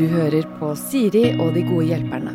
Du 0.00 0.06
hører 0.08 0.46
på 0.56 0.70
Siri 0.80 1.34
og 1.34 1.50
de 1.52 1.60
gode 1.66 1.90
hjelperne. 1.90 2.30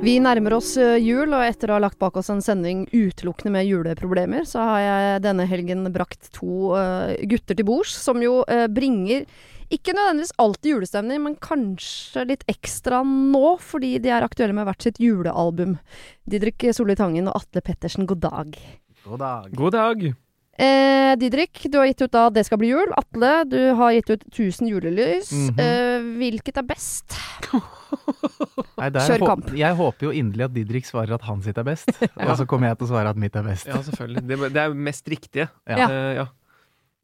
Vi 0.00 0.14
nærmer 0.24 0.54
oss 0.56 0.70
eh, 0.80 0.94
jul, 1.04 1.34
og 1.36 1.44
etter 1.44 1.68
å 1.68 1.76
ha 1.76 1.82
lagt 1.84 1.98
bak 2.00 2.16
oss 2.16 2.30
en 2.32 2.40
sending 2.40 2.86
utelukkende 2.94 3.52
med 3.58 3.68
juleproblemer, 3.68 4.48
så 4.48 4.64
har 4.64 4.80
jeg 4.80 5.20
denne 5.26 5.44
helgen 5.50 5.84
brakt 5.92 6.30
to 6.32 6.72
uh, 6.72 7.12
gutter 7.28 7.60
til 7.60 7.68
bords, 7.68 7.92
som 7.92 8.24
jo 8.24 8.38
uh, 8.48 8.64
bringer 8.72 9.28
ikke 9.68 9.92
nødvendigvis 9.92 10.32
alltid 10.40 10.72
julestemning, 10.78 11.20
men 11.26 11.36
kanskje 11.44 12.24
litt 12.32 12.48
ekstra 12.48 13.04
nå, 13.04 13.58
fordi 13.60 13.98
de 14.00 14.16
er 14.16 14.24
aktuelle 14.24 14.56
med 14.56 14.64
hvert 14.70 14.88
sitt 14.88 15.02
julealbum. 15.02 15.76
Didrik 16.24 16.70
Solli 16.72 16.96
Tangen 16.96 17.28
og 17.28 17.42
Atle 17.42 17.60
Pettersen, 17.68 18.08
god 18.08 18.24
dag. 18.30 18.60
God 19.04 19.26
dag. 19.28 19.52
God 19.52 19.76
dag. 19.76 20.12
Eh, 20.58 21.16
Didrik, 21.18 21.64
du 21.70 21.78
har 21.80 21.86
gitt 21.88 22.02
ut 22.02 22.12
da 22.12 22.28
'Det 22.30 22.44
skal 22.46 22.58
bli 22.58 22.68
jul'. 22.70 22.92
Atle, 22.96 23.44
du 23.50 23.74
har 23.74 23.90
gitt 23.92 24.10
ut 24.10 24.22
'Tusen 24.30 24.68
julelys'. 24.70 25.32
Mhm. 25.32 25.58
eh, 25.58 26.00
hvilket 26.18 26.58
er 26.58 26.62
best? 26.62 27.16
Nei, 28.78 28.90
der 28.90 29.00
Kjør 29.00 29.26
kamp. 29.26 29.50
Jeg 29.54 29.74
håper 29.74 30.06
jo 30.06 30.10
inderlig 30.10 30.44
at 30.44 30.54
Didrik 30.54 30.86
svarer 30.86 31.14
at 31.14 31.22
han 31.22 31.42
sitt 31.42 31.58
er 31.58 31.64
best, 31.66 31.90
og 32.16 32.36
så 32.38 32.46
kommer 32.46 32.68
jeg 32.68 32.78
til 32.78 32.86
å 32.86 32.90
svare 32.90 33.08
at 33.10 33.16
mitt 33.16 33.34
er 33.36 33.42
best. 33.42 33.66
Ja, 33.66 33.82
selvfølgelig. 33.82 34.22
Det, 34.28 34.52
det 34.54 34.62
er 34.62 34.74
mest 34.74 35.08
riktige. 35.08 35.48
Ja. 35.66 35.88
Uh, 35.88 36.14
ja. 36.22 36.26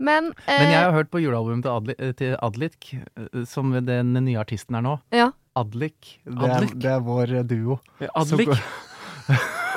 Men, 0.00 0.30
eh, 0.48 0.58
Men 0.58 0.70
jeg 0.72 0.80
har 0.82 0.92
hørt 0.96 1.10
på 1.12 1.20
julealbumet 1.20 1.62
til, 1.66 1.70
Adli, 1.76 1.94
eh, 1.98 2.12
til 2.16 2.36
Adlik, 2.42 2.94
eh, 2.96 3.44
som 3.44 3.70
den 3.84 4.14
nye 4.24 4.38
artisten 4.40 4.74
er 4.78 4.80
nå. 4.86 4.94
Ja. 5.12 5.32
Adlik. 5.54 6.20
Det 6.24 6.38
er, 6.40 6.54
Adlik? 6.56 6.78
det 6.80 6.90
er 6.94 7.00
vår 7.04 7.34
eh, 7.36 7.42
duo. 7.44 7.80
Adlik. 8.14 8.48
Så- 8.54 9.36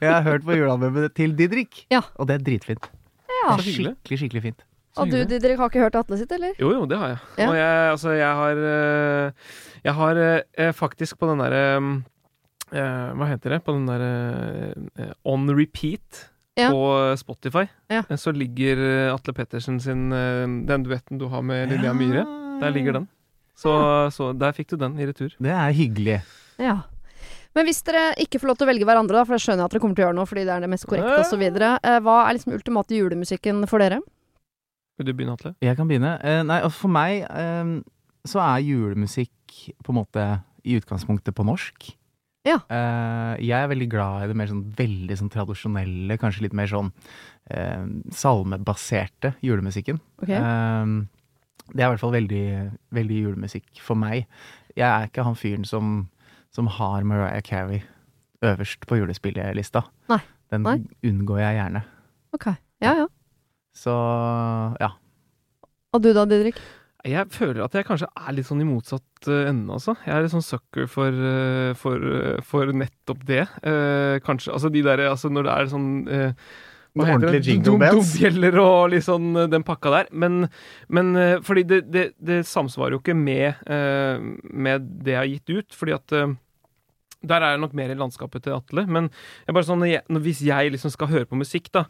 jeg 0.00 0.10
har 0.12 0.22
hørt 0.26 0.44
på 0.46 0.56
julealbumet 0.56 1.14
til 1.14 1.34
Didrik, 1.36 1.84
Ja. 1.92 2.00
og 2.16 2.26
det 2.30 2.38
er 2.40 2.44
dritfint. 2.50 2.90
ja. 3.28 3.56
Det 3.56 3.66
er 3.66 3.66
skikkelig, 3.72 4.18
skikkelig 4.24 4.42
fint. 4.48 4.64
Og 4.98 5.06
du, 5.08 5.16
Didrik, 5.24 5.56
har 5.56 5.70
ikke 5.70 5.84
hørt 5.84 5.94
Atle 6.00 6.16
sitt, 6.18 6.32
eller? 6.34 6.50
Jo, 6.58 6.72
jo, 6.74 6.86
det 6.90 6.98
har 6.98 7.12
jeg. 7.12 7.18
Ja. 7.38 7.46
Og 7.48 7.54
jeg, 7.56 7.90
altså, 7.92 8.10
jeg 8.18 8.32
har 8.40 8.62
eh, 8.70 9.52
Jeg 9.84 9.94
har 9.94 10.18
jeg 10.18 10.74
faktisk 10.74 11.16
på 11.20 11.28
den 11.30 11.38
derre 11.38 11.60
eh, 12.74 13.12
Hva 13.16 13.28
heter 13.30 13.54
det? 13.54 13.60
På 13.64 13.72
den 13.76 13.86
derre 13.88 14.10
eh, 14.98 15.12
On 15.24 15.46
repeat 15.56 16.26
Ja. 16.58 16.68
på 16.74 16.82
Spotify, 17.16 17.68
Ja. 17.88 18.02
eh, 18.10 18.16
så 18.18 18.32
ligger 18.34 18.76
eh, 18.82 19.14
Atle 19.14 19.32
Pettersen 19.32 19.78
sin 19.80 20.10
eh, 20.12 20.44
Den 20.66 20.82
duetten 20.84 21.18
du 21.22 21.28
har 21.30 21.40
med 21.46 21.70
Lilja 21.70 21.94
Myhre. 21.94 22.26
Der 22.60 22.70
ligger 22.74 22.92
den. 22.98 23.08
Så, 23.56 23.72
så 24.12 24.32
der 24.36 24.52
fikk 24.52 24.68
du 24.74 24.76
den 24.76 24.98
i 24.98 25.06
retur. 25.06 25.30
Det 25.40 25.50
er 25.54 25.70
hyggelig. 25.72 26.18
Ja. 26.58 26.80
Men 27.56 27.66
hvis 27.66 27.82
dere 27.86 28.10
ikke 28.22 28.38
får 28.38 28.52
lov 28.52 28.58
til 28.60 28.68
å 28.68 28.70
velge 28.70 28.86
hverandre, 28.86 29.18
da, 29.18 29.26
for 29.26 29.34
det 29.34 29.42
skjønner 29.42 29.64
jeg 29.64 29.70
at 29.70 29.74
dere 29.74 29.82
kommer 29.82 29.98
til 29.98 30.04
å 30.04 30.06
gjøre 30.08 30.18
nå 30.20 30.26
fordi 30.30 30.44
det 30.46 30.54
er 30.54 30.64
det 30.64 30.70
mest 30.70 30.86
korrekte 30.90 31.22
osv., 31.24 31.46
eh, 31.46 32.00
hva 32.06 32.16
er 32.24 32.36
liksom 32.36 32.54
ultimate 32.54 32.98
julemusikken 32.98 33.64
for 33.70 33.82
dere? 33.82 33.98
Vil 35.00 35.08
du 35.08 35.14
begynne, 35.16 35.34
Atle? 35.38 35.54
Jeg 35.64 35.78
kan 35.78 35.88
begynne. 35.90 36.12
Eh, 36.22 36.42
nei, 36.46 36.60
og 36.66 36.74
for 36.76 36.92
meg 36.92 37.24
eh, 37.26 37.72
så 38.28 38.42
er 38.44 38.66
julemusikk 38.68 39.56
på 39.82 39.94
en 39.94 39.98
måte 39.98 40.26
i 40.62 40.76
utgangspunktet 40.78 41.34
på 41.34 41.46
norsk. 41.48 41.90
Ja. 42.46 42.56
Eh, 42.72 43.32
jeg 43.44 43.56
er 43.56 43.68
veldig 43.68 43.88
glad 43.92 44.24
i 44.24 44.30
det 44.30 44.36
mer 44.38 44.48
sånn 44.48 44.62
veldig 44.76 45.16
sånn 45.20 45.32
tradisjonelle, 45.32 46.16
kanskje 46.20 46.46
litt 46.46 46.56
mer 46.56 46.70
sånn 46.70 46.88
eh, 47.52 47.82
salmebaserte 48.16 49.34
julemusikken. 49.44 50.00
Okay. 50.22 50.38
Eh, 50.38 50.94
det 51.70 51.82
er 51.82 51.86
i 51.86 51.92
hvert 51.92 52.02
fall 52.02 52.16
veldig, 52.16 52.46
veldig 52.96 53.18
julemusikk 53.26 53.82
for 53.84 53.98
meg. 54.00 54.24
Jeg 54.74 54.86
er 54.86 55.10
ikke 55.10 55.26
han 55.26 55.38
fyren 55.38 55.66
som, 55.68 56.08
som 56.54 56.68
har 56.78 57.06
Mariah 57.06 57.42
Carey 57.46 57.82
øverst 58.44 58.86
på 58.88 58.98
julespillelista. 59.00 59.84
Nei. 60.10 60.20
Den 60.50 60.64
Nei. 60.66 60.78
unngår 61.06 61.38
jeg 61.44 61.58
gjerne. 61.60 61.82
Ok. 62.34 62.46
Ja, 62.82 62.94
ja. 63.04 63.06
Så 63.76 63.94
ja. 64.80 64.90
Og 65.94 66.02
du 66.02 66.12
da, 66.14 66.24
Didrik? 66.26 66.58
Jeg 67.06 67.30
føler 67.32 67.62
at 67.64 67.74
jeg 67.74 67.86
kanskje 67.88 68.08
er 68.12 68.34
litt 68.36 68.48
sånn 68.48 68.60
i 68.60 68.66
motsatt 68.68 69.28
eh, 69.30 69.46
ende, 69.48 69.72
altså. 69.72 69.94
Jeg 70.04 70.12
er 70.12 70.26
litt 70.26 70.34
sånn 70.34 70.44
sucker 70.44 70.88
for, 70.90 71.08
eh, 71.30 71.70
for, 71.78 72.02
eh, 72.18 72.42
for 72.44 72.72
nettopp 72.76 73.22
det. 73.28 73.46
Eh, 73.64 74.18
kanskje 74.26 74.52
Altså 74.52 74.68
de 74.74 74.82
derre 74.84 75.06
Altså 75.08 75.30
når 75.32 75.46
det 75.48 75.54
er 75.54 75.70
sånn 75.72 75.88
eh, 76.12 76.50
hva 76.94 77.06
heter 77.06 77.20
det? 77.22 77.28
Ordentlige 77.30 77.52
jingle 77.54 77.78
bells. 77.78 78.12
Dumbjeller 78.16 78.58
og 78.64 78.90
litt 78.90 79.04
sånn 79.06 79.28
eh, 79.36 79.46
den 79.52 79.62
pakka 79.66 79.90
der. 79.94 80.08
Men, 80.12 80.48
men 80.88 81.12
eh, 81.16 81.36
fordi 81.46 81.62
det, 81.70 81.80
det, 81.94 82.04
det 82.18 82.40
samsvarer 82.50 82.96
jo 82.96 83.02
ikke 83.02 83.14
med, 83.16 83.60
eh, 83.70 84.18
med 84.52 84.88
det 85.04 85.12
jeg 85.14 85.20
har 85.22 85.30
gitt 85.34 85.50
ut, 85.60 85.76
fordi 85.78 85.92
at 85.98 86.16
der 87.20 87.44
er 87.44 87.52
jeg 87.54 87.60
nok 87.60 87.74
mer 87.76 87.90
i 87.92 87.98
landskapet 88.00 88.42
til 88.46 88.56
Atle. 88.56 88.86
Men 88.88 89.10
jeg 89.46 89.54
bare 89.56 89.68
sånn, 89.68 89.82
når 89.84 90.24
hvis 90.24 90.40
jeg 90.46 90.72
liksom 90.72 90.90
skal 90.94 91.10
høre 91.12 91.28
på 91.28 91.36
musikk, 91.38 91.68
da, 91.76 91.84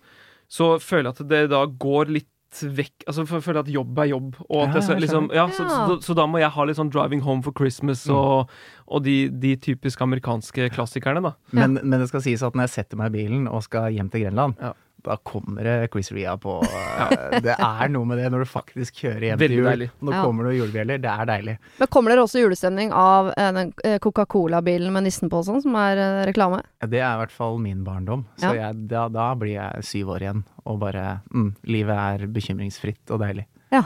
så 0.51 0.75
føler 0.83 1.13
jeg 1.13 1.21
at 1.21 1.29
det 1.31 1.43
da 1.53 1.65
går 1.71 2.11
litt 2.19 2.27
vekk 2.51 3.05
Altså 3.07 3.23
for 3.31 3.37
jeg 3.39 3.45
føler 3.45 3.61
at 3.63 3.69
jobb 3.71 3.99
er 4.03 4.09
jobb. 4.11 4.33
Og 4.49 4.65
at 4.65 4.73
Ja, 4.75 4.81
jeg, 4.81 4.83
så- 4.89 4.95
liksom, 4.99 5.29
ja, 5.39 5.45
så, 5.55 5.69
så, 5.71 5.99
så 6.03 6.17
da 6.19 6.25
må 6.27 6.41
jeg 6.43 6.51
ha 6.51 6.65
litt 6.67 6.77
sånn 6.81 6.91
'Driving 6.91 7.21
Home 7.23 7.45
for 7.47 7.53
Christmas' 7.55 8.09
Mm. 8.11 8.17
og, 8.17 8.51
og 8.91 9.05
de, 9.05 9.29
de 9.31 9.53
typisk 9.55 10.01
amerikanske 10.03 10.67
klassikerne, 10.75 11.23
da. 11.23 11.31
Men, 11.55 11.79
men 11.85 12.01
det 12.03 12.09
skal 12.11 12.25
sies 12.27 12.43
at 12.43 12.55
når 12.59 12.67
jeg 12.67 12.71
setter 12.75 12.99
meg 12.99 13.15
i 13.15 13.19
bilen 13.23 13.47
og 13.47 13.63
skal 13.63 13.93
hjem 13.95 14.11
til 14.11 14.25
Grenland, 14.27 14.57
Ja. 14.59 14.73
Da 15.05 15.17
kommer 15.27 15.65
det 15.65 15.75
Chris 15.93 16.11
Ria 16.13 16.37
på 16.41 16.59
eh, 16.67 17.41
Det 17.45 17.55
er 17.57 17.89
noe 17.93 18.05
med 18.09 18.19
det 18.21 18.29
når 18.33 18.45
du 18.45 18.49
faktisk 18.51 19.01
kjører 19.03 19.27
hjem 19.31 19.39
Veldig 19.41 19.49
til 19.57 19.63
jul. 19.63 19.69
deilig. 19.71 19.89
Nå 20.03 20.13
Ja. 20.15 20.23
kommer 20.25 20.45
det 20.51 20.57
julebjeller. 20.59 21.01
Det 21.01 21.11
er 21.13 21.27
deilig. 21.31 21.57
Men 21.79 21.89
kommer 21.89 22.11
dere 22.15 22.25
også 22.27 22.43
julestemning 22.43 22.93
av 22.93 23.33
eh, 23.37 23.51
den 23.57 23.73
eh, 23.85 23.99
Coca-Cola-bilen 23.99 24.93
med 24.93 25.05
nissen 25.09 25.31
på 25.33 25.41
og 25.41 25.47
sånn, 25.49 25.63
som 25.65 25.75
er 25.81 26.03
reklame? 26.29 26.63
Ja, 26.83 26.87
Det 26.87 27.01
er 27.01 27.15
i 27.15 27.21
hvert 27.25 27.33
fall 27.35 27.59
min 27.59 27.85
barndom. 27.85 28.27
Så 28.37 28.55
Ja. 28.55 28.69
jeg, 28.71 28.87
da, 28.89 29.09
da 29.09 29.35
blir 29.35 29.55
jeg 29.57 29.85
syv 29.85 30.15
år 30.17 30.21
igjen 30.27 30.45
og 30.67 30.79
bare 30.83 31.21
mm, 31.33 31.55
Livet 31.67 31.97
er 32.21 32.27
bekymringsfritt 32.27 33.11
og 33.11 33.21
deilig. 33.25 33.47
Ja, 33.73 33.85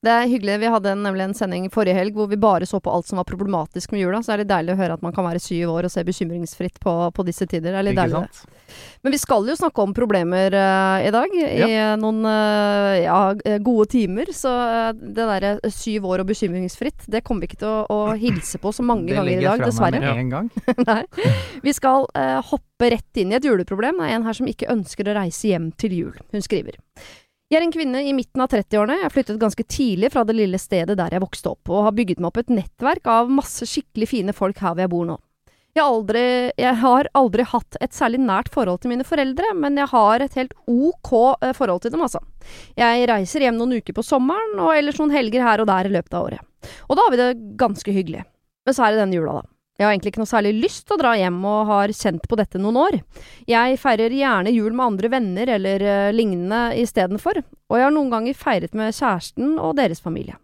det 0.00 0.08
er 0.08 0.28
hyggelig. 0.30 0.54
Vi 0.62 0.68
hadde 0.72 0.94
nemlig 0.96 1.26
en 1.26 1.34
sending 1.36 1.66
forrige 1.72 1.92
helg 1.98 2.14
hvor 2.16 2.28
vi 2.30 2.38
bare 2.40 2.64
så 2.64 2.78
på 2.80 2.92
alt 2.92 3.10
som 3.10 3.18
var 3.20 3.26
problematisk 3.28 3.92
med 3.92 4.00
jula. 4.00 4.22
Så 4.24 4.32
er 4.32 4.40
det 4.40 4.48
deilig 4.48 4.72
å 4.72 4.78
høre 4.78 4.96
at 4.96 5.02
man 5.04 5.12
kan 5.12 5.26
være 5.26 5.42
syv 5.44 5.74
år 5.74 5.88
og 5.88 5.92
se 5.92 6.04
bekymringsfritt 6.08 6.80
på, 6.80 6.94
på 7.12 7.26
disse 7.28 7.44
tider. 7.44 7.74
Det 7.74 7.82
er 7.82 7.86
litt 7.90 7.98
deilig. 7.98 8.22
det. 8.24 8.40
sant? 8.40 8.56
Men 9.04 9.12
vi 9.12 9.20
skal 9.20 9.44
jo 9.50 9.58
snakke 9.60 9.84
om 9.84 9.92
problemer 9.96 10.56
uh, 10.56 11.04
i 11.04 11.12
dag. 11.12 11.36
I 11.36 11.68
noen 12.00 12.24
uh, 12.24 12.96
ja, 12.96 13.20
eh, 13.44 13.58
gode 13.60 13.90
timer. 13.92 14.32
Så 14.32 14.48
uh, 14.48 14.88
det 14.96 15.28
derre 15.34 15.72
syv 15.74 16.08
år 16.08 16.24
og 16.24 16.32
bekymringsfritt, 16.32 17.04
det 17.12 17.20
kommer 17.26 17.44
vi 17.44 17.52
ikke 17.52 17.60
til 17.66 17.68
å, 17.68 17.84
å 17.92 18.16
hilse 18.16 18.60
på 18.62 18.72
så 18.72 18.86
mange 18.86 19.10
Det 19.10 19.20
ganger 19.20 19.34
i 19.34 19.36
legger 19.36 19.44
jeg 19.44 19.50
dag, 19.50 19.60
fra 19.60 19.68
dessverre. 19.68 20.00
meg 20.00 20.08
med 20.08 20.24
en 20.24 20.32
gang. 20.32 21.04
Vi 21.66 21.76
skal 21.76 22.08
hoppe 22.48 22.88
rett 22.94 23.20
inn 23.20 23.34
i 23.34 23.36
et 23.36 23.44
juleproblem. 23.44 24.00
Det 24.00 24.08
er 24.08 24.16
en 24.16 24.24
her 24.24 24.36
som 24.40 24.48
ikke 24.48 24.70
ønsker 24.72 25.12
å 25.12 25.20
reise 25.20 25.52
hjem 25.52 25.68
til 25.76 25.98
jul. 25.98 26.22
Hun 26.32 26.44
skriver. 26.44 26.80
Jeg 27.50 27.58
er 27.58 27.64
en 27.66 27.72
kvinne 27.74 28.00
i 28.06 28.12
midten 28.14 28.44
av 28.44 28.52
30-årene. 28.52 29.00
Jeg 29.00 29.10
flyttet 29.10 29.40
ganske 29.42 29.64
tidlig 29.66 30.12
fra 30.14 30.22
det 30.22 30.36
lille 30.38 30.58
stedet 30.62 30.94
der 30.94 31.16
jeg 31.16 31.22
vokste 31.24 31.50
opp, 31.50 31.66
og 31.66 31.88
har 31.88 31.96
bygget 31.96 32.20
meg 32.22 32.28
opp 32.28 32.38
et 32.44 32.52
nettverk 32.54 33.10
av 33.10 33.32
masse 33.40 33.66
skikkelig 33.66 34.06
fine 34.06 34.34
folk 34.36 34.60
her 34.62 34.76
hvor 34.76 34.84
jeg 34.84 34.92
bor 34.92 35.08
nå. 35.08 35.16
Jeg 35.74 35.82
aldri, 35.82 36.22
jeg 36.58 36.78
har 36.78 37.10
aldri 37.18 37.46
hatt 37.50 37.78
et 37.82 37.94
særlig 37.94 38.22
nært 38.22 38.52
forhold 38.54 38.84
til 38.84 38.92
mine 38.94 39.06
foreldre, 39.06 39.50
men 39.58 39.82
jeg 39.82 39.90
har 39.90 40.22
et 40.22 40.38
helt 40.38 40.54
ok 40.70 41.10
eh, 41.42 41.54
forhold 41.58 41.82
til 41.82 41.94
dem, 41.94 42.06
altså. 42.06 42.22
Jeg 42.78 43.10
reiser 43.10 43.46
hjem 43.46 43.58
noen 43.58 43.80
uker 43.80 43.98
på 43.98 44.06
sommeren, 44.06 44.54
og 44.62 44.70
ellers 44.76 45.02
noen 45.02 45.14
helger 45.14 45.42
her 45.46 45.62
og 45.62 45.70
der 45.70 45.90
i 45.90 45.94
løpet 45.96 46.14
av 46.14 46.30
året. 46.30 46.72
Og 46.86 46.94
da 46.94 47.06
har 47.06 47.14
vi 47.16 47.22
det 47.24 47.30
ganske 47.58 47.98
hyggelig. 47.98 48.22
Men 48.66 48.78
så 48.78 48.86
er 48.86 48.94
det 48.94 49.02
denne 49.02 49.18
jula, 49.18 49.40
da. 49.42 49.49
Jeg 49.80 49.86
har 49.86 49.94
egentlig 49.94 50.10
ikke 50.12 50.20
noe 50.20 50.28
særlig 50.28 50.50
lyst 50.60 50.82
til 50.84 50.98
å 50.98 51.00
dra 51.00 51.14
hjem, 51.16 51.38
og 51.48 51.70
har 51.70 51.92
kjent 51.96 52.26
på 52.28 52.36
dette 52.36 52.60
noen 52.60 52.76
år. 52.76 52.98
Jeg 53.48 53.78
feirer 53.80 54.12
gjerne 54.12 54.52
jul 54.52 54.74
med 54.74 54.84
andre 54.90 55.08
venner 55.14 55.52
eller 55.56 55.84
uh, 55.88 56.10
lignende 56.12 56.58
istedenfor, 56.82 57.40
og 57.40 57.78
jeg 57.78 57.86
har 57.86 57.94
noen 57.94 58.10
ganger 58.12 58.36
feiret 58.36 58.76
med 58.76 58.92
kjæresten 58.92 59.54
og 59.56 59.78
deres 59.80 60.04
familie. 60.04 60.36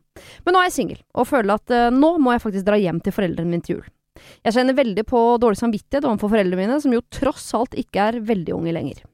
Men 0.47 0.57
nå 0.57 0.63
er 0.63 0.71
jeg 0.71 0.77
singel, 0.79 1.03
og 1.13 1.29
føler 1.29 1.61
at 1.61 1.75
uh, 1.77 1.91
nå 1.93 2.15
må 2.17 2.33
jeg 2.33 2.47
faktisk 2.47 2.65
dra 2.71 2.81
hjem 2.81 3.03
til 3.05 3.13
foreldrene 3.13 3.53
mine 3.53 3.67
til 3.67 3.77
jul. 3.77 3.93
Jeg 4.41 4.57
kjenner 4.57 4.81
veldig 4.81 5.05
på 5.05 5.23
dårlig 5.45 5.61
samvittighet 5.61 6.09
overfor 6.09 6.33
foreldrene 6.33 6.63
mine, 6.63 6.81
som 6.81 6.97
jo 6.97 7.05
tross 7.13 7.51
alt 7.61 7.77
ikke 7.77 8.09
er 8.09 8.23
veldig 8.25 8.57
unge 8.57 8.73
lenger. 8.73 9.05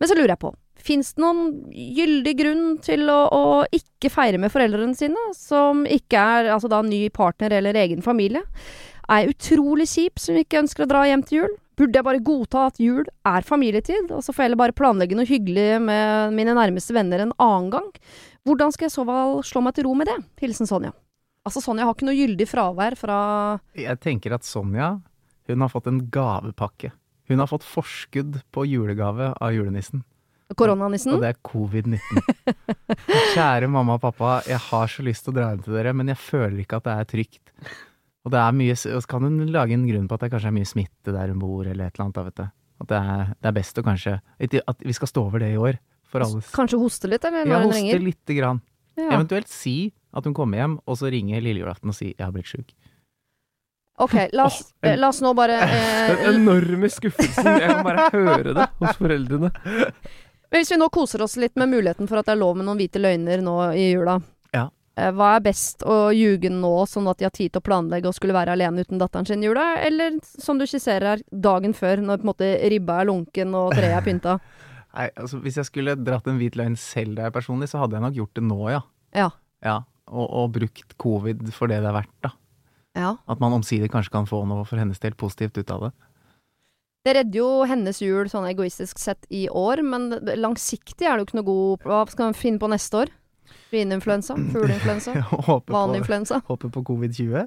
Men 0.00 0.08
så 0.08 0.16
lurer 0.16 0.32
jeg 0.32 0.44
på, 0.46 0.56
fins 0.86 1.12
det 1.12 1.20
noen 1.20 1.52
gyldig 1.68 2.36
grunn 2.38 2.66
til 2.80 3.10
å, 3.12 3.20
å 3.28 3.44
ikke 3.76 4.08
feire 4.12 4.40
med 4.40 4.52
foreldrene 4.54 4.96
sine, 4.96 5.30
som 5.36 5.84
ikke 5.84 6.16
er 6.40 6.52
altså 6.54 6.72
da 6.72 6.80
ny 6.86 7.06
partner 7.12 7.58
eller 7.58 7.76
egen 7.84 8.00
familie? 8.04 8.40
Er 9.06 9.22
jeg 9.22 9.36
utrolig 9.36 9.86
kjip 9.90 10.18
som 10.18 10.38
ikke 10.38 10.64
ønsker 10.64 10.84
å 10.84 10.90
dra 10.90 11.04
hjem 11.06 11.22
til 11.26 11.42
jul? 11.42 11.54
Burde 11.76 11.98
jeg 11.98 12.06
bare 12.06 12.22
godta 12.24 12.62
at 12.70 12.78
jul 12.80 13.04
er 13.28 13.44
familietid, 13.44 14.08
og 14.10 14.22
så 14.24 14.32
får 14.32 14.42
jeg 14.42 14.48
heller 14.48 14.62
bare 14.62 14.76
planlegge 14.76 15.18
noe 15.18 15.28
hyggelig 15.28 15.76
med 15.84 16.32
mine 16.34 16.54
nærmeste 16.56 16.94
venner 16.96 17.22
en 17.22 17.34
annen 17.36 17.68
gang? 17.74 17.90
Hvordan 18.48 18.72
skal 18.72 18.88
jeg 18.88 18.94
så 18.94 19.04
vel 19.06 19.42
slå 19.44 19.60
meg 19.66 19.76
til 19.76 19.86
ro 19.86 19.92
med 19.98 20.08
det? 20.08 20.16
Hilsen 20.40 20.68
Sonja. 20.70 20.94
Altså, 21.46 21.62
Sonja 21.62 21.86
har 21.86 21.94
ikke 21.94 22.08
noe 22.08 22.16
gyldig 22.16 22.46
fravær 22.50 22.96
fra 22.98 23.18
Jeg 23.78 24.00
tenker 24.02 24.34
at 24.34 24.46
Sonja, 24.46 24.96
hun 25.46 25.62
har 25.62 25.70
fått 25.70 25.90
en 25.90 26.00
gavepakke. 26.10 26.90
Hun 27.30 27.42
har 27.42 27.50
fått 27.50 27.66
forskudd 27.66 28.40
på 28.54 28.64
julegave 28.70 29.32
av 29.34 29.54
julenissen, 29.54 30.02
koronanissen. 30.58 31.14
og 31.14 31.22
det 31.22 31.32
er 31.34 31.40
covid-19. 31.46 32.22
Kjære 33.34 33.68
mamma 33.70 33.98
og 33.98 34.02
pappa, 34.06 34.38
jeg 34.46 34.62
har 34.70 34.90
så 34.90 35.04
lyst 35.06 35.26
til 35.26 35.34
å 35.34 35.38
dra 35.38 35.50
hjem 35.52 35.64
til 35.66 35.76
dere, 35.78 35.94
men 35.98 36.10
jeg 36.14 36.22
føler 36.22 36.62
ikke 36.62 36.78
at 36.80 36.86
det 36.86 36.94
er 36.94 37.10
trygt. 37.14 37.54
Og 38.26 38.32
det 38.34 38.38
er 38.42 38.54
mye, 38.58 38.74
og 38.74 39.02
så 39.04 39.06
kan 39.06 39.22
hun 39.22 39.36
lage 39.54 39.76
en 39.76 39.84
grunn 39.86 40.08
på 40.10 40.16
at 40.18 40.24
det 40.24 40.32
kanskje 40.32 40.50
er 40.50 40.56
mye 40.56 40.66
smitte 40.66 41.12
der 41.14 41.30
hun 41.30 41.38
bor, 41.38 41.62
eller 41.66 41.86
et 41.86 41.94
eller 41.94 42.08
annet, 42.08 42.16
da, 42.16 42.24
vet 42.26 42.40
du. 42.40 42.46
At 42.82 42.88
det 42.90 42.96
er, 42.98 43.28
det 43.40 43.48
er 43.48 43.54
best 43.56 43.78
å 43.80 43.84
kanskje 43.86 44.16
At 44.66 44.82
vi 44.84 44.92
skal 44.92 45.08
stå 45.08 45.22
over 45.30 45.40
det 45.40 45.52
i 45.54 45.60
år, 45.60 45.78
for 46.10 46.24
alle. 46.26 46.42
Kanskje 46.52 46.80
hoste 46.82 47.08
litt, 47.08 47.24
eller 47.24 47.46
når 47.46 47.62
hun 47.68 47.72
ringer? 47.72 47.92
Ja, 47.94 48.00
hoste 48.00 48.04
lite 48.10 48.36
grann. 48.36 48.60
Ja. 48.96 49.08
Eventuelt 49.14 49.48
si 49.52 49.76
at 50.16 50.24
hun 50.26 50.34
kommer 50.34 50.58
hjem, 50.58 50.76
og 50.88 50.98
så 50.98 51.10
ringe 51.12 51.38
lille 51.40 51.60
julaften 51.62 51.92
og 51.92 51.94
si 51.94 52.14
'jeg 52.18 52.24
har 52.24 52.32
blitt 52.32 52.50
sjuk'. 52.50 52.74
Ok, 53.98 54.14
la 54.32 54.44
oss, 54.44 54.60
oh, 54.62 54.68
en- 54.82 54.92
eh, 54.92 54.96
la 55.00 55.08
oss 55.08 55.20
nå 55.22 55.32
bare 55.34 55.56
Den 56.08 56.18
eh, 56.18 56.34
enorme 56.34 56.88
skuffelsen. 56.92 57.44
Jeg 57.60 57.70
kan 57.70 57.84
bare 57.84 58.10
høre 58.12 58.54
det 58.54 58.68
hos 58.80 58.96
foreldrene. 58.96 59.50
Men 60.50 60.60
hvis 60.62 60.70
vi 60.70 60.76
nå 60.76 60.88
koser 60.92 61.22
oss 61.22 61.36
litt 61.36 61.56
med 61.56 61.68
muligheten 61.72 62.08
for 62.08 62.18
at 62.20 62.26
det 62.26 62.32
er 62.36 62.40
lov 62.42 62.56
med 62.56 62.66
noen 62.66 62.76
hvite 62.78 63.00
løgner 63.00 63.40
nå 63.42 63.56
i 63.74 63.92
jula, 63.94 64.18
Ja. 64.20 64.32
Hva 64.96 65.34
er 65.36 65.42
best 65.44 65.82
å 65.84 66.08
ljuge 66.16 66.48
nå, 66.48 66.72
sånn 66.88 67.08
at 67.10 67.20
de 67.20 67.26
har 67.28 67.34
tid 67.34 67.52
til 67.52 67.60
å 67.60 67.66
planlegge 67.66 68.08
og 68.08 68.16
skulle 68.16 68.36
være 68.36 68.54
alene 68.56 68.80
uten 68.80 69.00
datteren 69.00 69.28
sin 69.28 69.42
i 69.44 69.50
jula, 69.50 69.74
eller 69.84 70.16
som 70.24 70.56
du 70.56 70.64
skisserer 70.64 71.10
her, 71.10 71.24
dagen 71.30 71.76
før, 71.76 72.00
når 72.00 72.22
på 72.22 72.24
en 72.24 72.30
måte 72.30 72.48
ribba 72.72 73.02
er 73.02 73.10
lunken 73.10 73.52
og 73.58 73.74
treet 73.76 73.98
er 73.98 74.06
pynta? 74.06 74.38
Nei, 74.96 75.10
altså 75.12 75.42
Hvis 75.44 75.58
jeg 75.60 75.68
skulle 75.68 75.98
dratt 76.00 76.28
en 76.30 76.40
hvit 76.40 76.56
løgn 76.56 76.78
selv 76.80 77.18
der 77.18 77.34
personlig, 77.34 77.68
så 77.68 77.82
hadde 77.82 77.98
jeg 77.98 78.06
nok 78.06 78.16
gjort 78.16 78.38
det 78.38 78.46
nå, 78.46 78.58
ja. 78.72 78.80
Ja. 79.16 79.28
ja. 79.66 79.76
Og, 80.08 80.24
og 80.24 80.50
brukt 80.56 80.96
covid 81.02 81.44
for 81.52 81.68
det 81.68 81.82
det 81.84 81.90
er 81.90 81.98
verdt, 81.98 82.16
da. 82.24 82.32
Ja. 82.96 83.12
At 83.28 83.42
man 83.42 83.52
omsider 83.52 83.92
kanskje 83.92 84.14
kan 84.14 84.28
få 84.28 84.40
noe 84.48 84.64
for 84.64 84.80
hennes 84.80 85.02
del 85.02 85.16
positivt 85.20 85.60
ut 85.60 85.72
av 85.74 85.88
det. 85.88 85.92
Det 87.06 87.12
redder 87.14 87.38
jo 87.38 87.50
hennes 87.68 88.00
jul 88.02 88.30
sånn 88.32 88.48
egoistisk 88.48 88.98
sett 88.98 89.28
i 89.28 89.44
år, 89.52 89.84
men 89.84 90.08
langsiktig 90.40 91.06
er 91.06 91.14
det 91.14 91.22
jo 91.22 91.28
ikke 91.28 91.38
noe 91.38 91.46
god 91.46 91.84
Hva 91.86 92.00
skal 92.10 92.30
man 92.30 92.38
finne 92.38 92.62
på 92.62 92.70
neste 92.72 93.04
år? 93.04 93.12
Svineinfluensa? 93.68 94.36
Fugleinfluensa? 94.52 95.14
Håper 95.48 95.72
på, 95.72 96.42
håper 96.48 96.72
på 96.74 96.82
covid-20? 96.90 97.46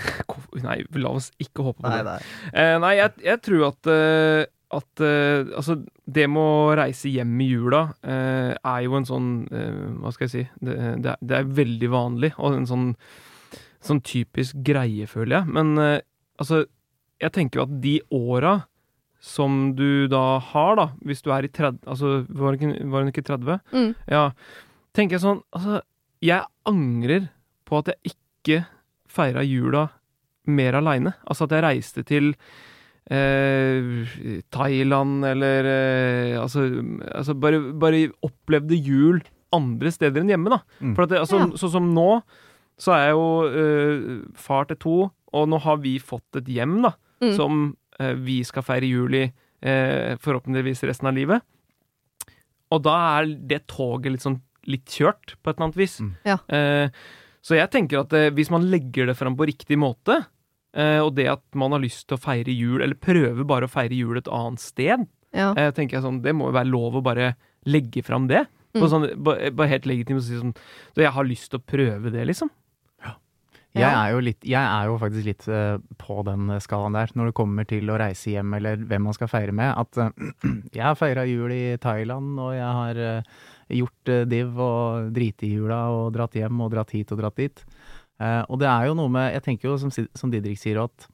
Nei, 0.64 0.78
la 1.00 1.14
oss 1.14 1.30
ikke 1.42 1.66
håpe 1.66 1.82
på 1.82 1.90
det. 1.90 2.02
nei. 2.06 2.18
Eh, 2.52 2.74
nei, 2.82 2.92
jeg, 3.00 3.14
jeg 3.26 3.40
tror 3.44 3.64
at, 3.68 3.90
uh, 3.90 4.44
at 4.78 5.02
uh, 5.04 5.54
Altså, 5.58 5.78
det 6.04 6.26
med 6.30 6.42
å 6.42 6.74
reise 6.78 7.10
hjem 7.12 7.34
i 7.42 7.48
jula 7.50 7.82
uh, 7.90 8.52
er 8.54 8.84
jo 8.86 8.98
en 8.98 9.08
sånn 9.08 9.30
Hva 9.50 10.12
skal 10.14 10.28
jeg 10.28 10.34
si 10.34 10.44
det, 10.60 10.76
det, 11.02 11.14
er, 11.14 11.18
det 11.20 11.38
er 11.40 11.54
veldig 11.60 11.90
vanlig, 11.92 12.34
og 12.38 12.58
en 12.60 12.68
sånn, 12.70 12.86
sånn 13.84 14.02
typisk 14.06 14.60
greie, 14.64 15.08
føler 15.10 15.40
jeg. 15.40 15.54
Men 15.58 15.74
altså, 15.80 16.64
jeg 17.22 17.34
tenker 17.34 17.60
jo 17.60 17.66
at 17.66 17.76
de 17.84 17.98
åra 18.14 18.54
som 19.24 19.72
du 19.76 20.06
da 20.12 20.38
har, 20.52 20.76
da, 20.76 20.86
hvis 21.08 21.24
du 21.24 21.30
er 21.32 21.46
i 21.46 21.48
30 21.48 21.88
Altså, 21.88 22.12
var 22.28 22.52
hun 22.52 22.58
ikke, 22.58 22.88
var 22.92 23.04
hun 23.04 23.12
ikke 23.12 23.24
30? 23.24 23.60
Mm. 23.72 23.92
Ja. 24.12 24.24
Tenker 24.94 25.16
jeg 25.18 25.24
sånn 25.24 25.40
Altså, 25.54 25.80
jeg 26.24 26.44
angrer 26.70 27.28
på 27.68 27.80
at 27.80 27.90
jeg 27.92 28.14
ikke 28.14 28.60
feira 29.10 29.42
jula 29.46 29.88
mer 30.50 30.76
aleine. 30.76 31.14
Altså 31.28 31.46
at 31.46 31.54
jeg 31.56 31.64
reiste 31.64 32.02
til 32.06 32.32
eh, 33.10 34.40
Thailand 34.52 35.24
eller 35.28 35.68
eh, 35.70 36.34
altså, 36.40 36.66
altså 37.14 37.34
bare, 37.40 37.60
bare 37.80 38.02
opplevde 38.26 38.76
jul 38.78 39.22
andre 39.54 39.92
steder 39.94 40.20
enn 40.24 40.32
hjemme, 40.34 40.50
da. 40.52 40.58
Mm. 40.82 40.94
For 40.96 41.06
at 41.06 41.12
det, 41.14 41.20
altså, 41.22 41.38
Ja. 41.44 41.48
Sånn 41.62 41.72
som 41.76 41.90
nå, 41.94 42.08
så 42.80 42.92
er 42.96 43.04
jeg 43.06 43.14
jo 43.14 43.28
eh, 43.62 44.30
far 44.34 44.66
til 44.70 44.80
to, 44.82 44.96
og 45.34 45.48
nå 45.50 45.60
har 45.62 45.78
vi 45.84 45.96
fått 46.02 46.40
et 46.42 46.50
hjem, 46.50 46.80
da, 46.84 46.94
Mm. 47.22 47.30
som 47.38 47.60
eh, 48.02 48.12
vi 48.20 48.40
skal 48.44 48.64
feire 48.66 48.84
jul 48.90 49.14
i 49.14 49.22
eh, 49.62 50.16
forhåpentligvis 50.20 50.82
resten 50.90 51.06
av 51.08 51.14
livet. 51.16 51.40
Og 52.74 52.82
da 52.82 52.96
er 53.20 53.30
det 53.48 53.62
toget 53.70 54.12
litt 54.12 54.24
sånn 54.26 54.40
litt 54.70 54.86
kjørt, 54.86 55.34
på 55.42 55.50
et 55.50 55.56
eller 55.56 55.66
annet 55.68 55.80
vis. 55.80 55.98
Mm. 56.00 56.12
Ja. 56.28 56.38
Eh, 56.48 56.88
så 57.44 57.58
jeg 57.58 57.70
tenker 57.74 58.00
at 58.04 58.12
eh, 58.16 58.30
hvis 58.34 58.50
man 58.50 58.64
legger 58.72 59.06
det 59.10 59.16
fram 59.18 59.36
på 59.36 59.46
riktig 59.50 59.76
måte, 59.78 60.20
eh, 60.74 60.98
og 61.04 61.14
det 61.18 61.28
at 61.28 61.42
man 61.54 61.72
har 61.76 61.82
lyst 61.84 62.06
til 62.08 62.16
å 62.16 62.22
feire 62.24 62.52
jul, 62.54 62.80
eller 62.82 62.94
prøver 62.96 63.44
bare 63.44 63.68
å 63.68 63.72
feire 63.72 63.94
jul 63.94 64.16
et 64.20 64.28
annet 64.32 64.60
sted, 64.64 65.06
Ja. 65.34 65.52
eh, 65.56 65.70
tenker 65.72 65.98
jeg 65.98 66.04
sånn, 66.06 66.22
det 66.22 66.32
må 66.34 66.46
jo 66.50 66.56
være 66.56 66.70
lov 66.70 66.94
å 67.00 67.02
bare 67.04 67.34
legge 67.66 68.02
fram 68.04 68.28
det. 68.28 68.46
På 68.74 68.88
Mm. 68.88 68.90
sånn, 68.90 69.22
bare 69.54 69.68
helt 69.70 69.84
legitimt 69.86 70.18
å 70.18 70.22
si 70.22 70.34
sånn 70.34 70.54
Du, 70.96 71.00
jeg 71.02 71.12
har 71.12 71.24
lyst 71.24 71.50
til 71.50 71.60
å 71.60 71.62
prøve 71.62 72.10
det, 72.10 72.24
liksom. 72.26 72.50
Jeg 73.74 73.90
er 73.90 74.12
jo, 74.14 74.20
litt, 74.22 74.44
jeg 74.46 74.62
er 74.62 74.84
jo 74.86 74.98
faktisk 75.02 75.24
litt 75.26 75.46
på 75.98 76.24
den 76.28 76.46
skalaen 76.62 76.94
der, 76.94 77.10
når 77.18 77.26
det 77.32 77.34
kommer 77.34 77.66
til 77.66 77.88
å 77.90 77.96
reise 77.98 78.30
hjem 78.30 78.52
eller 78.54 78.76
hvem 78.86 79.02
man 79.02 79.16
skal 79.16 79.26
feire 79.26 79.50
med. 79.52 79.74
At 79.74 79.98
jeg 80.76 80.82
har 80.84 80.94
feira 80.94 81.24
jul 81.26 81.50
i 81.50 81.76
Thailand, 81.82 82.38
og 82.38 82.52
jeg 82.54 82.70
har 82.78 83.00
gjort 83.68 84.10
uh, 84.12 84.24
div 84.28 84.58
og 84.60 85.10
driti 85.14 85.48
i 85.48 85.56
jula 85.58 85.82
og 85.94 86.12
dratt 86.16 86.34
hjem 86.36 86.60
og 86.60 86.70
dratt 86.74 86.90
hit 86.92 87.12
og 87.12 87.18
dratt 87.22 87.36
dit. 87.36 87.64
Eh, 88.20 88.42
og 88.48 88.60
det 88.60 88.68
er 88.70 88.84
jo 88.86 88.94
noe 88.94 89.10
med 89.10 89.32
Jeg 89.34 89.42
tenker 89.42 89.68
jo, 89.72 89.76
som, 89.76 89.90
som 89.90 90.30
Didrik 90.30 90.58
sier, 90.60 90.78
at, 90.84 91.08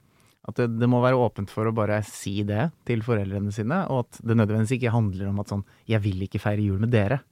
at 0.51 0.59
det, 0.61 0.67
det 0.83 0.89
må 0.91 0.99
være 1.01 1.17
åpent 1.17 1.49
for 1.49 1.65
å 1.65 1.73
bare 1.73 2.03
si 2.05 2.43
det 2.45 2.67
til 2.85 3.01
foreldrene 3.07 3.51
sine, 3.57 3.87
og 3.89 4.03
at 4.05 4.19
det 4.21 4.37
nødvendigvis 4.37 4.75
ikke 4.77 4.93
handler 4.93 5.31
om 5.31 5.41
at 5.41 5.49
sånn 5.49 5.65
Jeg 5.89 6.03
vil 6.05 6.21
ikke 6.27 6.43
feire 6.43 6.61
jul 6.61 6.79
med 6.83 6.93
dere. 6.93 7.23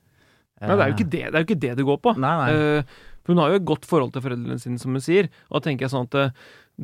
Nei, 0.63 0.73
det 0.75 0.81
er 0.83 0.89
jo 0.89 0.97
ikke 0.97 1.11
det 1.13 1.21
det, 1.27 1.35
er 1.35 1.43
jo 1.45 1.47
ikke 1.51 1.61
det, 1.67 1.75
det 1.79 1.85
går 1.87 2.01
på. 2.03 2.15
Nei, 2.19 2.33
nei. 2.41 2.49
Eh, 2.81 2.97
for 3.23 3.35
hun 3.37 3.43
har 3.45 3.53
jo 3.53 3.61
et 3.61 3.69
godt 3.69 3.85
forhold 3.87 4.15
til 4.17 4.25
foreldrene 4.25 4.57
sine, 4.59 4.81
som 4.81 4.97
hun 4.97 5.05
sier. 5.05 5.29
Og 5.51 5.59
da 5.61 5.67
tenker 5.69 5.85
jeg 5.87 5.93
sånn 5.93 6.09
at 6.09 6.17
eh, 6.19 6.33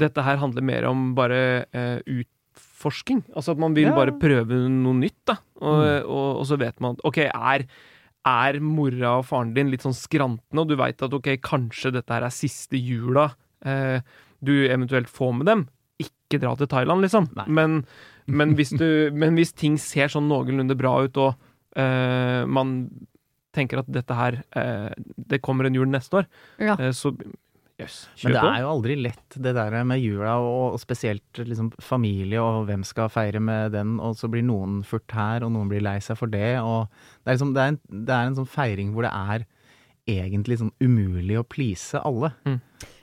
dette 0.04 0.22
her 0.28 0.36
handler 0.44 0.62
mer 0.68 0.84
om 0.92 1.08
bare 1.16 1.40
eh, 1.72 2.04
utforsking. 2.20 3.24
Altså 3.34 3.56
at 3.56 3.58
man 3.64 3.74
vil 3.74 3.88
Ja. 3.88 3.96
bare 3.96 4.12
prøve 4.20 4.60
noe 4.68 4.94
nytt, 5.00 5.18
da. 5.26 5.38
Og, 5.60 5.80
Mm. 5.80 6.04
og, 6.12 6.28
og 6.40 6.46
så 6.46 6.58
vet 6.60 6.78
man 6.84 6.94
at 6.98 7.04
OK, 7.08 7.18
er, 7.32 7.64
er 8.24 8.58
mora 8.64 9.18
og 9.20 9.26
faren 9.28 9.52
din 9.56 9.70
litt 9.72 9.84
sånn 9.84 9.96
skrantende, 9.96 10.62
og 10.62 10.68
du 10.70 10.76
veit 10.80 11.02
at 11.04 11.12
OK, 11.16 11.28
kanskje 11.44 11.92
dette 11.92 12.14
her 12.14 12.24
er 12.24 12.32
siste 12.34 12.78
jula 12.80 13.30
eh, 13.64 14.00
du 14.44 14.54
eventuelt 14.68 15.08
får 15.12 15.32
med 15.40 15.46
dem. 15.50 15.66
Ikke 16.00 16.40
dra 16.42 16.54
til 16.56 16.68
Thailand, 16.72 17.04
liksom. 17.04 17.28
Men, 17.46 17.82
men, 18.26 18.54
hvis 18.58 18.72
du, 18.76 19.10
men 19.12 19.36
hvis 19.38 19.52
ting 19.56 19.76
ser 19.80 20.08
sånn 20.12 20.28
noenlunde 20.28 20.76
bra 20.76 20.96
ut, 21.04 21.20
og 21.20 21.34
eh, 21.80 22.42
man 22.48 22.74
tenker 23.54 23.78
at 23.84 23.90
dette 23.94 24.16
her 24.18 24.40
eh, 24.58 24.90
Det 25.14 25.38
kommer 25.44 25.68
en 25.68 25.76
jul 25.78 25.86
neste 25.92 26.22
år, 26.24 26.26
Ja. 26.58 26.74
eh, 26.80 26.90
så 26.96 27.12
jøss, 27.80 27.96
Men 28.22 28.36
det 28.36 28.42
er 28.44 28.60
jo 28.62 28.70
aldri 28.70 28.96
lett 29.02 29.36
det 29.46 29.54
der 29.56 29.76
med 29.86 30.02
jula, 30.02 30.36
og, 30.42 30.76
og 30.76 30.80
spesielt 30.82 31.40
liksom 31.40 31.72
familie, 31.82 32.42
og 32.42 32.68
hvem 32.68 32.84
skal 32.86 33.10
feire 33.12 33.42
med 33.42 33.74
den, 33.74 33.96
og 33.98 34.16
så 34.18 34.30
blir 34.30 34.46
noen 34.46 34.82
furt 34.86 35.10
her, 35.16 35.46
og 35.46 35.54
noen 35.56 35.72
blir 35.72 35.84
lei 35.84 35.98
seg 36.04 36.18
for 36.20 36.30
det, 36.30 36.56
og 36.62 36.86
det 37.24 37.32
er, 37.32 37.34
liksom, 37.34 37.54
det 37.56 37.64
er, 37.64 37.74
en, 37.74 38.04
det 38.06 38.16
er 38.16 38.30
en 38.30 38.38
sånn 38.38 38.50
feiring 38.50 38.94
hvor 38.94 39.08
det 39.08 39.14
er 39.14 39.46
egentlig 40.04 40.60
sånn 40.60 40.74
umulig 40.84 41.38
å 41.40 41.46
please 41.48 41.98
alle. 42.04 42.34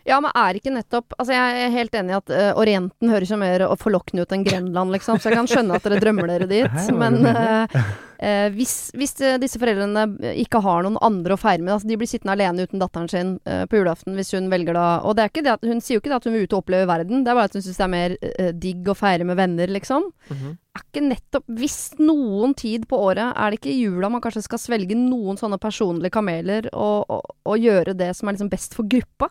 Ja, 0.05 0.19
men 0.21 0.33
er 0.37 0.57
ikke 0.57 0.73
nettopp 0.73 1.13
Altså, 1.17 1.33
jeg 1.35 1.65
er 1.65 1.73
helt 1.75 1.95
enig 1.97 2.13
i 2.13 2.17
at 2.17 2.31
uh, 2.33 2.59
Orienten 2.59 3.11
høres 3.11 3.29
jo 3.29 3.37
mer 3.41 3.67
og 3.67 3.75
forlokkende 3.81 4.25
ut 4.25 4.33
enn 4.33 4.45
Grenland, 4.45 4.93
liksom, 4.95 5.19
så 5.21 5.29
jeg 5.29 5.37
kan 5.37 5.49
skjønne 5.49 5.77
at 5.77 5.85
dere 5.85 5.99
drømmer 6.01 6.31
dere 6.31 6.47
dit. 6.49 6.79
Men 7.01 7.19
du 7.21 7.29
eh, 8.21 8.47
hvis, 8.55 8.75
hvis 8.97 9.13
eh, 9.25 9.37
disse 9.41 9.59
foreldrene 9.61 10.33
ikke 10.41 10.61
har 10.63 10.85
noen 10.85 10.99
andre 11.03 11.35
å 11.35 11.41
feire 11.41 11.63
med 11.63 11.73
Altså, 11.75 11.89
de 11.89 11.97
blir 11.99 12.09
sittende 12.09 12.35
alene 12.37 12.67
uten 12.67 12.81
datteren 12.81 13.09
sin 13.11 13.33
eh, 13.49 13.63
på 13.69 13.79
julaften 13.79 14.17
hvis 14.17 14.33
hun 14.37 14.49
velger 14.51 14.77
da 14.77 14.87
Og 15.07 15.15
det 15.17 15.23
er 15.23 15.31
ikke 15.31 15.45
det 15.45 15.53
at, 15.55 15.65
hun 15.67 15.81
sier 15.83 15.97
jo 15.97 16.03
ikke 16.03 16.11
det 16.13 16.19
at 16.19 16.27
hun 16.29 16.35
vil 16.37 16.45
ut 16.45 16.55
og 16.55 16.63
oppleve 16.63 16.89
verden, 16.89 17.23
det 17.25 17.33
er 17.33 17.39
bare 17.39 17.51
at 17.51 17.57
hun 17.57 17.65
syns 17.65 17.79
det 17.81 17.85
er 17.87 17.93
mer 17.95 18.17
eh, 18.29 18.51
digg 18.65 18.91
å 18.91 18.97
feire 18.97 19.27
med 19.27 19.39
venner, 19.39 19.71
liksom. 19.71 20.11
Mhm. 20.31 20.57
Er 20.71 20.85
ikke 20.85 21.03
nettopp 21.03 21.49
Hvis 21.59 21.79
noen 21.99 22.53
tid 22.55 22.85
på 22.87 22.99
året 23.09 23.33
er 23.35 23.51
det 23.51 23.59
ikke 23.59 23.73
i 23.73 23.81
jula 23.81 24.07
man 24.13 24.23
kanskje 24.23 24.45
skal 24.45 24.61
svelge 24.61 24.95
noen 24.95 25.39
sånne 25.39 25.59
personlige 25.59 26.15
kameler 26.15 26.69
og, 26.71 27.11
og, 27.11 27.33
og 27.43 27.59
gjøre 27.59 27.97
det 27.99 28.13
som 28.15 28.29
er 28.29 28.37
liksom 28.37 28.51
best 28.53 28.77
for 28.77 28.87
gruppa? 28.87 29.27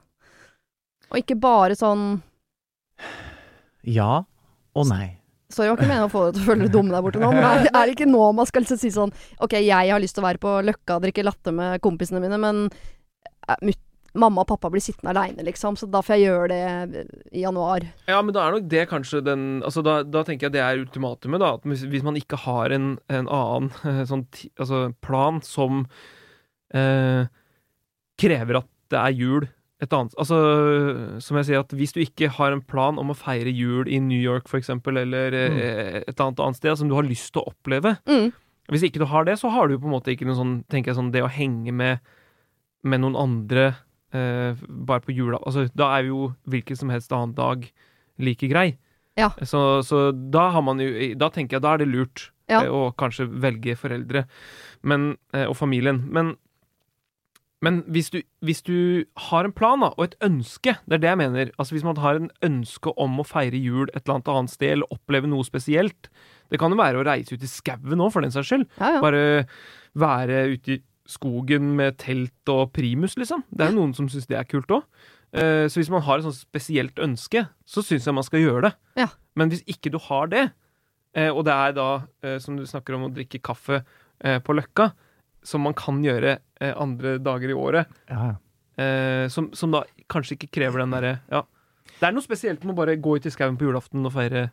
Og 1.11 1.23
ikke 1.23 1.39
bare 1.41 1.79
sånn 1.79 2.21
Ja 3.89 4.21
og 4.77 4.87
nei. 4.87 5.20
Sorry, 5.51 5.67
jeg 5.67 5.75
var 5.75 5.81
ikke 5.81 5.91
meningen 5.91 6.09
å 6.09 6.13
få 6.13 6.25
deg 6.27 6.37
til 6.37 6.43
å 6.45 6.49
føle 6.49 6.67
deg 6.67 6.75
dum 6.77 6.91
der 6.93 7.05
borte 7.05 7.21
nå, 7.23 7.31
men 7.35 7.69
er, 7.69 7.83
det 7.83 7.95
ikke 7.97 8.09
nå 8.11 8.31
man 8.39 8.49
skal 8.49 8.65
liksom 8.65 8.81
si 8.81 8.93
sånn 8.95 9.13
OK, 9.43 9.57
jeg 9.59 9.91
har 9.91 10.03
lyst 10.03 10.15
til 10.17 10.23
å 10.23 10.29
være 10.29 10.43
på 10.43 10.57
Løkka 10.67 10.99
og 10.99 11.07
drikke 11.07 11.27
latte 11.27 11.55
med 11.55 11.83
kompisene 11.85 12.23
mine, 12.23 12.39
men 12.41 12.67
eh, 12.71 13.73
mamma 14.19 14.43
og 14.43 14.49
pappa 14.51 14.71
blir 14.73 14.83
sittende 14.83 15.13
aleine, 15.13 15.45
liksom, 15.47 15.77
så 15.79 15.87
da 15.91 16.03
får 16.03 16.17
jeg 16.17 16.27
gjøre 16.27 16.49
det 16.51 17.05
i 17.31 17.45
januar. 17.45 17.87
Ja, 18.11 18.21
men 18.23 18.35
da 18.35 18.47
er 18.47 18.57
nok 18.57 18.67
det 18.71 18.89
kanskje 18.91 19.23
den 19.27 19.45
Altså, 19.67 19.85
da, 19.87 20.01
da 20.03 20.25
tenker 20.27 20.49
jeg 20.49 20.57
det 20.57 20.65
er 20.65 20.81
ultimatumet, 20.83 21.43
da. 21.43 21.53
At 21.59 21.67
hvis, 21.67 22.07
man 22.07 22.19
ikke 22.19 22.41
har 22.47 22.75
en, 22.75 22.93
en 23.11 23.31
annen 23.31 23.71
eh, 23.87 24.03
sånn 24.09 24.27
altså 24.59 24.89
plan 25.05 25.41
som 25.47 25.85
eh, 26.75 27.31
krever 28.21 28.63
at 28.63 28.71
det 28.91 28.99
er 29.01 29.15
jul 29.15 29.47
et 29.81 29.95
annet 29.97 30.15
Altså, 30.21 30.37
som 31.25 31.39
jeg 31.41 31.49
sier, 31.49 31.65
at 31.65 31.73
hvis 31.73 31.95
du 31.97 32.03
ikke 32.03 32.29
har 32.37 32.53
en 32.53 32.63
plan 32.63 32.99
om 33.01 33.13
å 33.13 33.17
feire 33.17 33.53
jul 33.53 33.89
i 33.89 34.01
New 34.05 34.21
York, 34.21 34.49
for 34.51 34.61
eksempel, 34.61 35.01
eller 35.01 35.33
mm. 35.33 35.59
et 36.11 36.21
annet 36.21 36.43
annet 36.45 36.61
sted 36.61 36.77
som 36.81 36.91
du 36.91 36.97
har 36.99 37.09
lyst 37.09 37.33
til 37.33 37.45
å 37.45 37.55
oppleve 37.55 37.97
Mm. 38.11 38.31
Hvis 38.71 38.87
ikke 38.87 39.03
du 39.03 39.09
har 39.11 39.27
det, 39.27 39.37
så 39.41 39.51
har 39.51 39.69
du 39.69 39.79
på 39.79 39.89
en 39.89 39.97
måte 39.97 40.13
ikke 40.13 40.27
noe 40.29 40.39
sånn 40.39 40.59
Tenker 40.71 40.93
jeg 40.93 40.99
sånn 41.01 41.13
Det 41.15 41.25
å 41.25 41.31
henge 41.33 41.73
med, 41.75 42.05
med 42.87 43.03
noen 43.03 43.19
andre 43.19 43.65
eh, 44.15 44.59
bare 44.69 45.05
på 45.05 45.15
jula 45.17 45.41
Altså, 45.43 45.67
da 45.75 45.91
er 45.97 46.11
jo 46.11 46.31
hvilken 46.51 46.79
som 46.79 46.93
helst 46.95 47.13
annen 47.15 47.35
dag 47.39 47.67
like 48.21 48.51
grei. 48.51 48.75
Ja. 49.19 49.31
Så, 49.49 49.81
så 49.87 50.11
da 50.13 50.51
har 50.55 50.65
man 50.65 50.81
jo 50.83 50.91
Da 51.19 51.31
tenker 51.33 51.57
jeg 51.59 51.65
da 51.65 51.75
er 51.75 51.83
det 51.83 51.91
lurt 51.91 52.29
Ja. 52.51 52.63
eh, 52.65 52.71
å 52.71 52.93
kanskje 52.99 53.29
velge 53.31 53.77
foreldre 53.79 54.27
men, 54.83 55.15
eh, 55.35 55.45
og 55.47 55.57
familien. 55.59 56.01
Men, 56.09 56.37
men 57.65 57.83
hvis, 57.93 58.09
du, 58.09 58.23
hvis 58.41 58.63
du 58.65 59.05
har 59.29 59.45
en 59.45 59.53
plan 59.53 59.83
da, 59.85 59.91
og 59.93 60.07
et 60.07 60.15
ønske, 60.25 60.79
det 60.89 60.97
er 60.97 61.03
det 61.03 61.11
jeg 61.11 61.21
mener 61.21 61.51
Altså 61.61 61.75
Hvis 61.77 61.85
man 61.85 61.99
har 62.01 62.17
en 62.17 62.31
ønske 62.47 62.93
om 62.97 63.19
å 63.21 63.27
feire 63.29 63.61
jul 63.61 63.91
et 63.91 64.01
eller 64.01 64.15
annet 64.17 64.31
annet 64.33 64.55
sted, 64.55 64.73
eller 64.77 64.95
oppleve 64.95 65.29
noe 65.29 65.45
spesielt 65.45 66.09
Det 66.49 66.61
kan 66.61 66.73
jo 66.73 66.81
være 66.81 67.03
å 67.03 67.05
reise 67.05 67.37
ut 67.37 67.45
i 67.45 67.51
skauen 67.51 68.01
nå, 68.01 68.09
for 68.09 68.25
den 68.25 68.33
saks 68.33 68.49
skyld. 68.49 68.65
Ja, 68.81 68.95
ja. 68.97 69.03
Bare 69.05 69.25
være 70.01 70.47
ute 70.55 70.79
i 70.79 70.81
skogen 71.11 71.75
med 71.77 71.99
telt 72.01 72.53
og 72.53 72.71
primus, 72.73 73.17
liksom. 73.19 73.43
Det 73.51 73.67
er 73.67 73.73
jo 73.73 73.81
noen 73.81 73.93
som 73.99 74.09
syns 74.09 74.29
det 74.31 74.39
er 74.39 74.49
kult 74.49 74.71
òg. 74.73 74.87
så 75.35 75.79
hvis 75.79 75.91
man 75.91 76.03
har 76.07 76.19
et 76.19 76.27
sånt 76.27 76.39
spesielt 76.39 76.99
ønske, 77.03 77.45
så 77.67 77.83
syns 77.83 78.07
jeg 78.07 78.15
man 78.15 78.27
skal 78.27 78.43
gjøre 78.43 78.69
det. 78.69 78.73
Ja. 78.99 79.09
Men 79.39 79.51
hvis 79.51 79.63
ikke 79.67 79.93
du 79.93 79.99
har 80.09 80.31
det, 80.31 80.49
eh, 81.15 81.31
og 81.31 81.45
det 81.47 81.55
er 81.55 81.75
da, 81.77 81.89
eh, 82.23 82.39
som 82.43 82.57
du 82.59 82.67
snakker 82.67 82.97
om, 82.97 83.09
å 83.09 83.15
drikke 83.15 83.43
kaffe 83.43 83.83
eh, 84.23 84.39
på 84.39 84.55
Løkka, 84.57 84.91
som 85.43 85.63
man 85.65 85.75
kan 85.75 86.03
gjøre 86.05 86.39
eh, 86.61 86.75
andre 86.77 87.19
dager 87.19 87.51
i 87.53 87.57
året, 87.57 87.87
Ja, 88.11 88.31
ja. 88.33 88.37
eh, 88.85 89.27
som, 89.33 89.51
som 89.57 89.71
da 89.75 89.85
kanskje 90.13 90.37
ikke 90.39 90.51
krever 90.61 90.83
den 90.85 90.91
derre 90.97 91.15
Ja. 91.31 91.45
Det 92.01 92.07
er 92.09 92.13
noe 92.15 92.25
spesielt 92.25 92.63
med 92.65 92.73
å 92.75 92.79
bare 92.81 92.95
gå 92.97 93.17
ut 93.19 93.27
i 93.27 93.33
skauen 93.33 93.57
på 93.61 93.67
julaften 93.67 94.05
og 94.07 94.13
feire 94.15 94.51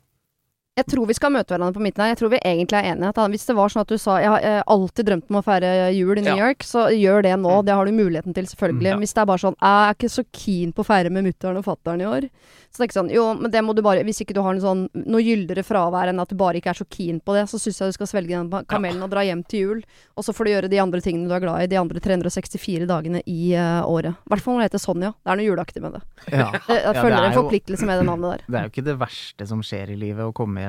Jeg 0.78 0.86
tror 0.92 1.08
vi 1.10 1.16
skal 1.18 1.32
møte 1.34 1.54
hverandre 1.56 1.74
på 1.74 1.82
midten 1.84 2.04
her. 2.04 2.12
Jeg 2.14 2.20
tror 2.22 2.32
vi 2.36 2.40
egentlig 2.46 2.78
er 2.78 2.92
enige. 2.94 3.28
Hvis 3.34 3.48
det 3.50 3.56
var 3.58 3.74
sånn 3.74 3.82
at 3.82 3.90
du 3.92 3.98
sa 3.98 4.20
jeg 4.22 4.30
har 4.30 4.64
alltid 4.70 5.08
drømt 5.10 5.32
om 5.32 5.40
å 5.40 5.44
feire 5.46 5.72
jul 5.96 6.18
i 6.22 6.22
New 6.22 6.36
Ja. 6.38 6.48
York, 6.48 6.64
så 6.68 6.88
gjør 6.94 7.24
det 7.26 7.34
nå. 7.42 7.56
Det 7.66 7.74
har 7.74 7.86
du 7.86 7.92
muligheten 7.98 8.34
til, 8.38 8.46
selvfølgelig. 8.46 8.92
Mm, 8.94 8.94
ja. 8.94 8.98
Hvis 9.02 9.14
det 9.18 9.22
er 9.24 9.30
bare 9.32 9.44
sånn 9.44 9.58
jeg 9.58 9.88
er 9.90 9.98
ikke 9.98 10.12
så 10.14 10.24
keen 10.32 10.74
på 10.78 10.84
å 10.86 10.88
feire 10.88 11.10
med 11.10 11.26
mutter'n 11.26 11.58
og 11.58 11.66
fatter'n 11.66 12.02
i 12.02 12.08
år. 12.08 12.30
Så 12.70 12.78
det 12.78 12.84
er 12.84 12.90
ikke 12.92 13.00
sånn 13.00 13.10
Jo, 13.14 13.26
men 13.34 13.50
det 13.50 13.62
må 13.64 13.74
du 13.74 13.82
bare 13.82 14.04
Hvis 14.06 14.20
ikke 14.22 14.36
du 14.36 14.42
har 14.44 14.54
sånn, 14.62 14.90
noe 14.94 15.22
gyldigere 15.24 15.64
fravær 15.66 16.10
enn 16.12 16.20
at 16.20 16.30
du 16.30 16.36
bare 16.38 16.60
ikke 16.60 16.70
er 16.70 16.78
så 16.78 16.86
keen 16.86 17.20
på 17.24 17.34
det, 17.34 17.48
så 17.50 17.58
syns 17.58 17.80
jeg 17.82 17.90
du 17.90 17.96
skal 17.98 18.08
svelge 18.12 18.36
den 18.36 18.50
kamelen 18.52 18.68
kamelen 18.68 19.04
og 19.04 19.10
dra 19.10 19.24
hjem 19.26 19.42
til 19.48 19.60
jul. 19.60 19.80
Og 20.16 20.24
så 20.24 20.34
får 20.36 20.46
du 20.46 20.52
gjøre 20.52 20.70
de 20.70 20.78
andre 20.84 21.02
tingene 21.02 21.28
du 21.28 21.34
er 21.34 21.40
glad 21.42 21.64
i 21.64 21.70
de 21.72 21.80
andre 21.80 22.00
364 22.04 22.86
dagene 22.86 23.22
i 23.26 23.56
uh, 23.58 23.82
året. 23.88 24.14
I 24.14 24.30
hvert 24.30 24.44
fall 24.44 24.54
når 24.58 24.62
det 24.66 24.70
heter 24.70 24.84
Sonja. 24.84 25.14
Det 25.24 25.32
er 25.34 25.40
noe 25.40 25.48
juleaktig 25.48 25.82
med 25.82 25.98
det. 25.98 26.02
ja. 26.32 26.52
Jeg, 26.54 26.62
jeg 26.68 26.84
Ja, 26.84 27.02
føler 27.02 27.18
er 27.18 27.26
en 27.32 27.34
forpliktelse 27.40 27.86
med 27.88 27.98
det 28.02 28.06
navnet 28.06 28.30
der. 28.36 28.44
Det 28.48 28.60
er 28.60 28.68
jo 28.68 28.70
ikke 28.76 28.86
det 28.86 28.98
verste 29.00 29.48
som 29.48 29.64
skjer 29.66 29.90
i 29.96 29.96
livet, 29.98 30.22
å 30.28 30.34
komme 30.36 30.60
hjem 30.62 30.67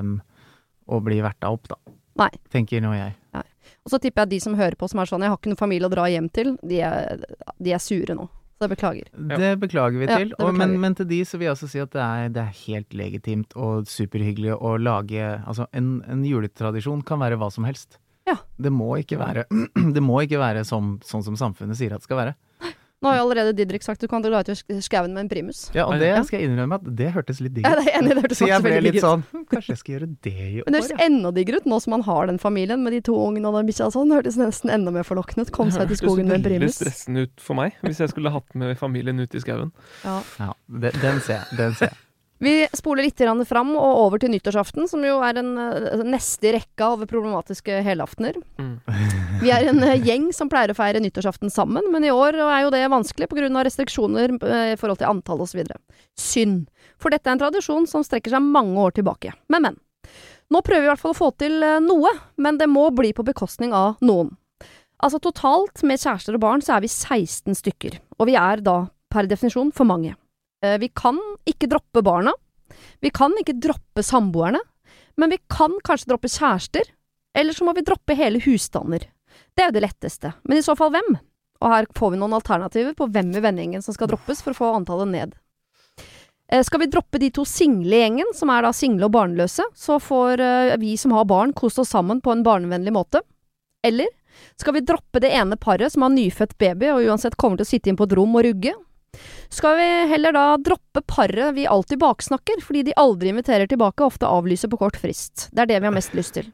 og 0.89 1.05
bli 1.05 1.21
verta 1.25 1.51
opp, 1.53 1.69
da. 1.69 1.77
Nei. 2.19 2.31
Tenker 2.51 2.83
nå 2.83 2.95
jeg. 2.97 3.15
Og 3.85 3.93
så 3.93 4.01
tipper 4.03 4.25
jeg 4.25 4.33
de 4.35 4.41
som 4.43 4.57
hører 4.59 4.77
på 4.77 4.89
som 4.91 5.01
er 5.01 5.09
sånn 5.09 5.23
'jeg 5.23 5.31
har 5.31 5.39
ikke 5.39 5.51
noen 5.53 5.61
familie 5.61 5.89
å 5.89 5.93
dra 5.93 6.09
hjem 6.09 6.29
til', 6.33 6.57
de 6.67 6.81
er, 6.81 7.21
de 7.63 7.73
er 7.73 7.79
sure 7.79 8.15
nå. 8.17 8.29
Så 8.59 8.67
jeg 8.67 8.73
beklager. 8.75 9.07
Det 9.39 9.61
beklager 9.61 9.99
vi 10.01 10.07
Ja, 10.09 10.17
til. 10.19 10.33
og, 10.41 10.53
men, 10.55 10.81
men 10.81 10.95
til 10.99 11.07
de 11.07 11.21
så 11.25 11.39
vil 11.39 11.47
jeg 11.47 11.55
også 11.55 11.69
si 11.71 11.79
at 11.79 11.93
det 11.95 12.03
er, 12.03 12.29
det 12.29 12.43
er 12.43 12.57
helt 12.67 12.91
legitimt 12.91 13.55
og 13.55 13.87
superhyggelig 13.87 14.57
å 14.59 14.77
lage 14.83 15.45
Altså, 15.47 15.69
en, 15.73 16.03
en 16.09 16.25
juletradisjon 16.25 17.05
kan 17.07 17.21
være 17.21 17.39
hva 17.39 17.53
som 17.53 17.65
helst. 17.65 17.99
Ja. 18.27 18.35
Det 18.59 18.73
må 18.73 18.97
ikke 18.99 19.17
være, 19.21 19.45
det 19.95 20.03
må 20.03 20.19
ikke 20.27 20.41
være 20.43 20.65
som, 20.67 20.99
sånn 21.07 21.23
som 21.23 21.37
samfunnet 21.39 21.79
sier 21.79 21.95
at 21.95 22.03
det 22.03 22.09
skal 22.11 22.19
være. 22.25 22.35
Nå 22.99 23.13
har 23.13 23.21
jo 23.21 23.27
allerede 23.29 23.53
Didrik 23.55 23.85
sagt 23.87 24.03
du 24.03 24.09
kan 24.11 24.25
dra 24.25 24.41
ut 24.43 24.49
i 24.51 24.79
skauen 24.83 25.13
med 25.15 25.23
en 25.25 25.29
primus. 25.31 25.69
Ja, 25.77 25.85
og 25.87 26.01
det 26.03 26.11
skal 26.27 26.41
jeg 26.41 26.49
innrømme 26.51 26.81
at 26.81 26.89
det 26.99 27.13
hørtes 27.15 27.39
litt 27.45 27.55
digg 27.55 27.69
Ja, 27.69 27.77
det 27.79 27.85
er 27.87 28.01
enig, 28.01 28.17
det 28.17 28.25
hørtes 28.25 28.41
Så 28.41 28.49
jeg 28.51 28.65
ble 28.65 28.81
litt 28.83 28.99
sånn 29.05 29.23
hm, 29.29 29.45
Kanskje 29.53 29.75
jeg 29.75 29.81
skal 29.83 29.95
gjøre 29.95 30.09
det 30.27 30.33
i 30.35 30.57
år, 30.59 30.65
Men 30.67 30.75
det 30.75 30.81
høres 30.83 31.05
enda 31.07 31.33
diggere 31.37 31.63
ut 31.63 31.69
nå 31.71 31.79
som 31.85 31.95
man 31.95 32.05
har 32.09 32.31
den 32.33 32.43
familien 32.43 32.83
med 32.83 32.97
de 32.97 33.01
to 33.07 33.15
ungene 33.15 33.53
og 33.53 33.61
den 33.61 33.71
bikkja 33.71 33.87
og 33.87 33.95
sånn. 33.95 34.11
Det 34.11 34.19
hørtes 34.19 34.41
nesten 34.41 34.75
enda 34.75 34.95
mer 34.99 35.07
forlokkende 35.07 35.47
ut. 35.47 35.55
Kom 35.55 35.71
seg 35.75 35.87
ut 35.87 35.95
i 35.95 36.01
skogen 36.03 36.27
med 36.27 36.41
en 36.41 36.49
primus. 36.49 36.59
Det 36.59 36.67
hørtes 36.67 36.83
veldig 36.83 36.91
stressende 36.97 37.27
ut 37.29 37.47
for 37.47 37.61
meg, 37.63 37.79
hvis 37.87 38.03
jeg 38.03 38.15
skulle 38.17 38.35
hatt 38.35 38.59
med 38.59 38.75
familien 38.83 39.23
ut 39.23 39.39
i 39.39 39.47
skauen. 39.47 39.73
Ja. 40.03 40.19
Ja, 40.43 40.53
den, 40.67 41.03
den 41.05 41.23
ser 41.23 41.39
jeg. 41.45 41.59
Den 41.63 41.79
ser 41.79 41.93
jeg. 41.93 42.03
Vi 42.39 42.53
spoler 42.73 43.03
litt 43.09 43.19
fram 43.49 43.73
og 43.75 44.01
over 44.05 44.21
til 44.23 44.31
nyttårsaften, 44.31 44.87
som 44.87 45.03
jo 45.03 45.19
er 45.27 45.41
en 45.41 45.59
eh, 45.59 46.05
neste 46.07 46.51
i 46.51 46.53
rekka 46.55 46.93
over 46.95 47.09
problematiske 47.11 47.81
helaftener. 47.83 48.39
Mm. 48.59 48.77
Vi 49.43 49.51
er 49.51 49.67
en 49.73 49.83
eh, 49.83 49.99
gjeng 50.09 50.31
som 50.33 50.51
pleier 50.51 50.71
å 50.71 50.79
feire 50.79 51.03
nyttårsaften 51.03 51.51
sammen, 51.51 51.91
men 51.91 52.07
i 52.07 52.15
år 52.15 52.39
er 52.39 52.63
jo 52.63 52.73
det 52.75 52.85
vanskelig 52.87 53.29
pga. 53.33 53.51
restriksjoner 53.67 54.37
eh, 54.39 54.73
i 54.75 54.79
forhold 54.79 55.03
til 55.03 55.11
antall 55.11 55.43
osv. 55.43 55.65
Synd. 56.19 56.69
For 57.03 57.11
dette 57.11 57.27
er 57.27 57.37
en 57.37 57.43
tradisjon 57.43 57.91
som 57.91 58.07
strekker 58.07 58.31
seg 58.31 58.47
mange 58.47 58.79
år 58.79 58.95
tilbake. 58.95 59.35
Men, 59.49 59.67
men. 59.67 59.81
Nå 60.49 60.63
prøver 60.65 60.87
vi 60.87 60.87
i 60.87 60.93
hvert 60.93 61.03
fall 61.03 61.13
å 61.17 61.19
få 61.19 61.33
til 61.37 61.61
noe, 61.85 62.13
men 62.41 62.57
det 62.57 62.71
må 62.71 62.87
bli 62.97 63.11
på 63.13 63.27
bekostning 63.27 63.75
av 63.77 63.99
noen. 64.01 64.31
Altså 65.05 65.21
totalt, 65.23 65.83
med 65.87 66.01
kjærester 66.01 66.39
og 66.39 66.43
barn, 66.43 66.63
så 66.65 66.79
er 66.79 66.87
vi 66.87 66.91
16 66.91 67.59
stykker. 67.59 67.99
Og 68.19 68.31
vi 68.31 68.39
er 68.39 68.63
da 68.65 68.87
per 69.13 69.29
definisjon 69.29 69.75
for 69.75 69.87
mange. 69.87 70.15
Eh, 70.65 70.79
Vi 70.79 70.89
kan 70.89 71.19
ikke 71.47 71.69
droppe 71.71 72.03
barna. 72.03 72.33
Vi 73.01 73.11
kan 73.11 73.35
ikke 73.41 73.57
droppe 73.61 74.03
samboerne. 74.03 74.61
Men 75.17 75.31
vi 75.31 75.39
kan 75.51 75.75
kanskje 75.85 76.13
droppe 76.13 76.29
kjærester. 76.31 76.83
Eller 77.35 77.53
så 77.53 77.65
må 77.67 77.75
vi 77.75 77.83
droppe 77.87 78.15
hele 78.19 78.41
husstander. 78.43 79.07
Det 79.55 79.63
er 79.63 79.69
jo 79.71 79.77
det 79.79 79.85
letteste. 79.87 80.33
Men 80.45 80.59
i 80.59 80.63
så 80.65 80.75
fall 80.79 80.91
hvem? 80.95 81.19
Og 81.61 81.73
her 81.73 81.87
får 81.95 82.13
vi 82.15 82.19
noen 82.21 82.37
alternativer 82.39 82.95
på 82.95 83.09
hvem 83.11 83.33
i 83.35 83.43
vennegjengen 83.43 83.83
som 83.83 83.95
skal 83.95 84.11
droppes 84.11 84.43
for 84.43 84.55
å 84.55 84.59
få 84.59 84.71
antallet 84.77 85.11
ned. 85.11 85.35
Eh, 86.51 86.63
Skal 86.63 86.81
vi 86.81 86.87
droppe 86.91 87.19
de 87.19 87.31
to 87.35 87.45
single 87.45 87.93
i 87.95 88.01
gjengen, 88.05 88.31
som 88.35 88.51
er 88.51 88.63
da 88.63 88.71
single 88.73 89.09
og 89.09 89.13
barnløse, 89.13 89.67
så 89.75 89.99
får 90.01 90.41
eh, 90.41 90.77
vi 90.81 90.95
som 90.97 91.13
har 91.13 91.27
barn 91.29 91.53
kose 91.53 91.83
oss 91.83 91.91
sammen 91.91 92.23
på 92.23 92.33
en 92.33 92.45
barnevennlig 92.47 92.95
måte. 92.95 93.21
Eller 93.85 94.07
skal 94.59 94.75
vi 94.79 94.85
droppe 94.87 95.21
det 95.21 95.33
ene 95.35 95.59
paret 95.59 95.93
som 95.93 96.03
har 96.07 96.15
nyfødt 96.15 96.57
baby 96.59 96.93
og 96.95 97.05
uansett 97.11 97.37
kommer 97.37 97.59
til 97.59 97.67
å 97.67 97.73
sitte 97.73 97.91
inn 97.91 97.99
på 97.99 98.07
et 98.07 98.15
rom 98.17 98.37
og 98.39 98.47
rugge? 98.47 98.73
Skal 99.49 99.77
vi 99.79 99.87
heller 100.13 100.33
da 100.37 100.45
droppe 100.61 101.01
paret 101.09 101.55
vi 101.57 101.67
alltid 101.67 101.99
baksnakker, 102.03 102.61
fordi 102.63 102.83
de 102.91 102.97
aldri 103.01 103.31
inviterer 103.33 103.67
tilbake 103.71 104.05
og 104.05 104.13
ofte 104.13 104.29
avlyser 104.29 104.69
på 104.69 104.79
kort 104.79 104.99
frist? 105.01 105.49
Det 105.53 105.65
er 105.65 105.71
det 105.73 105.81
vi 105.81 105.89
har 105.89 105.95
mest 105.97 106.15
lyst 106.19 106.35
til. 106.37 106.51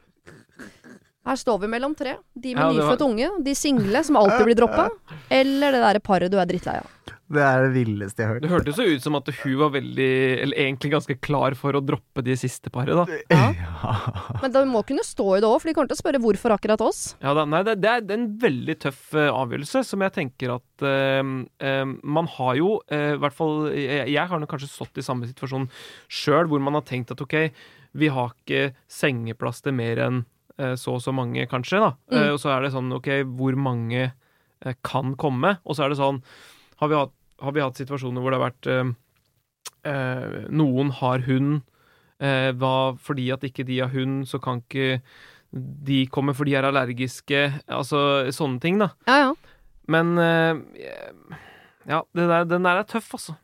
Her 1.24 1.36
står 1.40 1.58
vi 1.62 1.70
mellom 1.72 1.94
tre. 1.96 2.16
De 2.36 2.54
med 2.54 2.60
Ja, 2.62 2.66
var- 2.68 2.74
nyfødt 2.96 3.04
unge, 3.06 3.30
de 3.44 3.54
single 3.56 4.04
som 4.04 4.16
alltid 4.20 4.44
blir 4.46 4.58
droppa, 4.60 4.88
eller 5.30 5.72
det 5.72 5.80
derre 5.80 6.00
paret 6.04 6.30
du 6.30 6.38
er 6.38 6.46
drittlei 6.46 6.76
av. 6.82 6.90
Det 7.34 7.42
er 7.44 7.66
det 7.66 7.72
villeste 7.74 8.22
jeg 8.22 8.28
har 8.28 8.36
hørt. 8.36 8.44
Det 8.44 8.50
hørt. 8.52 8.68
hørtes 8.68 8.80
jo 8.80 8.96
ut 8.96 9.04
som 9.04 9.18
at 9.18 9.30
hun 9.40 9.56
var 9.60 9.72
veldig, 9.74 10.10
eller 10.44 10.60
egentlig 10.64 10.92
ganske 10.94 11.16
klar 11.24 11.56
for 11.58 11.76
å 11.76 11.82
droppe 11.84 12.24
de 12.26 12.36
siste 12.38 12.72
paret, 12.74 12.94
da. 12.96 13.20
Ja. 13.32 13.50
Men 14.42 14.54
det 14.54 14.64
må 14.70 14.84
kunne 14.86 15.04
stå 15.06 15.26
i 15.36 15.42
det 15.42 15.48
òg, 15.48 15.58
for 15.62 15.70
de 15.70 15.76
kommer 15.76 15.90
til 15.90 15.98
å 15.98 16.02
spørre 16.02 16.22
hvorfor 16.22 16.54
akkurat 16.56 16.84
oss. 16.84 17.02
Ja 17.24 17.34
da, 17.36 17.46
nei, 17.48 17.62
det, 17.66 17.76
det 17.82 17.90
er 17.90 18.04
det 18.04 18.14
er 18.14 18.20
en 18.20 18.28
veldig 18.42 18.76
tøff 18.84 19.14
eh, 19.16 19.30
avgjørelse, 19.30 19.84
som 19.86 20.04
jeg 20.04 20.14
tenker 20.14 20.54
at 20.56 20.84
uh, 20.84 21.22
uh, 21.64 21.94
Man 22.16 22.28
har 22.36 22.58
jo, 22.58 22.76
i 22.92 23.16
hvert 23.20 23.36
fall 23.36 23.68
Jeg, 23.72 24.08
jeg 24.12 24.30
har 24.30 24.40
nok 24.40 24.50
kanskje 24.50 24.70
stått 24.70 25.00
i 25.00 25.04
samme 25.04 25.28
situasjon 25.28 25.66
sjøl, 26.12 26.48
hvor 26.50 26.62
man 26.62 26.78
har 26.78 26.84
tenkt 26.86 27.12
at 27.14 27.22
ok, 27.22 27.36
vi 27.94 28.10
har 28.12 28.34
ikke 28.34 28.74
sengeplass 28.90 29.62
til 29.64 29.76
mer 29.76 30.02
enn 30.04 30.24
så 30.78 30.92
og 30.94 31.00
så 31.02 31.10
mange, 31.10 31.48
kanskje, 31.50 31.80
da. 31.82 31.88
Mm. 32.12 32.28
Og 32.30 32.36
så 32.38 32.52
er 32.54 32.62
det 32.62 32.68
sånn, 32.70 32.92
ok, 32.94 33.08
hvor 33.34 33.56
mange 33.58 34.04
kan 34.86 35.16
komme? 35.18 35.56
Og 35.66 35.74
så 35.74 35.82
er 35.84 35.90
det 35.90 35.98
sånn 35.98 36.20
Har 36.78 36.90
vi 36.92 36.98
hatt, 36.98 37.14
har 37.42 37.54
vi 37.54 37.62
hatt 37.64 37.80
situasjoner 37.80 38.22
hvor 38.22 38.34
det 38.34 38.40
har 38.40 38.48
vært 38.48 38.68
eh, 38.70 38.92
eh, 39.90 40.40
Noen 40.54 40.92
har 41.00 41.24
hund. 41.28 41.62
Eh, 42.22 42.50
hva, 42.58 42.74
fordi 43.00 43.30
at 43.34 43.44
ikke 43.46 43.66
de 43.66 43.80
har 43.82 43.92
hund, 43.94 44.24
så 44.30 44.40
kan 44.42 44.62
ikke 44.62 45.00
de 45.54 46.04
komme 46.10 46.34
fordi 46.34 46.54
de 46.54 46.58
er 46.60 46.68
allergiske. 46.70 47.44
Altså 47.70 48.30
sånne 48.34 48.62
ting, 48.62 48.80
da. 48.82 48.92
Ja, 49.10 49.18
ja. 49.28 49.32
Men 49.90 50.14
eh, 50.18 50.60
Ja, 51.84 52.04
det 52.16 52.28
der, 52.30 52.46
den 52.48 52.64
der 52.64 52.80
er 52.80 52.86
tøff, 52.88 53.10
altså. 53.18 53.36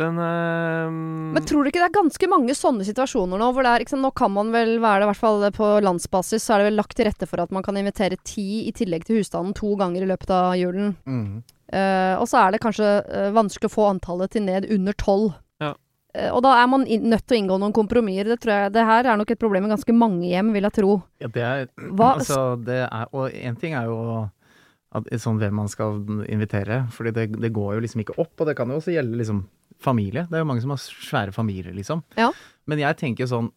Den 0.00 0.16
eh, 0.22 0.90
Men 1.34 1.44
tror 1.44 1.64
du 1.64 1.70
ikke 1.70 1.82
det 1.82 1.90
er 1.90 1.96
ganske 1.98 2.28
mange 2.30 2.54
sånne 2.56 2.86
situasjoner 2.88 3.40
nå, 3.40 3.50
hvor 3.52 3.66
det 3.66 3.72
er 3.72 3.84
ikke 3.84 3.92
sant, 3.96 4.04
Nå 4.06 4.12
kan 4.16 4.32
man 4.32 4.52
vel 4.54 4.78
være 4.80 5.02
det, 5.02 5.08
i 5.08 5.10
hvert 5.10 5.20
fall 5.20 5.46
på 5.56 5.70
landsbasis, 5.84 6.44
så 6.44 6.54
er 6.54 6.62
det 6.62 6.70
vel 6.70 6.80
lagt 6.80 6.96
til 6.96 7.08
rette 7.10 7.28
for 7.28 7.42
at 7.42 7.52
man 7.54 7.66
kan 7.66 7.76
invitere 7.80 8.20
ti 8.24 8.64
i 8.68 8.74
tillegg 8.76 9.04
til 9.08 9.20
husstanden 9.20 9.56
to 9.56 9.74
ganger 9.80 10.06
i 10.06 10.10
løpet 10.10 10.32
av 10.34 10.54
julen. 10.60 10.94
Mm. 11.04 11.42
Eh, 11.70 12.14
og 12.18 12.26
så 12.26 12.40
er 12.40 12.54
det 12.54 12.62
kanskje 12.64 12.88
uh, 13.06 13.28
vanskelig 13.36 13.70
å 13.70 13.74
få 13.76 13.86
antallet 13.92 14.32
til 14.34 14.42
ned 14.42 14.66
under 14.74 14.96
tolv. 14.98 15.30
Ja. 15.62 15.74
Eh, 16.16 16.30
og 16.34 16.42
da 16.42 16.56
er 16.58 16.66
man 16.70 16.82
nødt 16.82 17.26
til 17.28 17.36
å 17.36 17.40
inngå 17.44 17.58
noen 17.62 17.76
kompromisser. 17.76 18.32
Det 18.32 18.40
tror 18.42 18.54
jeg 18.56 18.72
Det 18.74 18.86
her 18.88 19.06
er 19.06 19.20
nok 19.20 19.30
et 19.30 19.42
problem 19.42 19.68
i 19.68 19.72
ganske 19.72 19.94
mange 19.94 20.26
hjem, 20.26 20.50
vil 20.56 20.66
jeg 20.66 20.76
tro. 20.80 20.98
Ja, 21.22 21.30
det 21.30 21.46
er 21.46 21.64
Hva 21.78 22.14
Altså, 22.18 22.42
det 22.66 22.82
er 22.88 23.14
Og 23.14 23.30
én 23.30 23.58
ting 23.60 23.76
er 23.78 23.86
jo 23.90 24.00
at, 24.90 25.06
sånn 25.22 25.38
hvem 25.38 25.54
man 25.54 25.70
skal 25.70 26.00
invitere, 26.26 26.82
fordi 26.90 27.12
det, 27.14 27.26
det 27.38 27.52
går 27.54 27.76
jo 27.76 27.82
liksom 27.84 28.02
ikke 28.02 28.18
opp. 28.18 28.34
Og 28.40 28.48
det 28.48 28.56
kan 28.58 28.72
jo 28.72 28.80
også 28.80 28.90
gjelde 28.96 29.20
liksom 29.20 29.44
familie. 29.80 30.26
Det 30.26 30.34
er 30.34 30.42
jo 30.42 30.48
mange 30.50 30.64
som 30.64 30.72
har 30.74 30.82
svære 30.82 31.34
familier, 31.36 31.70
liksom. 31.76 32.02
Ja. 32.18 32.32
Men 32.66 32.82
jeg 32.82 32.98
tenker 32.98 33.26
jo 33.26 33.34
sånn 33.36 33.54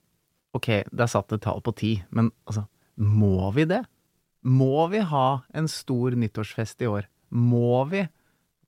Ok, 0.53 0.67
det 0.85 1.01
er 1.01 1.09
satt 1.09 1.33
et 1.33 1.41
tall 1.41 1.63
på 1.65 1.71
ti, 1.73 1.95
men 2.13 2.27
altså, 2.45 2.67
må 3.01 3.47
vi 3.55 3.63
det? 3.65 3.79
Må 4.45 4.83
vi 4.91 4.99
ha 5.01 5.41
en 5.57 5.65
stor 5.71 6.13
nyttårsfest 6.13 6.83
i 6.85 6.89
år? 6.91 7.07
Må 7.33 7.83
vi? 7.89 8.03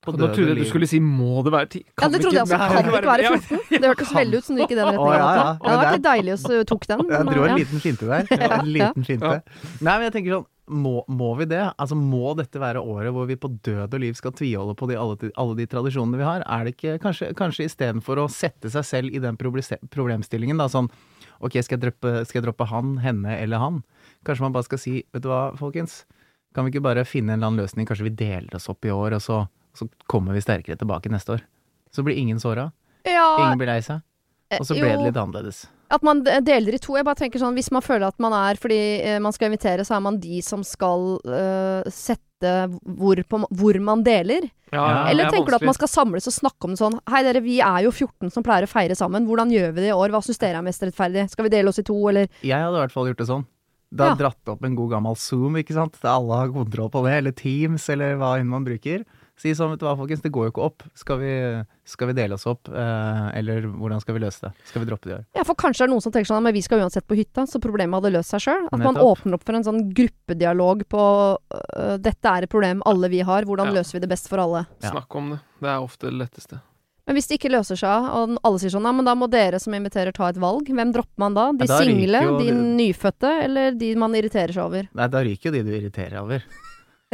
På 0.06 0.14
Nå 0.14 0.28
trodde 0.30 0.52
jeg 0.54 0.58
du 0.62 0.66
skulle 0.70 0.86
si 0.90 1.00
'må 1.02 1.42
det 1.46 1.52
være 1.54 1.68
ti'? 1.74 1.80
Ja, 1.98 2.08
det 2.14 2.20
trodde 2.22 2.38
jeg 2.38 2.46
også. 2.46 2.58
Kan 2.62 2.76
det 2.76 2.94
ikke 2.94 3.10
være 3.10 3.24
Ja, 3.26 3.32
14? 3.38 3.82
Det 3.82 3.90
hørtes 3.90 4.12
veldig 4.14 4.38
ut 4.38 4.46
som 4.46 4.56
du 4.56 4.62
gikk 4.62 4.74
i 4.76 4.78
den 4.78 4.86
retningen. 4.86 5.16
ja, 5.18 5.30
ja. 5.36 5.54
Det 5.54 5.70
hadde 5.72 5.82
vært 5.82 5.96
litt 5.96 6.06
deilig 6.06 6.36
hvis 6.36 6.44
du 6.46 6.64
tok 6.70 6.88
den. 6.92 7.00
Jeg 7.10 7.26
dro 7.26 7.46
en 7.50 7.58
liten 7.58 7.80
finte 7.82 8.06
der. 8.06 8.28
En 8.60 8.70
liten 8.70 9.08
finte. 9.08 9.32
Nei, 9.82 9.96
men 9.98 10.06
jeg 10.06 10.14
tenker 10.14 10.36
sånn, 10.38 10.46
må, 10.70 11.04
må 11.10 11.32
vi 11.38 11.46
det? 11.46 11.62
Altså, 11.78 11.96
må 11.98 12.36
dette 12.38 12.62
være 12.62 12.82
året 12.82 13.14
hvor 13.14 13.26
vi 13.30 13.36
på 13.38 13.50
død 13.66 13.94
og 13.94 14.00
liv 14.02 14.14
skal 14.18 14.32
tviholde 14.34 14.76
på 14.78 14.88
de, 14.90 14.96
alle, 14.98 15.32
alle 15.38 15.56
de 15.58 15.66
tradisjonene 15.70 16.18
vi 16.22 16.26
har? 16.26 16.42
Er 16.46 16.66
det 16.66 16.76
ikke 16.76 17.00
kanskje, 17.02 17.34
kanskje 17.38 17.66
istedenfor 17.70 18.18
å 18.22 18.30
sette 18.30 18.70
seg 18.70 18.86
selv 18.86 19.14
i 19.14 19.20
den 19.22 19.38
problemstillingen, 19.38 20.58
da 20.58 20.68
sånn 20.70 20.90
Ok, 21.42 21.58
skal 21.66 21.76
jeg, 21.76 21.82
droppe, 21.84 22.26
skal 22.26 22.40
jeg 22.40 22.46
droppe 22.46 22.66
han, 22.70 22.98
henne 23.04 23.34
eller 23.42 23.60
han? 23.60 23.82
Kanskje 24.26 24.46
man 24.46 24.54
bare 24.56 24.64
skal 24.64 24.80
si, 24.80 25.04
vet 25.14 25.22
du 25.26 25.28
hva, 25.30 25.52
folkens, 25.60 26.06
kan 26.56 26.66
vi 26.66 26.72
ikke 26.74 26.86
bare 26.86 27.06
finne 27.08 27.34
en 27.36 27.40
eller 27.40 27.52
annen 27.52 27.66
løsning? 27.66 27.88
Kanskje 27.88 28.08
vi 28.08 28.16
deler 28.16 28.56
oss 28.56 28.70
opp 28.72 28.88
i 28.88 28.94
år, 28.94 29.18
og 29.18 29.24
så, 29.24 29.44
så 29.76 29.88
kommer 30.12 30.36
vi 30.36 30.44
sterkere 30.44 30.80
tilbake 30.80 31.12
neste 31.12 31.36
år? 31.36 31.46
Så 31.92 32.04
blir 32.04 32.18
ingen 32.20 32.40
såra, 32.40 32.70
Ja, 33.08 33.30
ingen 33.44 33.60
blir 33.60 33.70
lei 33.70 33.82
seg, 33.84 34.02
og 34.56 34.68
så 34.68 34.78
ble 34.78 34.94
jo. 34.94 35.00
det 35.02 35.10
litt 35.10 35.20
annerledes. 35.20 35.66
At 35.94 36.02
man 36.02 36.24
deler 36.24 36.76
i 36.76 36.82
to. 36.82 36.96
Jeg 36.98 37.06
bare 37.06 37.20
tenker 37.20 37.38
sånn, 37.38 37.54
Hvis 37.54 37.70
man 37.70 37.84
føler 37.86 38.08
at 38.08 38.18
man 38.18 38.34
er 38.34 38.58
Fordi 38.58 38.80
eh, 39.06 39.20
man 39.22 39.36
skal 39.36 39.52
invitere, 39.52 39.84
så 39.86 39.94
er 40.00 40.02
man 40.02 40.18
de 40.18 40.40
som 40.42 40.64
skal 40.66 41.20
uh, 41.22 41.86
sette 41.94 42.54
hvor, 42.98 43.22
på, 43.30 43.40
hvor 43.54 43.78
man 43.86 44.02
deler? 44.06 44.48
Ja, 44.74 45.06
Eller 45.12 45.28
er 45.28 45.36
tenker 45.36 45.54
du 45.54 45.60
at 45.60 45.68
man 45.70 45.78
skal 45.78 45.92
samles 45.92 46.26
og 46.28 46.34
snakke 46.36 46.66
om 46.66 46.74
det 46.74 46.82
sånn 46.82 46.98
Hei 47.10 47.22
dere, 47.28 47.44
vi 47.46 47.60
er 47.64 47.86
jo 47.86 47.94
14 47.94 48.34
som 48.34 48.46
pleier 48.46 48.66
å 48.66 48.72
feire 48.72 48.98
sammen. 48.98 49.30
Hvordan 49.30 49.54
gjør 49.54 49.76
vi 49.78 49.86
det 49.86 49.94
i 49.94 49.96
år? 49.96 50.10
Hva 50.14 50.24
syns 50.26 50.42
dere 50.42 50.60
er 50.60 50.66
mest 50.66 50.84
rettferdig? 50.84 51.30
Skal 51.32 51.48
vi 51.48 51.54
dele 51.54 51.70
oss 51.70 51.80
i 51.82 51.86
to, 51.86 52.00
eller 52.10 52.28
Jeg 52.42 52.58
hadde 52.58 52.76
i 52.76 52.82
hvert 52.82 52.96
fall 52.98 53.12
gjort 53.12 53.22
det 53.22 53.30
sånn. 53.30 53.46
Da 53.94 54.10
Ja. 54.12 54.16
dratt 54.16 54.48
opp 54.50 54.64
en 54.66 54.76
god 54.76 54.92
gammel 54.92 55.16
Zoom, 55.16 55.56
ikke 55.56 55.74
sant. 55.74 55.98
Alle 56.04 56.34
har 56.36 56.50
kontroll 56.50 56.90
på 56.90 57.04
det. 57.06 57.14
Eller 57.20 57.32
Teams, 57.32 57.88
eller 57.90 58.16
hva 58.18 58.40
enn 58.40 58.48
man 58.48 58.66
bruker. 58.66 59.06
Si 59.38 59.52
sånn, 59.52 59.70
vet 59.72 59.80
du 59.82 59.86
hva 59.86 59.98
folkens, 60.00 60.22
det 60.24 60.32
går 60.32 60.46
jo 60.48 60.52
ikke 60.54 60.64
opp. 60.64 60.84
Skal 60.96 61.18
vi, 61.20 61.32
skal 61.84 62.08
vi 62.08 62.14
dele 62.14 62.34
oss 62.36 62.46
opp? 62.48 62.70
Eh, 62.72 63.32
eller 63.38 63.68
hvordan 63.68 64.00
skal 64.00 64.16
vi 64.16 64.22
løse 64.24 64.40
det? 64.48 64.52
Skal 64.66 64.82
vi 64.82 64.88
droppe 64.90 65.04
det 65.10 65.12
i 65.12 65.16
år? 65.18 65.26
Ja, 65.36 65.44
for 65.44 65.56
kanskje 65.56 65.84
er 65.84 65.88
det 65.88 65.92
noen 65.94 66.02
som 66.02 66.12
tenker 66.16 66.30
sånn 66.32 66.42
Men 66.44 66.54
vi 66.56 66.62
skal 66.64 66.80
uansett 66.80 67.06
på 67.06 67.18
hytta, 67.20 67.44
så 67.46 67.60
problemet 67.60 68.00
hadde 68.00 68.14
løst 68.16 68.32
seg 68.32 68.40
sjøl. 68.48 68.68
At 68.72 68.80
man 68.80 68.96
åpner 68.96 69.34
opp 69.36 69.44
for 69.44 69.54
en 69.60 69.64
sånn 69.68 69.92
gruppedialog 69.94 70.86
på 70.88 71.04
uh, 71.36 71.98
Dette 71.98 72.26
er 72.32 72.44
et 72.48 72.50
problem 72.50 72.82
alle 72.86 73.10
vi 73.12 73.20
har, 73.28 73.44
hvordan 73.44 73.68
Ja. 73.74 73.82
løser 73.82 74.00
vi 74.00 74.00
det 74.08 74.10
best 74.10 74.30
for 74.32 74.40
alle? 74.40 74.66
Ja. 74.82 74.92
Snakk 74.92 75.14
om 75.16 75.32
det. 75.36 75.40
Det 75.60 75.68
er 75.70 75.84
ofte 75.84 76.08
det 76.10 76.14
letteste. 76.14 76.62
Men 77.06 77.18
hvis 77.18 77.28
det 77.30 77.38
ikke 77.38 77.54
løser 77.54 77.78
seg, 77.78 78.06
og 78.18 78.38
alle 78.42 78.62
sier 78.62 78.74
sånn 78.74 78.86
ja, 78.88 78.94
men 78.98 79.06
da 79.06 79.14
må 79.18 79.30
dere 79.30 79.60
som 79.62 79.76
inviterer 79.78 80.16
ta 80.16 80.32
et 80.32 80.40
valg. 80.42 80.70
Hvem 80.74 80.94
dropper 80.96 81.22
man 81.22 81.36
da? 81.38 81.50
De 81.54 81.68
Ja, 81.68 81.76
da 81.76 81.82
single, 81.84 82.22
jo 82.26 82.38
de 82.42 82.54
nyfødte, 82.54 83.34
eller 83.46 83.76
de 83.78 83.92
man 84.02 84.18
irriterer 84.18 84.56
seg 84.56 84.64
over? 84.66 84.88
Nei, 84.90 85.12
da 85.14 85.22
ryker 85.26 85.52
jo 85.52 85.54
de 85.54 85.66
du 85.68 85.76
irriterer 85.78 86.22
over. 86.24 86.46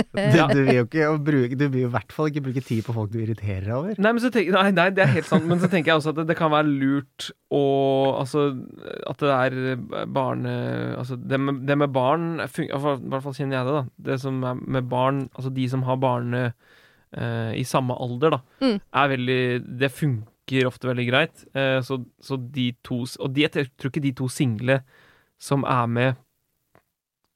Du, 0.02 0.38
du 0.56 0.62
vil 0.66 0.78
jo 0.80 0.86
ikke 0.88 1.08
bruke, 1.22 1.58
du 1.60 1.66
vil 1.70 1.84
i 1.84 1.90
hvert 1.92 2.14
fall 2.16 2.30
ikke 2.32 2.42
bruke 2.46 2.62
tid 2.64 2.80
på 2.86 2.94
folk 2.96 3.12
du 3.12 3.20
irriterer 3.22 3.68
deg 3.68 3.74
over. 3.76 4.00
Nei, 4.02 4.14
men 4.16 4.24
så 4.24 4.32
tenk, 4.34 4.48
nei, 4.56 4.72
nei, 4.74 4.88
det 4.96 5.04
er 5.04 5.12
helt 5.14 5.28
sant. 5.28 5.46
Men 5.46 5.60
så 5.62 5.68
tenker 5.70 5.92
jeg 5.92 6.00
også 6.00 6.14
at 6.14 6.22
det, 6.22 6.26
det 6.32 6.38
kan 6.40 6.50
være 6.54 6.72
lurt 6.72 7.28
å 7.54 7.62
Altså 8.16 8.48
at 9.12 9.22
det 9.22 9.36
er 9.36 10.08
barne... 10.10 10.54
Altså 10.98 11.20
det 11.20 11.38
med, 11.44 11.62
det 11.68 11.78
med 11.84 11.94
barn 11.94 12.40
I 12.40 12.48
hvert 12.48 13.26
fall 13.28 13.36
kjenner 13.36 13.60
jeg 13.60 13.68
det, 13.68 13.76
da. 13.76 13.84
Det 14.10 14.18
som 14.24 14.40
er 14.48 14.64
med 14.80 14.90
barn 14.90 15.26
Altså 15.36 15.52
de 15.54 15.68
som 15.70 15.84
har 15.86 16.00
barn 16.02 16.34
eh, 17.18 17.54
i 17.60 17.64
samme 17.64 17.96
alder, 18.00 18.30
da, 18.32 18.40
Mm. 18.62 18.80
er 18.94 19.08
veldig 19.10 19.78
Det 19.80 19.92
funker 19.92 20.66
ofte 20.68 20.88
veldig 20.90 21.08
greit. 21.10 21.46
Eh, 21.56 21.80
så, 21.82 22.04
så 22.22 22.38
de 22.52 22.72
to 22.84 23.06
Og 23.20 23.34
de, 23.34 23.42
jeg 23.48 23.52
tror 23.78 23.90
ikke 23.92 24.02
de 24.02 24.12
to 24.14 24.28
single 24.28 24.82
som 25.40 25.64
er 25.64 25.88
med 25.88 26.16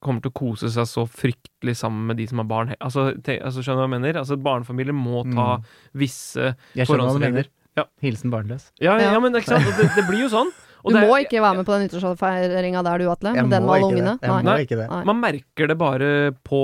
kommer 0.03 0.21
til 0.21 0.29
å 0.29 0.37
kose 0.37 0.69
seg 0.69 0.85
så 0.85 1.05
fryktelig 1.09 1.73
sammen 1.79 2.05
med 2.11 2.17
de 2.17 2.27
som 2.29 2.37
har 2.37 2.45
barn. 2.45 2.75
Altså, 2.79 3.07
te, 3.25 3.39
altså 3.41 3.63
Skjønner 3.65 3.81
du 3.81 3.87
hva 3.87 3.89
jeg 3.89 4.01
mener? 4.01 4.19
Altså 4.21 4.37
Barnefamilier 4.37 4.93
må 4.93 5.23
ta 5.33 5.57
Mm. 5.57 5.63
visse 5.95 6.55
Forhåndsregler. 6.75 7.47
Ja. 7.75 7.83
Hilsen 8.01 8.29
barnløs. 8.31 8.69
Ja, 8.79 8.97
ja, 8.99 9.11
Ja. 9.13 9.19
men 9.19 9.33
ikke 9.33 9.45
sant? 9.57 9.65
Det, 9.65 9.89
det 9.95 10.05
blir 10.07 10.21
jo 10.21 10.29
sånn. 10.29 10.51
Og 10.85 10.93
Du 10.93 10.99
det, 10.99 11.07
må 11.09 11.17
ikke 11.25 11.41
være 11.41 11.57
med 11.57 11.65
på 11.65 11.73
den 11.73 11.87
nyttårsfeiringa 11.89 12.83
der 12.85 12.97
du, 12.99 13.09
Atle. 13.09 13.33
Jeg 13.33 13.41
Med 13.47 13.51
den 13.51 13.63
må 13.63 13.73
med 13.73 13.73
alle 13.73 13.81
ikke 13.81 13.95
ungene. 13.97 14.19
det. 14.19 14.29
Jeg 14.29 14.45
må 14.45 14.57
ikke 14.61 14.77
det. 14.77 14.89
Nei. 14.91 15.03
Man 15.09 15.19
merker 15.21 15.67
det 15.67 15.77
bare 15.77 16.31
på 16.45 16.61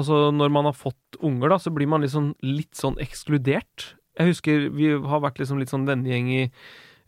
Altså, 0.00 0.30
når 0.34 0.52
man 0.54 0.68
har 0.70 0.76
fått 0.76 1.18
unger, 1.20 1.52
da, 1.52 1.58
så 1.62 1.72
blir 1.74 1.88
man 1.90 2.06
sånn, 2.08 2.32
litt 2.46 2.74
sånn 2.78 2.96
ekskludert. 3.02 3.92
Jeg 4.18 4.32
husker 4.32 4.66
vi 4.74 4.90
har 4.94 5.22
vært 5.22 5.38
liksom 5.40 5.60
litt 5.60 5.70
sånn 5.72 5.86
vennegjeng 5.88 6.32
i 6.34 6.40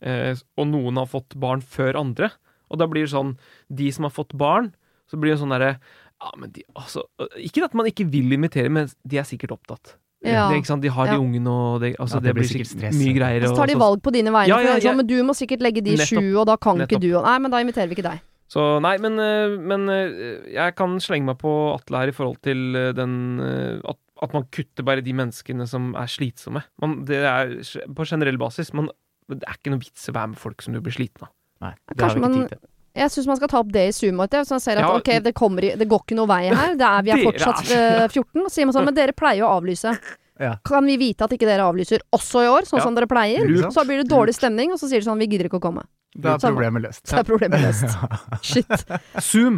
eh, 0.01 0.39
Og 0.57 0.69
noen 0.69 0.97
har 1.01 1.09
fått 1.11 1.35
barn 1.39 1.61
før 1.61 1.99
andre. 1.99 2.31
Og 2.71 2.79
da 2.81 2.87
blir 2.89 3.05
det 3.05 3.11
sånn 3.13 3.35
De 3.69 3.89
som 3.93 4.07
har 4.07 4.13
fått 4.15 4.33
barn, 4.39 4.71
så 5.11 5.19
blir 5.19 5.35
det 5.35 5.41
sånn 5.43 5.53
derre 5.53 5.75
Ja, 5.75 6.31
men 6.39 6.53
de 6.55 6.63
Altså 6.79 7.03
Ikke 7.37 7.65
at 7.67 7.75
man 7.77 7.89
ikke 7.91 8.07
vil 8.09 8.33
invitere, 8.33 8.71
men 8.71 8.89
de 9.03 9.19
er 9.19 9.27
sikkert 9.27 9.53
opptatt. 9.59 9.97
Ja. 10.23 10.47
Det, 10.49 10.61
ikke 10.61 10.71
sant? 10.71 10.81
De 10.81 10.91
har 10.95 11.07
Ja. 11.11 11.17
de 11.17 11.19
ungene, 11.19 11.51
og 11.51 11.81
det, 11.83 11.95
altså, 11.99 12.15
Ja, 12.17 12.21
det, 12.23 12.31
det 12.31 12.35
blir 12.39 12.47
sikkert 12.47 12.71
sikkert 12.71 12.93
stress. 12.93 12.99
mye 13.03 13.13
greier. 13.19 13.43
Og 13.43 13.49
så 13.51 13.59
tar 13.59 13.67
de 13.67 13.75
valg 13.75 14.01
på 14.01 14.13
dine 14.15 14.31
vegne. 14.31 14.47
Ja, 14.47 14.77
ja. 14.79 14.93
Men 14.95 15.05
du 15.05 15.17
må 15.27 15.35
sikkert 15.35 15.59
legge 15.59 15.83
de 15.83 15.97
sju, 15.99 16.37
og 16.39 16.47
da 16.47 16.55
kan 16.55 16.79
ikke 16.79 16.99
du. 17.03 17.09
Og, 17.17 17.25
nei, 17.27 17.37
men 17.43 17.51
da 17.51 17.59
inviterer 17.59 17.89
vi 17.91 17.97
ikke 17.99 18.07
deg. 18.09 18.21
Så 18.53 18.63
nei, 18.85 18.95
men, 19.01 19.15
eh, 19.17 19.55
men 19.57 19.87
eh, 19.89 20.43
jeg 20.53 20.75
kan 20.77 20.99
slenge 21.01 21.31
meg 21.31 21.39
på 21.41 21.51
Atle 21.73 22.03
her 22.03 22.11
i 22.11 22.15
forhold 22.15 22.41
til 22.45 22.75
eh, 22.77 22.91
den 22.93 23.15
at, 23.41 23.97
at 24.21 24.35
man 24.35 24.45
kutter 24.53 24.85
bare 24.85 25.01
de 25.05 25.15
menneskene 25.17 25.65
som 25.69 25.93
er 25.97 26.11
slitsomme. 26.11 26.61
Man, 26.83 26.99
det 27.09 27.23
er 27.25 27.55
på 27.97 28.05
generell 28.05 28.37
basis. 28.41 28.69
Man, 28.77 28.91
det 29.31 29.41
er 29.47 29.57
ikke 29.57 29.73
noe 29.73 29.81
vits 29.81 30.05
i 30.05 30.13
å 30.13 30.17
være 30.19 30.33
med 30.35 30.41
folk 30.43 30.61
som 30.61 30.75
du 30.77 30.81
blir 30.85 30.93
sliten 30.95 31.25
av. 31.25 31.33
Nei, 31.63 31.73
det 31.95 32.03
har 32.03 32.13
vi 32.13 32.21
ikke 32.21 32.35
tid 32.35 32.53
til. 32.53 32.63
Jeg 32.93 33.09
syns 33.09 33.25
man 33.25 33.39
skal 33.39 33.49
ta 33.49 33.57
opp 33.63 33.71
det 33.73 33.87
i 33.89 33.93
Zoom-møtet. 33.95 34.45
Så 34.45 34.53
man 34.53 34.61
ser 34.61 34.77
at 34.77 34.85
Ja, 34.85 34.91
ok, 34.99 35.09
det, 35.25 35.31
i, 35.33 35.69
det 35.81 35.87
går 35.89 36.03
ikke 36.05 36.17
noe 36.19 36.29
vei 36.29 36.43
her. 36.51 36.75
Det 36.77 36.85
er, 36.89 37.05
vi 37.07 37.13
er 37.15 37.23
fortsatt 37.29 37.71
er- 37.73 38.03
eh, 38.03 38.11
14. 38.11 38.43
Så 38.45 38.51
sier 38.53 38.69
man 38.69 38.75
sånn, 38.77 38.85
men 38.91 38.97
dere 38.99 39.15
pleier 39.17 39.41
jo 39.41 39.47
å 39.49 39.55
avlyse. 39.57 39.95
Ja. 40.43 40.53
Kan 40.67 40.85
vi 40.89 40.99
vite 40.99 41.25
at 41.25 41.33
ikke 41.35 41.47
dere 41.49 41.65
avlyser 41.71 42.03
også 42.13 42.43
i 42.45 42.51
år, 42.51 42.67
sånn 42.69 42.83
som 42.83 42.95
dere 42.97 43.09
pleier? 43.09 43.47
Lurt. 43.47 43.71
Så 43.73 43.85
blir 43.87 44.03
det 44.03 44.09
dårlig 44.11 44.35
stemning, 44.37 44.73
og 44.75 44.81
så 44.81 44.89
sier 44.91 45.03
de 45.03 45.07
sånn, 45.07 45.21
vi 45.21 45.29
gidder 45.31 45.49
ikke 45.49 45.61
å 45.61 45.67
komme. 45.71 45.85
Da 46.13 46.35
er 46.35 46.41
problemet 46.43 46.83
løst. 46.83 47.07
Da 47.09 47.21
er 47.23 47.25
problemet 47.25 47.63
løst. 47.63 47.95
Shit. 48.45 48.69
Zoom! 49.17 49.55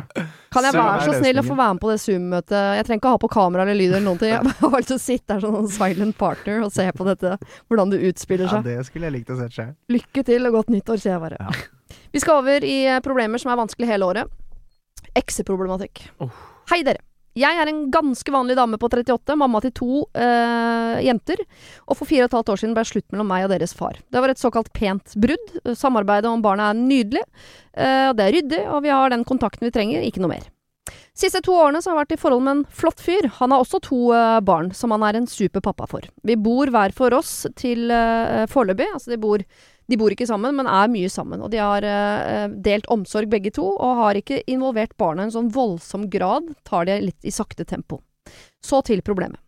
Kan 0.55 0.63
jeg 0.63 0.77
være 0.77 1.01
så 1.03 1.17
snill 1.17 1.41
å 1.41 1.43
få 1.43 1.57
være 1.57 1.75
med 1.75 1.83
på 1.83 1.89
det 1.91 1.97
Zoom-møtet? 1.99 2.61
Jeg 2.77 2.85
trenger 2.87 3.01
ikke 3.01 3.09
å 3.11 3.15
ha 3.17 3.21
på 3.25 3.29
kamera 3.33 3.65
eller 3.65 3.75
lyd 3.75 3.89
eller 3.91 4.05
noen 4.05 4.21
ting. 4.21 4.31
Jeg 4.31 4.39
har 4.39 4.71
bare 4.71 4.79
lyst 4.79 4.93
til 4.93 4.99
å 5.01 5.03
sitte 5.03 5.33
der 5.33 5.43
som 5.43 5.57
en 5.59 5.67
silent 5.75 6.15
partner 6.21 6.63
og 6.63 6.71
se 6.71 6.85
på 6.95 7.07
dette, 7.09 7.33
hvordan 7.67 7.91
det 7.91 7.99
utspiller 8.07 8.47
seg. 8.47 8.63
Ja, 8.63 8.77
det 8.79 8.87
skulle 8.87 9.09
jeg 9.09 9.17
likt 9.17 9.33
å 9.35 9.39
se 9.41 9.49
sjøl. 9.51 9.73
Lykke 9.97 10.23
til 10.31 10.47
og 10.47 10.55
godt 10.61 10.71
nyttår, 10.71 11.01
sier 11.03 11.17
jeg 11.17 11.23
bare. 11.25 11.41
Ja. 11.43 11.99
Vi 12.15 12.23
skal 12.23 12.39
over 12.39 12.63
i 12.63 12.77
problemer 13.03 13.41
som 13.41 13.51
er 13.51 13.59
vanskelig 13.59 13.91
hele 13.91 14.07
året. 14.07 14.31
Ekseproblematikk. 15.19 16.05
Oh. 16.23 16.31
Hei, 16.71 16.79
dere. 16.87 17.03
Jeg 17.35 17.59
er 17.59 17.67
en 17.67 17.81
ganske 17.91 18.31
vanlig 18.31 18.55
dame 18.55 18.77
på 18.79 18.87
38, 18.87 19.35
mamma 19.35 19.59
til 19.59 19.73
to 19.75 20.05
øh, 20.07 20.99
jenter. 21.03 21.41
Og 21.83 21.97
for 21.99 22.07
fire 22.07 22.23
og 22.23 22.29
et 22.29 22.37
halvt 22.37 22.51
år 22.53 22.61
siden 22.61 22.75
ble 22.77 22.85
det 22.85 22.91
slutt 22.93 23.07
mellom 23.11 23.27
meg 23.27 23.43
og 23.43 23.51
deres 23.51 23.75
far. 23.75 23.99
Det 24.07 24.21
var 24.23 24.31
et 24.31 24.39
såkalt 24.39 24.71
pent 24.75 25.17
brudd. 25.19 25.57
Samarbeidet 25.75 26.31
om 26.31 26.43
barna 26.45 26.69
er 26.71 26.79
nydelig. 26.79 27.25
øh, 27.75 28.13
det 28.15 28.23
er 28.23 28.35
ryddig, 28.37 28.61
og 28.71 28.83
vi 28.87 28.93
har 28.95 29.11
den 29.11 29.27
kontakten 29.27 29.67
vi 29.67 29.73
trenger, 29.75 30.07
ikke 30.07 30.23
noe 30.23 30.31
mer. 30.37 30.47
Siste 31.15 31.41
to 31.43 31.51
årene 31.59 31.81
så 31.83 31.91
har 31.91 31.97
jeg 31.97 32.05
vært 32.05 32.15
i 32.15 32.21
forhold 32.23 32.43
med 32.47 32.55
en 32.55 32.65
flott 32.71 33.03
fyr. 33.03 33.27
Han 33.41 33.51
har 33.51 33.65
også 33.65 33.83
to 33.83 33.99
øh, 34.15 34.39
barn, 34.39 34.71
som 34.71 34.95
han 34.95 35.03
er 35.03 35.19
en 35.19 35.27
super 35.27 35.59
pappa 35.59 35.91
for. 35.91 36.07
Vi 36.23 36.39
bor 36.39 36.71
hver 36.71 36.95
for 36.95 37.19
oss 37.19 37.41
til 37.59 37.91
foreløpig. 38.47 38.93
Altså, 38.95 39.11
de 39.11 39.19
bor, 39.19 39.43
de 39.87 39.97
bor 40.01 40.13
ikke 40.13 40.27
sammen, 40.29 40.55
men 40.57 40.69
er 40.69 40.91
mye 40.91 41.09
sammen. 41.11 41.43
Og 41.45 41.51
de 41.53 41.61
har 41.61 41.85
eh, 41.85 42.47
delt 42.65 42.89
omsorg 42.93 43.29
begge 43.31 43.53
to, 43.55 43.67
og 43.75 44.01
har 44.01 44.19
ikke 44.19 44.41
involvert 44.49 44.95
barna 44.97 45.25
i 45.25 45.29
en 45.29 45.35
sånn 45.35 45.53
voldsom 45.53 46.09
grad. 46.13 46.51
Tar 46.67 46.89
det 46.89 47.01
litt 47.03 47.27
i 47.27 47.33
sakte 47.33 47.67
tempo. 47.69 48.01
Så 48.65 48.81
til 48.85 49.05
problemet. 49.05 49.41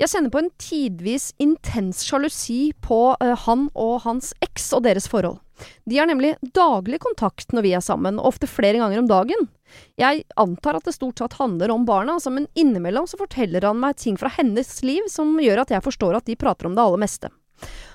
Jeg 0.00 0.10
kjenner 0.10 0.32
på 0.34 0.40
en 0.40 0.50
tidvis 0.58 1.28
intens 1.38 2.00
sjalusi 2.02 2.72
på 2.82 3.14
eh, 3.22 3.36
han 3.44 3.68
og 3.78 4.00
hans 4.08 4.32
eks 4.42 4.72
og 4.74 4.82
deres 4.88 5.06
forhold. 5.10 5.38
De 5.86 6.00
har 6.00 6.08
nemlig 6.10 6.32
daglig 6.56 6.98
kontakt 7.04 7.54
når 7.54 7.62
vi 7.62 7.74
er 7.78 7.84
sammen, 7.84 8.18
ofte 8.18 8.48
flere 8.50 8.80
ganger 8.80 8.98
om 8.98 9.06
dagen. 9.06 9.46
Jeg 10.00 10.24
antar 10.40 10.80
at 10.80 10.88
det 10.88 10.96
stort 10.96 11.22
sett 11.22 11.38
handler 11.38 11.70
om 11.70 11.86
barna, 11.86 12.16
altså, 12.16 12.32
men 12.34 12.48
innimellom 12.58 13.06
så 13.06 13.20
forteller 13.20 13.68
han 13.68 13.78
meg 13.82 13.94
ting 14.02 14.18
fra 14.18 14.32
hennes 14.34 14.72
liv 14.82 15.06
som 15.12 15.36
gjør 15.38 15.62
at 15.62 15.76
jeg 15.76 15.86
forstår 15.86 16.18
at 16.18 16.26
de 16.26 16.38
prater 16.42 16.66
om 16.66 16.74
det 16.74 16.82
aller 16.82 17.04
meste. 17.04 17.30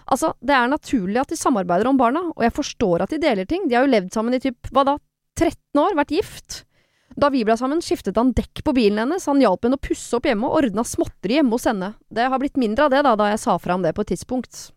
Altså, 0.09 0.33
det 0.41 0.55
er 0.55 0.71
naturlig 0.71 1.19
at 1.21 1.29
de 1.29 1.37
samarbeider 1.37 1.89
om 1.89 1.99
barna, 1.99 2.23
og 2.33 2.41
jeg 2.45 2.55
forstår 2.55 3.05
at 3.05 3.13
de 3.13 3.21
deler 3.21 3.45
ting. 3.49 3.67
De 3.69 3.77
har 3.77 3.85
jo 3.85 3.93
levd 3.93 4.09
sammen 4.15 4.35
i 4.35 4.41
typ, 4.41 4.71
hva 4.73 4.85
da, 4.87 4.97
13 5.37 5.81
år, 5.83 5.95
vært 5.99 6.15
gift. 6.15 6.63
Da 7.19 7.29
vi 7.33 7.43
ble 7.45 7.55
sammen, 7.59 7.81
skiftet 7.83 8.17
han 8.19 8.33
dekk 8.37 8.63
på 8.65 8.73
bilen 8.75 9.01
hennes, 9.03 9.25
han 9.29 9.41
hjalp 9.41 9.65
henne 9.65 9.79
å 9.79 9.85
pusse 9.85 10.15
opp 10.17 10.27
hjemme 10.29 10.47
og 10.47 10.61
ordna 10.61 10.85
småtteri 10.87 11.39
hjemme 11.39 11.55
hos 11.55 11.67
henne. 11.69 11.93
Det 12.09 12.27
har 12.31 12.41
blitt 12.41 12.59
mindre 12.59 12.87
av 12.87 12.93
det 12.93 13.03
da, 13.05 13.15
da 13.19 13.31
jeg 13.33 13.41
sa 13.43 13.57
fra 13.61 13.77
om 13.77 13.85
det 13.85 13.95
på 13.97 14.05
et 14.05 14.13
tidspunkt. 14.13 14.69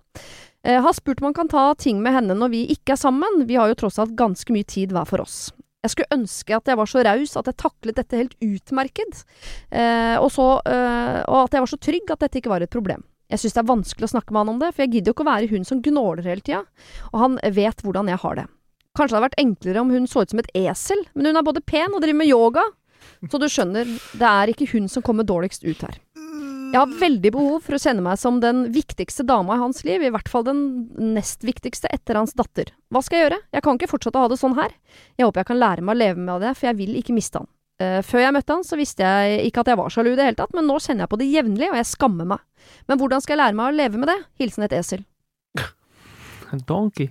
Jeg 0.62 0.82
har 0.84 0.94
spurt 0.94 1.22
om 1.22 1.30
han 1.30 1.36
kan 1.36 1.50
ta 1.50 1.64
ting 1.74 1.98
med 2.02 2.14
henne 2.14 2.36
når 2.38 2.52
vi 2.52 2.62
ikke 2.74 2.94
er 2.94 3.00
sammen, 3.00 3.42
vi 3.48 3.58
har 3.58 3.70
jo 3.70 3.78
tross 3.82 3.98
alt 4.02 4.14
ganske 4.18 4.54
mye 4.54 4.66
tid 4.68 4.94
hver 4.94 5.08
for 5.08 5.24
oss. 5.24 5.50
Jeg 5.82 5.94
skulle 5.94 6.14
ønske 6.14 6.54
at 6.54 6.68
jeg 6.70 6.78
var 6.78 6.90
så 6.90 7.02
raus 7.02 7.32
at 7.38 7.48
jeg 7.50 7.58
taklet 7.58 7.98
dette 7.98 8.18
helt 8.20 8.36
utmerket, 8.38 9.24
eh, 9.74 10.14
og, 10.20 10.28
så, 10.30 10.46
eh, 10.62 11.18
og 11.26 11.38
at 11.40 11.56
jeg 11.56 11.64
var 11.64 11.72
så 11.72 11.80
trygg 11.82 12.12
at 12.14 12.22
dette 12.22 12.38
ikke 12.38 12.52
var 12.52 12.62
et 12.62 12.70
problem. 12.70 13.02
Jeg 13.32 13.40
syns 13.40 13.54
det 13.56 13.62
er 13.62 13.70
vanskelig 13.70 14.08
å 14.08 14.12
snakke 14.12 14.34
med 14.34 14.42
han 14.42 14.52
om 14.52 14.58
det, 14.60 14.74
for 14.74 14.84
jeg 14.84 14.92
gidder 14.92 15.08
jo 15.08 15.16
ikke 15.16 15.24
å 15.24 15.30
være 15.30 15.48
hun 15.48 15.64
som 15.64 15.80
gnåler 15.84 16.26
hele 16.28 16.44
tida, 16.44 16.60
og 17.12 17.22
han 17.22 17.38
vet 17.56 17.80
hvordan 17.80 18.10
jeg 18.12 18.20
har 18.20 18.38
det. 18.42 18.46
Kanskje 18.92 19.14
det 19.14 19.16
hadde 19.16 19.28
vært 19.30 19.40
enklere 19.40 19.80
om 19.80 19.92
hun 19.94 20.08
så 20.10 20.22
ut 20.22 20.34
som 20.34 20.42
et 20.42 20.50
esel, 20.58 21.00
men 21.16 21.30
hun 21.30 21.40
er 21.40 21.46
både 21.46 21.64
pen 21.64 21.96
og 21.96 22.04
driver 22.04 22.18
med 22.20 22.28
yoga, 22.28 22.66
så 23.30 23.40
du 23.40 23.48
skjønner, 23.48 23.88
det 24.20 24.28
er 24.28 24.52
ikke 24.52 24.68
hun 24.74 24.90
som 24.92 25.04
kommer 25.06 25.24
dårligst 25.24 25.64
ut 25.64 25.80
her. 25.86 25.96
Jeg 26.72 26.80
har 26.80 26.92
veldig 27.00 27.32
behov 27.34 27.64
for 27.66 27.76
å 27.76 27.80
kjenne 27.80 28.04
meg 28.04 28.20
som 28.20 28.38
den 28.40 28.62
viktigste 28.72 29.26
dama 29.28 29.58
i 29.58 29.60
hans 29.60 29.82
liv, 29.84 30.04
i 30.04 30.12
hvert 30.12 30.28
fall 30.32 30.44
den 30.46 30.62
nest 31.16 31.44
viktigste 31.44 31.90
etter 31.92 32.16
hans 32.16 32.32
datter. 32.36 32.70
Hva 32.92 33.02
skal 33.04 33.18
jeg 33.18 33.26
gjøre? 33.26 33.40
Jeg 33.52 33.64
kan 33.64 33.80
ikke 33.80 33.90
fortsette 33.90 34.20
å 34.20 34.24
ha 34.24 34.30
det 34.32 34.40
sånn 34.40 34.56
her. 34.56 34.72
Jeg 35.20 35.28
håper 35.28 35.42
jeg 35.42 35.50
kan 35.50 35.60
lære 35.60 35.84
meg 35.84 35.96
å 35.96 36.00
leve 36.00 36.24
med 36.24 36.44
det, 36.44 36.54
for 36.56 36.70
jeg 36.70 36.80
vil 36.80 36.96
ikke 37.00 37.16
miste 37.16 37.42
han. 37.42 37.50
Eh, 37.80 38.00
før 38.04 38.24
jeg 38.26 38.34
møtte 38.36 38.56
han, 38.56 38.66
så 38.66 38.78
visste 38.78 39.06
jeg 39.06 39.46
ikke 39.48 39.62
at 39.64 39.72
jeg 39.72 39.80
var 39.80 39.92
sjalu 39.92 40.12
i 40.12 40.18
det 40.18 40.26
hele 40.28 40.38
tatt, 40.38 40.52
men 40.56 40.68
nå 40.68 40.76
kjenner 40.82 41.06
jeg 41.06 41.12
på 41.12 41.20
det 41.22 41.30
jevnlig, 41.32 41.70
og 41.70 41.78
jeg 41.80 41.88
skammer 41.88 42.28
meg. 42.34 42.44
Men 42.90 43.00
hvordan 43.00 43.24
skal 43.24 43.36
jeg 43.36 43.42
lære 43.42 43.58
meg 43.58 43.70
å 43.70 43.76
leve 43.80 44.02
med 44.02 44.12
det? 44.12 44.18
Hilsen 44.42 44.66
et 44.68 44.76
esel. 44.76 45.04
Donkey. 46.68 47.10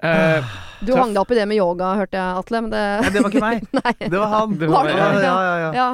Uh, 0.00 0.40
Du 0.86 0.94
hang 0.96 1.10
deg 1.12 1.20
opp 1.20 1.32
i 1.34 1.36
det 1.36 1.44
med 1.50 1.58
yoga, 1.60 1.90
hørte 1.98 2.16
jeg, 2.16 2.36
Atle, 2.40 2.62
men 2.64 2.72
det 2.72 2.84
Nei, 3.02 3.10
det 3.12 3.24
var 3.24 3.34
ikke 3.34 3.44
meg. 3.44 3.66
Det 4.14 4.20
var 4.20 4.30
han. 4.32 4.54
Det 4.60 4.70
var 4.70 4.88
ja, 4.88 5.10
ja, 5.20 5.34
ja, 5.34 5.72
ja. 5.76 5.90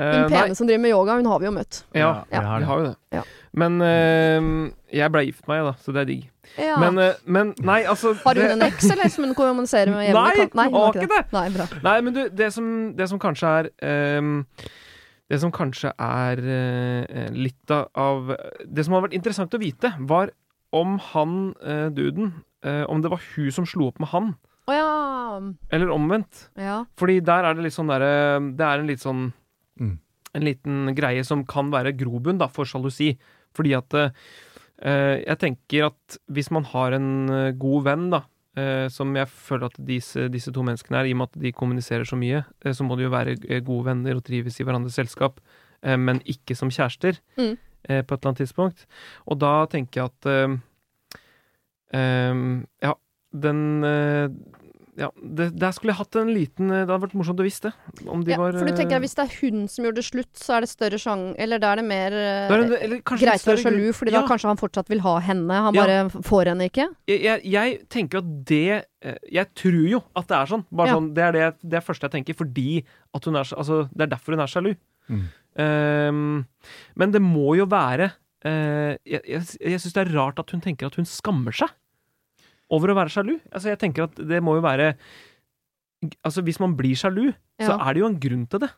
Ja, 0.00 0.24
pene 0.30 0.48
nei, 0.48 0.56
som 0.58 0.66
driver 0.68 0.82
med 0.82 0.90
yoga, 0.94 1.16
hun 1.20 1.26
har 1.30 1.38
vi 1.42 1.46
jo 1.48 1.52
møtt. 1.52 1.82
ja, 1.94 2.10
vi 2.30 2.36
har 2.36 2.58
vi 2.58 2.64
det. 2.64 2.68
har 2.70 2.78
jo 2.80 2.84
det. 2.88 2.96
Ja. 3.18 3.22
Men 3.52 3.80
uh, 3.82 4.70
jeg 4.94 5.12
ble 5.12 5.22
gift 5.26 5.48
meg, 5.50 5.62
da, 5.66 5.72
så 5.82 5.92
det 5.94 6.00
er 6.04 6.08
digg. 6.10 6.26
Ja. 6.58 6.76
Men, 6.82 6.98
uh, 6.98 7.14
men 7.26 7.54
nei, 7.66 7.80
altså 7.84 8.12
har 8.24 8.34
hun 8.38 8.42
det- 8.44 8.52
en 8.56 8.62
eks, 8.68 8.90
eller 8.90 9.08
som 9.12 9.24
hun 9.26 9.34
kommuniserer 9.38 9.90
med 9.92 10.06
hjemme? 10.08 10.22
Nei, 10.22 10.34
Kan- 10.36 10.50
hun 10.54 10.74
hun 10.74 10.80
har 10.80 11.00
ikke 11.00 11.08
det. 11.14 11.24
Nei, 11.32 11.48
bra. 11.56 11.66
Nei, 11.88 11.96
men 12.06 12.14
du, 12.14 12.22
det 12.42 12.52
som, 12.54 12.68
det 12.96 13.08
som 13.10 13.18
kanskje 13.22 13.54
er 13.60 14.18
um, 14.18 14.44
det 15.30 15.38
som 15.40 15.52
kanskje 15.54 15.92
er 15.98 16.40
uh, 16.42 17.28
litt 17.36 17.70
av- 17.94 18.32
Det 18.66 18.84
som 18.86 18.94
hadde 18.96 19.08
vært 19.08 19.18
interessant 19.20 19.54
å 19.54 19.60
vite, 19.62 19.92
var 20.00 20.30
om 20.72 20.98
han 21.12 21.32
eh, 21.66 21.88
duden 21.90 22.28
eh, 22.62 22.84
Om 22.86 23.00
det 23.02 23.10
var 23.10 23.18
hun 23.34 23.50
som 23.50 23.64
slo 23.66 23.88
opp 23.90 23.98
med 23.98 24.08
han, 24.12 24.28
Oh, 24.70 24.74
ja. 24.76 25.40
eller 25.74 25.90
omvendt. 25.90 26.44
ja. 26.54 26.84
Fordi 26.96 27.16
der 27.26 27.42
er 27.48 27.54
det 27.58 27.64
litt 27.64 27.74
sånn 27.74 27.88
derre 27.90 28.38
Det 28.54 28.62
er 28.68 28.78
en 28.78 28.86
litt 28.86 29.02
sånn 29.02 29.32
Mm. 29.80 29.98
En 30.38 30.44
liten 30.46 30.94
greie 30.94 31.24
som 31.26 31.44
kan 31.48 31.70
være 31.72 31.96
grobunn 31.98 32.38
for 32.52 32.68
sjalusi. 32.68 33.16
Fordi 33.56 33.72
at 33.74 33.94
eh, 33.98 34.10
Jeg 35.26 35.38
tenker 35.42 35.86
at 35.90 36.18
hvis 36.30 36.50
man 36.54 36.64
har 36.64 36.92
en 36.92 37.28
eh, 37.28 37.52
god 37.58 37.84
venn, 37.88 38.10
da, 38.10 38.22
eh, 38.56 38.86
som 38.88 39.10
jeg 39.16 39.26
føler 39.28 39.66
at 39.66 39.80
disse, 39.84 40.28
disse 40.30 40.52
to 40.52 40.62
menneskene 40.62 41.00
er, 41.00 41.08
i 41.10 41.12
og 41.12 41.18
med 41.22 41.28
at 41.32 41.40
de 41.42 41.52
kommuniserer 41.52 42.04
så 42.06 42.16
mye, 42.16 42.44
eh, 42.64 42.72
så 42.72 42.84
må 42.86 42.96
de 42.96 43.08
jo 43.08 43.10
være 43.12 43.34
eh, 43.48 43.60
gode 43.66 43.88
venner 43.90 44.16
og 44.16 44.24
trives 44.24 44.60
i 44.60 44.64
hverandres 44.64 44.94
selskap, 45.00 45.40
eh, 45.82 45.96
men 45.98 46.22
ikke 46.24 46.54
som 46.56 46.70
kjærester 46.70 47.18
Mm. 47.36 47.56
eh, 47.88 48.02
på 48.02 48.14
et 48.14 48.20
eller 48.20 48.30
annet 48.30 48.42
tidspunkt. 48.46 48.86
Og 49.26 49.38
da 49.40 49.66
tenker 49.66 50.00
jeg 50.00 50.10
at 50.12 50.26
eh, 50.30 50.56
eh, 51.92 52.64
Ja, 52.82 52.94
den 53.32 53.84
eh, 53.84 54.28
ja, 54.98 55.08
det, 55.22 55.46
der 55.60 55.72
skulle 55.74 55.92
jeg 55.92 56.00
hatt 56.00 56.16
en 56.18 56.30
liten 56.34 56.70
eh, 56.70 56.82
Det 56.82 56.90
hadde 56.90 57.04
vært 57.04 57.14
morsomt 57.18 57.40
å 57.42 57.46
visste. 57.46 57.70
Om 58.10 58.24
de 58.26 58.32
ja. 58.34 58.38
var 58.40 58.56
For 58.58 58.66
du 58.66 58.74
tenker 58.74 58.96
eh, 58.96 58.98
at 58.98 59.04
hvis 59.04 59.14
det 59.18 59.24
er 59.24 59.34
hun 59.40 59.64
som 59.70 59.86
gjorde 59.86 60.00
det 60.00 60.06
slutt, 60.08 60.30
så 60.40 60.56
er 60.56 60.64
det 60.66 60.70
større 60.72 60.98
sjang... 61.00 61.22
Eller 61.40 61.62
da 61.62 61.70
er 61.72 61.80
det 61.80 61.84
mer 61.86 62.16
eh, 62.16 62.50
er 62.50 62.64
det, 62.64 62.80
eller 62.88 63.02
greit 63.06 63.44
å 63.46 63.50
være 63.52 63.62
sjalu, 63.62 63.84
fordi 63.96 64.14
ja, 64.14 64.20
da 64.20 64.30
kanskje 64.30 64.50
han 64.50 64.60
fortsatt 64.60 64.90
vil 64.92 65.02
ha 65.06 65.16
henne. 65.24 65.60
Han 65.68 65.78
Ja. 65.78 65.84
bare 65.86 66.24
får 66.26 66.52
henne 66.52 66.70
ikke. 66.70 66.88
jeg, 67.10 67.22
jeg, 67.28 67.44
jeg 67.54 67.76
tenker 67.92 68.22
at 68.24 68.30
det 68.50 68.64
eh, 68.80 69.18
Jeg 69.30 69.52
tror 69.54 69.82
jo 69.94 70.02
at 70.18 70.30
det 70.32 70.38
er 70.40 70.52
sånn. 70.54 70.64
Bare 70.70 70.90
Ja. 70.92 70.96
sånn 70.98 71.12
det 71.14 71.26
er 71.28 71.36
det, 71.38 71.50
det 71.62 71.78
er 71.80 71.86
første 71.86 72.08
jeg 72.08 72.16
tenker, 72.18 72.38
fordi 72.42 72.68
at 73.14 73.24
hun 73.30 73.36
er 73.36 73.44
så- 73.46 73.60
Altså, 73.60 73.82
det 73.94 74.08
er 74.08 74.14
derfor 74.16 74.34
hun 74.36 74.42
er 74.42 74.50
sjalu. 74.50 74.74
Mm. 75.10 75.22
Ehm, 75.60 76.44
men 76.96 77.12
det 77.14 77.22
må 77.22 77.54
jo 77.58 77.66
være 77.70 78.12
Uh, 78.40 78.96
Jeg, 79.04 79.20
jeg, 79.28 79.42
jeg 79.60 79.80
syns 79.82 79.92
det 79.92 80.00
er 80.06 80.14
rart 80.16 80.38
at 80.40 80.48
hun 80.54 80.62
tenker 80.64 80.88
at 80.88 80.94
hun 80.96 81.04
skammer 81.04 81.52
seg 81.52 81.68
over 82.70 82.92
å 82.92 82.98
være 83.00 83.12
sjalu. 83.14 83.34
Altså, 83.52 83.68
jeg 83.72 83.78
tenker 83.82 84.06
at 84.08 84.14
det 84.30 84.42
må 84.42 84.56
jo 84.58 84.64
være 84.66 84.94
Altså, 86.24 86.40
hvis 86.40 86.56
man 86.62 86.72
blir 86.78 86.96
sjalu, 86.96 87.26
så 87.60 87.74
er 87.76 87.92
det 87.92 88.00
jo 88.00 88.06
en 88.08 88.20
grunn 88.22 88.46
til 88.48 88.62
det. 88.62 88.70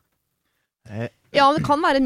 Eh, 0.91 1.07
Ja, 1.33 1.45
det 1.55 1.63
kan 1.65 1.79
være 1.81 1.97
en 1.97 2.05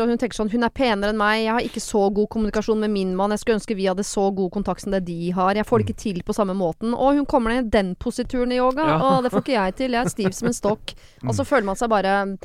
Og 0.00 0.08
hun 0.08 0.18
tenker 0.18 0.36
sånn 0.36 0.50
Hun 0.52 0.62
er 0.62 0.70
penere 0.70 1.10
enn 1.10 1.18
meg, 1.18 1.42
jeg 1.42 1.52
har 1.52 1.60
ikke 1.60 1.82
så 1.82 2.14
god 2.14 2.28
kommunikasjon 2.30 2.78
med 2.78 2.90
min 2.90 3.16
mann, 3.16 3.30
jeg 3.34 3.40
skulle 3.40 3.58
ønske 3.58 3.74
vi 3.76 3.88
hadde 3.90 4.04
så 4.06 4.30
god 4.34 4.52
kontakt 4.52 4.80
som 4.80 4.92
det 4.92 5.04
de 5.04 5.30
har. 5.32 5.54
Jeg 5.54 5.66
får 5.66 5.78
det 5.82 5.88
ikke 5.90 5.98
til 6.00 6.22
på 6.22 6.32
samme 6.32 6.54
måten. 6.54 6.94
Og 6.94 7.16
hun 7.18 7.26
kommer 7.26 7.50
ned 7.50 7.66
i 7.66 7.70
den 7.82 7.94
posituren 7.96 8.52
i 8.52 8.56
yoga, 8.62 8.86
Ja. 8.86 8.98
og 9.02 9.24
det 9.24 9.32
får 9.32 9.42
ikke 9.42 9.58
jeg 9.58 9.74
til. 9.74 9.90
Jeg 9.90 10.06
er 10.06 10.08
stiv 10.08 10.30
som 10.32 10.46
en 10.48 10.54
stokk. 10.54 10.94
Og 11.26 11.34
så 11.34 11.44
føler 11.44 11.64
man 11.64 11.76
seg 11.76 11.90
bare 11.90 12.38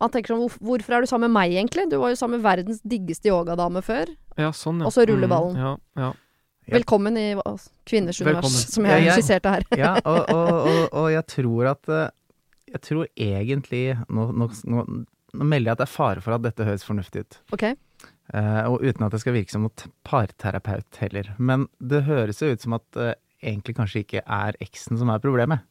Man 0.00 0.10
tenker 0.10 0.34
sånn 0.34 0.50
Hvorfor 0.58 0.92
er 0.96 1.00
du 1.00 1.06
sammen 1.06 1.30
med 1.30 1.38
meg, 1.38 1.52
egentlig? 1.54 1.88
Du 1.88 1.98
var 1.98 2.10
jo 2.10 2.16
sammen 2.18 2.42
med 2.42 2.44
verdens 2.50 2.80
diggeste 2.82 3.30
yogadame 3.30 3.80
før. 3.86 4.10
Ja, 4.36 4.50
sånn, 4.50 4.80
ja. 4.82 4.86
Og 4.86 4.92
så 4.92 5.06
ruller 5.06 5.28
ballen. 5.30 5.54
Mm, 5.54 5.62
ja, 5.62 5.76
ja. 5.96 6.12
Ja. 6.64 6.76
Velkommen 6.76 7.16
i 7.18 7.34
kvinners 7.88 8.20
univers, 8.22 8.52
som 8.70 8.84
jeg 8.86 9.04
jeg- 9.04 9.16
skisserte 9.18 9.50
her. 9.50 9.64
Ja, 9.74 9.94
og, 10.04 10.28
og, 10.36 10.50
og, 10.68 10.82
og 10.92 11.08
jeg 11.10 11.26
tror 11.26 11.70
at 11.72 11.88
eh, 11.90 12.10
Jeg 12.72 12.80
tror 12.86 13.08
egentlig 13.18 13.98
nå, 14.08 14.28
nå, 14.32 14.46
nå, 14.64 14.84
melder 15.34 15.72
jeg 15.72 15.72
at 15.74 15.80
det 15.82 15.88
er 15.88 15.92
fare 15.92 16.22
for 16.24 16.36
at 16.36 16.44
dette 16.44 16.64
høres 16.64 16.84
fornuftig 16.86 17.24
ut. 17.26 17.40
Ok? 17.52 17.64
Uh, 18.32 18.62
og 18.70 18.80
uten 18.80 19.04
at 19.04 19.12
det 19.12 19.20
skal 19.20 19.34
virke 19.34 19.52
som 19.52 19.66
noe 19.66 19.90
parterapeut 20.08 20.96
heller. 21.02 21.34
Men 21.36 21.66
det 21.82 22.04
høres 22.06 22.40
jo 22.40 22.48
ut 22.54 22.64
som 22.64 22.78
at 22.78 22.86
det 22.96 23.10
egentlig 23.42 23.74
kanskje 23.76 24.04
ikke 24.06 24.22
er 24.24 24.56
eksen 24.64 24.96
som 24.96 25.10
er 25.12 25.20
problemet. 25.20 25.66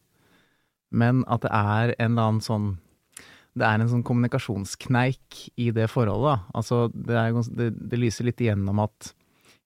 Men 0.91 1.23
at 1.31 1.41
det 1.47 1.49
er 1.55 1.95
en 1.95 2.11
eller 2.11 2.27
annen 2.27 2.43
sånn 2.43 2.67
Det 3.57 3.65
er 3.65 3.81
en 3.81 3.89
sånn 3.89 4.03
kommunikasjonskneik 4.07 5.39
i 5.59 5.71
det 5.75 5.89
forholdet, 5.91 6.27
da. 6.37 6.59
Altså, 6.59 6.83
det, 6.93 7.17
er, 7.17 7.41
det, 7.57 7.71
det 7.91 7.99
lyser 7.99 8.27
litt 8.29 8.39
igjennom 8.43 8.79
at 8.85 9.13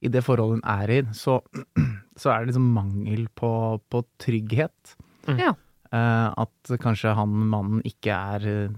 i 0.05 0.11
det 0.11 0.23
forholdet 0.25 0.61
hun 0.61 0.65
er 0.75 0.93
i, 0.93 1.01
så, 1.17 1.39
så 2.21 2.31
er 2.31 2.43
det 2.43 2.53
liksom 2.53 2.71
mangel 2.75 3.27
på, 3.33 3.51
på 3.89 4.03
trygghet. 4.21 4.95
Mm. 5.27 5.39
Ja. 5.41 5.53
Eh, 5.95 6.27
at 6.45 6.75
kanskje 6.81 7.15
han 7.17 7.33
mannen 7.51 7.81
ikke 7.87 8.15
er 8.15 8.49
eh, 8.49 8.75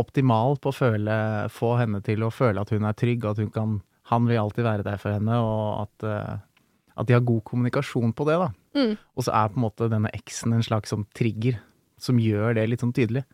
optimal 0.00 0.58
på 0.62 0.72
å 0.72 0.76
føle, 0.76 1.16
få 1.52 1.74
henne 1.80 2.00
til 2.04 2.24
å 2.24 2.32
føle 2.32 2.62
at 2.62 2.72
hun 2.74 2.86
er 2.88 2.96
trygg, 2.98 3.26
at 3.28 3.42
hun 3.42 3.50
kan, 3.54 3.76
han 4.10 4.28
vil 4.28 4.42
alltid 4.42 4.66
være 4.66 4.86
der 4.86 5.00
for 5.02 5.16
henne, 5.16 5.40
og 5.42 5.84
at, 5.84 6.06
eh, 6.08 6.86
at 6.96 7.10
de 7.10 7.16
har 7.16 7.26
god 7.26 7.44
kommunikasjon 7.50 8.14
på 8.16 8.26
det, 8.28 8.38
da. 8.40 8.50
Mm. 8.78 8.94
Og 9.18 9.26
så 9.26 9.34
er 9.34 9.52
på 9.52 9.60
en 9.60 9.66
måte 9.66 9.90
denne 9.90 10.12
eksen 10.16 10.54
en 10.56 10.66
slags 10.66 10.94
sånn 10.94 11.06
trigger, 11.16 11.58
som 12.00 12.20
gjør 12.22 12.56
det 12.56 12.68
litt 12.70 12.84
sånn 12.84 12.96
tydelig. 12.96 13.26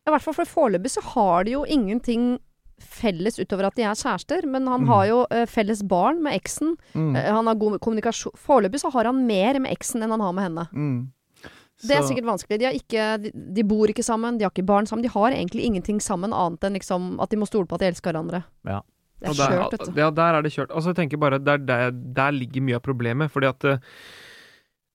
Ja, 0.00 0.10
I 0.10 0.14
hvert 0.14 0.24
fall 0.24 0.38
for 0.40 0.48
foreløpig 0.48 0.94
så 0.96 1.02
har 1.12 1.44
de 1.46 1.58
jo 1.58 1.66
ingenting 1.68 2.38
felles 2.80 3.38
utover 3.38 3.66
at 3.68 3.76
de 3.78 3.82
er 3.86 3.94
kjærester, 3.98 4.46
men 4.48 4.66
han 4.66 4.82
Mm. 4.84 4.88
har 4.88 5.06
jo 5.06 5.20
uh, 5.30 5.46
felles 5.46 5.82
barn 5.86 6.22
med 6.22 6.34
eksen. 6.38 6.76
Mm. 6.94 7.14
Uh, 7.16 7.22
han 7.36 7.46
har 7.46 7.54
god 7.60 7.78
kommunikasjon 7.80 8.32
Foreløpig 8.36 8.80
så 8.80 8.90
har 8.92 9.04
han 9.10 9.24
mer 9.26 9.58
med 9.60 9.72
eksen 9.72 10.02
enn 10.02 10.10
han 10.10 10.20
har 10.20 10.32
med 10.32 10.44
henne. 10.48 10.66
Mm. 10.72 11.00
Det 11.80 11.96
er 11.96 12.02
sikkert 12.04 12.26
vanskelig. 12.28 12.58
De, 12.60 12.64
har 12.68 12.74
ikke, 12.76 13.04
de, 13.22 13.30
de 13.56 13.62
bor 13.64 13.88
ikke 13.88 14.04
sammen, 14.04 14.36
de 14.36 14.44
har 14.44 14.50
ikke 14.52 14.66
barn 14.68 14.84
sammen. 14.86 15.02
De 15.02 15.08
har 15.08 15.32
egentlig 15.32 15.64
ingenting 15.64 16.00
sammen 16.04 16.32
annet 16.36 16.60
enn 16.68 16.74
liksom 16.76 17.14
at 17.24 17.30
de 17.32 17.38
må 17.40 17.46
stole 17.48 17.64
på 17.66 17.78
at 17.78 17.80
de 17.80 17.88
elsker 17.88 18.12
hverandre. 18.12 18.42
Ja. 18.68 18.82
Det 19.20 19.30
er 19.30 19.38
der, 19.38 19.54
kjørt, 19.54 19.72
vet 19.72 19.86
du. 19.88 20.00
Ja, 20.00 20.10
der 20.10 20.36
er 20.36 20.42
det 20.44 20.52
kjørt. 20.52 20.70
Altså, 20.76 20.90
jeg 20.92 20.96
tenker 20.96 21.16
bare, 21.20 21.38
der, 21.40 21.56
der, 21.58 21.90
der 21.92 22.32
ligger 22.36 22.60
mye 22.64 22.76
av 22.76 22.84
problemet. 22.84 23.30
Fordi 23.32 23.48
at 23.48 23.64
uh, 23.64 23.78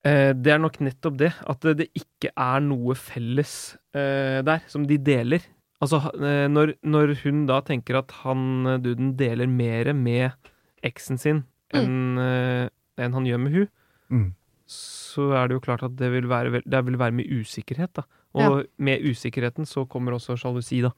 Det 0.05 0.51
er 0.53 0.61
nok 0.61 0.77
nettopp 0.85 1.17
det. 1.17 1.31
At 1.49 1.65
det 1.77 1.87
ikke 1.97 2.29
er 2.37 2.59
noe 2.61 2.93
felles 2.97 3.75
eh, 3.95 4.41
der, 4.45 4.61
som 4.69 4.85
de 4.85 4.97
deler. 5.01 5.41
Altså, 5.83 5.99
eh, 6.15 6.45
når, 6.47 6.75
når 6.87 7.15
hun 7.23 7.45
da 7.49 7.59
tenker 7.67 7.97
at 7.99 8.11
han 8.23 8.65
eh, 8.65 8.77
duden 8.79 9.13
deler 9.19 9.47
mer 9.51 9.91
med 9.93 10.31
eksen 10.85 11.17
sin 11.19 11.43
enn 11.75 12.15
mm. 12.15 12.69
en 13.03 13.15
han 13.17 13.25
gjør 13.27 13.41
med 13.41 13.51
hun, 13.59 13.67
Mm. 14.13 14.27
så 14.69 15.31
er 15.33 15.47
det 15.49 15.55
jo 15.57 15.63
klart 15.65 15.81
at 15.83 15.95
det 15.97 16.11
vil 16.13 16.27
være, 16.29 16.61
det 16.61 16.81
vil 16.85 16.97
være 17.01 17.11
med 17.11 17.25
usikkerhet, 17.25 17.89
da. 17.97 18.03
Og 18.37 18.65
med 18.77 19.01
usikkerheten 19.01 19.65
så 19.65 19.85
kommer 19.89 20.13
også 20.13 20.35
sjalusi, 20.37 20.81
da. 20.85 20.91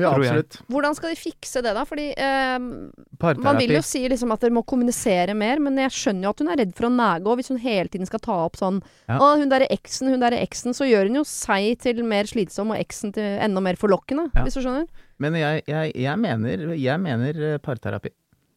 Ja, 0.00 0.10
absolutt. 0.12 0.58
Hvordan 0.72 0.96
skal 0.98 1.12
de 1.14 1.18
fikse 1.20 1.62
det, 1.64 1.72
da? 1.76 1.84
Fordi 1.88 2.06
eh, 2.16 2.58
man 3.40 3.58
vil 3.60 3.74
jo 3.76 3.82
si 3.86 4.02
liksom 4.08 4.32
at 4.34 4.40
dere 4.44 4.54
må 4.56 4.62
kommunisere 4.68 5.34
mer, 5.38 5.58
men 5.62 5.78
jeg 5.80 5.94
skjønner 5.96 6.28
jo 6.28 6.34
at 6.34 6.42
hun 6.44 6.50
er 6.52 6.60
redd 6.62 6.74
for 6.76 6.88
å 6.88 6.92
nage. 6.92 7.24
òg, 7.26 7.38
hvis 7.40 7.48
hun 7.52 7.58
hele 7.62 7.88
tiden 7.92 8.06
skal 8.08 8.20
ta 8.24 8.36
opp 8.46 8.56
sånn 8.60 8.82
Ja. 9.08 9.18
'Å, 9.18 9.38
hun 9.40 9.48
derre 9.52 9.68
eksen, 9.70 10.10
hun 10.12 10.20
derre 10.20 10.40
eksen', 10.42 10.74
så 10.76 10.84
gjør 10.88 11.06
hun 11.08 11.20
jo 11.22 11.24
seg 11.24 11.78
til 11.80 12.02
mer 12.04 12.24
slitsom 12.24 12.70
og 12.74 12.78
eksen 12.80 13.12
til 13.16 13.22
enda 13.40 13.60
mer 13.62 13.76
forlokkende, 13.76 14.30
Ja. 14.34 14.42
hvis 14.44 14.54
du 14.54 14.62
skjønner? 14.62 14.86
Men 15.18 15.34
jeg, 15.34 15.62
jeg, 15.66 15.92
jeg 15.96 16.18
mener, 16.18 16.74
jeg 16.76 17.00
mener 17.00 17.42
eh, 17.54 17.58
parterapi. 17.58 18.10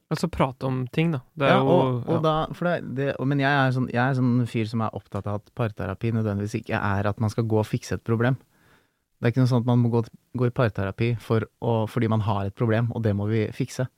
Altså 0.10 0.26
prate 0.28 0.66
om 0.66 0.88
ting, 0.92 1.12
da. 1.14 1.20
Det 1.38 1.46
er 1.46 1.52
Ja, 1.54 1.60
jo 1.62 1.70
og, 1.70 2.08
og 2.10 2.24
da, 2.24 2.48
for 2.58 2.66
det, 2.66 2.96
det, 2.98 3.16
men 3.30 3.38
jeg 3.40 3.52
er, 3.52 3.72
sånn, 3.76 3.90
jeg 3.94 4.02
er 4.02 4.16
sånn 4.18 4.48
fyr 4.50 4.66
som 4.66 4.82
er 4.82 4.90
opptatt 4.98 5.28
av 5.30 5.36
at 5.36 5.52
parterapi 5.54 6.10
nødvendigvis 6.16 6.56
ikke 6.64 6.74
er 6.82 7.06
at 7.12 7.20
man 7.22 7.30
skal 7.30 7.44
gå 7.46 7.60
og 7.62 7.68
fikse 7.70 7.94
et 7.94 8.04
problem. 8.04 8.36
Det 9.20 9.28
er 9.28 9.34
ikke 9.34 9.44
noe 9.44 9.52
sånn 9.52 9.64
at 9.66 9.68
man 9.68 9.82
må 9.84 9.92
gå, 9.92 10.02
gå 10.40 10.48
i 10.48 10.56
parterapi 10.56 11.10
for 11.20 11.44
å, 11.60 11.84
fordi 11.92 12.08
man 12.12 12.24
har 12.24 12.48
et 12.48 12.56
problem, 12.56 12.88
og 12.96 13.04
det 13.04 13.12
må 13.18 13.28
vi 13.28 13.44
fikse. 13.56 13.90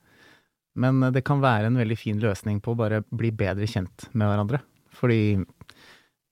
Men 0.82 1.04
eh, 1.04 1.14
det 1.14 1.24
kan 1.28 1.44
være 1.44 1.70
en 1.70 1.80
veldig 1.80 1.98
fin 2.00 2.20
løsning 2.22 2.62
på 2.64 2.74
å 2.74 2.80
bare 2.80 3.04
bli 3.06 3.30
bedre 3.36 3.70
kjent 3.70 4.08
med 4.14 4.32
hverandre. 4.32 4.64
Fordi 4.98 5.22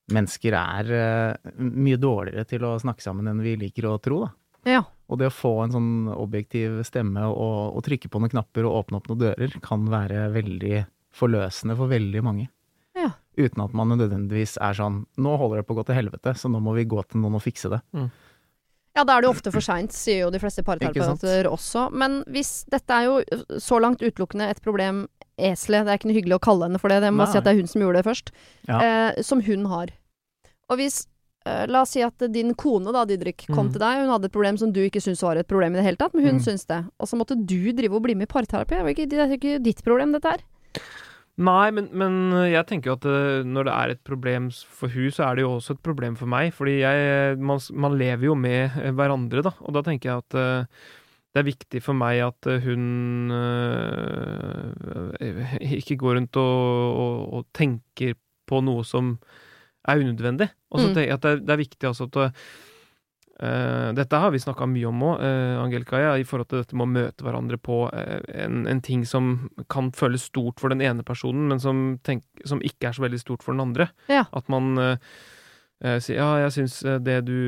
mennesker 0.10 0.56
er 0.58 0.90
uh, 0.90 1.50
mye 1.62 2.00
dårligere 2.02 2.48
til 2.50 2.64
å 2.66 2.78
snakke 2.82 3.04
sammen 3.04 3.30
enn 3.30 3.44
vi 3.46 3.54
liker 3.62 3.86
å 3.86 4.00
tro, 4.02 4.24
da. 4.26 4.32
Ja. 4.68 4.80
Og 5.10 5.20
det 5.22 5.30
å 5.30 5.34
få 5.34 5.52
en 5.64 5.74
sånn 5.74 5.92
objektiv 6.12 6.82
stemme 6.86 7.24
og, 7.30 7.78
og 7.78 7.84
trykke 7.86 8.10
på 8.12 8.20
noen 8.20 8.34
knapper 8.34 8.66
og 8.68 8.82
åpne 8.82 9.00
opp 9.00 9.10
noen 9.10 9.22
dører, 9.22 9.54
kan 9.64 9.86
være 9.90 10.28
veldig 10.34 10.82
forløsende 11.16 11.78
for 11.78 11.92
veldig 11.94 12.24
mange. 12.26 12.50
Ja. 12.98 13.14
Uten 13.38 13.64
at 13.64 13.78
man 13.78 13.94
nødvendigvis 13.94 14.58
er 14.60 14.76
sånn 14.76 15.04
Nå 15.22 15.38
holder 15.40 15.62
det 15.62 15.68
på 15.70 15.78
å 15.78 15.80
gå 15.80 15.86
til 15.88 15.98
helvete, 16.02 16.34
så 16.36 16.52
nå 16.52 16.60
må 16.64 16.74
vi 16.76 16.90
gå 16.90 17.00
til 17.06 17.22
noen 17.24 17.38
og 17.40 17.46
fikse 17.46 17.72
det. 17.72 17.80
Ja, 19.00 19.06
da 19.08 19.16
er 19.16 19.24
det 19.24 19.30
jo 19.30 19.36
ofte 19.38 19.52
for 19.54 19.64
seint, 19.64 19.96
sier 19.96 20.26
jo 20.26 20.32
de 20.34 20.42
fleste 20.42 20.64
parterapeuter 20.68 21.48
også. 21.48 21.86
Men 21.96 22.20
hvis 22.28 22.66
dette 22.72 22.96
er 22.96 23.08
jo 23.08 23.60
så 23.64 23.80
langt 23.80 24.04
utelukkende 24.04 24.50
et 24.52 24.60
problem 24.66 25.06
eselet, 25.40 25.88
det 25.88 25.94
er 25.94 26.02
ikke 26.02 26.10
noe 26.10 26.18
hyggelig 26.18 26.36
å 26.36 26.44
kalle 26.44 26.68
henne 26.68 26.82
for 26.82 26.92
det, 26.92 27.00
det 27.06 27.14
må 27.16 27.24
Nei. 27.24 27.30
si 27.32 27.40
at 27.40 27.48
det 27.48 27.54
er 27.54 27.62
hun 27.62 27.72
som 27.72 27.86
gjorde 27.86 28.02
det 28.02 28.08
først, 28.10 28.34
Ja. 28.68 28.82
eh, 28.84 29.22
som 29.24 29.44
hun 29.46 29.66
har. 29.72 29.94
Og 30.70 30.82
hvis 30.82 31.06
eh, 31.48 31.64
La 31.72 31.86
oss 31.86 31.96
si 31.96 32.04
at 32.04 32.28
din 32.34 32.52
kone, 32.60 32.92
da, 32.92 33.06
Didrik, 33.08 33.48
kom 33.48 33.70
mm. 33.70 33.72
til 33.74 33.84
deg. 33.86 34.02
Hun 34.04 34.12
hadde 34.12 34.28
et 34.28 34.36
problem 34.36 34.60
som 34.60 34.74
du 34.76 34.82
ikke 34.84 35.02
syntes 35.02 35.24
var 35.24 35.40
et 35.40 35.48
problem 35.48 35.78
i 35.78 35.80
det 35.80 35.88
hele 35.88 36.02
tatt, 36.02 36.14
men 36.14 36.28
hun 36.28 36.42
mm. 36.42 36.44
syntes 36.44 36.68
det. 36.68 36.82
Og 37.00 37.08
så 37.08 37.20
måtte 37.20 37.40
du 37.40 37.72
drive 37.72 37.96
og 37.96 38.04
bli 38.04 38.18
med 38.20 38.28
i 38.28 38.34
parterapi. 38.34 38.84
Det 39.08 39.16
er 39.16 39.38
ikke 39.40 39.62
ditt 39.64 39.80
problem, 39.88 40.12
dette 40.12 40.36
her. 40.36 40.44
Nei, 41.40 41.70
men, 41.72 41.86
men 41.96 42.16
jeg 42.52 42.66
tenker 42.68 42.90
jo 42.92 42.98
at 42.98 43.06
eh, 43.08 43.46
når 43.48 43.64
det 43.70 43.74
er 43.76 43.90
et 43.94 44.02
problem 44.04 44.50
for 44.52 44.92
hun, 44.92 45.08
så 45.16 45.24
er 45.30 45.38
det 45.40 45.46
jo 45.46 45.54
også 45.56 45.78
et 45.78 45.84
problem 45.86 46.18
for 46.20 46.28
meg. 46.28 46.50
Fordi 46.58 46.74
jeg, 46.82 47.38
man, 47.40 47.62
man 47.80 47.96
lever 48.00 48.26
jo 48.28 48.36
med 48.36 48.76
eh, 48.82 48.92
hverandre, 48.98 49.46
da. 49.48 49.54
Og 49.64 49.72
da 49.78 49.82
tenker 49.88 50.10
jeg 50.12 50.18
at 50.26 50.36
eh, 50.36 50.66
det 51.30 51.40
er 51.44 51.48
viktig 51.48 51.80
for 51.86 51.94
meg 51.96 52.20
at 52.26 52.48
eh, 52.52 52.60
hun 52.66 53.30
øh, 53.32 54.74
ikke 55.80 55.96
går 56.02 56.18
rundt 56.20 56.36
og, 56.42 57.00
og, 57.06 57.16
og 57.40 57.48
tenker 57.56 58.18
på 58.50 58.60
noe 58.66 58.84
som 58.88 59.16
er 59.88 60.02
unødvendig. 60.04 60.50
Og 60.74 60.80
så 60.82 60.88
Mm. 60.90 60.94
tenker 60.96 61.08
jeg 61.08 61.16
at 61.20 61.24
det 61.24 61.32
er, 61.32 61.40
det 61.46 61.54
er 61.56 61.64
viktig 61.64 61.86
altså 61.88 62.04
at 62.10 62.16
eh, 63.40 63.90
Dette 63.98 64.20
har 64.22 64.34
vi 64.36 64.42
snakka 64.44 64.68
mye 64.70 64.90
om 64.90 65.06
òg, 65.10 65.24
Angelica 65.64 65.98
og 65.98 66.04
jeg, 66.06 66.24
i 66.24 66.28
forhold 66.28 66.50
til 66.52 66.62
dette 66.62 66.76
med 66.78 66.88
å 66.88 66.94
møte 66.94 67.26
hverandre 67.26 67.60
på 67.62 67.82
uh, 67.90 68.20
en, 68.34 68.66
en 68.70 68.82
ting 68.86 69.06
som 69.08 69.50
kan 69.72 69.92
føles 69.96 70.28
stort 70.30 70.60
for 70.62 70.74
den 70.74 70.84
ene 70.86 71.06
personen, 71.08 71.48
men 71.52 71.60
som, 71.64 72.00
tenk, 72.04 72.26
som 72.46 72.62
ikke 72.66 72.90
er 72.90 72.98
så 72.98 73.06
veldig 73.06 73.22
stort 73.22 73.46
for 73.46 73.56
den 73.56 73.66
andre. 73.66 73.90
Ja. 74.12 74.26
At 74.36 74.50
man 74.52 74.78
eh, 74.78 74.98
eh, 75.84 75.98
sier 76.04 76.22
ja, 76.22 76.30
jeg 76.46 76.56
syns 76.58 76.80
eh, 76.84 77.00
det 77.04 77.22
du 77.28 77.40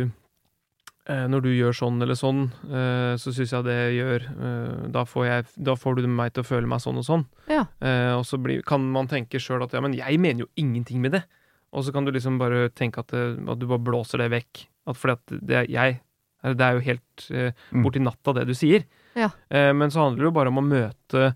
eh, 1.10 1.26
når 1.32 1.46
du 1.46 1.52
gjør 1.54 1.76
sånn 1.76 2.02
eller 2.04 2.18
sånn, 2.20 2.48
eh, 2.70 3.14
så 3.22 3.34
syns 3.36 3.54
jeg 3.56 3.68
det 3.68 3.78
gjør 3.98 4.28
eh, 4.32 4.88
da, 4.94 5.06
får 5.08 5.28
jeg, 5.28 5.52
da 5.70 5.76
får 5.80 6.00
du 6.00 6.08
meg 6.08 6.34
til 6.36 6.46
å 6.46 6.50
føle 6.52 6.70
meg 6.72 6.84
sånn 6.84 7.02
og 7.02 7.08
sånn. 7.08 7.28
Ja. 7.52 7.66
Eh, 7.84 8.14
og 8.16 8.26
så 8.28 8.40
blir, 8.42 8.64
kan 8.68 8.86
man 8.94 9.12
tenke 9.12 9.42
sjøl 9.42 9.66
at 9.66 9.76
ja, 9.76 9.84
men 9.84 9.98
jeg 9.98 10.22
mener 10.22 10.46
jo 10.46 10.52
ingenting 10.62 11.04
med 11.04 11.18
det. 11.18 11.26
Og 11.72 11.86
så 11.88 11.94
kan 11.96 12.04
du 12.04 12.12
liksom 12.12 12.36
bare 12.40 12.66
tenke 12.76 13.00
at, 13.00 13.14
at 13.16 13.60
du 13.60 13.64
bare 13.64 13.80
blåser 13.80 14.20
det 14.20 14.32
vekk. 14.34 14.66
At 14.88 14.98
fordi 14.98 15.14
at 15.18 15.34
det 15.48 15.58
er 15.64 15.68
jeg 15.70 16.00
Det 16.44 16.62
er 16.66 16.74
jo 16.74 16.80
helt 16.82 17.28
eh, 17.30 17.52
Mm. 17.72 17.84
borti 17.86 18.00
natta, 18.02 18.34
det 18.34 18.48
du 18.50 18.54
sier. 18.58 18.84
Ja. 19.16 19.28
Uh, 19.54 19.74
men 19.78 19.92
så 19.94 20.02
handler 20.02 20.24
det 20.24 20.30
jo 20.32 20.38
bare 20.40 20.50
om 20.50 20.58
å 20.58 20.64
møte 20.66 21.36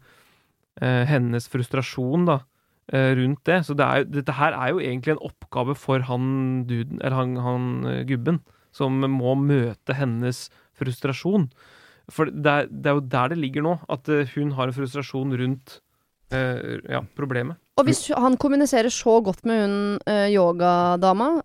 uh, 0.81 1.03
hennes 1.05 1.45
frustrasjon, 1.47 2.25
da. 2.25 2.39
uh, 2.93 3.11
Rundt 3.13 3.43
det. 3.45 3.59
Så 3.67 3.75
det 3.77 3.85
er, 3.85 3.99
jo- 4.01 4.09
dette 4.17 4.33
her 4.33 4.53
er 4.57 4.71
jo 4.73 4.79
egentlig 4.81 5.13
en 5.13 5.21
oppgave 5.29 5.75
for 5.77 5.99
han 6.09 6.65
duden, 6.65 6.97
eller 7.03 7.15
han, 7.19 7.35
han 7.37 7.85
eh, 7.85 8.03
gubben, 8.09 8.39
som 8.73 8.97
må 8.97 9.35
møte 9.37 9.93
hennes 9.93 10.49
frustrasjon. 10.73 11.51
For 12.09 12.25
det 12.25 12.45
er, 12.51 12.67
det 12.69 12.89
er 12.89 12.97
jo 12.97 13.05
der 13.05 13.29
det 13.29 13.37
ligger 13.37 13.61
nå, 13.65 13.75
at 13.89 14.09
eh, 14.09 14.25
hun 14.33 14.51
har 14.57 14.67
en 14.67 14.73
frustrasjon 14.73 15.37
rundt 15.37 15.79
eh, 16.33 16.81
ja, 16.89 17.01
problemet. 17.15 17.57
Og 17.77 17.85
hvis 17.85 18.07
han 18.15 18.37
kommuniserer 18.41 18.89
så 18.89 19.19
godt 19.21 19.45
med 19.45 19.61
hun 19.67 19.99
eh, 20.09 20.31
yogadama, 20.33 21.43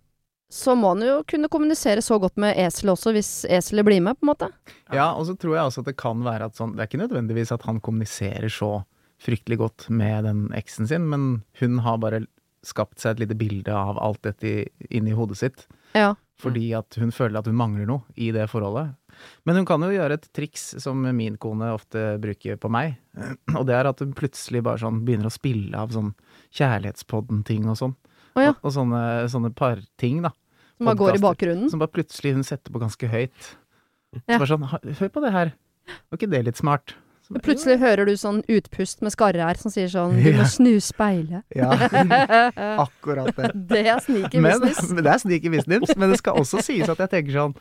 så 0.51 0.75
må 0.75 0.95
han 0.95 1.05
jo 1.07 1.21
kunne 1.31 1.49
kommunisere 1.53 2.03
så 2.03 2.19
godt 2.19 2.41
med 2.43 2.59
eselet 2.59 2.97
også, 2.97 3.13
hvis 3.15 3.31
eselet 3.47 3.87
blir 3.87 4.03
med, 4.03 4.19
på 4.19 4.27
en 4.27 4.33
måte. 4.33 4.49
Ja, 4.91 5.13
og 5.15 5.29
så 5.29 5.37
tror 5.39 5.55
jeg 5.57 5.71
også 5.71 5.85
at 5.85 5.91
det 5.93 5.99
kan 6.01 6.25
være 6.27 6.49
at 6.51 6.59
sånn 6.59 6.73
Det 6.75 6.83
er 6.83 6.91
ikke 6.91 7.05
nødvendigvis 7.05 7.53
at 7.55 7.67
han 7.69 7.79
kommuniserer 7.85 8.51
så 8.51 8.81
fryktelig 9.21 9.61
godt 9.61 9.87
med 9.93 10.25
den 10.27 10.49
eksen 10.57 10.89
sin, 10.91 11.07
men 11.13 11.45
hun 11.61 11.79
har 11.85 12.01
bare 12.03 12.25
skapt 12.67 13.01
seg 13.01 13.15
et 13.15 13.23
lite 13.25 13.37
bilde 13.39 13.73
av 13.73 14.01
alt 14.03 14.23
dette 14.27 14.67
inni 14.91 15.15
hodet 15.17 15.39
sitt. 15.41 15.69
Ja. 15.97 16.15
Fordi 16.41 16.73
at 16.77 16.97
hun 17.01 17.13
føler 17.13 17.41
at 17.41 17.49
hun 17.49 17.59
mangler 17.59 17.87
noe 17.89 18.19
i 18.19 18.31
det 18.35 18.47
forholdet. 18.51 18.97
Men 19.45 19.61
hun 19.61 19.67
kan 19.69 19.83
jo 19.85 19.93
gjøre 19.93 20.17
et 20.17 20.29
triks 20.37 20.71
som 20.81 21.03
min 21.17 21.37
kone 21.41 21.71
ofte 21.75 22.17
bruker 22.23 22.59
på 22.61 22.71
meg. 22.73 22.97
Og 23.59 23.67
det 23.69 23.77
er 23.77 23.91
at 23.91 24.01
hun 24.03 24.17
plutselig 24.17 24.65
bare 24.67 24.81
sånn 24.83 25.03
begynner 25.07 25.29
å 25.29 25.35
spille 25.35 25.77
av 25.77 25.93
sånn 25.95 26.15
Kjærlighetspodden-ting 26.57 27.69
og 27.71 27.79
sånn. 27.81 27.97
Oh, 28.37 28.43
ja. 28.45 28.55
Og, 28.55 28.65
og 28.69 28.75
sånne, 28.77 29.03
sånne 29.31 29.53
parting, 29.57 30.23
da. 30.25 30.33
Som 30.81 30.89
bare 30.89 30.97
går 30.97 31.19
i 31.19 31.21
bakgrunnen. 31.21 31.69
Som 31.69 31.83
bare 31.83 31.93
plutselig 31.93 32.33
hun 32.33 32.45
setter 32.47 32.73
på 32.73 32.81
ganske 32.81 33.09
høyt. 33.13 33.49
Ja. 34.17 34.21
Så 34.25 34.39
bare 34.41 34.49
sånn, 34.49 34.65
hør 34.97 35.11
på 35.13 35.23
det 35.27 35.33
her. 35.35 35.51
Var 36.09 36.17
ikke 36.17 36.29
det 36.33 36.41
litt 36.47 36.61
smart? 36.61 36.95
Så 37.27 37.35
bare, 37.35 37.43
Plutselig 37.45 37.77
hører 37.83 38.09
du 38.09 38.15
sånn 38.17 38.39
utpust 38.49 39.05
med 39.05 39.13
skarre 39.13 39.45
her 39.45 39.61
som 39.61 39.73
sier 39.75 39.91
sånn 39.93 40.17
Du 40.17 40.31
må 40.39 40.47
snu 40.49 40.73
speilet. 40.83 41.45
Ja, 41.53 41.69
akkurat 42.87 43.37
det. 43.37 43.51
det 43.75 43.83
er 43.85 44.01
sneaky 44.07 44.41
business. 44.41 44.81
men 44.95 45.05
det 45.05 45.13
er 45.13 45.21
sneaky 45.23 45.53
business. 45.53 45.93
Men 46.01 46.15
det 46.15 46.21
skal 46.23 46.41
også 46.41 46.65
sies 46.65 46.89
at 46.89 47.05
jeg 47.05 47.13
tenker 47.13 47.37
sånn 47.37 47.59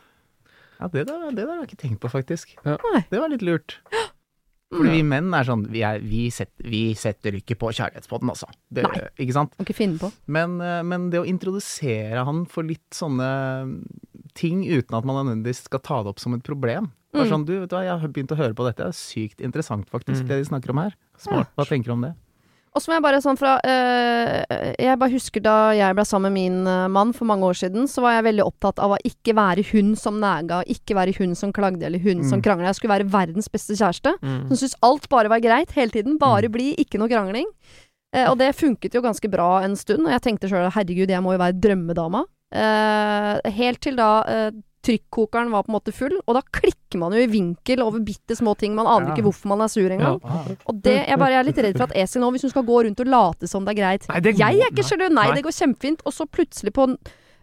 Ja, 0.79 0.87
det 0.87 1.09
der, 1.11 1.27
det 1.27 1.43
der 1.43 1.51
har 1.51 1.59
jeg 1.65 1.73
ikke 1.73 1.83
tenkt 1.83 1.99
på, 2.05 2.13
faktisk. 2.15 2.55
Ja. 2.63 2.79
Det 3.11 3.19
var 3.19 3.35
litt 3.35 3.43
lurt. 3.43 3.81
Fordi 4.69 4.89
vi 4.99 5.01
menn 5.03 5.33
er 5.33 5.43
sånn 5.47 5.63
Vi, 5.71 5.81
er, 5.81 5.97
vi, 5.99 6.27
setter, 6.29 6.67
vi 6.69 6.93
setter 6.93 7.33
ikke 7.39 7.55
på 7.57 7.71
kjærlighetspodden, 7.73 8.29
altså. 8.29 8.45
Det, 8.69 8.83
Nei. 8.85 9.07
ikke 9.25 9.33
sant? 9.33 9.55
Må 9.57 9.65
ikke 9.65 9.75
finne 9.79 9.97
på. 9.97 10.11
Men, 10.27 10.59
eh, 10.61 10.83
men 10.85 11.09
det 11.09 11.19
å 11.23 11.25
introdusere 11.25 12.23
han 12.27 12.43
for 12.45 12.63
litt 12.63 12.85
sånne 12.93 13.29
ting 14.37 14.61
uten 14.69 14.93
at 14.97 15.05
man 15.09 15.17
nødvendigvis 15.23 15.63
skal 15.65 15.81
ta 15.83 16.03
det 16.03 16.13
opp 16.13 16.19
som 16.21 16.35
et 16.37 16.43
problem. 16.45 16.91
Bare 17.11 17.25
Mm. 17.25 17.31
sånn, 17.31 17.45
du, 17.45 17.59
vet 17.59 17.69
du 17.69 17.75
hva, 17.75 17.83
jeg 17.83 17.99
har 17.99 18.07
begynt 18.13 18.31
å 18.31 18.37
høre 18.37 18.53
på 18.53 18.65
dette, 18.67 18.85
det 18.85 18.93
er 18.93 18.99
sykt 18.99 19.41
interessant 19.41 19.89
faktisk, 19.89 20.21
Mm. 20.23 20.27
det 20.27 20.37
de 20.37 20.49
snakker 20.49 20.69
om 20.69 20.77
her. 20.77 20.93
Smart. 21.17 21.49
Hva 21.57 21.65
tenker 21.65 21.85
du 21.89 21.91
om 21.93 22.01
det? 22.01 22.13
Og 22.75 22.81
så 22.83 22.91
må 22.91 22.97
jeg 22.99 23.03
bare 23.03 23.19
sånn 23.23 23.37
fra 23.39 23.55
eh, 23.65 24.73
Jeg 24.77 24.99
bare 25.01 25.11
husker 25.15 25.41
da 25.41 25.55
jeg 25.73 25.95
ble 25.97 26.05
sammen 26.05 26.29
med 26.31 26.37
min 26.37 26.67
eh, 26.69 26.87
mann 26.93 27.13
for 27.17 27.25
mange 27.25 27.47
år 27.49 27.57
siden, 27.57 27.87
så 27.89 28.03
var 28.05 28.13
jeg 28.17 28.27
veldig 28.29 28.45
opptatt 28.45 28.79
av 28.85 28.93
å 28.93 28.99
ikke 29.09 29.33
være 29.37 29.65
hun 29.71 29.95
som 29.97 30.19
nega, 30.21 30.61
ikke 30.69 30.95
være 30.97 31.15
hun 31.17 31.33
som 31.35 31.51
klagde 31.55 31.83
eller 31.89 31.99
hun 32.03 32.21
som 32.23 32.39
Mm. 32.39 32.43
krangla. 32.45 32.69
Jeg 32.69 32.75
skulle 32.81 32.93
være 32.99 33.09
verdens 33.09 33.49
beste 33.49 33.73
kjæreste. 33.73 34.13
Mm. 34.21 34.47
Som 34.51 34.55
syntes 34.61 34.77
alt 34.85 35.09
bare 35.09 35.29
var 35.33 35.39
greit 35.41 35.71
hele 35.73 35.89
tiden. 35.91 36.17
Bare 36.21 36.47
Mm. 36.47 36.51
bli, 36.51 36.67
ikke 36.77 36.99
noe 37.01 37.09
krangling. 37.09 37.45
Eh, 38.13 38.29
og 38.29 38.37
det 38.37 38.55
funket 38.55 38.93
jo 38.93 39.01
ganske 39.01 39.29
bra 39.29 39.61
en 39.63 39.75
stund, 39.75 40.05
og 40.05 40.11
jeg 40.11 40.21
tenkte 40.21 40.49
sjøl 40.49 40.69
herregud, 40.71 41.09
jeg 41.09 41.21
må 41.21 41.33
jo 41.33 41.41
være 41.41 41.59
drømmedama. 41.61 42.23
Eh, 42.53 43.51
helt 43.51 43.81
til 43.81 43.95
da 43.95 44.23
eh, 44.27 44.51
trykkokeren 44.89 45.51
var 45.53 45.63
på 45.67 45.69
en 45.71 45.77
måte 45.77 45.93
full, 45.93 46.15
og 46.25 46.33
da 46.35 46.41
klikker 46.41 46.97
man 46.97 47.13
jo 47.13 47.21
i 47.21 47.29
vinkel 47.29 47.83
over 47.85 48.01
bitte 48.01 48.33
små 48.35 48.55
ting. 48.57 48.73
Man 48.75 48.87
aner 48.89 49.11
Ja. 49.11 49.15
ikke 49.15 49.27
hvorfor 49.29 49.51
man 49.53 49.61
er 49.61 49.69
sur 49.69 49.85
engang. 49.89 50.17
Ja. 50.23 50.57
Og 50.65 50.81
det, 50.81 50.95
jeg, 51.07 51.19
bare, 51.21 51.31
jeg 51.35 51.39
er 51.43 51.49
litt 51.51 51.61
redd 51.63 51.77
for 51.77 51.87
at 51.91 51.95
Esi 52.01 52.19
nå, 52.19 52.31
hvis 52.33 52.47
hun 52.47 52.53
skal 52.55 52.65
gå 52.65 52.83
rundt 52.87 52.99
og 53.05 53.07
late 53.13 53.47
som 53.47 53.65
det 53.65 53.75
er 53.77 53.81
greit 53.83 54.07
Nei, 54.09 54.19
det 54.25 54.37
Jeg 54.39 54.59
er 54.59 54.71
ikke 54.73 54.83
sjalu, 54.87 55.07
nei, 55.13 55.27
Nei. 55.29 55.35
det 55.37 55.43
går 55.45 55.53
kjempefint. 55.59 56.01
Og 56.09 56.13
så 56.15 56.25
plutselig 56.25 56.73
på 56.73 56.87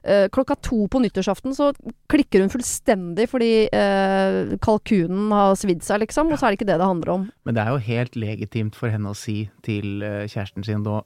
eh, 0.07 0.27
klokka 0.35 0.57
to 0.63 0.87
på 0.91 1.01
nyttårsaften 1.03 1.55
så 1.55 1.71
klikker 2.11 2.43
hun 2.43 2.51
fullstendig 2.53 3.29
fordi 3.31 3.53
eh, 3.71 4.57
kalkunen 4.63 5.31
har 5.35 5.55
svidd 5.59 5.83
seg, 5.87 6.03
liksom. 6.05 6.31
Og 6.33 6.39
så 6.39 6.47
er 6.47 6.55
det 6.55 6.61
ikke 6.61 6.71
det 6.73 6.79
det 6.83 6.87
handler 6.91 7.13
om. 7.15 7.29
Men 7.47 7.55
det 7.55 7.63
er 7.65 7.71
jo 7.75 7.83
helt 7.87 8.17
legitimt 8.19 8.75
for 8.79 8.91
henne 8.91 9.11
å 9.15 9.19
si 9.19 9.45
til 9.67 10.03
eh, 10.03 10.25
kjæresten 10.27 10.67
sin 10.67 10.83
da 10.87 11.03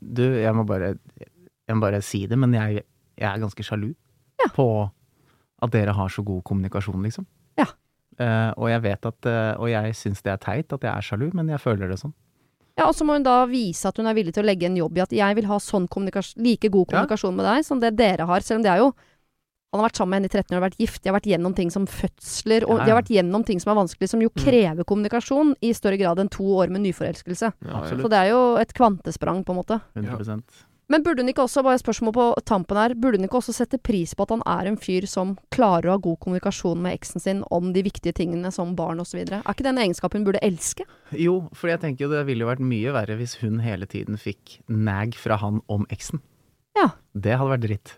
Du, 0.00 0.22
jeg 0.22 0.52
må 0.54 0.62
bare, 0.68 0.94
jeg 1.66 1.74
må 1.74 1.80
bare 1.80 2.02
si 2.04 2.26
det, 2.28 2.36
men 2.38 2.52
jeg, 2.54 2.82
jeg 3.18 3.26
er 3.30 3.40
ganske 3.40 3.64
sjalu 3.64 3.94
Ja. 4.40 4.48
på 4.54 4.66
at 5.62 5.70
dere 5.70 5.92
har 5.92 6.08
så 6.08 6.24
god 6.24 6.42
kommunikasjon, 6.44 7.02
liksom. 7.02 7.26
Ja. 7.58 7.66
Uh, 8.20 8.52
og 8.60 8.68
jeg 8.68 8.82
vet 8.82 9.06
at 9.06 9.26
uh, 9.26 9.54
Og 9.62 9.70
jeg 9.70 9.94
syns 9.96 10.20
det 10.22 10.32
er 10.32 10.36
teit 10.42 10.72
at 10.72 10.82
jeg 10.84 10.92
er 10.92 11.00
sjalu, 11.06 11.30
men 11.32 11.48
jeg 11.48 11.60
føler 11.62 11.88
det 11.88 11.98
sånn. 12.02 12.12
Ja, 12.76 12.86
Og 12.88 12.94
så 12.94 13.04
må 13.04 13.12
hun 13.16 13.22
da 13.24 13.44
vise 13.46 13.88
at 13.88 13.96
hun 13.96 14.06
er 14.06 14.14
villig 14.14 14.32
til 14.34 14.42
å 14.44 14.46
legge 14.46 14.66
en 14.68 14.76
jobb 14.76 14.96
i 14.98 15.02
at 15.04 15.10
jeg 15.12 15.36
vil 15.36 15.46
ha 15.46 15.56
sånn 15.58 15.86
like 16.36 16.68
god 16.68 16.86
Ja. 16.86 17.06
kommunikasjon 17.06 17.34
med 17.36 17.44
deg 17.44 17.64
som 17.64 17.80
det 17.80 17.96
dere 17.96 18.26
har. 18.26 18.40
Selv 18.40 18.58
om 18.58 18.62
det 18.62 18.72
er 18.72 18.78
jo 18.78 18.94
Han 19.72 19.78
har 19.80 19.88
vært 19.88 19.96
sammen 20.00 20.10
med 20.10 20.16
henne 20.18 20.26
i 20.26 20.42
13 20.42 20.56
år, 20.58 20.62
vært 20.66 20.78
gift, 20.80 21.02
de 21.02 21.08
har 21.10 21.14
vært 21.20 21.28
gjennom 21.30 21.54
ting 21.54 21.70
som 21.70 21.86
fødsler, 21.86 22.64
og 22.66 22.78
Ja, 22.80 22.84
de 22.84 22.90
har 22.90 23.02
vært 23.02 23.12
gjennom 23.14 23.44
ting 23.46 23.60
som 23.60 23.70
er 23.70 23.80
vanskelig, 23.80 24.08
som 24.08 24.20
jo 24.20 24.28
Mm. 24.28 24.42
krever 24.42 24.84
kommunikasjon 24.84 25.54
i 25.62 25.70
større 25.72 25.96
grad 25.96 26.18
enn 26.18 26.28
to 26.28 26.42
år 26.42 26.68
med 26.68 26.82
nyforelskelse. 26.82 27.52
Ja, 27.62 27.70
ja. 27.70 27.86
Så 27.86 28.08
det 28.10 28.18
er 28.18 28.30
jo 28.30 28.56
et 28.56 28.74
kvantesprang, 28.74 29.44
på 29.44 29.50
en 29.54 29.62
måte. 29.62 29.80
100 29.94 30.42
Men 30.90 31.04
burde 31.06 31.22
hun 31.22 31.30
ikke 31.30 31.44
også, 31.44 31.62
bare 31.62 31.78
spørsmål 31.78 32.14
på 32.16 32.24
tampen 32.48 32.78
her, 32.80 32.96
burde 32.98 33.20
hun 33.20 33.28
ikke 33.28 33.38
også 33.38 33.54
sette 33.54 33.78
pris 33.78 34.10
på 34.16 34.24
at 34.26 34.32
han 34.34 34.42
er 34.50 34.66
en 34.66 34.78
fyr 34.80 35.06
som 35.06 35.36
klarer 35.54 35.86
å 35.86 35.94
ha 35.94 36.02
god 36.02 36.18
kommunikasjon 36.24 36.80
med 36.82 36.96
eksen 36.98 37.22
sin 37.22 37.44
om 37.54 37.70
de 37.76 37.84
viktige 37.86 38.16
tingene 38.18 38.50
som 38.54 38.74
barn 38.78 39.02
osv.? 39.02 39.20
Er 39.22 39.44
ikke 39.44 39.66
det 39.66 39.70
en 39.70 39.82
egenskap 39.84 40.16
hun 40.18 40.26
burde 40.26 40.42
elske? 40.42 40.86
Jo, 41.14 41.36
for 41.54 41.70
jeg 41.70 41.82
tenker 41.84 42.06
jo 42.06 42.12
det 42.12 42.24
ville 42.26 42.42
jo 42.42 42.50
vært 42.50 42.64
mye 42.66 42.94
verre 42.96 43.18
hvis 43.20 43.36
hun 43.44 43.60
hele 43.62 43.86
tiden 43.90 44.18
fikk 44.18 44.58
nag 44.66 45.14
fra 45.18 45.38
han 45.38 45.62
om 45.70 45.86
eksen. 45.94 46.24
Ja. 46.78 46.90
Det 47.14 47.38
hadde 47.38 47.54
vært 47.54 47.66
dritt. 47.68 47.94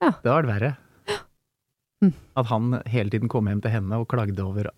Ja. 0.00 0.14
Det 0.16 0.32
hadde 0.32 0.38
vært 0.40 0.54
verre. 0.54 0.72
Mm. 2.00 2.14
At 2.40 2.48
han 2.48 2.78
hele 2.88 3.12
tiden 3.12 3.28
kom 3.28 3.48
hjem 3.50 3.60
til 3.60 3.74
henne 3.74 4.00
og 4.00 4.08
klagde 4.08 4.40
over 4.40 4.72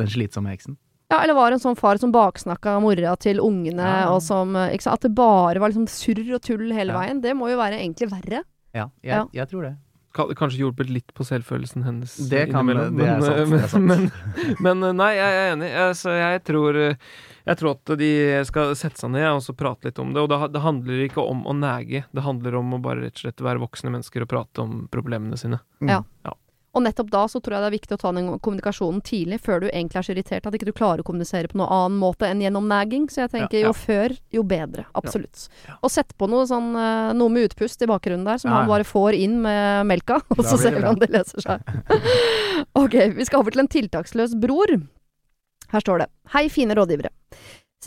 den 0.00 0.08
slitsomme 0.08 0.54
eksen. 0.56 0.78
Ja, 1.12 1.20
eller 1.22 1.36
var 1.36 1.52
en 1.52 1.60
sånn 1.60 1.76
far 1.76 1.98
som 2.00 2.10
baksnakka 2.14 2.78
mora 2.80 3.12
til 3.20 3.36
ungene, 3.44 3.84
Ja. 3.84 4.08
og 4.14 4.22
som 4.24 4.56
eh, 4.56 4.72
ikke 4.72 4.86
sant, 4.88 4.94
At 4.96 5.00
det 5.06 5.14
bare 5.14 5.60
var 5.60 5.68
liksom 5.70 5.84
surr 5.86 6.24
og 6.34 6.40
tull 6.42 6.72
hele 6.72 6.92
Ja. 6.94 6.98
veien. 7.02 7.20
Det 7.20 7.36
må 7.36 7.50
jo 7.52 7.58
være 7.60 7.76
egentlig 7.84 8.08
verre. 8.10 8.44
Ja, 8.74 8.88
jeg, 9.04 9.12
Ja. 9.12 9.26
jeg 9.32 9.48
tror 9.50 9.62
det. 9.68 9.76
Kanskje 10.12 10.58
hjulpet 10.60 10.90
litt 10.92 11.12
på 11.16 11.24
selvfølelsen 11.24 11.84
hennes. 11.84 12.16
Det 12.28 12.50
kan- 12.50 12.68
innimellom, 12.68 12.96
det 12.98 13.06
er 13.08 13.12
men, 13.16 13.22
sant, 13.22 13.50
det 13.50 13.62
er 13.64 13.68
sant. 13.68 14.60
Men, 14.60 14.80
men, 14.80 14.96
nei, 14.96 15.14
jeg 15.16 15.32
er 15.32 15.52
enig. 15.56 15.70
Jeg, 15.72 15.94
så 15.96 16.10
jeg, 16.12 16.42
tror, 16.44 16.74
jeg 17.46 17.56
tror 17.56 17.70
at 17.70 17.98
de 17.98 18.44
skal 18.44 18.74
sette 18.76 18.98
seg 19.00 19.10
ned 19.10 19.24
og 19.32 19.40
så 19.40 19.54
prate 19.56 19.84
litt 19.88 19.98
om 19.98 20.12
det. 20.12 20.20
Og 20.20 20.28
det, 20.28 20.52
det 20.52 20.60
handler 20.60 21.08
ikke 21.08 21.24
om 21.24 21.44
å 21.44 21.54
nege, 21.56 22.04
det 22.12 22.22
handler 22.22 22.56
om 22.60 22.74
å 22.76 22.82
bare 22.82 23.00
rett 23.06 23.16
og 23.16 23.24
slett 23.24 23.40
være 23.40 23.60
voksne 23.64 23.88
mennesker 23.90 24.20
og 24.20 24.28
prate 24.28 24.58
om 24.60 24.86
problemene 24.92 25.36
sine. 25.40 25.60
Mm. 25.80 25.88
Ja. 25.88 26.32
Og 26.72 26.80
nettopp 26.86 27.10
da 27.12 27.26
så 27.28 27.36
tror 27.44 27.58
jeg 27.58 27.62
det 27.62 27.68
er 27.68 27.74
viktig 27.74 27.96
å 27.98 28.00
ta 28.00 28.10
den 28.16 28.28
kommunikasjonen 28.40 29.02
tidlig, 29.04 29.38
før 29.44 29.60
du 29.60 29.66
egentlig 29.68 29.98
er 30.00 30.06
så 30.06 30.14
irritert 30.14 30.46
at 30.48 30.54
ikke 30.56 30.70
du 30.70 30.72
klarer 30.72 31.02
å 31.02 31.04
kommunisere 31.04 31.50
på 31.52 31.58
noen 31.60 31.68
annen 31.68 31.98
måte 32.00 32.24
enn 32.30 32.40
gjennom 32.40 32.64
nagging. 32.70 33.10
Så 33.12 33.26
jeg 33.26 33.32
tenker 33.34 33.58
Ja, 33.58 33.66
ja. 33.66 33.68
jo 33.68 33.74
før, 33.76 34.14
jo 34.32 34.44
bedre. 34.48 34.86
Absolutt. 34.96 35.46
Ja. 35.68 35.76
Og 35.84 35.92
sett 35.92 36.14
på 36.16 36.30
noe 36.32 36.46
sånn 36.48 36.70
eh, 36.72 37.12
noe 37.18 37.34
med 37.34 37.50
utpust 37.50 37.84
i 37.84 37.90
bakgrunnen 37.90 38.24
der, 38.24 38.40
som 38.40 38.54
han 38.56 38.70
bare 38.70 38.88
får 38.88 39.18
inn 39.20 39.36
med 39.44 39.84
melka, 39.90 40.22
og 40.38 40.40
så 40.48 40.56
ser 40.56 40.78
vi 40.78 40.86
om 40.88 40.96
det 41.02 41.10
løser 41.12 41.44
seg. 41.44 41.76
ok, 42.82 42.96
vi 43.20 43.28
skal 43.28 43.44
over 43.44 43.52
til 43.52 43.66
en 43.66 43.72
tiltaksløs 43.76 44.38
bror. 44.40 44.72
Her 45.76 45.84
står 45.84 46.06
det. 46.06 46.08
Hei, 46.32 46.46
fine 46.52 46.72
rådgivere. 46.78 47.12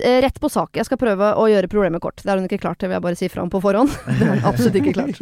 Eh, 0.05 0.21
Rett 0.21 0.37
på 0.37 0.49
sak. 0.53 0.75
Jeg 0.77 0.85
skal 0.85 1.01
prøve 1.01 1.33
å 1.41 1.49
gjøre 1.49 1.73
problemet 1.73 2.05
kort. 2.05 2.21
Det 2.21 2.29
er 2.29 2.37
hun 2.37 2.45
ikke 2.45 2.61
klart, 2.61 2.77
til, 2.77 2.93
vil 2.93 2.99
jeg 2.99 3.07
bare 3.09 3.17
si 3.17 3.33
fra 3.33 3.41
om 3.41 3.49
på 3.49 3.65
forhånd. 3.65 3.89
Det 4.19 4.21
er 4.29 4.35
hun 4.37 4.49
absolutt 4.53 4.77
ikke 4.81 4.93
klart. 5.01 5.21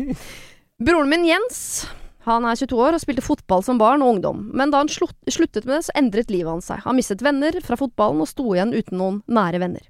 Broren 0.83 1.07
min 1.15 1.23
Jens 1.31 1.85
han 2.23 2.45
er 2.47 2.59
22 2.59 2.79
år 2.79 2.95
og 2.95 3.03
spilte 3.03 3.25
fotball 3.25 3.63
som 3.65 3.79
barn 3.81 4.03
og 4.03 4.15
ungdom. 4.15 4.45
Men 4.55 4.71
da 4.71 4.83
han 4.83 4.91
sluttet 4.91 5.65
med 5.65 5.75
det, 5.75 5.81
så 5.87 5.95
endret 5.99 6.31
livet 6.31 6.51
hans 6.51 6.69
seg. 6.71 6.83
Han 6.85 6.95
mistet 6.99 7.23
venner 7.25 7.57
fra 7.65 7.79
fotballen 7.79 8.23
og 8.23 8.29
sto 8.29 8.53
igjen 8.53 8.71
uten 8.75 8.99
noen 8.99 9.19
nære 9.27 9.59
venner. 9.63 9.89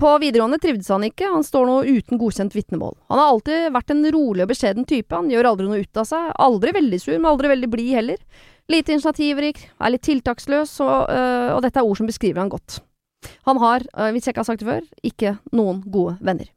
På 0.00 0.16
videregående 0.18 0.58
trivdes 0.58 0.90
han 0.90 1.06
ikke, 1.06 1.28
han 1.30 1.44
står 1.46 1.68
nå 1.68 1.76
uten 1.86 2.18
godkjent 2.18 2.54
vitnemål. 2.56 2.96
Han 3.12 3.20
har 3.20 3.30
alltid 3.30 3.68
vært 3.76 3.92
en 3.94 4.02
rolig 4.12 4.42
og 4.42 4.50
beskjeden 4.50 4.88
type, 4.90 5.14
han 5.14 5.30
gjør 5.30 5.52
aldri 5.52 5.68
noe 5.68 5.84
ut 5.84 6.00
av 6.02 6.08
seg, 6.08 6.32
aldri 6.42 6.72
veldig 6.74 6.98
sur, 7.00 7.14
men 7.14 7.30
aldri 7.30 7.52
veldig 7.52 7.70
blid 7.70 7.92
heller. 8.00 8.42
Lite 8.72 8.96
initiativrik, 8.96 9.62
er 9.78 9.94
litt 9.94 10.04
tiltaksløs, 10.04 10.74
og, 10.82 11.14
øh, 11.14 11.54
og 11.54 11.62
dette 11.62 11.78
er 11.80 11.86
ord 11.86 12.00
som 12.00 12.10
beskriver 12.10 12.42
han 12.42 12.50
godt. 12.50 12.80
Han 13.46 13.62
har, 13.62 13.86
øh, 13.86 14.10
hvis 14.10 14.26
jeg 14.26 14.34
ikke 14.34 14.42
har 14.42 14.50
sagt 14.50 14.64
det 14.64 14.68
før, 14.68 14.82
ikke 15.04 15.36
noen 15.52 15.84
gode 15.86 16.18
venner. 16.20 16.50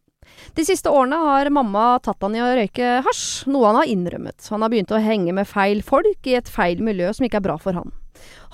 De 0.58 0.66
siste 0.66 0.92
årene 0.92 1.20
har 1.22 1.50
mamma 1.54 2.00
tatt 2.04 2.22
han 2.26 2.36
i 2.38 2.42
å 2.44 2.50
røyke 2.58 2.98
hasj, 3.06 3.48
noe 3.52 3.70
han 3.70 3.80
har 3.82 3.92
innrømmet. 3.92 4.50
Han 4.54 4.66
har 4.66 4.74
begynt 4.74 4.94
å 4.94 5.02
henge 5.02 5.36
med 5.36 5.50
feil 5.50 5.84
folk 5.86 6.30
i 6.30 6.38
et 6.40 6.52
feil 6.52 6.84
miljø 6.84 7.14
som 7.14 7.28
ikke 7.28 7.42
er 7.42 7.48
bra 7.50 7.58
for 7.62 7.78
han. 7.78 7.94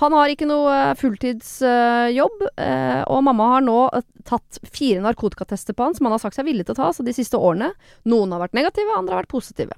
Han 0.01 0.15
har 0.17 0.31
ikke 0.31 0.47
noe 0.49 0.73
fulltidsjobb, 0.99 2.43
eh, 2.59 3.01
og 3.07 3.23
mamma 3.27 3.49
har 3.55 3.63
nå 3.65 3.77
eh, 3.93 4.05
tatt 4.27 4.59
fire 4.65 5.03
narkotikatester 5.05 5.77
på 5.77 5.87
han 5.87 5.95
som 5.97 6.09
han 6.09 6.17
har 6.17 6.23
sagt 6.23 6.39
seg 6.39 6.47
villig 6.49 6.67
til 6.67 6.75
å 6.75 6.81
ta, 6.81 6.91
så 6.95 7.05
de 7.05 7.15
siste 7.15 7.39
årene. 7.39 7.71
Noen 8.09 8.33
har 8.35 8.43
vært 8.43 8.57
negative, 8.57 8.97
andre 8.97 9.15
har 9.15 9.23
vært 9.23 9.35
positive. 9.35 9.77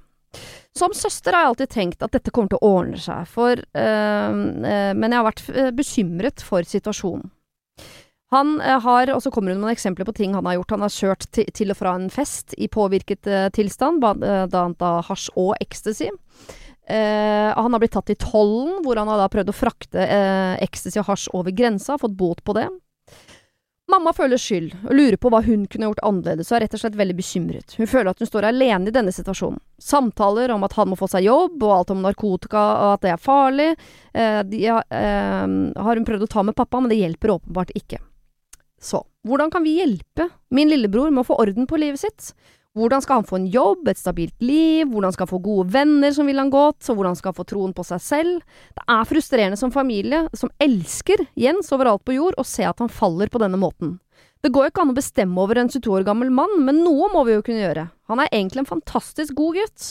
Som 0.76 0.96
søster 0.98 1.36
har 1.36 1.46
jeg 1.46 1.54
alltid 1.54 1.72
tenkt 1.72 2.04
at 2.04 2.16
dette 2.16 2.34
kommer 2.36 2.52
til 2.52 2.60
å 2.60 2.74
ordne 2.80 3.00
seg, 3.00 3.28
for 3.32 3.56
øh, 3.56 4.34
øh, 4.36 4.92
Men 4.98 5.08
jeg 5.08 5.20
har 5.20 5.30
vært 5.30 5.46
bekymret 5.78 6.44
for 6.44 6.68
situasjonen. 6.68 7.30
Han 8.36 8.60
øh, 8.60 8.78
har, 8.84 9.14
og 9.16 9.24
så 9.24 9.32
kommer 9.32 9.54
hun 9.54 9.62
med 9.62 9.70
noen 9.70 9.78
eksempler 9.78 10.08
på 10.08 10.16
ting 10.18 10.36
han 10.36 10.46
har 10.50 10.60
gjort. 10.60 10.76
Han 10.76 10.86
har 10.86 10.94
kjørt 10.94 11.28
til, 11.32 11.72
og 11.72 11.80
fra 11.80 11.96
en 11.96 12.12
fest 12.14 12.56
i 12.60 12.70
påvirket 12.72 13.32
øh, 13.32 13.48
tilstand, 13.56 14.04
blant 14.04 14.24
annet 14.28 14.86
av 14.86 15.02
hasj 15.10 15.32
og 15.40 15.56
ecstasy. 15.64 16.12
Eh, 16.88 17.50
han 17.58 17.74
har 17.74 17.80
blitt 17.82 17.96
tatt 17.98 18.12
i 18.14 18.20
tollen, 18.20 18.84
hvor 18.86 19.00
han 19.00 19.10
har 19.10 19.24
da 19.24 19.30
prøvd 19.32 19.50
å 19.50 19.58
frakte 19.58 20.04
eh, 20.06 20.56
ecstasy 20.62 21.02
og 21.02 21.10
hasj 21.10 21.32
over 21.34 21.56
grensa, 21.56 21.98
fått 21.98 22.18
bot 22.18 22.44
på 22.46 22.54
det. 22.58 22.68
Mamma 23.90 24.16
føler 24.18 24.42
skyld, 24.42 24.72
og 24.88 24.96
lurer 24.98 25.18
på 25.22 25.30
hva 25.30 25.44
hun 25.46 25.68
kunne 25.70 25.92
gjort 25.92 26.02
annerledes, 26.08 26.50
og 26.50 26.58
er 26.58 26.64
rett 26.66 26.78
og 26.78 26.82
slett 26.82 26.98
veldig 26.98 27.16
bekymret. 27.20 27.76
Hun 27.78 27.90
føler 27.90 28.10
at 28.10 28.22
hun 28.22 28.30
står 28.30 28.48
alene 28.50 28.90
i 28.90 28.94
denne 28.94 29.14
situasjonen. 29.14 29.62
Samtaler 29.82 30.54
om 30.56 30.66
at 30.66 30.74
han 30.78 30.90
må 30.90 30.98
få 30.98 31.10
seg 31.10 31.28
jobb, 31.28 31.60
og 31.62 31.74
alt 31.76 31.94
om 31.94 32.02
narkotika 32.06 32.64
og 32.80 32.96
at 32.96 33.06
det 33.06 33.14
er 33.14 33.22
farlig, 33.22 33.70
eh, 34.14 34.42
de, 34.50 34.66
eh, 34.66 35.46
har 35.86 36.02
hun 36.02 36.08
prøvd 36.10 36.26
å 36.26 36.34
ta 36.34 36.44
med 36.46 36.58
pappa, 36.58 36.82
men 36.82 36.90
det 36.94 37.02
hjelper 37.02 37.38
åpenbart 37.38 37.74
ikke. 37.78 38.02
Så, 38.86 39.02
hvordan 39.26 39.50
kan 39.54 39.66
vi 39.66 39.80
hjelpe 39.80 40.30
min 40.54 40.70
lillebror 40.70 41.10
med 41.10 41.24
å 41.24 41.30
få 41.32 41.40
orden 41.42 41.66
på 41.70 41.80
livet 41.82 42.04
sitt? 42.04 42.30
Hvordan 42.76 43.02
skal 43.02 43.22
han 43.22 43.28
få 43.28 43.38
en 43.40 43.48
jobb, 43.48 43.88
et 43.88 43.98
stabilt 43.98 44.42
liv, 44.44 44.90
hvordan 44.92 45.14
skal 45.16 45.24
han 45.24 45.32
få 45.32 45.40
gode 45.46 45.72
venner 45.72 46.12
som 46.14 46.28
vil 46.28 46.42
han 46.42 46.52
godt, 46.52 46.84
og 46.92 47.00
hvordan 47.00 47.16
skal 47.16 47.32
han 47.32 47.38
få 47.38 47.46
troen 47.48 47.74
på 47.74 47.86
seg 47.88 48.04
selv? 48.04 48.58
Det 48.76 48.84
er 48.92 49.08
frustrerende 49.08 49.60
som 49.60 49.72
familie, 49.72 50.26
som 50.36 50.52
elsker 50.62 51.24
Jens 51.40 51.72
overalt 51.72 52.04
på 52.06 52.18
jord, 52.18 52.36
å 52.38 52.44
se 52.46 52.68
at 52.68 52.84
han 52.84 52.92
faller 52.92 53.32
på 53.32 53.40
denne 53.42 53.60
måten. 53.62 53.96
Det 54.44 54.52
går 54.54 54.68
jo 54.68 54.74
ikke 54.74 54.84
an 54.84 54.92
å 54.92 54.98
bestemme 55.00 55.42
over 55.42 55.58
en 55.58 55.72
22 55.72 55.96
år 55.96 56.06
gammel 56.06 56.30
mann, 56.36 56.60
men 56.68 56.84
noe 56.84 57.08
må 57.16 57.24
vi 57.26 57.38
jo 57.38 57.46
kunne 57.48 57.64
gjøre. 57.64 57.88
Han 58.12 58.22
er 58.22 58.30
egentlig 58.30 58.66
en 58.66 58.74
fantastisk 58.76 59.40
god 59.40 59.62
gutt. 59.62 59.88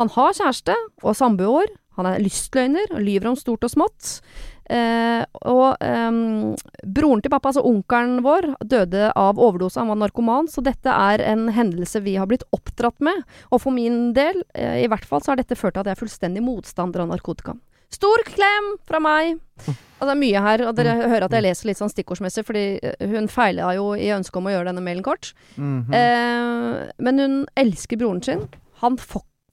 Han 0.00 0.10
har 0.16 0.34
kjæreste 0.34 0.74
og 1.04 1.14
samboer, 1.14 1.68
han 1.94 2.08
er 2.08 2.24
lystløgner 2.24 2.96
og 2.96 3.04
lyver 3.04 3.30
om 3.30 3.36
stort 3.38 3.68
og 3.68 3.70
smått. 3.70 4.16
Eh, 4.70 5.24
og 5.44 5.76
eh, 5.84 6.20
broren 6.96 7.22
til 7.22 7.32
pappa, 7.32 7.50
altså 7.50 7.64
onkelen 7.68 8.22
vår, 8.24 8.48
døde 8.64 9.10
av 9.12 9.40
overdose. 9.40 9.80
Han 9.80 9.92
var 9.92 10.00
narkoman, 10.04 10.48
så 10.48 10.64
dette 10.64 10.88
er 10.90 11.24
en 11.24 11.50
hendelse 11.54 12.00
vi 12.04 12.16
har 12.20 12.28
blitt 12.30 12.46
oppdratt 12.56 13.00
med. 13.04 13.22
Og 13.50 13.62
for 13.64 13.76
min 13.76 14.12
del, 14.16 14.40
eh, 14.54 14.82
i 14.84 14.88
hvert 14.90 15.04
fall, 15.08 15.22
så 15.24 15.34
har 15.34 15.42
dette 15.42 15.58
ført 15.58 15.76
til 15.76 15.84
at 15.84 15.92
jeg 15.92 15.98
er 15.98 16.02
fullstendig 16.04 16.44
motstander 16.44 17.04
av 17.04 17.12
narkotika. 17.12 17.56
Stor 17.94 18.24
klem 18.26 18.72
fra 18.88 18.98
meg! 19.02 19.36
Og 19.68 20.08
det 20.08 20.12
er 20.12 20.18
mye 20.18 20.40
her, 20.42 20.64
og 20.66 20.74
dere 20.76 20.94
hører 21.04 21.26
at 21.28 21.34
jeg 21.36 21.44
leser 21.44 21.68
litt 21.68 21.78
sånn 21.78 21.92
stikkordsmessig, 21.92 22.42
fordi 22.48 22.64
eh, 22.80 23.04
hun 23.12 23.28
feila 23.30 23.70
jo 23.76 23.92
i 23.94 24.10
ønsket 24.16 24.40
om 24.40 24.48
å 24.50 24.54
gjøre 24.56 24.72
denne 24.72 24.82
mailen 24.84 25.04
kort. 25.06 25.32
Mhm. 25.56 25.94
Eh, 25.94 26.88
men 27.04 27.22
hun 27.22 27.36
elsker 27.60 28.00
broren 28.00 28.22
sin. 28.24 28.48
Han, 28.82 28.98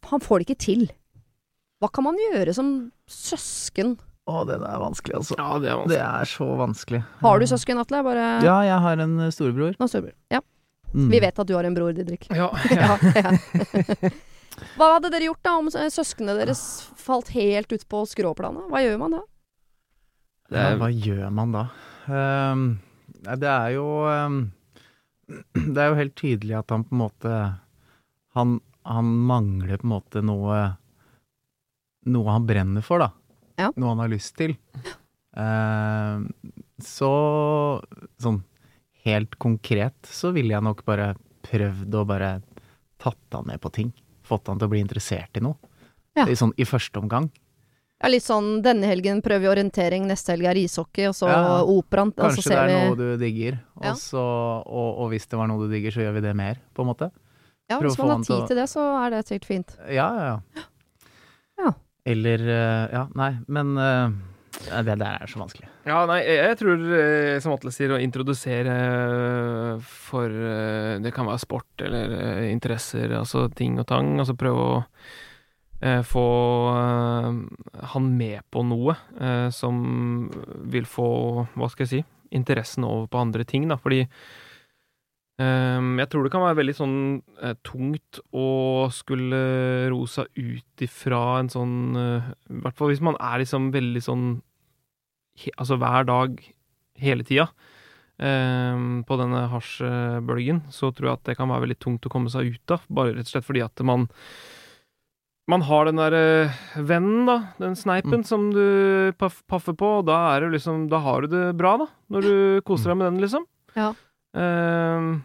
han 0.09 0.23
får 0.23 0.41
det 0.41 0.47
ikke 0.49 0.63
til. 0.65 0.87
Hva 1.81 1.89
kan 1.93 2.05
man 2.05 2.17
gjøre 2.29 2.53
som 2.53 2.71
søsken? 3.09 3.95
Å, 4.29 4.43
det 4.45 4.59
er 4.61 4.79
vanskelig, 4.83 5.15
altså. 5.17 5.35
Ja, 5.39 5.47
det 5.59 5.69
er 5.71 5.77
vanskelig. 5.79 5.95
Det 5.97 6.01
er 6.05 6.29
så 6.29 6.47
vanskelig. 6.59 6.99
Har 7.23 7.39
du 7.41 7.45
søsken, 7.49 7.79
Atle? 7.81 8.03
Bare 8.05 8.25
Ja, 8.45 8.57
jeg 8.67 8.77
har 8.83 9.01
en 9.01 9.15
eh, 9.25 9.31
storebror. 9.33 9.73
Nå, 9.81 9.87
storebror. 9.89 10.13
Ja. 10.31 10.41
Mm. 10.93 11.07
Vi 11.09 11.21
vet 11.23 11.39
at 11.39 11.47
du 11.49 11.55
har 11.55 11.65
en 11.65 11.73
bror, 11.77 11.93
Didrik. 11.95 12.27
Ja, 12.35 12.51
Ja, 12.75 12.97
ja. 13.15 13.31
Hva 14.77 14.87
hadde 14.97 15.09
dere 15.13 15.25
gjort 15.29 15.41
da 15.47 15.53
om 15.57 15.69
s- 15.71 15.77
søsknene 15.95 16.35
deres 16.37 16.61
falt 16.99 17.31
helt 17.33 17.71
ut 17.73 17.85
på 17.89 18.03
skråplanet? 18.11 18.67
Hva 18.69 18.81
gjør 18.83 18.97
man 19.01 19.15
da? 19.15 19.21
det 20.51 20.59
Ja, 20.59 20.65
er, 20.73 20.77
hva 20.81 20.89
gjør 20.91 21.29
man 21.33 21.53
da? 21.55 21.63
Um, 22.11 22.65
det 23.23 23.47
er 23.49 23.69
jo 23.77 23.85
um, 24.05 24.37
Det 25.73 25.79
er 25.81 25.89
jo 25.93 25.97
helt 26.01 26.15
tydelig 26.19 26.57
at 26.59 26.73
han 26.75 26.83
på 26.85 26.93
en 26.97 27.01
måte 27.05 27.33
Han, 28.35 28.57
han 28.85 29.09
mangler 29.31 29.79
på 29.81 29.87
en 29.87 29.93
måte 29.95 30.21
noe 30.25 30.59
Noe 32.11 32.33
han 32.35 32.45
brenner 32.49 32.81
for, 32.85 32.99
da. 33.01 33.11
Ja. 33.61 33.69
Noe 33.77 33.93
han 33.93 34.01
har 34.03 34.11
lyst 34.11 34.35
til. 34.39 34.55
Ehm, 35.37 36.27
så 36.83 37.11
sånn 38.21 38.41
helt 39.05 39.37
konkret 39.41 39.95
så 40.09 40.31
ville 40.35 40.53
jeg 40.55 40.65
nok 40.65 40.83
bare 40.85 41.13
prøvd 41.47 41.95
å 41.97 42.05
bare 42.09 42.31
tatt 43.01 43.37
han 43.37 43.47
med 43.49 43.61
på 43.63 43.71
ting. 43.73 43.93
Fått 44.27 44.47
han 44.51 44.59
til 44.61 44.67
å 44.69 44.73
bli 44.73 44.81
interessert 44.83 45.37
i 45.39 45.43
noe. 45.43 45.57
Ja. 46.17 46.27
I, 46.27 46.35
sånn, 46.37 46.51
I 46.59 46.67
første 46.67 46.99
omgang. 47.01 47.29
Ja, 48.01 48.09
litt 48.09 48.25
sånn 48.25 48.61
denne 48.65 48.87
helgen 48.89 49.21
prøver 49.21 49.43
vi 49.45 49.49
orientering, 49.51 50.07
neste 50.09 50.33
helg 50.33 50.47
er 50.49 50.57
ishockey, 50.57 51.05
og 51.07 51.13
så 51.15 51.29
Ja. 51.29 51.61
operaen. 51.63 52.11
Kanskje 52.17 52.49
det 52.49 52.57
er 52.57 52.67
vi 52.67 52.77
noe 52.89 52.95
du 52.97 53.17
digger, 53.21 53.59
Ja. 53.81 53.93
så, 53.93 54.17
og, 54.65 54.89
og 55.05 55.09
hvis 55.11 55.27
det 55.29 55.37
var 55.37 55.47
noe 55.47 55.67
du 55.67 55.71
digger, 55.73 55.91
så 55.93 56.01
gjør 56.01 56.13
vi 56.17 56.21
det 56.21 56.35
mer, 56.35 56.57
på 56.73 56.81
en 56.81 56.89
måte. 56.89 57.11
Ja, 57.69 57.77
Prøv 57.79 57.91
hvis 57.91 57.97
man 57.99 58.09
har 58.09 58.17
tid 58.25 58.25
til 58.25 58.47
til 58.47 58.57
det, 58.57 58.67
så 58.69 59.05
er 59.05 59.09
det 59.13 59.21
sikkert 59.27 59.45
fint. 59.45 59.77
Ja, 59.87 60.09
ja, 60.17 60.39
ja. 60.57 60.63
Ja. 61.61 61.73
Eller 62.05 62.43
eh, 62.47 62.85
Ja, 62.93 63.05
nei, 63.17 63.31
men 63.51 63.73
eh, 63.77 64.13
det 64.85 64.97
der 64.99 65.23
er 65.23 65.29
så 65.29 65.41
vanskelig. 65.41 65.67
ja, 65.87 66.03
nei, 66.09 66.19
jeg, 66.25 66.57
tror, 66.59 66.85
eh, 66.97 67.39
som 67.43 67.55
Atle 67.55 67.73
sier, 67.73 67.93
å 67.93 68.01
introdusere 68.01 68.75
for 69.85 70.29
Det 71.01 71.13
kan 71.15 71.29
være 71.29 71.41
sport 71.41 71.85
eller 71.85 72.45
interesser, 72.49 73.13
altså 73.17 73.47
ting 73.55 73.79
og 73.81 73.87
tang. 73.89 74.15
Altså 74.19 74.37
prøve 74.37 74.67
å 74.67 74.79
få 76.05 76.23
han 77.89 78.09
med 78.13 78.43
på 78.53 78.61
noe 78.61 78.93
som 79.49 79.79
vil 80.69 80.85
få, 80.85 81.07
hva 81.57 81.69
skal 81.73 81.87
jeg 81.87 81.89
si, 81.89 82.01
interessen 82.37 82.85
over 82.85 83.07
på 83.09 83.23
andre 83.23 83.47
ting, 83.49 83.65
da. 83.71 83.79
Fordi 83.81 84.03
jeg 86.01 86.09
tror 86.11 86.25
det 86.25 86.31
kan 86.33 86.43
være 86.43 86.59
veldig 86.59 86.75
sånn 86.75 86.95
eh, 87.41 87.53
tungt 87.65 88.19
å 88.35 88.47
skulle 88.93 89.41
ro 89.91 90.05
seg 90.09 90.27
ut 90.35 90.83
ifra 90.85 91.21
en 91.39 91.51
sånn 91.51 91.75
eh, 91.97 92.31
I 92.51 92.63
hvert 92.65 92.79
fall 92.79 92.91
hvis 92.91 93.03
man 93.05 93.19
er 93.19 93.43
liksom 93.43 93.69
veldig 93.75 94.03
sånn 94.05 94.25
Altså 95.55 95.77
hver 95.79 96.05
dag 96.09 96.41
hele 97.01 97.25
tida 97.25 97.47
ehm, 98.21 99.01
på 99.07 99.15
denne 99.17 99.45
hasjbølgen, 99.49 100.59
så 100.69 100.91
tror 100.93 101.07
jeg 101.07 101.17
at 101.17 101.29
det 101.31 101.37
kan 101.39 101.49
være 101.49 101.63
veldig 101.63 101.77
tungt 101.81 102.05
å 102.05 102.11
komme 102.13 102.29
seg 102.29 102.51
ut 102.51 102.73
av. 102.75 102.83
Bare 102.91 103.15
rett 103.15 103.25
og 103.25 103.31
slett 103.31 103.47
fordi 103.47 103.63
at 103.65 103.81
man 103.87 104.05
man 105.49 105.63
har 105.65 105.87
den 105.87 105.97
der 105.99 106.13
eh, 106.15 106.59
vennen, 106.77 107.25
da, 107.25 107.37
den 107.59 107.73
sneipen, 107.79 108.21
som 108.27 108.51
du 108.53 109.11
paff, 109.19 109.41
paffer 109.49 109.75
på, 109.77 109.89
og 110.01 110.05
da 110.11 110.19
er 110.35 110.45
det 110.45 110.59
liksom 110.59 110.85
Da 110.91 111.01
har 111.01 111.25
du 111.25 111.31
det 111.33 111.47
bra, 111.59 111.73
da, 111.81 111.89
når 112.13 112.27
du 112.27 112.35
koser 112.67 112.93
deg 112.93 113.01
med 113.01 113.09
den, 113.09 113.21
liksom. 113.23 113.47
Ja. 113.75 113.89
Ehm, 114.37 115.23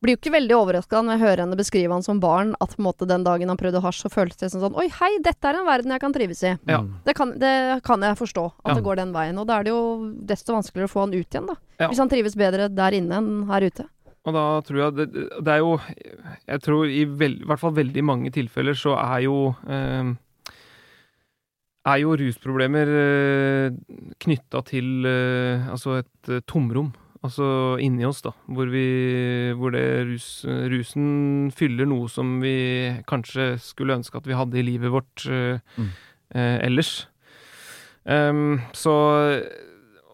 Blir 0.00 0.14
jo 0.14 0.18
ikke 0.22 0.32
veldig 0.32 0.54
overraska 0.56 1.02
når 1.04 1.12
jeg 1.18 1.20
hører 1.26 1.40
henne 1.44 1.56
beskrive 1.60 1.92
han 1.92 2.04
som 2.04 2.20
barn, 2.22 2.54
at 2.64 2.72
på 2.72 2.80
en 2.80 2.86
måte 2.86 3.04
den 3.08 3.24
dagen 3.26 3.50
han 3.52 3.58
prøvde 3.60 3.82
hasj, 3.84 4.06
så 4.06 4.10
føltes 4.12 4.38
det 4.40 4.48
som 4.54 4.62
sånn 4.62 4.78
Oi, 4.80 4.86
hei, 4.96 5.10
dette 5.20 5.44
er 5.50 5.58
en 5.60 5.66
verden 5.68 5.92
jeg 5.92 6.00
kan 6.00 6.14
trives 6.16 6.40
i. 6.48 6.54
Ja. 6.70 6.78
Det 7.04 7.14
kan, 7.18 7.34
det 7.40 7.52
kan 7.84 8.00
jeg 8.08 8.16
forstå, 8.16 8.44
at 8.64 8.70
Ja. 8.72 8.76
det 8.78 8.84
går 8.86 8.96
den 9.02 9.12
veien. 9.12 9.36
Og 9.42 9.46
da 9.50 9.58
er 9.60 9.64
det 9.68 9.74
jo 9.74 9.82
desto 10.24 10.56
vanskeligere 10.56 10.88
å 10.88 10.92
få 10.94 11.04
han 11.04 11.12
ut 11.12 11.28
igjen, 11.36 11.50
da. 11.52 11.56
Ja. 11.82 11.88
Hvis 11.92 12.00
han 12.00 12.08
trives 12.08 12.36
bedre 12.40 12.70
der 12.72 12.96
inne 12.96 13.18
enn 13.20 13.44
her 13.52 13.60
ute. 13.68 13.84
Og 14.24 14.34
da 14.36 14.46
tror 14.64 14.78
jeg 14.82 14.96
det, 14.96 15.06
det 15.44 15.48
er 15.52 15.58
jo 15.62 15.78
Jeg 16.48 16.60
tror 16.60 16.84
i, 16.92 17.04
vel, 17.08 17.38
i 17.40 17.46
hvert 17.48 17.60
fall 17.62 17.72
veldig 17.72 18.02
mange 18.04 18.28
tilfeller 18.34 18.76
så 18.76 18.92
er 19.00 19.22
jo 19.24 19.54
eh, 19.64 20.10
Er 21.88 22.02
jo 22.02 22.12
rusproblemer 22.20 22.90
eh, 23.00 23.78
knytta 24.20 24.60
til 24.68 25.06
eh, 25.08 25.64
altså 25.72 26.02
et 26.02 26.28
eh, 26.36 26.42
tomrom. 26.44 26.92
Altså 27.22 27.76
inni 27.84 28.06
oss, 28.08 28.22
da. 28.24 28.30
Hvor 28.48 28.70
vi 28.72 28.84
Hvor 29.58 29.72
det 29.74 29.82
rus, 30.08 30.28
rusen 30.72 31.50
fyller 31.52 31.84
noe 31.86 32.08
som 32.08 32.38
vi 32.40 32.54
kanskje 33.10 33.58
skulle 33.60 33.98
ønske 33.98 34.16
at 34.16 34.26
vi 34.26 34.36
hadde 34.38 34.56
i 34.56 34.64
livet 34.64 34.90
vårt 34.94 35.26
eh, 35.28 35.58
Mm. 35.76 35.90
eh, 36.34 36.58
ellers. 36.64 37.06
Um, 38.08 38.60
så 38.72 38.94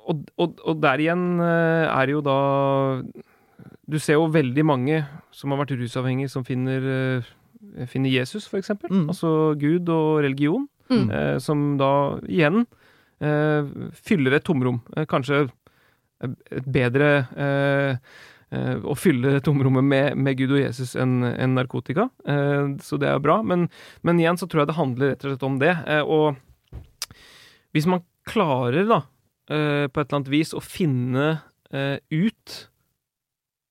og, 0.06 0.24
og, 0.38 0.58
og 0.66 0.80
der 0.82 0.98
igjen 1.02 1.38
eh, 1.40 1.86
er 1.86 2.06
det 2.06 2.12
jo 2.16 2.20
da 2.26 3.02
Du 3.86 3.98
ser 4.02 4.18
jo 4.18 4.26
veldig 4.34 4.64
mange 4.66 5.04
som 5.30 5.52
har 5.54 5.60
vært 5.62 5.76
rusavhengige, 5.78 6.28
som 6.32 6.42
finner, 6.44 6.82
eh, 6.82 7.86
finner 7.86 8.10
Jesus, 8.10 8.48
for 8.50 8.58
eksempel. 8.58 8.90
Mm. 8.90 9.04
Altså 9.12 9.54
Gud 9.60 9.88
og 9.88 10.22
religion. 10.24 10.66
Mm. 10.90 11.10
Eh, 11.10 11.38
som 11.42 11.76
da 11.78 11.90
igjen 12.26 12.64
eh, 13.20 13.62
fyller 13.94 14.34
et 14.40 14.44
tomrom. 14.46 14.80
Kanskje 15.10 15.44
et 16.24 16.66
bedre 16.72 17.08
eh, 17.36 17.98
eh, 18.56 18.76
å 18.86 18.94
fylle 18.96 19.40
tomrommet 19.44 19.84
med, 19.84 20.16
med 20.16 20.38
Gud 20.38 20.54
og 20.56 20.62
Jesus 20.62 20.94
enn 20.96 21.18
en 21.28 21.54
narkotika. 21.58 22.08
Eh, 22.26 22.76
så 22.82 22.98
det 23.02 23.10
er 23.10 23.18
bra. 23.20 23.42
Men, 23.44 23.66
men 24.02 24.20
igjen 24.22 24.38
så 24.40 24.48
tror 24.48 24.62
jeg 24.64 24.70
det 24.72 24.78
handler 24.80 25.12
rett 25.12 25.24
og 25.26 25.34
slett 25.34 25.46
om 25.50 25.58
det. 25.60 25.74
Eh, 25.86 26.02
og 26.02 26.36
hvis 27.76 27.86
man 27.90 28.00
klarer, 28.26 28.86
da, 28.88 29.02
eh, 29.52 29.84
på 29.92 30.00
et 30.00 30.06
eller 30.08 30.16
annet 30.22 30.32
vis, 30.32 30.54
å 30.56 30.62
finne 30.64 31.26
eh, 31.70 31.98
ut 32.16 32.56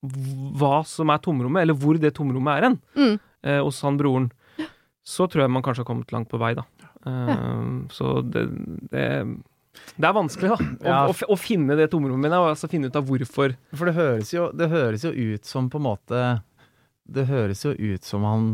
hva 0.05 0.83
som 0.85 1.09
er 1.09 1.21
tomrommet, 1.25 1.63
eller 1.65 1.77
hvor 1.81 1.97
det 1.97 2.13
tomrommet 2.17 2.59
er 2.59 2.67
hen, 2.69 2.75
Mm. 2.95 3.19
eh, 3.43 3.61
hos 3.65 3.81
han 3.81 3.97
broren, 3.97 4.29
så 5.05 5.25
tror 5.29 5.43
jeg 5.45 5.51
man 5.53 5.63
kanskje 5.65 5.81
har 5.83 5.89
kommet 5.89 6.11
langt 6.13 6.29
på 6.29 6.37
vei, 6.41 6.53
da. 6.53 6.63
Eh, 7.05 7.89
Så 7.89 8.21
det, 8.21 8.45
det 8.91 9.07
det 9.95 10.07
er 10.09 10.13
vanskelig, 10.15 10.49
da. 10.51 10.57
Å, 10.57 10.85
Ja. 10.89 10.99
å, 11.07 11.13
å 11.33 11.37
finne 11.39 11.75
det 11.79 11.89
tomrommet, 11.91 12.31
og 12.35 12.49
altså 12.53 12.67
finne 12.71 12.87
ut 12.91 12.95
av 12.99 13.05
hvorfor. 13.07 13.55
For 13.73 13.85
det 13.89 13.95
høres, 13.95 14.33
jo, 14.33 14.49
det 14.51 14.69
høres 14.71 15.03
jo 15.07 15.11
ut 15.15 15.45
som 15.45 15.69
på 15.69 15.77
en 15.81 15.87
måte 15.89 16.21
Det 17.07 17.27
høres 17.29 17.61
jo 17.65 17.71
ut 17.77 18.03
som 18.03 18.23
han 18.25 18.45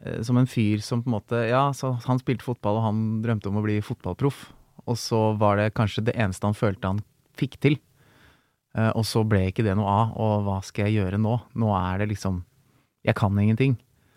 eh, 0.00 0.22
Som 0.24 0.38
en 0.40 0.46
fyr 0.48 0.80
som 0.80 1.02
på 1.04 1.10
en 1.10 1.16
måte 1.18 1.42
Ja, 1.50 1.66
så 1.76 1.92
han 2.06 2.18
spilte 2.22 2.46
fotball, 2.46 2.78
og 2.80 2.86
han 2.88 3.02
drømte 3.22 3.50
om 3.50 3.58
å 3.60 3.64
bli 3.66 3.80
fotballproff. 3.84 4.46
Og 4.88 4.96
så 4.96 5.36
var 5.36 5.56
det 5.60 5.74
kanskje 5.76 6.06
det 6.08 6.14
eneste 6.16 6.46
han 6.48 6.56
følte 6.56 6.88
han 6.94 7.02
fikk 7.36 7.58
til. 7.60 7.76
Eh, 8.76 8.90
og 8.96 9.04
så 9.04 9.20
ble 9.28 9.46
ikke 9.50 9.64
det 9.66 9.74
noe 9.76 9.88
av. 9.92 10.14
Og 10.16 10.46
hva 10.46 10.60
skal 10.64 10.88
jeg 10.88 11.02
gjøre 11.02 11.18
nå? 11.20 11.36
Nå 11.60 11.72
er 11.76 11.98
det 12.02 12.08
liksom 12.14 12.42
Jeg 13.04 13.14
kan 13.14 13.36
ingenting. 13.38 13.76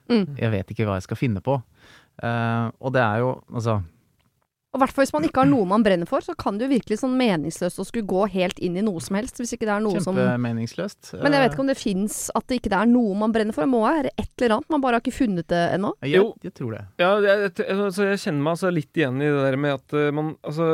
Mm. 0.09 0.36
Jeg 0.39 0.51
vet 0.51 0.72
ikke 0.72 0.86
hva 0.88 0.95
jeg 0.99 1.05
skal 1.09 1.20
finne 1.20 1.41
på. 1.43 1.59
Eh, 2.24 2.66
og 2.80 2.91
det 2.95 3.01
er 3.03 3.20
jo 3.24 3.30
Altså 3.53 3.82
Og 4.72 4.80
hvert 4.80 4.93
fall 4.95 5.03
hvis 5.03 5.11
man 5.11 5.26
ikke 5.28 5.41
har 5.43 5.49
noe 5.51 5.65
man 5.67 5.84
brenner 5.84 6.07
for, 6.07 6.24
så 6.24 6.32
kan 6.39 6.55
det 6.55 6.63
jo 6.69 6.72
virkelig 6.72 7.01
sånn 7.01 7.17
meningsløst 7.19 7.82
å 7.82 7.86
skulle 7.88 8.07
gå 8.07 8.22
helt 8.32 8.59
inn 8.63 8.78
i 8.80 8.84
noe 8.86 9.01
som 9.03 9.17
helst, 9.19 9.36
hvis 9.41 9.51
ikke 9.57 9.67
det 9.67 9.74
er 9.76 9.84
noe 9.84 9.99
som 9.99 10.15
kjempemeningsløst. 10.15 11.09
Men 11.19 11.36
jeg 11.36 11.43
vet 11.43 11.51
ikke 11.57 11.65
om 11.65 11.72
det 11.74 11.76
fins 11.82 12.19
at 12.39 12.47
det 12.47 12.61
ikke 12.61 12.72
er 12.80 12.88
noe 12.88 13.17
man 13.19 13.34
brenner 13.36 13.51
for. 13.57 13.67
Det 13.67 13.74
må 13.74 13.82
være 13.84 14.13
et 14.15 14.32
eller 14.39 14.55
annet, 14.55 14.69
man 14.72 14.86
bare 14.86 14.95
har 14.95 15.03
ikke 15.03 15.17
funnet 15.17 15.49
det 15.51 15.59
ennå. 15.76 15.91
Eh, 15.99 16.13
Jo. 16.13 16.24
jeg 16.47 16.53
tror 16.55 16.72
det. 16.78 16.86
Ja, 17.03 17.11
jeg, 17.19 17.51
jeg, 17.51 17.67
altså, 17.76 18.07
jeg 18.13 18.24
kjenner 18.24 18.45
meg 18.47 18.53
altså 18.55 18.72
litt 18.72 18.95
igjen 19.03 19.19
i 19.19 19.28
det 19.28 19.43
der 19.49 19.59
med 19.59 19.76
at 19.76 19.93
eh, 19.99 20.07
man 20.15 20.32
Altså 20.47 20.69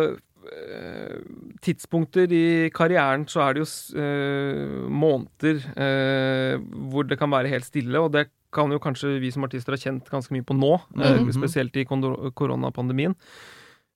eh, 0.45 1.18
Tidspunkter 1.66 2.32
i 2.38 2.45
karrieren 2.78 3.26
så 3.28 3.41
er 3.48 3.58
det 3.58 3.66
jo 3.66 3.70
eh, 3.98 4.88
måneder 4.93 5.58
uh, 5.74 6.62
hvor 6.93 7.10
det 7.10 7.18
kan 7.20 7.34
være 7.34 7.50
helt 7.52 7.66
stille, 7.66 7.98
og 8.00 8.14
det 8.14 8.28
kan 8.54 8.70
jo 8.72 8.78
kanskje 8.80 9.18
vi 9.20 9.34
som 9.34 9.43
artister 9.43 9.74
ha 9.76 9.82
kjent 9.82 10.08
ganske 10.14 10.32
mye 10.38 10.45
på 10.48 10.56
nå, 10.56 10.76
eh, 11.02 11.18
Mhm. 11.18 11.34
spesielt 11.36 11.76
i 11.82 11.84
koronapandemien. 11.89 13.18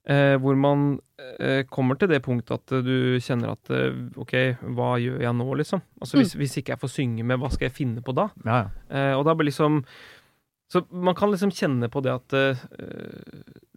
Eh, 0.10 0.34
hvor 0.41 0.56
man 0.58 0.95
eh, 1.38 1.62
kommer 1.70 1.93
til 2.02 2.10
det 2.10 2.24
punktet 2.26 2.56
at 2.56 2.72
eh, 2.74 2.82
du 2.82 3.20
kjenner 3.22 3.52
at 3.54 3.70
eh, 3.70 3.93
OK, 4.18 4.34
hva 4.74 4.95
gjør 4.97 5.22
jeg 5.22 5.38
nå, 5.38 5.45
liksom? 5.60 5.84
Altså 6.02 6.18
hvis, 6.18 6.34
hvis 6.39 6.58
ikke 6.58 6.74
jeg 6.74 6.82
får 6.82 6.91
synge 6.95 7.26
med, 7.30 7.38
hva 7.38 7.52
skal 7.54 7.68
jeg 7.68 7.76
finne 7.76 8.02
på 8.02 8.16
da? 8.18 8.32
Ja, 8.41 8.56
ja. 8.64 8.72
Eh, 8.89 9.14
og 9.20 9.28
da 9.30 9.36
blir 9.38 9.52
liksom 9.52 9.84
Så 10.74 10.82
man 10.89 11.14
kan 11.20 11.30
liksom 11.30 11.54
kjenne 11.54 11.91
på 11.93 12.02
det 12.02 12.16
at 12.16 12.34
eh, 12.34 12.66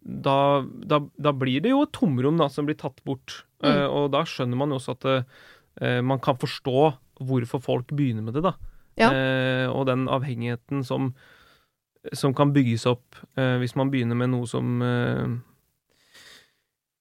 da, 0.00 0.64
da, 0.64 1.02
da 1.28 1.32
blir 1.36 1.60
det 1.60 1.74
jo 1.74 1.84
et 1.84 1.92
tomrom 1.92 2.40
da, 2.40 2.48
som 2.48 2.64
blir 2.68 2.76
tatt 2.80 3.04
bort. 3.04 3.42
Eh, 3.64 3.84
og 3.84 4.12
da 4.14 4.24
skjønner 4.24 4.56
man 4.56 4.72
jo 4.72 4.80
også 4.80 4.96
at 4.96 5.06
eh, 5.12 6.00
man 6.04 6.20
kan 6.24 6.40
forstå 6.40 6.92
hvorfor 7.24 7.60
folk 7.60 7.92
begynner 7.92 8.24
med 8.24 8.36
det, 8.38 8.44
da. 8.46 8.56
Ja. 9.00 9.10
Eh, 9.12 9.68
og 9.68 9.88
den 9.90 10.08
avhengigheten 10.08 10.84
som, 10.86 11.12
som 12.14 12.32
kan 12.36 12.52
bygges 12.54 12.86
opp 12.88 13.18
eh, 13.36 13.56
hvis 13.60 13.74
man 13.76 13.90
begynner 13.92 14.16
med 14.16 14.32
noe 14.32 14.48
som 14.48 14.78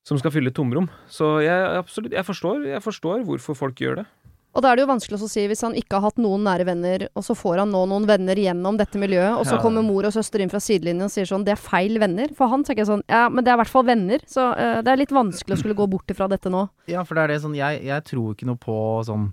som 0.03 0.19
skal 0.19 0.33
fylle 0.35 0.51
tomrom. 0.55 0.89
Så 1.07 1.37
jeg, 1.45 1.69
absolutt, 1.79 2.11
jeg, 2.13 2.25
forstår, 2.27 2.65
jeg 2.73 2.83
forstår 2.83 3.23
hvorfor 3.27 3.55
folk 3.55 3.79
gjør 3.79 4.01
det. 4.01 4.05
Og 4.53 4.61
da 4.61 4.69
er 4.69 4.77
det 4.77 4.83
jo 4.83 4.89
vanskelig 4.91 5.17
å 5.17 5.27
si, 5.31 5.43
hvis 5.49 5.63
han 5.65 5.73
ikke 5.73 5.97
har 5.97 6.03
hatt 6.11 6.19
noen 6.21 6.43
nære 6.45 6.65
venner, 6.67 7.07
og 7.17 7.23
så 7.25 7.33
får 7.33 7.63
han 7.63 7.71
nå 7.73 7.79
noen 7.89 8.03
venner 8.05 8.37
gjennom 8.37 8.77
dette 8.77 8.99
miljøet, 9.01 9.39
og 9.39 9.47
så 9.49 9.55
Ja. 9.55 9.61
kommer 9.63 9.81
mor 9.81 10.05
og 10.05 10.13
søster 10.13 10.43
inn 10.43 10.51
fra 10.51 10.59
sidelinjen 10.61 11.07
og 11.07 11.09
sier 11.09 11.25
sånn, 11.25 11.41
det 11.47 11.55
er 11.55 11.61
feil 11.63 11.97
venner. 11.97 12.29
For 12.37 12.51
han 12.51 12.61
tenker 12.61 12.83
jeg 12.83 12.91
sånn, 12.91 13.01
ja, 13.09 13.29
men 13.33 13.41
det 13.43 13.49
er 13.49 13.57
i 13.57 13.61
hvert 13.63 13.71
fall 13.73 13.87
venner, 13.87 14.19
så 14.29 14.51
uh, 14.53 14.81
det 14.85 14.91
er 14.93 14.99
litt 15.01 15.15
vanskelig 15.15 15.57
å 15.57 15.61
skulle 15.63 15.73
gå 15.79 15.87
bort 15.89 16.05
ifra 16.13 16.27
dette 16.29 16.51
nå. 16.53 16.67
Ja, 16.91 17.01
for 17.03 17.15
det 17.17 17.23
er 17.23 17.27
det 17.33 17.39
sånn 17.41 17.55
Jeg, 17.57 17.81
jeg 17.87 18.03
tror 18.11 18.35
ikke 18.35 18.45
noe 18.45 18.61
på 18.61 18.75
sånn 19.07 19.31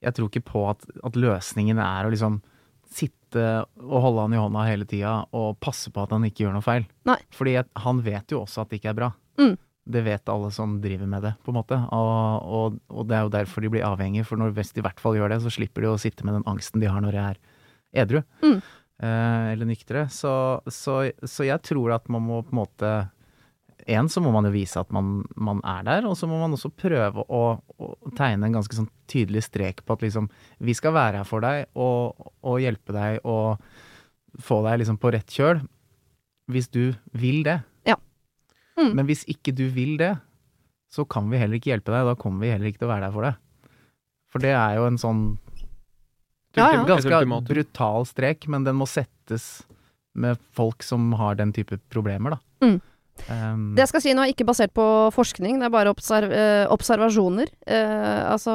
Jeg 0.00 0.14
tror 0.16 0.30
ikke 0.30 0.44
på 0.48 0.62
at, 0.70 0.88
at 1.04 1.12
løsningen 1.20 1.76
er 1.78 2.06
å 2.08 2.14
liksom 2.14 2.40
sitte 2.92 3.44
og 3.80 3.98
holde 4.04 4.24
han 4.24 4.32
i 4.36 4.40
hånda 4.40 4.64
hele 4.68 4.84
tida 4.88 5.12
og 5.32 5.60
passe 5.60 5.92
på 5.92 6.02
at 6.02 6.10
han 6.12 6.24
ikke 6.28 6.44
gjør 6.44 6.56
noe 6.56 6.64
feil. 6.64 6.84
Nei. 7.08 7.18
Fordi 7.32 7.54
at 7.60 7.68
han 7.84 8.00
vet 8.04 8.32
jo 8.32 8.40
også 8.42 8.64
at 8.64 8.72
det 8.72 8.80
ikke 8.80 8.90
er 8.92 8.98
bra. 8.98 9.10
Mm. 9.40 9.54
Det 9.82 10.04
vet 10.06 10.30
alle 10.30 10.50
som 10.54 10.76
driver 10.82 11.08
med 11.10 11.24
det, 11.26 11.32
på 11.42 11.50
en 11.50 11.58
måte. 11.58 11.78
Og, 11.94 12.50
og, 12.58 12.76
og 12.92 13.08
det 13.10 13.16
er 13.18 13.24
jo 13.26 13.32
derfor 13.34 13.64
de 13.64 13.72
blir 13.72 13.86
avhengige, 13.86 14.26
for 14.28 14.38
når 14.38 14.54
hvis 14.54 14.70
de 14.76 14.82
i 14.82 14.86
hvert 14.86 15.02
fall 15.02 15.18
gjør 15.18 15.34
det, 15.34 15.40
så 15.42 15.50
slipper 15.50 15.82
de 15.82 15.90
å 15.90 15.98
sitte 15.98 16.26
med 16.28 16.38
den 16.38 16.46
angsten 16.50 16.82
de 16.82 16.90
har 16.90 17.02
når 17.02 17.16
de 17.16 17.24
er 17.24 17.40
edru. 18.04 18.20
Mm. 18.44 18.60
Eh, 19.02 19.48
eller 19.54 19.66
nyktre. 19.66 20.06
Så, 20.14 20.34
så, 20.70 21.00
så 21.26 21.48
jeg 21.48 21.62
tror 21.66 21.96
at 21.96 22.06
man 22.12 22.22
må 22.28 22.44
på 22.46 22.54
en 22.54 22.62
måte 22.62 22.92
en 23.90 24.08
så 24.08 24.20
må 24.22 24.30
man 24.30 24.46
jo 24.46 24.52
vise 24.54 24.78
at 24.78 24.92
man, 24.94 25.22
man 25.34 25.58
er 25.66 25.82
der, 25.86 26.06
og 26.06 26.14
så 26.18 26.28
må 26.30 26.38
man 26.38 26.54
også 26.54 26.70
prøve 26.70 27.24
å, 27.26 27.42
å 27.58 27.88
tegne 28.18 28.46
en 28.46 28.58
ganske 28.58 28.76
sånn 28.76 28.90
tydelig 29.10 29.46
strek 29.48 29.82
på 29.82 29.96
at 29.96 30.04
liksom 30.04 30.28
vi 30.62 30.74
skal 30.78 30.94
være 30.94 31.22
her 31.22 31.28
for 31.28 31.42
deg 31.44 31.66
og, 31.74 32.30
og 32.46 32.62
hjelpe 32.62 32.94
deg 32.94 33.18
og 33.26 33.58
få 34.42 34.62
deg 34.68 34.82
liksom 34.82 35.00
på 35.02 35.12
rett 35.16 35.34
kjøl 35.34 35.64
hvis 36.52 36.70
du 36.72 36.94
vil 37.16 37.42
det. 37.46 37.58
Mm. 38.78 38.92
Men 38.98 39.08
hvis 39.08 39.24
ikke 39.30 39.54
du 39.56 39.66
vil 39.72 39.96
det, 40.00 40.14
så 40.92 41.04
kan 41.08 41.28
vi 41.32 41.40
heller 41.40 41.58
ikke 41.58 41.72
hjelpe 41.72 41.92
deg, 41.94 42.08
da 42.08 42.16
kommer 42.20 42.44
vi 42.44 42.52
heller 42.52 42.68
ikke 42.68 42.82
til 42.82 42.88
å 42.90 42.92
være 42.92 43.06
der 43.06 43.14
for 43.14 43.28
deg. 43.28 43.68
For 44.32 44.44
det 44.44 44.54
er 44.56 44.78
jo 44.78 44.86
en 44.88 45.00
sånn 45.00 45.22
Ja, 46.56 46.70
ja. 46.74 46.84
ganske 46.88 47.42
brutal 47.48 48.06
strek, 48.08 48.48
men 48.52 48.64
den 48.64 48.76
må 48.76 48.88
settes 48.88 49.62
med 50.12 50.40
folk 50.52 50.84
som 50.84 51.12
har 51.16 51.38
den 51.40 51.52
type 51.56 51.78
problemer, 51.92 52.36
da. 52.36 52.66
Mm. 52.66 52.80
Um, 53.28 53.74
Det 53.76 53.84
jeg 53.84 53.90
skal 53.90 54.02
si 54.02 54.12
nå 54.16 54.22
er 54.24 54.32
ikke 54.32 54.46
basert 54.48 54.72
på 54.74 54.84
forskning, 55.14 55.58
det 55.60 55.66
er 55.68 55.72
bare 55.72 55.92
observ 55.92 56.32
eh, 56.32 56.64
observasjoner. 56.72 57.50
Eh, 57.68 58.22
altså, 58.32 58.54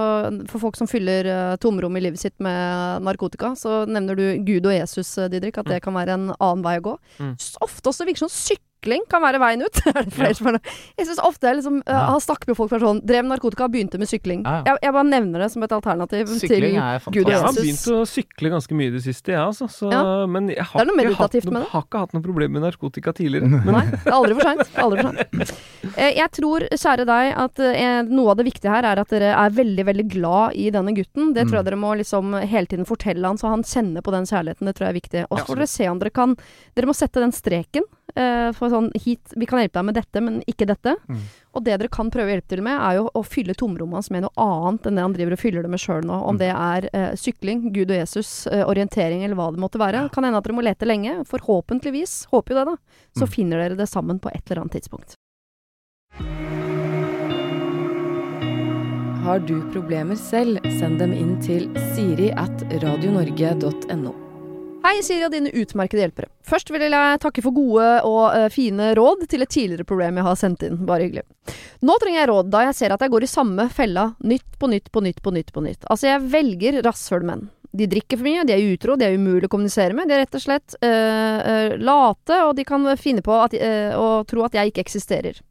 for 0.49 0.61
folk 0.65 0.77
som 0.79 0.89
fyller 0.89 1.29
eh, 1.29 1.57
tomrom 1.61 1.97
i 1.97 2.01
livet 2.03 2.21
sitt 2.21 2.35
med 2.43 3.05
narkotika, 3.05 3.53
så 3.57 3.83
nevner 3.89 4.17
du 4.17 4.25
Gud 4.45 4.65
og 4.67 4.73
Jesus, 4.75 5.13
eh, 5.21 5.29
Didrik, 5.31 5.57
at 5.61 5.69
det 5.69 5.81
kan 5.85 5.95
være 5.97 6.17
en 6.17 6.31
annen 6.33 6.65
vei 6.65 6.77
å 6.81 6.85
gå. 6.89 6.95
Mm. 7.21 7.35
Ofte 7.65 7.93
også 7.93 8.07
virker 8.09 8.25
som 8.25 8.33
sykling 8.77 9.01
kan 9.09 9.21
være 9.21 9.39
veien 9.41 9.61
ut. 9.65 9.79
er 9.87 10.03
det 10.05 10.13
flere 10.13 10.29
Ja. 10.29 10.33
som 10.37 10.47
er? 10.47 10.59
Jeg 10.97 11.07
syns 11.07 11.19
ofte 11.23 11.47
jeg 11.47 11.57
liksom, 11.57 11.79
eh, 11.85 11.93
Ja. 11.93 12.05
har 12.11 12.19
snakket 12.19 12.47
med 12.47 12.57
folk 12.57 12.69
fra 12.69 12.79
sånn 12.79 13.01
Drev 13.05 13.23
med 13.25 13.37
narkotika, 13.39 13.67
begynte 13.69 13.97
med 13.99 14.07
sykling. 14.07 14.43
Ja, 14.45 14.61
ja. 14.61 14.63
Jeg, 14.73 14.77
jeg 14.83 14.93
bare 14.93 15.07
nevner 15.09 15.39
det 15.43 15.51
som 15.51 15.63
et 15.63 15.71
alternativ 15.71 16.27
Sykling 16.27 16.75
til 16.75 16.81
er 16.81 16.99
Gud 17.07 17.25
og 17.25 17.31
Jeg 17.31 17.41
har 17.41 17.53
begynt 17.53 17.87
å 17.93 17.99
sykle 18.07 18.49
ganske 18.53 18.75
mye 18.77 18.87
i 18.87 18.93
det 18.97 19.03
siste, 19.03 19.31
jeg, 19.33 19.39
altså. 19.41 19.67
Så, 19.69 19.91
Ja. 19.91 20.03
Men 20.27 20.49
jeg 20.49 20.61
har, 20.63 20.85
noe 20.85 20.95
ikke 21.07 21.15
hatt 21.17 21.33
noe, 21.47 21.63
har 21.71 21.83
ikke 21.87 21.99
hatt 22.03 22.13
noe 22.13 22.21
problem 22.23 22.51
med 22.53 22.61
narkotika 22.67 23.13
tidligere. 23.13 23.47
Men 23.49 23.73
Nei, 23.73 23.85
det 23.91 24.05
er 24.05 24.17
aldri 24.17 24.37
for 24.37 24.43
seint. 24.43 25.55
Eh, 25.97 26.13
Jeg 26.17 26.29
tror, 26.35 26.65
kjære 26.69 27.05
deg, 27.07 27.33
at 27.37 27.59
eh, 27.63 28.01
noe 28.03 28.31
av 28.33 28.37
det 28.37 28.45
viktige 28.45 28.69
her 28.69 28.83
er 28.85 28.99
at 29.01 29.09
dere 29.09 29.31
er 29.33 29.49
veldig, 29.55 29.85
veldig 29.87 30.07
glad 30.11 30.53
i 30.59 30.69
denne 30.73 30.93
gutten. 30.93 31.33
Det 31.33 31.47
tror 31.47 31.57
jeg 31.57 31.63
Mm. 31.63 31.69
dere 31.69 31.79
må 31.79 31.91
liksom 31.97 32.33
hele 32.47 32.67
tiden 32.67 32.85
fortelle 32.85 33.25
han, 33.25 33.37
så 33.37 33.49
han 33.49 33.63
kjenner 33.63 34.01
på 34.03 34.11
den 34.13 34.25
kjærligheten. 34.25 34.65
Det 34.67 34.75
tror 34.75 34.85
jeg 34.87 34.93
er 34.93 34.99
viktig. 34.99 35.25
Og 35.31 35.39
så 35.39 35.45
får 35.47 35.55
dere 35.55 35.67
se 35.67 35.87
om 35.89 35.99
dere 35.99 36.11
kan 36.13 36.35
Dere 36.75 36.85
må 36.85 36.93
sette 36.93 37.17
den 37.23 37.31
streken. 37.31 37.81
Eh, 38.15 38.51
For 38.53 38.69
sånn 38.69 38.91
hit 38.95 39.33
Vi 39.35 39.45
kan 39.45 39.59
hjelpe 39.59 39.79
deg 39.79 39.85
med 39.85 39.95
dette, 39.95 40.21
men 40.21 40.41
ikke 40.47 40.65
dette. 40.67 40.95
Mm. 41.09 41.19
Og 41.57 41.63
det 41.65 41.79
dere 41.79 41.89
kan 41.89 42.09
prøve 42.13 42.29
å 42.29 42.33
hjelpe 42.35 42.47
til 42.53 42.61
med, 42.61 42.79
er 42.79 42.95
jo 42.99 43.09
å 43.13 43.23
fylle 43.25 43.53
tomrommet 43.57 43.97
hans 43.97 44.09
med 44.13 44.23
noe 44.23 44.31
annet 44.37 44.85
enn 44.87 44.95
det 44.95 45.01
han 45.07 45.13
driver 45.13 45.33
og 45.33 45.39
fyller 45.41 45.61
det 45.65 45.69
med 45.73 45.79
sjøl 45.81 46.03
nå. 46.05 46.19
Om 46.23 46.35
Mm. 46.35 46.39
det 46.39 46.51
er 46.53 46.89
uh, 46.93 47.15
sykling, 47.15 47.73
Gud 47.73 47.89
og 47.91 47.97
Jesus, 47.97 48.47
uh, 48.47 48.63
orientering 48.69 49.23
eller 49.23 49.35
hva 49.35 49.51
det 49.51 49.59
måtte 49.59 49.79
være. 49.81 50.09
Kan 50.13 50.23
hende 50.23 50.37
at 50.37 50.43
dere 50.45 50.53
må 50.55 50.63
lete 50.63 50.85
lenge. 50.85 51.23
Forhåpentligvis, 51.25 52.27
håper 52.31 52.53
jo 52.53 52.59
det, 52.59 52.65
da. 52.65 52.77
Så 53.17 53.25
Mm. 53.25 53.33
finner 53.33 53.57
dere 53.63 53.75
det 53.77 53.89
sammen 53.89 54.19
på 54.19 54.29
et 54.29 54.43
eller 54.51 54.61
annet 54.61 54.77
tidspunkt. 54.77 55.15
Har 59.27 59.39
du 59.39 59.59
problemer 59.73 60.15
selv, 60.15 60.61
send 60.79 60.99
dem 60.99 61.11
inn 61.11 61.33
til 61.41 61.67
siri 61.95 62.29
at 62.31 62.63
radionorge.no. 62.79 64.26
Hei, 64.87 65.01
Siri 65.03 65.25
og 65.25 65.33
dine 65.33 65.49
utmerkede 65.51 65.99
hjelpere. 65.99 66.29
Først 66.47 66.69
vil 66.71 66.85
jeg 66.85 67.19
takke 67.19 67.41
for 67.43 67.51
gode 67.51 67.87
og 68.07 68.21
eh, 68.37 68.45
fine 68.53 68.93
råd 68.95 69.25
til 69.27 69.43
et 69.43 69.51
tidligere 69.51 69.83
problem 69.83 70.15
jeg 70.15 70.23
har 70.29 70.37
sendt 70.39 70.63
inn. 70.63 70.77
Bare 70.87 71.03
hyggelig. 71.03 71.25
Nå 71.83 71.97
trenger 71.99 72.21
jeg 72.21 72.29
råd, 72.31 72.47
da 72.53 72.61
jeg 72.69 72.77
ser 72.77 72.95
at 72.95 73.03
jeg 73.03 73.11
går 73.11 73.25
i 73.25 73.29
samme 73.29 73.65
fella 73.67 74.05
nytt 74.23 74.55
på 74.55 74.69
nytt 74.71 74.87
på 74.87 75.03
nytt 75.03 75.19
på 75.25 75.35
nytt. 75.35 75.51
på 75.51 75.65
nytt. 75.65 75.83
Altså, 75.91 76.07
jeg 76.07 76.23
velger 76.31 76.79
rasshølmenn. 76.87 77.49
De 77.75 77.89
drikker 77.91 78.21
for 78.21 78.29
mye, 78.29 78.47
de 78.47 78.55
er 78.55 78.63
utro, 78.63 78.95
de 78.95 79.09
er 79.09 79.19
umulig 79.19 79.49
å 79.49 79.51
kommunisere 79.57 79.97
med. 79.97 80.07
De 80.07 80.15
er 80.15 80.23
rett 80.23 80.39
og 80.39 80.45
slett 80.45 80.79
eh, 80.79 81.75
late, 81.75 82.41
og 82.47 82.55
de 82.55 82.69
kan 82.71 82.87
finne 82.95 83.25
på 83.25 83.35
å 83.35 83.43
eh, 83.59 84.23
tro 84.31 84.47
at 84.47 84.55
jeg 84.55 84.71
ikke 84.71 84.87
eksisterer. 84.87 85.43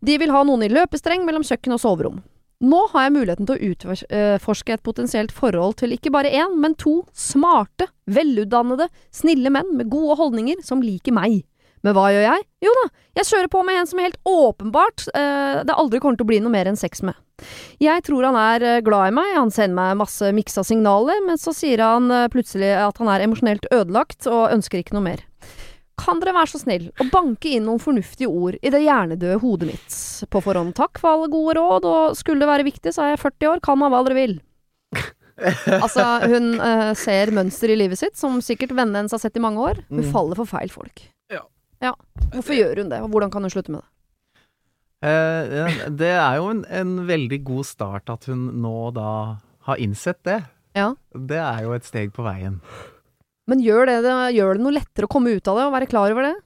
De 0.00 0.16
vil 0.24 0.32
ha 0.32 0.40
noen 0.48 0.64
i 0.64 0.72
løpestreng 0.72 1.28
mellom 1.28 1.44
kjøkken 1.44 1.76
og 1.76 1.84
soverom. 1.84 2.22
Nå 2.60 2.80
har 2.92 3.06
jeg 3.06 3.14
muligheten 3.14 3.46
til 3.48 3.56
å 3.56 3.68
utforske 3.72 4.74
et 4.74 4.82
potensielt 4.84 5.30
forhold 5.32 5.78
til 5.80 5.94
ikke 5.96 6.12
bare 6.12 6.28
én, 6.28 6.58
men 6.60 6.74
to 6.76 6.98
smarte, 7.16 7.86
velutdannede, 8.04 8.90
snille 9.16 9.52
menn 9.54 9.70
med 9.78 9.88
gode 9.88 10.18
holdninger 10.20 10.60
som 10.66 10.84
liker 10.84 11.16
meg. 11.16 11.40
Men 11.80 11.96
hva 11.96 12.10
gjør 12.12 12.26
jeg? 12.26 12.44
Jo 12.66 12.74
da, 12.76 12.84
jeg 13.16 13.28
kjører 13.30 13.48
på 13.54 13.62
med 13.64 13.80
en 13.80 13.88
som 13.88 14.02
helt 14.04 14.18
åpenbart 14.28 15.06
eh, 15.16 15.62
det 15.64 15.78
aldri 15.80 16.02
kommer 16.04 16.20
til 16.20 16.26
å 16.26 16.30
bli 16.34 16.42
noe 16.44 16.52
mer 16.52 16.68
enn 16.68 16.76
sex 16.76 17.00
med. 17.00 17.16
Jeg 17.80 18.04
tror 18.04 18.28
han 18.28 18.36
er 18.36 18.66
eh, 18.74 18.82
glad 18.84 19.08
i 19.08 19.16
meg, 19.16 19.32
han 19.38 19.54
sender 19.54 19.78
meg 19.78 19.96
masse 20.02 20.28
miksa 20.36 20.60
signaler, 20.66 21.24
men 21.24 21.40
så 21.40 21.56
sier 21.56 21.80
han 21.80 22.12
eh, 22.12 22.28
plutselig 22.28 22.74
at 22.76 23.00
han 23.00 23.08
er 23.08 23.24
emosjonelt 23.24 23.70
ødelagt 23.72 24.28
og 24.28 24.50
ønsker 24.52 24.82
ikke 24.82 24.98
noe 24.98 25.08
mer. 25.08 25.24
Kan 26.00 26.20
dere 26.22 26.32
være 26.36 26.50
så 26.54 26.60
snill 26.62 26.86
å 27.00 27.06
banke 27.12 27.50
inn 27.54 27.66
noen 27.68 27.80
fornuftige 27.82 28.28
ord 28.30 28.56
i 28.64 28.70
det 28.72 28.80
hjernedøde 28.84 29.38
hodet 29.42 29.68
mitt? 29.70 29.96
På 30.32 30.40
forhånd 30.44 30.72
takk 30.78 31.00
for 31.02 31.12
alle 31.12 31.28
gode 31.32 31.56
råd, 31.58 31.84
og 31.88 32.16
skulle 32.18 32.40
det 32.44 32.48
være 32.50 32.66
viktig, 32.70 32.92
så 32.96 33.04
er 33.04 33.12
jeg 33.14 33.22
40 33.26 33.50
år, 33.52 33.62
kall 33.64 33.78
meg 33.80 33.92
hva 33.92 34.00
dere 34.06 34.16
vil. 34.18 34.34
altså, 35.84 36.04
hun 36.28 36.50
uh, 36.60 36.90
ser 36.98 37.32
mønster 37.36 37.72
i 37.72 37.78
livet 37.78 38.00
sitt, 38.00 38.16
som 38.20 38.40
sikkert 38.44 38.74
vennene 38.76 39.02
hennes 39.02 39.14
har 39.16 39.22
sett 39.22 39.36
i 39.38 39.44
mange 39.44 39.62
år. 39.62 39.80
Hun 39.88 40.02
Mm. 40.04 40.10
faller 40.12 40.36
for 40.40 40.48
feil 40.50 40.72
folk. 40.72 41.04
Ja. 41.32 41.44
ja. 41.84 41.94
Hvorfor 42.34 42.56
gjør 42.56 42.82
hun 42.82 42.90
det, 42.92 43.00
og 43.04 43.10
hvordan 43.12 43.30
kan 43.32 43.42
hun 43.46 43.52
slutte 43.52 43.72
med 43.72 43.80
det? 43.84 43.88
Eh, 45.00 45.52
ja, 45.56 45.66
det 45.88 46.10
er 46.12 46.36
jo 46.36 46.48
en, 46.52 46.64
en 46.68 46.90
veldig 47.08 47.38
god 47.48 47.64
start 47.64 48.10
at 48.12 48.26
hun 48.28 48.48
nå 48.60 48.90
da 48.92 49.12
har 49.68 49.80
innsett 49.80 50.20
det. 50.28 50.42
Ja. 50.76 50.90
Det 51.16 51.38
er 51.40 51.62
jo 51.64 51.72
et 51.72 51.88
steg 51.88 52.12
på 52.12 52.24
veien. 52.26 52.58
Men 53.50 53.62
gjør 53.64 53.88
det, 53.90 53.98
det, 54.06 54.14
gjør 54.36 54.56
det 54.58 54.64
noe 54.64 54.76
lettere 54.78 55.08
å 55.08 55.10
komme 55.10 55.32
ut 55.34 55.48
av 55.50 55.58
det 55.58 55.66
og 55.66 55.74
være 55.74 55.88
klar 55.90 56.14
over 56.14 56.28
det? 56.28 56.36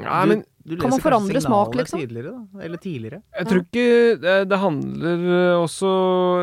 Ja, 0.00 0.20
men 0.28 0.44
du 0.62 0.76
Kan 0.78 0.92
man 0.92 1.00
forandre 1.02 1.40
smak, 1.42 1.72
liksom? 1.74 1.98
Tidligere, 1.98 2.30
da? 2.36 2.60
Eller 2.62 2.78
tidligere. 2.78 3.22
jeg 3.40 3.46
tror 3.48 3.62
ikke 3.64 3.86
det, 4.22 4.34
det 4.52 4.58
handler 4.60 5.22
øh, 5.24 5.62
også 5.64 5.90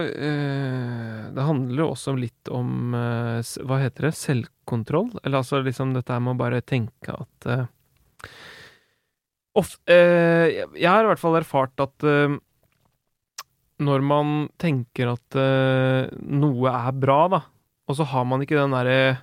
eh, 0.09 1.21
Det 1.37 1.45
handler 1.47 1.83
jo 1.83 1.87
også 1.93 2.15
litt 2.17 2.51
om 2.51 2.97
eh, 2.97 3.53
Hva 3.69 3.77
heter 3.85 4.09
det? 4.09 4.13
Selvkontroll? 4.17 5.13
Eller 5.21 5.39
altså 5.43 5.61
liksom 5.63 5.93
dette 5.95 6.11
her 6.17 6.23
med 6.25 6.33
å 6.33 6.41
bare 6.41 6.63
tenke 6.65 7.13
at 7.13 7.47
eh, 7.53 7.63
of, 9.57 9.77
øh, 9.89 10.49
jeg- 10.75 10.89
har 10.89 11.05
i 11.05 11.11
hvert 11.13 11.21
fall 11.23 11.37
erfart 11.39 11.85
at 11.85 12.03
øh, 12.09 12.35
når 13.79 14.01
man 14.01 14.35
tenker 14.57 15.13
at 15.13 15.35
noe 16.25 16.71
er 16.73 16.95
bra, 16.97 17.19
da, 17.29 17.39
og 17.87 17.95
så 17.97 18.05
har 18.11 18.25
man 18.27 18.41
ikke 18.43 18.57
den 18.59 18.73
derre 18.75 19.17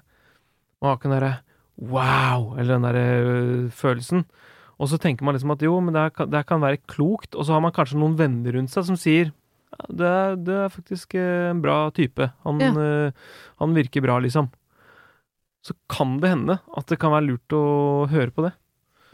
Man 0.80 0.90
har 0.90 0.96
ikke 0.98 1.08
den 1.10 1.16
derre 1.18 1.34
wow, 1.80 2.54
eller 2.58 2.76
den 2.78 2.84
derre 2.86 3.04
øh, 3.20 3.70
følelsen. 3.74 4.24
Og 4.78 4.88
så 4.90 4.98
tenker 5.00 5.24
man 5.26 5.34
liksom 5.36 5.52
at 5.54 5.62
jo, 5.62 5.78
men 5.80 5.94
det 5.94 6.02
er, 6.02 6.26
det 6.30 6.42
kan 6.46 6.60
være 6.62 6.80
klokt. 6.90 7.34
Og 7.34 7.46
så 7.46 7.54
har 7.54 7.62
man 7.64 7.72
kanskje 7.74 7.98
noen 8.00 8.16
venner 8.18 8.56
rundt 8.58 8.72
seg 8.74 8.84
som 8.88 8.98
sier 9.00 9.30
ja, 9.74 9.86
det, 9.90 10.06
er, 10.10 10.36
det 10.46 10.54
er 10.64 10.68
faktisk 10.70 11.16
eh, 11.18 11.48
en 11.50 11.62
bra 11.64 11.88
type. 11.96 12.28
Han, 12.44 12.60
Ja. 12.62 12.70
eh, 13.08 13.12
han 13.62 13.74
virker 13.74 14.04
bra, 14.04 14.18
liksom. 14.22 14.50
Så 15.64 15.74
kan 15.90 16.18
det 16.20 16.30
hende 16.34 16.58
at 16.76 16.86
det 16.92 16.98
kan 17.00 17.10
være 17.14 17.26
lurt 17.30 17.54
å 17.56 17.62
høre 18.10 18.30
på 18.34 18.44
det. 18.46 18.52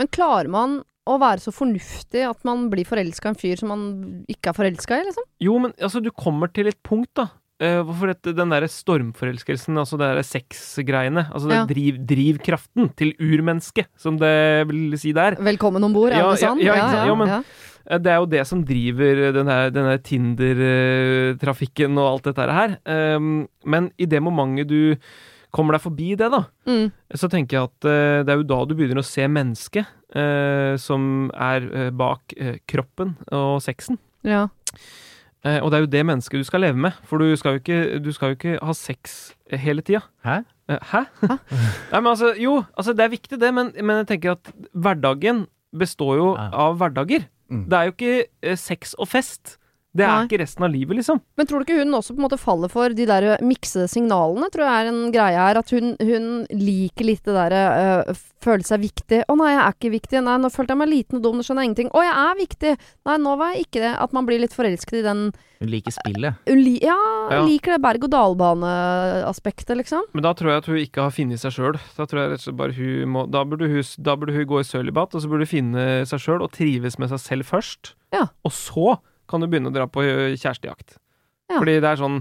Men 0.01 0.11
klarer 0.13 0.51
man 0.53 0.81
å 1.09 1.17
være 1.21 1.41
så 1.41 1.53
fornuftig 1.55 2.25
at 2.29 2.45
man 2.45 2.67
blir 2.73 2.85
forelska 2.89 3.31
i 3.31 3.33
en 3.33 3.39
fyr 3.41 3.57
som 3.61 3.71
man 3.73 3.85
ikke 4.31 4.51
er 4.53 4.59
forelska 4.59 4.99
i, 5.01 5.07
liksom? 5.09 5.27
Jo, 5.41 5.55
men 5.63 5.73
altså, 5.81 6.03
du 6.05 6.11
kommer 6.13 6.51
til 6.53 6.69
et 6.69 6.81
punkt, 6.87 7.13
da. 7.17 7.29
Eh, 7.61 7.85
dette? 7.85 8.31
at 8.31 8.37
den 8.37 8.49
derre 8.49 8.69
stormforelskelsen, 8.73 9.77
altså 9.77 9.99
det 10.01 10.07
derre 10.09 10.25
sexgreiene, 10.25 11.27
altså 11.31 11.51
Ja. 11.51 11.65
det 11.67 11.75
driv, 11.77 11.99
drivkraften 12.07 12.95
til 12.97 13.13
urmennesket, 13.21 13.87
som 13.99 14.17
det 14.17 14.67
vil 14.69 14.97
si 14.99 15.13
der, 15.13 15.37
Velkommen 15.37 15.85
om 15.85 15.93
bord, 15.93 16.13
er 16.13 16.21
Ja, 16.23 16.31
det 16.31 16.41
sånn? 16.41 16.59
ja, 16.61 16.75
ja, 16.75 17.07
ja 17.07 17.15
men-. 17.15 17.45
Eh, 17.87 17.99
Det 17.99 18.07
er 18.07 18.17
jo 18.21 18.27
det 18.27 18.47
som 18.47 18.65
driver 18.65 19.33
denne, 19.33 19.99
Tinder-trafikken 20.03 21.99
og 21.99 22.07
alt 22.15 22.29
dette 22.31 22.53
her. 22.53 22.79
Um, 23.17 23.49
men 23.65 23.91
i 23.99 24.07
det 24.07 24.21
momentet 24.23 24.69
du 24.69 24.97
kommer 25.53 25.73
deg 25.75 25.83
forbi 25.83 26.17
det, 26.17 26.31
da, 26.31 26.45
Mm. 26.67 26.93
så 27.13 27.29
tenker 27.29 27.59
jeg 27.59 27.63
at 27.65 27.85
uh, 27.85 28.23
det 28.23 28.29
er 28.31 28.37
jo 28.39 28.45
da 28.45 28.65
du 28.65 28.75
begynner 28.75 29.01
å 29.03 29.05
se 29.05 29.27
mennesket 29.27 29.87
uh, 30.15 30.77
som 30.77 31.31
er 31.35 31.91
bak 31.91 32.33
kroppen 32.69 33.17
og 33.33 33.61
sexen. 33.61 33.99
ja. 34.25 34.49
Eh, 35.45 35.57
og 35.63 35.71
det 35.73 35.79
er 35.79 35.85
jo 35.87 35.91
det 35.95 36.03
mennesket 36.07 36.43
du 36.43 36.45
skal 36.45 36.61
leve 36.61 36.77
med, 36.77 36.93
for 37.09 37.17
du 37.23 37.31
skal 37.41 37.57
jo 37.57 37.61
ikke, 37.63 37.99
du 38.05 38.11
skal 38.13 38.33
jo 38.33 38.37
ikke 38.37 38.59
ha 38.61 38.73
sex 38.77 39.33
hele 39.63 39.81
tida. 39.87 40.03
Hæ? 40.27 40.41
Eh, 40.69 40.79
Hæ? 40.93 41.01
Nei, 41.93 42.01
men 42.01 42.11
altså, 42.13 42.35
jo, 42.37 42.59
altså 42.77 42.93
det 42.93 43.07
er 43.07 43.15
viktig 43.15 43.41
det, 43.41 43.55
men, 43.57 43.73
men 43.81 44.03
jeg 44.03 44.07
tenker 44.15 44.37
at 44.37 44.53
hverdagen 44.75 45.47
består 45.77 46.17
jo 46.19 46.29
Ja. 46.37 46.51
av 46.67 46.77
hverdager. 46.81 47.25
Mm. 47.51 47.65
Det 47.71 47.79
er 47.79 47.89
jo 47.89 47.95
ikke 47.97 48.25
eh, 48.43 48.57
sex 48.59 48.93
og 48.99 49.09
fest. 49.09 49.57
Det 49.93 50.05
er 50.07 50.13
Nei. 50.21 50.27
ikke 50.29 50.39
resten 50.39 50.63
av 50.63 50.71
livet, 50.71 50.95
liksom. 51.01 51.19
Men 51.37 51.47
tror 51.51 51.59
du 51.59 51.65
ikke 51.67 51.81
hun 51.83 51.97
også 51.99 52.15
på 52.15 52.21
en 52.23 52.27
måte 52.29 52.39
faller 52.39 52.71
for 52.71 52.95
de 52.95 53.07
der 53.11 53.25
miksede 53.43 53.89
signalene? 53.91 54.47
Tror 54.55 54.63
jeg 54.63 54.85
er 54.87 54.91
en 54.93 55.11
greie 55.11 55.35
her. 55.35 55.59
At 55.59 55.71
hun, 55.75 55.97
hun 55.99 56.47
liker 56.55 57.05
litt 57.09 57.25
det 57.27 57.35
derre 57.35 57.63
øh, 58.07 58.21
føle 58.41 58.63
seg 58.65 58.81
viktig. 58.85 59.25
'Å 59.27 59.35
nei, 59.37 59.51
jeg 59.51 59.61
er 59.65 59.75
ikke 59.75 59.91
viktig'. 59.99 60.23
'Nei, 60.23 60.37
nå 60.39 60.49
følte 60.55 60.73
jeg 60.77 60.79
meg 60.79 60.89
liten 60.93 61.19
og 61.19 61.23
dum, 61.27 61.37
nå 61.37 61.43
skjønner 61.43 61.63
jeg 61.67 61.71
ingenting'. 61.75 61.91
'Å, 61.91 62.05
jeg 62.07 62.15
er 62.23 62.39
viktig'. 62.39 62.77
Nei, 63.11 63.17
nå 63.19 63.35
var 63.37 63.51
jeg 63.51 63.67
ikke 63.67 63.83
det. 63.83 63.93
At 63.99 64.13
man 64.15 64.27
blir 64.31 64.39
litt 64.41 64.55
forelsket 64.55 65.01
i 65.01 65.03
den 65.03 65.33
Hun 65.61 65.69
liker 65.75 65.91
spillet. 65.99 66.39
hun 66.47 66.63
li 66.63 66.79
Ja, 66.87 66.97
Ja. 67.35 67.43
liker 67.45 67.75
det 67.75 67.83
berg-og-dal-bane-aspektet, 67.83 69.77
liksom. 69.77 70.03
Men 70.15 70.23
da 70.23 70.33
tror 70.35 70.51
jeg 70.55 70.59
at 70.63 70.67
hun 70.71 70.77
ikke 70.81 71.03
har 71.05 71.11
funnet 71.15 71.41
seg 71.43 71.53
sjøl. 71.55 71.79
Da 71.97 72.07
tror 72.07 72.23
jeg 72.23 72.31
rett 72.33 72.41
og 72.41 72.47
slett 72.47 72.59
bare 72.61 72.77
hun 72.77 73.09
må 73.15 73.27
Da 73.31 73.45
burde 73.45 73.69
hun, 73.69 73.83
da 74.03 74.17
burde 74.17 74.35
hun 74.35 74.47
gå 74.47 74.61
i 74.61 74.67
sølibat, 74.67 75.15
og 75.15 75.23
så 75.23 75.29
burde 75.31 75.47
hun 75.47 75.53
finne 75.53 75.87
seg 76.09 76.19
sjøl 76.23 76.43
og 76.45 76.53
trives 76.53 76.99
med 76.99 77.11
seg 77.13 77.21
selv 77.21 77.45
først. 77.51 77.95
Ja. 78.13 78.29
Og 78.45 78.53
så 78.53 78.99
kan 79.31 79.43
du 79.43 79.49
begynne 79.51 79.71
å 79.71 79.75
dra 79.75 79.87
på 79.91 80.05
kjærestejakt. 80.05 80.99
Ja. 81.51 81.59
Fordi 81.59 81.81
det 81.83 81.89
er 81.89 81.99
sånn 81.99 82.21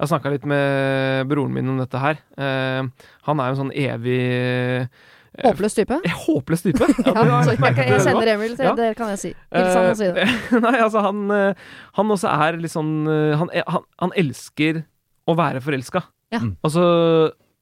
Jeg 0.00 0.10
snakka 0.10 0.30
litt 0.32 0.46
med 0.50 1.28
broren 1.30 1.52
min 1.54 1.68
om 1.70 1.76
dette 1.78 2.00
her. 2.02 2.18
Eh, 2.34 3.10
han 3.28 3.42
er 3.42 3.50
jo 3.50 3.54
en 3.54 3.60
sånn 3.60 3.74
evig 3.84 4.22
eh, 4.24 5.04
Håpløs 5.44 5.74
type. 5.74 5.98
Håpløs 6.24 6.62
type. 6.62 6.88
Ja, 7.06 7.22
ja, 7.26 7.38
jeg, 7.46 7.58
jeg, 7.58 8.00
kjenner 8.02 8.32
Emil, 8.34 8.56
så 8.58 8.66
Ja. 8.68 8.74
det 8.78 8.90
kan 8.98 9.10
jeg 9.14 9.22
si. 9.22 9.30
Hils 9.54 9.74
han 9.74 9.90
og 9.90 9.96
si 9.98 10.10
det. 10.14 10.26
Eh, 10.26 10.58
Nei, 10.66 10.74
altså 10.78 11.02
han, 11.06 11.22
eh, 11.34 11.62
han 11.98 12.12
også 12.16 12.34
er 12.34 12.58
litt 12.62 12.74
sånn 12.74 12.92
han, 13.10 13.50
han, 13.50 13.86
han 14.02 14.14
elsker 14.18 14.84
å 15.30 15.34
være 15.38 15.62
forelska. 15.64 16.04
Ja. 16.34 16.42
Mm. 16.42 16.54
Altså, 16.66 16.84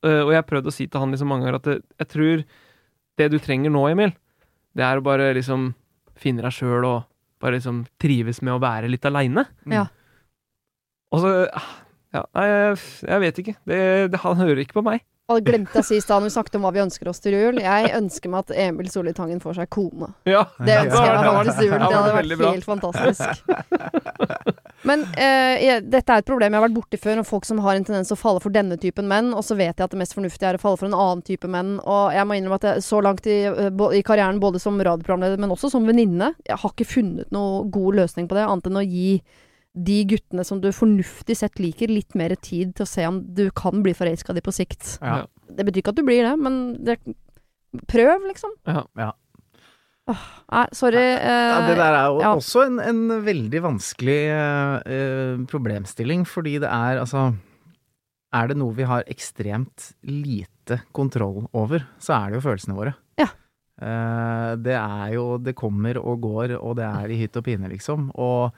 eh, 0.04 0.20
og 0.24 0.32
jeg 0.32 0.40
har 0.40 0.48
prøvd 0.48 0.68
å 0.68 0.74
si 0.74 0.88
til 0.88 1.02
han 1.02 1.14
liksom 1.14 1.30
mange 1.32 1.46
ganger 1.46 1.60
at 1.60 1.70
jeg 2.02 2.10
tror 2.12 2.44
det 3.20 3.28
du 3.32 3.38
trenger 3.42 3.72
nå, 3.72 3.84
Emil, 3.92 4.14
det 4.76 4.84
er 4.86 4.98
å 4.98 5.04
bare 5.04 5.32
liksom 5.36 5.72
finne 6.18 6.44
deg 6.44 6.54
sjøl 6.56 6.86
og 6.88 7.02
bare 7.42 7.58
liksom 7.58 7.84
trives 8.00 8.42
med 8.44 8.54
å 8.54 8.60
være 8.62 8.90
litt 8.92 9.06
aleine. 9.08 9.46
Ja. 9.70 9.86
Og 11.12 11.24
så 11.24 11.32
ah, 11.52 11.70
Ja, 12.12 12.26
nei, 12.36 12.44
jeg, 12.50 12.76
jeg 13.08 13.24
vet 13.24 13.40
ikke. 13.42 13.56
Det, 13.68 13.80
det, 14.12 14.20
han 14.22 14.40
hører 14.40 14.62
ikke 14.64 14.80
på 14.80 14.86
meg. 14.86 15.04
Og 15.30 15.38
det 15.38 15.46
glemte 15.48 15.78
jeg 15.78 15.84
å 15.84 15.86
si 15.86 15.96
i 15.96 16.02
stad 16.02 16.20
når 16.20 16.28
vi 16.28 16.34
snakket 16.34 16.56
om 16.58 16.64
hva 16.66 16.72
vi 16.74 16.82
ønsker 16.82 17.08
oss 17.08 17.22
til 17.24 17.36
jul. 17.38 17.60
Jeg 17.62 17.92
ønsker 17.96 18.32
meg 18.32 18.42
at 18.42 18.56
Emil 18.66 18.90
Solli 18.92 19.14
Tangen 19.16 19.40
får 19.40 19.60
seg 19.60 19.70
kone. 19.72 20.10
Ja. 20.28 20.42
Det 20.58 20.76
ønsker 20.82 21.06
jeg 21.08 21.14
meg 21.16 21.38
faktisk 21.38 21.60
til 21.62 21.70
jul. 21.70 21.78
Det 21.78 21.94
hadde 21.96 22.16
vært 22.18 22.44
helt 22.50 22.68
fantastisk. 22.68 24.60
Men 24.88 25.04
eh, 25.14 25.62
jeg, 25.62 25.84
dette 25.92 26.14
er 26.14 26.22
et 26.22 26.28
problem 26.28 26.52
jeg 26.52 26.58
har 26.58 26.66
vært 26.66 26.76
borti 26.76 26.98
før, 27.00 27.20
om 27.22 27.26
folk 27.26 27.46
som 27.46 27.60
har 27.64 27.78
en 27.78 27.86
tendens 27.86 28.10
til 28.10 28.16
å 28.16 28.22
falle 28.22 28.42
for 28.42 28.54
denne 28.54 28.78
typen 28.82 29.06
menn, 29.10 29.30
og 29.36 29.44
så 29.46 29.56
vet 29.58 29.76
jeg 29.76 29.84
at 29.84 29.94
det 29.94 30.00
mest 30.00 30.16
fornuftige 30.16 30.50
er 30.50 30.58
å 30.58 30.62
falle 30.62 30.80
for 30.80 30.90
en 30.90 30.98
annen 30.98 31.22
type 31.26 31.50
menn. 31.50 31.76
Og 31.80 32.16
jeg 32.16 32.28
må 32.28 32.38
innrømme 32.38 32.58
at 32.58 32.68
jeg, 32.68 32.84
så 32.88 33.02
langt 33.04 33.28
i, 33.30 33.38
eh, 33.48 33.86
i 33.98 34.02
karrieren, 34.06 34.42
både 34.42 34.62
som 34.62 34.80
radioprogramleder, 34.80 35.40
men 35.42 35.54
også 35.54 35.70
som 35.72 35.86
venninne, 35.88 36.32
jeg 36.48 36.60
har 36.64 36.74
ikke 36.74 36.88
funnet 36.88 37.32
noen 37.34 37.70
god 37.74 38.02
løsning 38.02 38.28
på 38.30 38.38
det, 38.38 38.46
annet 38.48 38.70
enn 38.70 38.82
å 38.82 38.86
gi 38.86 39.16
de 39.72 40.02
guttene 40.04 40.44
som 40.44 40.58
du 40.60 40.68
fornuftig 40.74 41.36
sett 41.38 41.62
liker, 41.62 41.88
litt 41.88 42.16
mer 42.18 42.34
tid 42.36 42.74
til 42.76 42.84
å 42.84 42.90
se 42.90 43.06
om 43.08 43.22
du 43.36 43.46
kan 43.56 43.80
bli 43.84 43.94
forelska 43.96 44.34
i 44.36 44.44
på 44.44 44.52
sikt. 44.52 44.98
Ja. 45.00 45.22
Det 45.48 45.64
betyr 45.64 45.80
ikke 45.80 45.94
at 45.94 46.00
du 46.00 46.04
blir 46.04 46.26
det, 46.26 46.34
men 46.40 46.58
det, 46.84 46.98
prøv, 47.88 48.26
liksom. 48.28 48.52
Ja. 48.68 48.84
Ja. 48.98 49.12
Nei, 50.10 50.64
sorry. 50.74 50.98
eh, 50.98 51.48
Ja, 51.52 51.60
det 51.68 51.76
der 51.78 51.94
er 51.94 52.06
jo 52.10 52.20
ja. 52.20 52.32
også 52.34 52.64
en, 52.66 52.80
en 52.82 53.02
veldig 53.22 53.60
vanskelig 53.62 54.18
eh, 54.34 54.74
eh, 54.96 55.36
problemstilling, 55.48 56.24
fordi 56.26 56.56
det 56.64 56.68
er 56.68 56.98
altså 57.04 57.28
Er 58.34 58.48
det 58.48 58.56
noe 58.58 58.74
vi 58.74 58.82
har 58.88 59.04
ekstremt 59.06 59.92
lite 60.02 60.80
kontroll 60.96 61.46
over, 61.52 61.84
så 62.02 62.16
er 62.16 62.30
det 62.32 62.40
jo 62.40 62.44
følelsene 62.48 62.74
våre. 62.78 62.94
Ja. 63.20 63.28
Uh, 63.82 64.54
det 64.62 64.74
er 64.78 65.12
jo 65.16 65.38
Det 65.42 65.54
kommer 65.58 65.98
og 65.98 66.20
går, 66.22 66.54
og 66.60 66.76
det 66.78 66.84
er 66.86 67.10
i 67.12 67.18
hytt 67.22 67.36
og 67.36 67.44
pine, 67.44 67.68
liksom. 67.68 68.10
Og, 68.14 68.52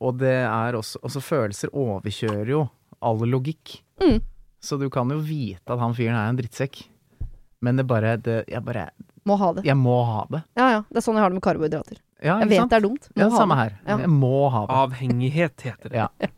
og 0.00 0.18
det 0.18 0.34
er 0.44 0.74
også 0.78 0.98
Altså, 1.02 1.22
følelser 1.22 1.72
overkjører 1.72 2.50
jo 2.52 2.64
all 3.04 3.22
logikk. 3.28 3.80
Mm. 4.02 4.20
Så 4.64 4.78
du 4.80 4.88
kan 4.90 5.10
jo 5.10 5.18
vite 5.24 5.72
at 5.72 5.80
han 5.82 5.94
fyren 5.96 6.16
er 6.16 6.30
en 6.30 6.38
drittsekk, 6.38 6.84
men 7.64 7.76
det 7.80 7.86
bare 7.86 8.16
det, 8.16 8.44
Jeg 8.48 8.64
bare 8.64 8.90
Må 9.24 9.36
ha 9.40 9.52
det. 9.56 9.64
Jeg 9.64 9.76
må 9.80 9.94
ha 10.04 10.26
det. 10.30 10.42
Ja 10.60 10.66
ja. 10.74 10.80
Det 10.90 11.00
er 11.00 11.04
sånn 11.06 11.16
jeg 11.16 11.24
har 11.24 11.30
det 11.32 11.38
med 11.38 11.44
karbohydrater. 11.46 12.00
Ja, 12.24 12.38
Jeg 12.40 12.48
vet 12.50 12.58
sant? 12.60 12.70
det 12.72 12.76
er 12.76 12.84
dumt. 12.84 13.08
Må 13.14 13.22
Ja, 13.22 13.28
ha 13.30 13.36
samme 13.40 13.56
det. 13.56 13.62
her. 13.62 13.78
Ja. 13.88 13.96
Jeg 14.04 14.10
må 14.12 14.32
ha 14.52 14.60
det. 14.66 14.76
Avhengighet 14.82 15.64
heter 15.70 15.88
det. 15.88 15.96
Ja. 16.04 16.08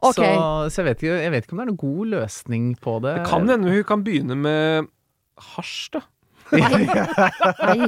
Okay. 0.00 0.30
Så, 0.32 0.70
så 0.72 0.80
jeg, 0.80 0.84
vet 0.86 1.02
ikke, 1.04 1.16
jeg 1.20 1.30
vet 1.34 1.44
ikke 1.44 1.52
om 1.52 1.58
det 1.60 1.64
er 1.66 1.68
noen 1.68 1.80
god 1.82 2.06
løsning 2.08 2.68
på 2.80 2.92
det. 3.04 3.10
Det 3.18 3.24
kan 3.28 3.50
hende 3.52 3.68
hun 3.68 3.82
kan 3.84 4.00
begynne 4.06 4.32
med 4.40 4.86
hasj, 5.52 5.90
da. 5.92 6.00
Nei. 6.50 7.78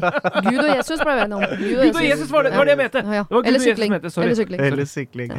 Gud 0.46 0.60
og 0.62 0.68
Jesus 0.70 1.00
ble 1.02 1.14
vi 1.16 1.24
enige 1.24 1.38
om. 1.38 1.44
Gud 1.62 1.96
og 1.98 2.04
Jesus 2.06 2.30
var 2.32 2.46
det, 2.46 2.52
det 2.52 2.60
var 2.60 2.68
det 2.68 2.74
jeg 2.74 2.80
mente! 2.82 3.02
Ja, 3.02 3.16
ja. 3.18 3.24
Det 3.28 3.36
var 3.36 3.48
Eller 3.48 3.58
og 3.58 3.66
Jesus 3.66 3.78
sykling. 3.78 3.94
det, 3.94 4.12
sorry. 4.14 4.26
Eller 4.26 4.38
sykling. 4.40 4.64
Eller 4.68 4.90
sykling. 4.90 5.32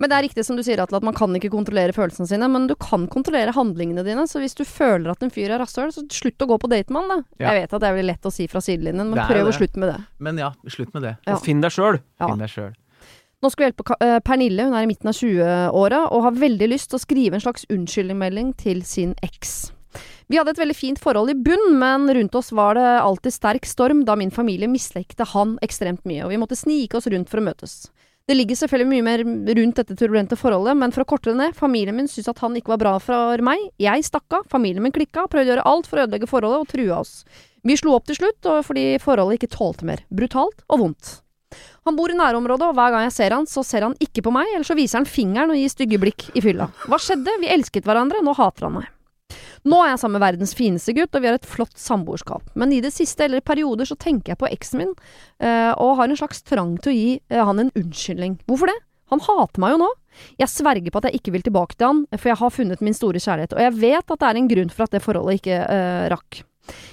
Men 0.00 0.12
det 0.12 0.18
er 0.18 0.26
riktig 0.28 0.46
som 0.48 0.58
du 0.58 0.64
sier, 0.66 0.82
Atle, 0.84 1.00
at 1.02 1.08
man 1.10 1.16
kan 1.16 1.38
ikke 1.38 1.52
kontrollere 1.54 1.96
følelsene 1.96 2.30
sine, 2.30 2.48
men 2.52 2.68
du 2.70 2.76
kan 2.80 3.08
kontrollere 3.12 3.54
handlingene 3.56 4.06
dine. 4.06 4.26
Så 4.30 4.42
hvis 4.42 4.56
du 4.58 4.64
føler 4.68 5.12
at 5.14 5.24
en 5.24 5.32
fyr 5.34 5.52
er 5.52 5.62
rasshøl, 5.62 5.92
så 5.94 6.06
slutt 6.12 6.46
å 6.46 6.50
gå 6.54 6.60
på 6.62 6.70
date 6.72 6.94
med 6.94 7.04
han, 7.04 7.12
da. 7.12 7.44
Ja. 7.44 7.52
Jeg 7.52 7.64
vet 7.64 7.76
at 7.76 7.84
det 7.84 7.90
er 7.90 7.98
veldig 7.98 8.12
lett 8.12 8.30
å 8.30 8.34
si 8.34 8.48
fra 8.50 8.64
sidelinjen, 8.64 9.12
men 9.12 9.26
prøv 9.28 9.50
å 9.50 9.56
slutte 9.56 9.82
med 9.82 9.94
det. 9.94 10.00
Men 10.24 10.40
ja, 10.40 10.54
slutt 10.72 10.96
med 10.96 11.06
det. 11.08 11.16
Ja. 11.26 11.36
Og 11.36 11.44
finn 11.44 11.62
deg 11.64 11.74
sjøl. 11.74 12.00
Ja. 12.20 12.30
Finn 12.30 12.42
deg 12.42 12.52
sjøl. 12.52 12.72
Nå 13.44 13.50
skal 13.52 13.60
vi 13.60 13.66
hjelpe 13.68 13.96
eh, 14.00 14.18
Pernille, 14.24 14.64
hun 14.64 14.72
er 14.72 14.86
i 14.86 14.88
midten 14.88 15.10
av 15.10 15.16
20-åra, 15.18 15.98
og 16.16 16.22
har 16.24 16.36
veldig 16.40 16.68
lyst 16.72 16.88
til 16.88 16.96
å 16.96 17.02
skrive 17.02 17.36
en 17.36 17.42
slags 17.44 17.66
unnskyldningsmelding 17.68 18.54
til 18.56 18.80
sin 18.88 19.12
eks. 19.26 19.66
Vi 20.28 20.38
hadde 20.40 20.54
et 20.54 20.60
veldig 20.62 20.76
fint 20.76 21.00
forhold 21.00 21.32
i 21.32 21.36
bunn, 21.36 21.74
men 21.80 22.08
rundt 22.16 22.38
oss 22.38 22.52
var 22.56 22.78
det 22.78 22.86
alltid 23.00 23.34
sterk 23.34 23.68
storm 23.68 24.04
da 24.08 24.16
min 24.16 24.32
familie 24.34 24.70
mislekte 24.70 25.26
han 25.34 25.58
ekstremt 25.64 26.04
mye, 26.08 26.24
og 26.24 26.32
vi 26.32 26.40
måtte 26.40 26.58
snike 26.58 26.98
oss 26.98 27.10
rundt 27.12 27.32
for 27.32 27.42
å 27.42 27.46
møtes. 27.50 27.84
Det 28.24 28.32
ligger 28.38 28.56
selvfølgelig 28.56 28.88
mye 28.88 29.04
mer 29.04 29.22
rundt 29.58 29.76
dette 29.76 29.94
turbulente 30.00 30.36
forholdet, 30.40 30.78
men 30.80 30.94
for 30.94 31.04
å 31.04 31.08
korte 31.08 31.28
det 31.28 31.36
ned, 31.36 31.56
familien 31.58 31.98
min 31.98 32.06
syntes 32.08 32.30
at 32.32 32.40
han 32.40 32.54
ikke 32.56 32.72
var 32.72 32.80
bra 32.80 32.94
for 33.04 33.42
meg, 33.44 33.66
jeg 33.76 34.06
stakk 34.06 34.38
av, 34.38 34.46
familien 34.48 34.80
min 34.86 34.94
klikka, 34.96 35.26
prøvde 35.28 35.50
å 35.50 35.52
gjøre 35.52 35.66
alt 35.68 35.90
for 35.90 36.00
å 36.00 36.06
ødelegge 36.06 36.30
forholdet 36.30 36.62
og 36.64 36.70
trua 36.72 37.02
oss. 37.02 37.18
Vi 37.68 37.76
slo 37.76 37.92
opp 37.98 38.08
til 38.08 38.16
slutt, 38.16 38.48
fordi 38.64 38.86
forholdet 39.04 39.42
ikke 39.42 39.52
tålte 39.52 39.84
mer. 39.88 40.00
Brutalt 40.08 40.64
og 40.72 40.80
vondt. 40.86 41.12
Han 41.84 42.00
bor 42.00 42.08
i 42.08 42.16
nærområdet, 42.16 42.72
og 42.72 42.80
hver 42.80 42.96
gang 42.96 43.04
jeg 43.04 43.16
ser 43.18 43.36
han, 43.36 43.44
så 43.44 43.60
ser 43.60 43.84
han 43.84 44.00
ikke 44.00 44.24
på 44.24 44.32
meg, 44.32 44.48
eller 44.54 44.64
så 44.64 44.76
viser 44.78 45.02
han 45.02 45.08
fingeren 45.08 45.52
og 45.52 45.60
gir 45.60 45.72
stygge 45.72 46.00
blikk 46.00 46.30
i 46.32 46.42
fylla. 46.44 46.72
Hva 46.88 46.96
skjedde? 46.96 47.36
Vi 47.44 47.52
elsket 47.52 47.84
hverandre, 47.84 48.24
nå 48.24 48.32
hater 48.40 48.70
han 48.70 48.78
meg. 48.80 48.93
Nå 49.64 49.78
er 49.80 49.94
jeg 49.94 50.00
sammen 50.02 50.18
med 50.18 50.24
verdens 50.26 50.52
fineste 50.56 50.92
gutt, 50.96 51.14
og 51.16 51.22
vi 51.24 51.30
har 51.30 51.38
et 51.38 51.48
flott 51.48 51.78
samboerskap. 51.80 52.50
Men 52.60 52.72
i 52.76 52.82
det 52.84 52.92
siste, 52.92 53.24
eller 53.24 53.40
i 53.40 53.44
perioder, 53.44 53.88
så 53.88 53.96
tenker 53.96 54.34
jeg 54.34 54.40
på 54.42 54.50
eksen 54.52 54.82
min, 54.82 54.90
eh, 55.40 55.72
og 55.72 55.96
har 56.00 56.10
en 56.10 56.20
slags 56.20 56.44
trang 56.44 56.74
til 56.84 56.92
å 56.92 56.96
gi 56.96 57.12
eh, 57.32 57.40
han 57.40 57.62
en 57.62 57.72
unnskyldning. 57.72 58.36
Hvorfor 58.44 58.68
det? 58.68 58.76
Han 59.12 59.24
hater 59.24 59.62
meg 59.64 59.74
jo 59.74 59.82
nå. 59.84 59.90
Jeg 60.40 60.52
sverger 60.52 60.92
på 60.92 61.00
at 61.00 61.08
jeg 61.08 61.20
ikke 61.20 61.34
vil 61.34 61.46
tilbake 61.46 61.78
til 61.78 61.88
han, 61.88 62.02
for 62.12 62.30
jeg 62.30 62.40
har 62.40 62.52
funnet 62.52 62.84
min 62.84 62.96
store 62.96 63.22
kjærlighet, 63.22 63.56
og 63.56 63.64
jeg 63.64 63.76
vet 63.80 64.04
at 64.04 64.20
det 64.20 64.28
er 64.28 64.40
en 64.40 64.50
grunn 64.52 64.74
for 64.74 64.86
at 64.86 64.96
det 64.96 65.04
forholdet 65.04 65.40
ikke 65.40 65.60
eh, 65.64 66.04
rakk. 66.12 66.44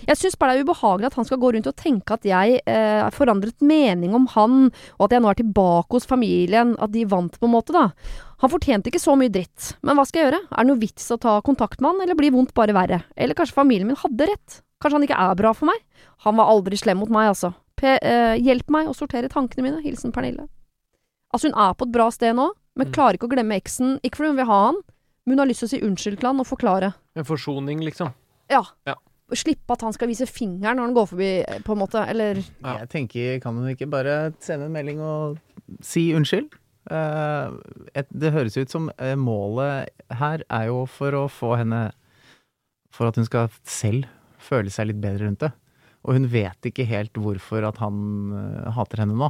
Jeg 0.08 0.18
syns 0.20 0.36
bare 0.40 0.56
det 0.58 0.62
er 0.62 0.68
ubehagelig 0.68 1.08
at 1.12 1.16
han 1.20 1.28
skal 1.28 1.40
gå 1.42 1.52
rundt 1.56 1.68
og 1.70 1.76
tenke 1.80 2.16
at 2.18 2.26
jeg 2.28 2.60
eh, 2.66 3.00
har 3.06 3.16
forandret 3.16 3.62
mening 3.62 4.14
om 4.18 4.26
han, 4.34 4.58
og 5.00 5.06
at 5.08 5.16
jeg 5.16 5.24
nå 5.24 5.30
er 5.32 5.40
tilbake 5.42 5.96
hos 5.96 6.06
familien, 6.10 6.76
at 6.82 6.92
de 6.92 7.06
vant 7.06 7.38
på 7.40 7.48
en 7.48 7.54
måte, 7.56 7.72
da. 7.76 7.90
Han 8.42 8.50
fortjente 8.52 8.90
ikke 8.92 9.00
så 9.04 9.16
mye 9.20 9.32
dritt, 9.32 9.76
men 9.86 9.96
hva 9.96 10.04
skal 10.10 10.22
jeg 10.24 10.32
gjøre? 10.32 10.42
Er 10.50 10.64
det 10.66 10.70
noe 10.72 10.82
vits 10.82 11.08
å 11.14 11.20
ta 11.22 11.38
kontakt 11.46 11.80
med 11.80 11.92
han, 11.94 12.02
eller 12.06 12.18
blir 12.20 12.34
vondt 12.36 12.54
bare 12.58 12.74
verre? 12.76 13.04
Eller 13.16 13.38
kanskje 13.38 13.56
familien 13.60 13.88
min 13.88 14.00
hadde 14.02 14.28
rett? 14.32 14.62
Kanskje 14.82 14.98
han 14.98 15.06
ikke 15.06 15.20
er 15.24 15.36
bra 15.38 15.52
for 15.54 15.70
meg? 15.70 15.84
Han 16.26 16.40
var 16.42 16.50
aldri 16.50 16.78
slem 16.82 16.98
mot 17.02 17.10
meg, 17.14 17.30
altså. 17.36 17.54
P 17.78 17.86
eh, 17.98 18.36
hjelp 18.42 18.70
meg 18.74 18.90
å 18.90 18.96
sortere 18.98 19.30
tankene 19.30 19.64
mine. 19.68 19.82
Hilsen 19.86 20.12
Pernille. 20.14 20.48
Altså, 21.34 21.48
hun 21.50 21.56
er 21.58 21.74
på 21.78 21.86
et 21.88 21.94
bra 21.94 22.10
sted 22.14 22.36
nå, 22.36 22.50
men 22.76 22.88
Mm. 22.88 22.94
klarer 22.96 23.18
ikke 23.18 23.28
å 23.30 23.32
glemme 23.36 23.56
eksen. 23.58 24.00
Ikke 24.04 24.18
fordi 24.20 24.30
hun 24.34 24.38
vil 24.42 24.46
ha 24.50 24.60
han, 24.72 24.76
men 25.26 25.34
hun 25.38 25.40
har 25.44 25.48
lyst 25.50 25.60
til 25.64 25.68
å 25.68 25.72
si 25.74 25.80
unnskyld 25.86 26.20
til 26.20 26.28
han 26.30 26.40
og 26.42 26.48
forklare. 26.50 26.94
En 27.16 27.24
forsoning, 27.28 27.82
liksom. 27.86 28.14
Ja. 28.50 28.64
Ja. 28.88 28.96
Og 29.32 29.40
Slippe 29.40 29.76
at 29.76 29.84
han 29.86 29.96
skal 29.96 30.10
vise 30.12 30.28
fingeren 30.28 30.78
når 30.78 30.90
han 30.90 30.96
går 30.98 31.08
forbi, 31.14 31.30
eh, 31.40 31.62
på 31.64 31.76
en 31.76 31.80
måte. 31.80 32.04
Eller 32.12 32.42
Ja. 32.62 32.80
Jeg 32.84 32.90
tenker, 32.90 33.40
kan 33.40 33.56
hun 33.56 33.70
ikke 33.72 33.90
bare 33.90 34.34
sende 34.40 34.68
en 34.68 34.76
melding 34.76 35.00
og 35.00 35.40
si 35.82 36.12
unnskyld? 36.14 36.52
Uh, 36.90 37.62
et, 37.94 38.08
det 38.10 38.34
høres 38.34 38.58
ut 38.58 38.72
som 38.74 38.90
uh, 38.90 39.16
målet 39.16 39.92
her 40.18 40.42
er 40.50 40.64
jo 40.66 40.88
for 40.90 41.14
å 41.14 41.28
få 41.30 41.52
henne 41.60 41.92
For 42.90 43.06
at 43.06 43.16
hun 43.16 43.28
skal 43.28 43.52
selv 43.62 44.08
føle 44.42 44.72
seg 44.74 44.90
litt 44.90 45.00
bedre 45.00 45.28
rundt 45.28 45.46
det. 45.46 45.52
Og 46.02 46.18
hun 46.18 46.26
vet 46.28 46.66
ikke 46.66 46.88
helt 46.90 47.14
hvorfor 47.14 47.64
at 47.64 47.78
han 47.80 48.34
uh, 48.34 48.72
hater 48.74 49.06
henne 49.06 49.16
nå. 49.16 49.30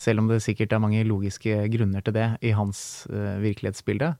Selv 0.00 0.24
om 0.24 0.30
det 0.30 0.40
sikkert 0.42 0.72
er 0.72 0.82
mange 0.82 1.04
logiske 1.04 1.68
grunner 1.70 2.00
til 2.00 2.16
det 2.16 2.26
i 2.40 2.54
hans 2.56 3.04
virkelighetsbilde. 3.10 4.14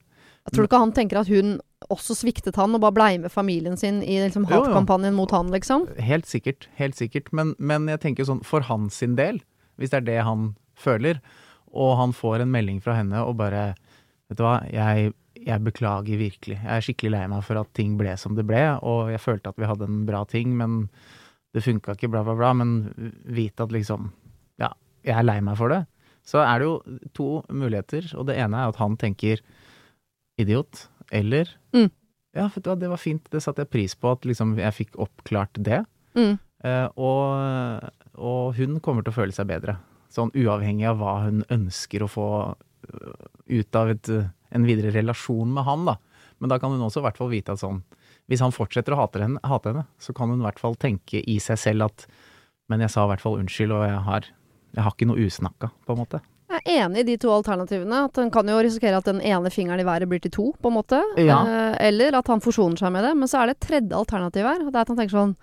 Jeg 0.49 0.57
tror 0.57 0.66
ikke 0.66 0.80
han 0.80 0.95
tenker 0.97 1.20
at 1.20 1.28
hun 1.30 1.59
også 1.93 2.14
sviktet 2.16 2.57
han 2.61 2.74
og 2.76 2.82
bare 2.82 2.97
blei 2.97 3.11
med 3.20 3.32
familien 3.32 3.76
sin 3.80 4.01
i 4.03 4.18
liksom, 4.22 4.47
hatkampanjen 4.51 5.16
mot 5.16 5.30
han, 5.34 5.53
liksom? 5.53 5.86
Helt 6.01 6.28
sikkert, 6.28 6.68
helt 6.80 6.97
sikkert. 6.99 7.30
Men, 7.36 7.55
men 7.59 7.88
jeg 7.91 8.03
tenker 8.03 8.28
sånn, 8.28 8.43
for 8.47 8.64
hans 8.68 9.01
sin 9.03 9.16
del, 9.18 9.43
hvis 9.80 9.93
det 9.93 10.03
er 10.03 10.09
det 10.09 10.18
han 10.26 10.53
føler, 10.80 11.20
og 11.70 11.95
han 12.01 12.14
får 12.16 12.43
en 12.43 12.53
melding 12.53 12.80
fra 12.82 12.97
henne 12.99 13.22
og 13.24 13.38
bare 13.41 13.72
Vet 14.30 14.38
du 14.38 14.45
hva, 14.45 14.61
jeg, 14.70 15.09
jeg 15.43 15.62
beklager 15.66 16.18
virkelig. 16.20 16.55
Jeg 16.61 16.70
er 16.70 16.84
skikkelig 16.86 17.11
lei 17.11 17.22
meg 17.32 17.41
for 17.43 17.59
at 17.59 17.72
ting 17.74 17.97
ble 17.99 18.12
som 18.14 18.36
det 18.36 18.45
ble, 18.47 18.61
og 18.86 19.09
jeg 19.11 19.18
følte 19.18 19.51
at 19.51 19.59
vi 19.59 19.66
hadde 19.66 19.88
en 19.88 20.05
bra 20.07 20.20
ting, 20.30 20.53
men 20.55 20.84
det 21.51 21.64
funka 21.64 21.97
ikke, 21.97 22.12
bla, 22.12 22.22
bla, 22.22 22.36
bla. 22.38 22.53
Men 22.55 22.76
vite 23.26 23.66
at 23.66 23.74
liksom 23.74 24.12
Ja, 24.62 24.68
jeg 25.03 25.16
er 25.18 25.26
lei 25.26 25.41
meg 25.43 25.59
for 25.59 25.74
det. 25.74 25.80
Så 26.22 26.38
er 26.45 26.62
det 26.62 26.68
jo 26.68 27.01
to 27.16 27.28
muligheter, 27.51 28.07
og 28.14 28.28
det 28.30 28.38
ene 28.38 28.61
er 28.61 28.70
at 28.70 28.78
han 28.78 28.95
tenker 29.03 29.43
idiot, 30.43 30.88
eller 31.11 31.57
Mm. 31.74 31.91
Ja, 32.32 32.47
for 32.49 32.62
det 32.62 32.88
var 32.88 33.01
fint, 33.01 33.24
det 33.32 33.43
satte 33.43 33.64
jeg 33.64 33.72
pris 33.72 33.95
på, 33.99 34.12
at 34.14 34.26
liksom 34.26 34.55
jeg 34.59 34.74
fikk 34.76 34.99
oppklart 35.03 35.59
det. 35.59 35.80
Mm. 36.14 36.36
Eh, 36.62 36.88
og, 36.95 37.88
og 38.14 38.55
hun 38.59 38.78
kommer 38.84 39.03
til 39.03 39.11
å 39.11 39.16
føle 39.16 39.34
seg 39.34 39.49
bedre. 39.51 39.78
Sånn 40.14 40.30
uavhengig 40.38 40.86
av 40.91 41.01
hva 41.01 41.16
hun 41.24 41.43
ønsker 41.51 42.05
å 42.05 42.11
få 42.11 42.28
øh, 42.53 43.26
ut 43.51 43.78
av 43.78 43.91
et, 43.95 44.11
øh, 44.14 44.28
en 44.55 44.66
videre 44.66 44.95
relasjon 44.95 45.51
med 45.57 45.66
han, 45.66 45.86
da. 45.91 45.97
Men 46.38 46.53
da 46.53 46.61
kan 46.62 46.72
hun 46.74 46.86
også 46.86 47.03
i 47.03 47.07
hvert 47.09 47.18
fall 47.20 47.32
vite 47.32 47.53
at 47.53 47.61
sånn 47.61 47.82
Hvis 48.30 48.41
han 48.41 48.55
fortsetter 48.55 48.95
å 48.95 49.01
hate 49.03 49.20
henne, 49.20 49.43
hate 49.45 49.72
henne, 49.72 49.84
så 49.99 50.14
kan 50.16 50.30
hun 50.30 50.41
i 50.41 50.47
hvert 50.47 50.62
fall 50.62 50.76
tenke 50.78 51.18
i 51.18 51.41
seg 51.43 51.59
selv 51.59 51.91
at 51.91 52.07
Men 52.70 52.80
jeg 52.80 52.95
sa 52.95 53.05
i 53.05 53.11
hvert 53.11 53.22
fall 53.24 53.41
unnskyld, 53.41 53.74
og 53.74 53.82
jeg 53.82 54.03
har, 54.07 54.28
jeg 54.76 54.84
har 54.86 54.95
ikke 54.95 55.09
noe 55.11 55.26
usnakka, 55.26 55.72
på 55.82 55.97
en 55.97 55.99
måte. 55.99 56.20
Jeg 56.64 56.76
er 56.76 56.84
enig 56.88 56.98
i 57.00 57.08
de 57.11 57.16
to 57.22 57.30
alternativene. 57.32 58.04
At 58.11 58.18
En 58.18 58.30
kan 58.30 58.46
jo 58.48 58.58
risikere 58.61 58.96
at 59.00 59.04
den 59.08 59.20
ene 59.20 59.50
fingeren 59.50 59.80
i 59.80 59.84
været 59.88 60.08
blir 60.08 60.20
til 60.20 60.30
to, 60.30 60.52
på 60.61 60.68
en 60.68 60.76
måte. 60.76 61.00
Ja. 61.16 61.40
Eh, 61.46 61.76
eller 61.88 62.18
at 62.18 62.26
han 62.28 62.40
forsoner 62.40 62.76
seg 62.78 62.92
med 62.92 63.04
det. 63.04 63.14
Men 63.16 63.28
så 63.28 63.40
er 63.42 63.46
det 63.50 63.56
et 63.58 63.66
tredje 63.68 63.96
alternativ 63.96 64.44
her. 64.44 64.58
Det 64.66 64.74
er 64.74 64.80
at 64.84 64.88
han 64.88 64.96
tenker 65.00 65.16
sånn 65.18 65.36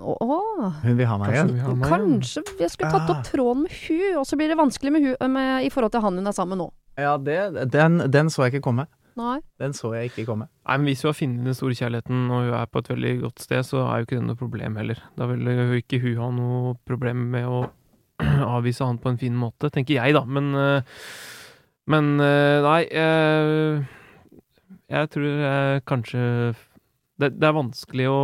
Åh, 0.00 0.80
Hun 0.84 0.96
vil 0.96 1.06
ha 1.06 1.16
meg 1.18 1.34
igjen. 1.34 1.80
kanskje 1.82 2.42
jeg 2.60 2.70
skulle 2.70 2.90
tatt 2.94 3.10
opp 3.10 3.18
Ah. 3.18 3.22
tråden 3.26 3.62
med 3.66 3.72
hun, 3.74 4.16
og 4.20 4.24
så 4.24 4.36
blir 4.38 4.48
det 4.48 4.56
vanskelig 4.56 4.92
med 4.92 5.02
hun 5.20 5.32
med, 5.32 5.64
i 5.66 5.68
forhold 5.68 5.92
til 5.92 6.00
han 6.00 6.14
hun 6.16 6.26
er 6.26 6.32
sammen 6.32 6.56
med 6.56 6.62
nå. 6.64 6.70
Ja, 6.96 7.16
det, 7.18 7.70
den, 7.70 7.98
den 8.10 8.26
så 8.30 8.46
jeg 8.46 8.54
ikke 8.54 8.62
komme. 8.70 8.86
Nei. 9.18 9.40
Den 9.58 9.72
så 9.76 9.90
jeg 9.98 10.08
ikke 10.10 10.24
komme. 10.30 10.46
Nei, 10.66 10.76
men 10.78 10.86
Hvis 10.86 11.02
hun 11.02 11.08
har 11.10 11.18
funnet 11.18 11.44
den 11.44 11.54
store 11.58 11.74
kjærligheten, 11.76 12.30
og 12.30 12.46
hun 12.46 12.54
er 12.54 12.66
på 12.70 12.78
et 12.78 12.88
veldig 12.88 13.12
godt 13.26 13.40
sted, 13.44 13.62
så 13.66 13.82
er 13.90 13.98
jo 13.98 14.06
ikke 14.06 14.16
det 14.20 14.26
noe 14.30 14.36
problem 14.40 14.76
heller. 14.80 15.02
Da 15.18 15.26
vil 15.26 15.44
jo 15.44 15.76
ikke 15.82 16.00
hun 16.00 16.16
ha 16.22 16.30
noe 16.30 16.74
problem 16.86 17.26
med 17.34 17.44
å 17.44 17.60
avvise 18.56 18.86
han 18.86 19.00
på 19.00 19.12
en 19.12 19.20
fin 19.20 19.36
måte, 19.36 19.70
tenker 19.72 19.98
jeg, 19.98 20.16
da. 20.16 20.24
Men, 20.26 20.50
eh, 20.54 21.00
men 21.90 22.12
eh, 22.22 22.58
nei 22.66 22.82
eh, 22.86 23.80
Jeg 24.90 25.10
tror 25.14 25.26
jeg 25.26 25.84
kanskje 25.88 26.22
det, 27.20 27.34
det 27.36 27.48
er 27.48 27.56
vanskelig 27.56 28.06
å, 28.10 28.20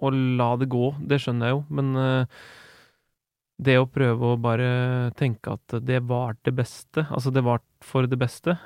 å 0.00 0.10
la 0.10 0.50
det 0.58 0.70
gå, 0.72 0.94
det 1.06 1.20
skjønner 1.22 1.50
jeg 1.50 1.54
jo, 1.54 1.60
men 1.78 1.92
det 3.60 3.76
å 3.78 3.86
prøve 3.86 4.32
å 4.32 4.40
bare 4.40 4.70
tenke 5.20 5.54
at 5.54 5.76
det 5.86 6.00
var 6.10 6.34
det 6.42 6.56
beste, 6.58 7.04
altså 7.06 7.30
det 7.30 7.44
var 7.46 7.62
for 7.86 8.08
det 8.10 8.18
beste, 8.18 8.56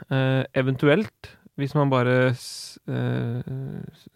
eventuelt, 0.56 1.34
hvis 1.60 1.74
man 1.76 1.90
bare 1.90 2.14
eh, 2.32 3.50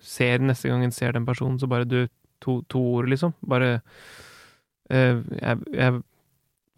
ser 0.03 0.43
neste 0.43 0.71
gang 0.71 0.83
en 0.85 0.95
ser 0.95 1.15
den 1.15 1.27
personen, 1.27 1.59
så 1.59 1.69
bare 1.71 1.87
du, 1.87 2.01
to, 2.43 2.61
to 2.71 2.81
ord, 2.97 3.09
liksom. 3.13 3.35
Bare 3.47 3.81
eh, 4.91 5.21
jeg, 5.39 5.61
jeg 5.73 6.01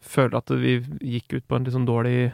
føler 0.01 0.37
at 0.41 0.51
vi 0.61 0.79
gikk 1.01 1.35
ut 1.39 1.47
på 1.49 1.57
en 1.57 1.65
litt 1.67 1.75
sånn 1.77 1.89
dårlig 1.89 2.33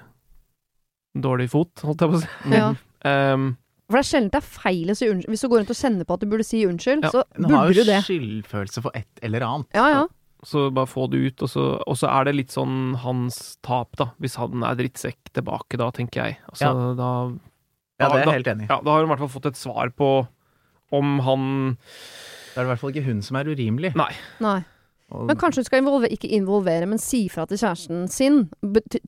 Dårlig 1.17 1.47
fot, 1.49 1.73
holdt 1.81 2.03
jeg 2.05 2.11
på 2.13 2.19
å 2.19 2.21
si. 2.21 2.29
Ja. 2.53 2.67
um, 3.33 3.47
For 3.89 3.97
det 3.97 4.01
er 4.03 4.09
sjelden 4.11 4.33
det 4.35 4.41
er 4.43 4.49
feil 4.59 4.93
å 4.93 4.97
si 4.99 5.07
unnskyld. 5.09 5.33
Hvis 5.33 5.45
du 5.45 5.49
går 5.49 5.63
rundt 5.63 5.73
og 5.73 5.79
kjenner 5.79 6.05
på 6.09 6.17
at 6.19 6.21
du 6.21 6.29
burde 6.29 6.45
si 6.45 6.61
unnskyld, 6.69 7.07
Ja, 7.07 7.13
så 7.15 7.23
burde 7.25 7.39
du 7.39 7.47
det. 7.47 7.47
Man 7.47 7.57
har 7.57 7.71
jo 7.73 8.03
skyldfølelse 8.11 8.83
for 8.85 8.99
et 9.01 9.23
eller 9.25 9.47
annet. 9.47 9.71
Ja, 9.79 9.87
ja. 9.95 10.03
så 10.45 10.67
bare 10.77 10.91
få 10.93 11.07
det 11.09 11.23
ut, 11.25 11.47
og 11.47 11.49
så, 11.49 11.65
og 11.89 11.97
så 11.97 12.11
er 12.13 12.29
det 12.29 12.35
litt 12.37 12.53
sånn 12.53 12.99
hans 13.01 13.57
tap, 13.65 13.97
da. 13.97 14.11
Hvis 14.21 14.37
han 14.37 14.61
er 14.69 14.77
drittsekk 14.77 15.33
tilbake, 15.39 15.81
da, 15.81 15.89
tenker 15.97 16.27
jeg. 16.29 16.39
Altså, 16.53 16.69
Ja. 16.69 16.93
da 17.01 17.11
Ja, 17.33 17.33
det 17.97 18.05
er 18.05 18.13
da- 18.13 18.21
jeg 18.21 18.37
helt 18.43 18.53
enig 18.53 18.67
i. 18.67 18.69
Ja, 18.75 18.81
da 18.85 18.91
har 18.93 19.01
hun 19.01 19.09
i 19.09 19.15
hvert 19.15 19.25
fall 19.25 19.35
fått 19.41 19.47
et 19.55 19.57
svar 19.57 19.89
på 19.97 20.11
om 20.93 21.19
han 21.25 21.79
Det 22.53 22.61
er 22.61 22.67
i 22.69 22.69
hvert 22.75 22.79
fall 22.85 22.93
ikke 22.93 23.07
hun 23.09 23.23
som 23.25 23.37
er 23.41 23.49
urimelig. 23.49 23.95
Nei. 23.97 24.13
Nei. 24.45 24.59
Og, 25.15 25.29
Men 25.29 25.39
kanskje 25.39 25.63
hun 25.63 25.67
skal 25.69 25.83
involvere, 25.85 26.11
ikke 26.17 26.33
involvere, 26.35 26.87
men 26.91 26.99
si 26.99 27.29
fra 27.31 27.45
til 27.47 27.61
kjæresten 27.61 28.09
sin. 28.11 28.41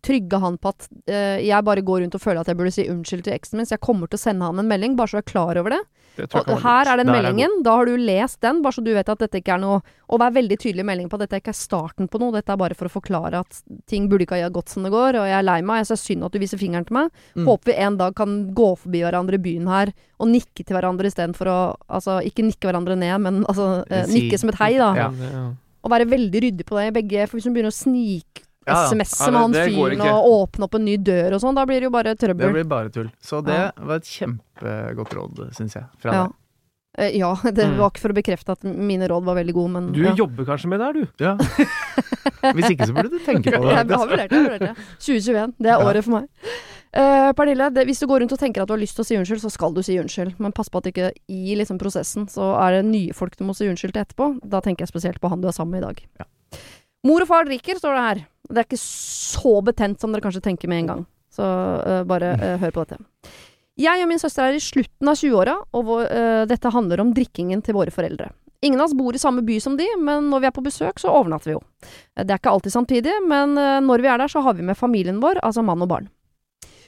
Trygge 0.07 0.39
han 0.39 0.59
på 0.63 0.71
at 0.71 0.87
uh, 1.11 1.39
jeg 1.43 1.65
bare 1.67 1.83
går 1.83 2.05
rundt 2.05 2.15
og 2.15 2.23
føler 2.23 2.45
at 2.45 2.51
jeg 2.53 2.59
burde 2.61 2.75
si 2.75 2.87
unnskyld 2.87 3.25
til 3.27 3.35
eksen 3.35 3.59
min, 3.59 3.67
så 3.67 3.75
jeg 3.75 3.83
kommer 3.83 4.07
til 4.07 4.21
å 4.21 4.23
sende 4.23 4.47
han 4.47 4.63
en 4.63 4.71
melding, 4.71 4.95
bare 4.99 5.11
så 5.11 5.19
jeg 5.19 5.27
er 5.27 5.33
klar 5.33 5.59
over 5.59 5.75
det. 5.75 5.81
Det 6.19 6.27
Og 6.35 6.59
her 6.65 6.89
er 6.91 6.99
den 6.99 7.07
Der 7.07 7.15
er 7.15 7.23
meldingen. 7.23 7.63
Da 7.63 7.77
har 7.79 7.87
du 7.87 7.97
lest 7.97 8.41
den, 8.43 8.63
bare 8.63 8.75
så 8.75 8.83
du 8.83 8.91
vet 8.95 9.09
at 9.09 9.21
dette 9.23 9.39
ikke 9.39 9.55
er 9.55 9.61
noe 9.63 9.77
Og 10.09 10.19
vær 10.19 10.33
veldig 10.35 10.57
tydelig 10.59 10.83
i 10.83 10.89
meldingen 10.89 11.11
på 11.13 11.15
at 11.15 11.29
dette 11.29 11.39
ikke 11.39 11.53
er 11.53 11.59
starten 11.59 12.09
på 12.11 12.19
noe. 12.19 12.33
Dette 12.35 12.51
er 12.51 12.59
bare 12.59 12.75
for 12.75 12.89
å 12.89 12.91
forklare 12.91 13.43
at 13.45 13.61
ting 13.87 14.09
burde 14.09 14.25
ikke 14.27 14.41
ha 14.41 14.49
gått 14.51 14.73
som 14.73 14.83
det 14.83 14.91
går, 14.91 15.19
og 15.21 15.29
jeg 15.29 15.37
er 15.37 15.47
lei 15.47 15.61
meg. 15.63 15.83
Jeg 15.83 15.91
synes 15.93 16.01
er 16.01 16.09
synd 16.09 16.25
at 16.27 16.33
du 16.35 16.41
viser 16.43 16.59
fingeren 16.59 16.89
til 16.89 16.97
meg. 16.97 17.13
Mm. 17.37 17.45
Håper 17.47 17.71
vi 17.71 17.77
en 17.85 17.99
dag 18.01 18.17
kan 18.19 18.35
gå 18.57 18.69
forbi 18.81 19.05
hverandre 19.05 19.39
i 19.39 19.45
byen 19.45 19.69
her 19.71 19.93
og 20.19 20.33
nikke 20.33 20.65
til 20.65 20.75
hverandre 20.75 21.07
istedenfor 21.13 21.53
å 21.53 21.59
Altså 21.87 22.19
ikke 22.27 22.47
nikke 22.49 22.67
hverandre 22.71 22.97
ned, 22.99 23.15
men 23.23 23.45
altså 23.45 23.85
eh, 23.87 24.07
Si- 24.09 24.17
nikke 24.17 24.41
som 24.41 24.51
et 24.51 24.59
hei, 24.63 24.73
da. 24.81 24.91
Ja. 24.97 25.09
Ja. 25.29 25.47
Og 25.89 25.95
være 25.95 26.05
veldig 26.11 26.43
ryddig 26.45 26.67
på 26.69 26.77
det, 26.77 26.91
begge. 27.01 27.25
For 27.31 27.39
hvis 27.41 27.49
hun 27.49 27.55
begynner 27.57 27.73
å 27.73 27.79
snike 27.79 28.45
Ja. 28.69 28.83
SMS-e 28.91 29.25
Ja, 29.25 29.31
med 29.33 29.41
han 29.41 29.55
fyren 29.73 30.01
og 30.05 30.27
åpne 30.29 30.67
opp 30.67 30.75
en 30.77 30.85
ny 30.85 30.99
dør 31.01 31.33
og 31.39 31.41
sånn, 31.41 31.55
da 31.57 31.63
blir 31.65 31.81
det 31.81 31.87
jo 31.89 31.93
bare 31.95 32.13
trøbbel. 32.21 32.45
Det 32.45 32.53
blir 32.53 32.67
bare 32.69 32.91
tull. 32.93 33.09
Så 33.25 33.41
det 33.43 33.55
Ja. 33.57 33.71
var 33.81 33.97
et 33.97 34.05
kjempegodt 34.05 35.15
råd, 35.17 35.41
syns 35.57 35.73
jeg, 35.79 35.85
fra 36.03 36.13
Ja. 36.13 36.23
deg. 36.27 36.35
Eh, 36.99 37.17
ja, 37.17 37.33
det 37.45 37.65
Mm. 37.65 37.77
var 37.79 37.91
ikke 37.91 38.01
for 38.05 38.09
å 38.13 38.17
bekrefte 38.19 38.51
at 38.53 38.65
mine 38.65 39.09
råd 39.09 39.25
var 39.25 39.37
veldig 39.37 39.55
gode, 39.55 39.71
men 39.71 39.93
Du 39.93 40.03
ja. 40.03 40.13
jobber 40.15 40.45
kanskje 40.45 40.67
med 40.69 40.81
det 40.81 40.87
her, 40.87 40.93
du? 40.93 41.07
Ja. 41.25 41.37
Hvis 42.55 42.71
ikke 42.75 42.87
så 42.89 42.93
burde 42.95 43.11
du 43.11 43.19
tenke 43.25 43.51
på 43.55 43.63
det. 43.65 43.87
det. 43.87 43.89
jeg 43.89 43.99
har 43.99 44.09
vurdert 44.09 44.31
det. 44.61 44.77
2021, 45.01 45.55
det 45.59 45.67
er 45.73 45.79
Ja. 45.79 45.85
året 45.89 46.05
for 46.05 46.11
meg. 46.21 46.29
Eh, 46.99 47.33
Pernille, 47.37 47.69
det, 47.71 47.85
hvis 47.87 48.01
du 48.03 48.09
går 48.11 48.25
rundt 48.25 48.33
og 48.35 48.41
tenker 48.41 48.65
at 48.65 48.71
du 48.71 48.75
har 48.75 48.81
lyst 48.81 48.97
til 48.99 49.05
å 49.05 49.07
si 49.07 49.19
unnskyld, 49.19 49.43
så 49.45 49.53
skal 49.55 49.75
du 49.77 49.85
si 49.87 49.99
unnskyld. 50.01 50.35
Men 50.43 50.55
pass 50.57 50.71
på 50.73 50.81
at 50.81 50.89
ikke 50.91 51.13
i 51.31 51.55
liksom 51.59 51.79
prosessen 51.79 52.27
så 52.33 52.51
er 52.59 52.79
det 52.79 52.89
nye 52.89 53.15
folk 53.15 53.37
du 53.39 53.45
må 53.47 53.55
si 53.55 53.69
unnskyld 53.71 53.95
til 53.95 54.03
etterpå. 54.03 54.33
Da 54.43 54.63
tenker 54.65 54.85
jeg 54.85 54.91
spesielt 54.91 55.23
på 55.23 55.31
han 55.31 55.45
du 55.45 55.47
er 55.51 55.55
sammen 55.55 55.77
med 55.77 55.85
i 55.85 55.87
dag. 55.87 56.03
Ja. 56.19 56.27
Mor 57.07 57.23
og 57.23 57.31
far 57.31 57.47
drikker, 57.47 57.79
står 57.79 57.95
det 57.95 58.07
her. 58.09 58.25
Det 58.49 58.63
er 58.63 58.67
ikke 58.67 58.81
så 58.83 59.55
betent 59.63 60.03
som 60.03 60.11
dere 60.11 60.25
kanskje 60.25 60.43
tenker 60.49 60.71
med 60.71 60.83
en 60.83 60.91
gang. 60.91 61.07
Så 61.31 61.45
uh, 61.47 62.03
bare 62.09 62.33
uh, 62.41 62.57
hør 62.59 62.75
på 62.75 62.83
dette. 62.83 62.99
Jeg 63.79 64.03
og 64.03 64.11
min 64.11 64.19
søster 64.19 64.49
er 64.49 64.59
i 64.59 64.65
slutten 64.65 65.07
av 65.07 65.15
20-åra, 65.21 65.55
og 65.71 65.85
vår, 65.87 66.09
dette 66.51 66.71
handler 66.75 66.99
om 66.99 67.13
drikkingen 67.15 67.61
til 67.63 67.77
våre 67.77 67.93
foreldre. 67.95 68.27
Ingen 68.67 68.81
av 68.83 68.89
oss 68.89 68.97
bor 68.99 69.15
i 69.15 69.21
samme 69.23 69.45
by 69.47 69.61
som 69.63 69.77
de, 69.79 69.87
men 70.03 70.27
når 70.33 70.43
vi 70.43 70.49
er 70.51 70.55
på 70.57 70.65
besøk, 70.67 70.99
så 70.99 71.13
overnatter 71.15 71.53
vi 71.53 71.55
jo. 71.55 71.61
Det 72.19 72.27
er 72.27 72.41
ikke 72.41 72.57
alltid 72.57 72.75
samtidig, 72.75 73.15
men 73.31 73.55
når 73.87 74.03
vi 74.03 74.11
er 74.11 74.19
der, 74.19 74.33
så 74.33 74.43
har 74.43 74.59
vi 74.59 74.67
med 74.67 74.81
familien 74.81 75.23
vår, 75.23 75.39
altså 75.47 75.63
mann 75.63 75.87
og 75.87 75.93
barn. 75.93 76.11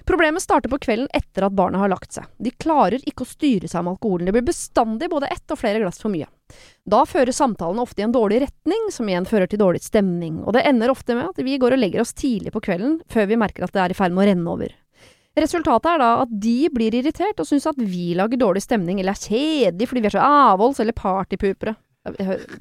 Problemet 0.08 0.42
starter 0.42 0.70
på 0.72 0.78
kvelden 0.82 1.08
etter 1.14 1.46
at 1.46 1.54
barna 1.56 1.82
har 1.82 1.90
lagt 1.92 2.14
seg. 2.16 2.26
De 2.38 2.50
klarer 2.50 3.02
ikke 3.06 3.26
å 3.26 3.30
styre 3.30 3.68
seg 3.68 3.84
med 3.84 3.96
alkoholen. 3.96 4.28
Det 4.28 4.34
blir 4.36 4.46
bestandig 4.48 5.10
både 5.12 5.30
ett 5.30 5.52
og 5.52 5.60
flere 5.60 5.82
glass 5.82 6.00
for 6.02 6.12
mye. 6.12 6.28
Da 6.88 7.04
fører 7.06 7.34
samtalene 7.36 7.84
ofte 7.84 8.02
i 8.02 8.06
en 8.06 8.14
dårlig 8.14 8.40
retning, 8.42 8.88
som 8.90 9.08
igjen 9.08 9.28
fører 9.28 9.50
til 9.50 9.60
dårlig 9.62 9.82
stemning, 9.84 10.40
og 10.44 10.56
det 10.56 10.64
ender 10.66 10.90
ofte 10.90 11.14
med 11.14 11.30
at 11.30 11.42
vi 11.44 11.58
går 11.62 11.76
og 11.76 11.82
legger 11.82 12.02
oss 12.02 12.16
tidlig 12.16 12.54
på 12.54 12.62
kvelden, 12.64 12.98
før 13.10 13.28
vi 13.30 13.38
merker 13.38 13.66
at 13.66 13.76
det 13.76 13.84
er 13.84 13.94
i 13.94 13.98
ferd 13.98 14.16
med 14.16 14.24
å 14.24 14.30
renne 14.32 14.54
over. 14.56 14.74
Resultatet 15.38 15.92
er 15.92 16.00
da 16.02 16.08
at 16.24 16.32
de 16.42 16.56
blir 16.74 16.96
irritert 16.98 17.38
og 17.38 17.46
syns 17.46 17.68
at 17.70 17.78
vi 17.78 18.10
lager 18.18 18.40
dårlig 18.40 18.64
stemning, 18.64 18.98
eller 18.98 19.14
er 19.14 19.28
kjedelige 19.28 19.92
fordi 19.92 20.02
vi 20.02 20.10
er 20.10 20.16
så 20.16 20.26
avholds 20.26 20.82
eller 20.82 20.96
partypupere. 20.96 21.76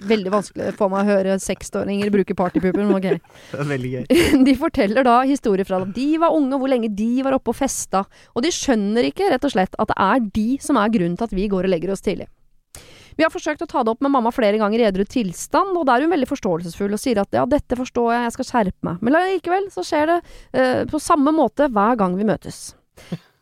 Veldig 0.10 0.34
vanskelig 0.34 0.74
for 0.80 0.91
meg 0.91 1.06
å 1.06 1.14
høre 1.14 1.38
60-åringer 1.41 2.12
bruke 2.14 2.36
partypuper, 2.38 2.82
men 2.84 2.95
ok. 2.97 3.08
Det 3.52 3.62
er 3.64 3.70
veldig 3.70 3.93
gøy. 3.93 4.04
De 4.47 4.56
forteller 4.60 5.08
da 5.08 5.20
historier 5.28 5.68
fra 5.68 5.82
da 5.84 5.89
de 5.95 6.10
var 6.22 6.36
unge, 6.36 6.54
og 6.56 6.64
hvor 6.64 6.72
lenge 6.72 6.91
de 6.95 7.12
var 7.26 7.38
oppe 7.38 7.54
og 7.54 7.60
festa. 7.60 8.04
Og 8.36 8.45
de 8.45 8.52
skjønner 8.54 9.10
ikke, 9.10 9.30
rett 9.32 9.45
og 9.45 9.54
slett, 9.54 9.78
at 9.80 9.91
det 9.91 9.97
er 10.00 10.28
de 10.36 10.50
som 10.64 10.80
er 10.80 10.91
grunnen 10.93 11.18
til 11.20 11.30
at 11.30 11.36
vi 11.36 11.47
går 11.52 11.68
og 11.68 11.74
legger 11.74 11.93
oss 11.93 12.06
tidlig. 12.06 12.30
Vi 13.20 13.26
har 13.26 13.34
forsøkt 13.34 13.66
å 13.66 13.68
ta 13.68 13.82
det 13.84 13.91
opp 13.91 14.04
med 14.06 14.14
mamma 14.14 14.32
flere 14.32 14.56
ganger 14.62 14.80
i 14.80 14.86
edru 14.88 15.04
tilstand, 15.04 15.76
og 15.76 15.84
da 15.89 15.97
er 15.97 16.06
hun 16.06 16.14
veldig 16.14 16.30
forståelsesfull 16.30 16.95
og 16.95 17.02
sier 17.02 17.20
at 17.20 17.36
ja, 17.36 17.43
dette 17.50 17.76
forstår 17.76 18.14
jeg, 18.14 18.22
jeg 18.24 18.36
skal 18.38 18.47
skjerpe 18.47 18.88
meg. 18.88 19.02
Men 19.04 19.18
likevel 19.18 19.68
så 19.74 19.84
skjer 19.84 20.14
det 20.14 20.20
eh, 20.54 20.86
på 20.88 21.02
samme 21.04 21.34
måte 21.36 21.68
hver 21.68 22.00
gang 22.00 22.16
vi 22.16 22.28
møtes. 22.30 22.62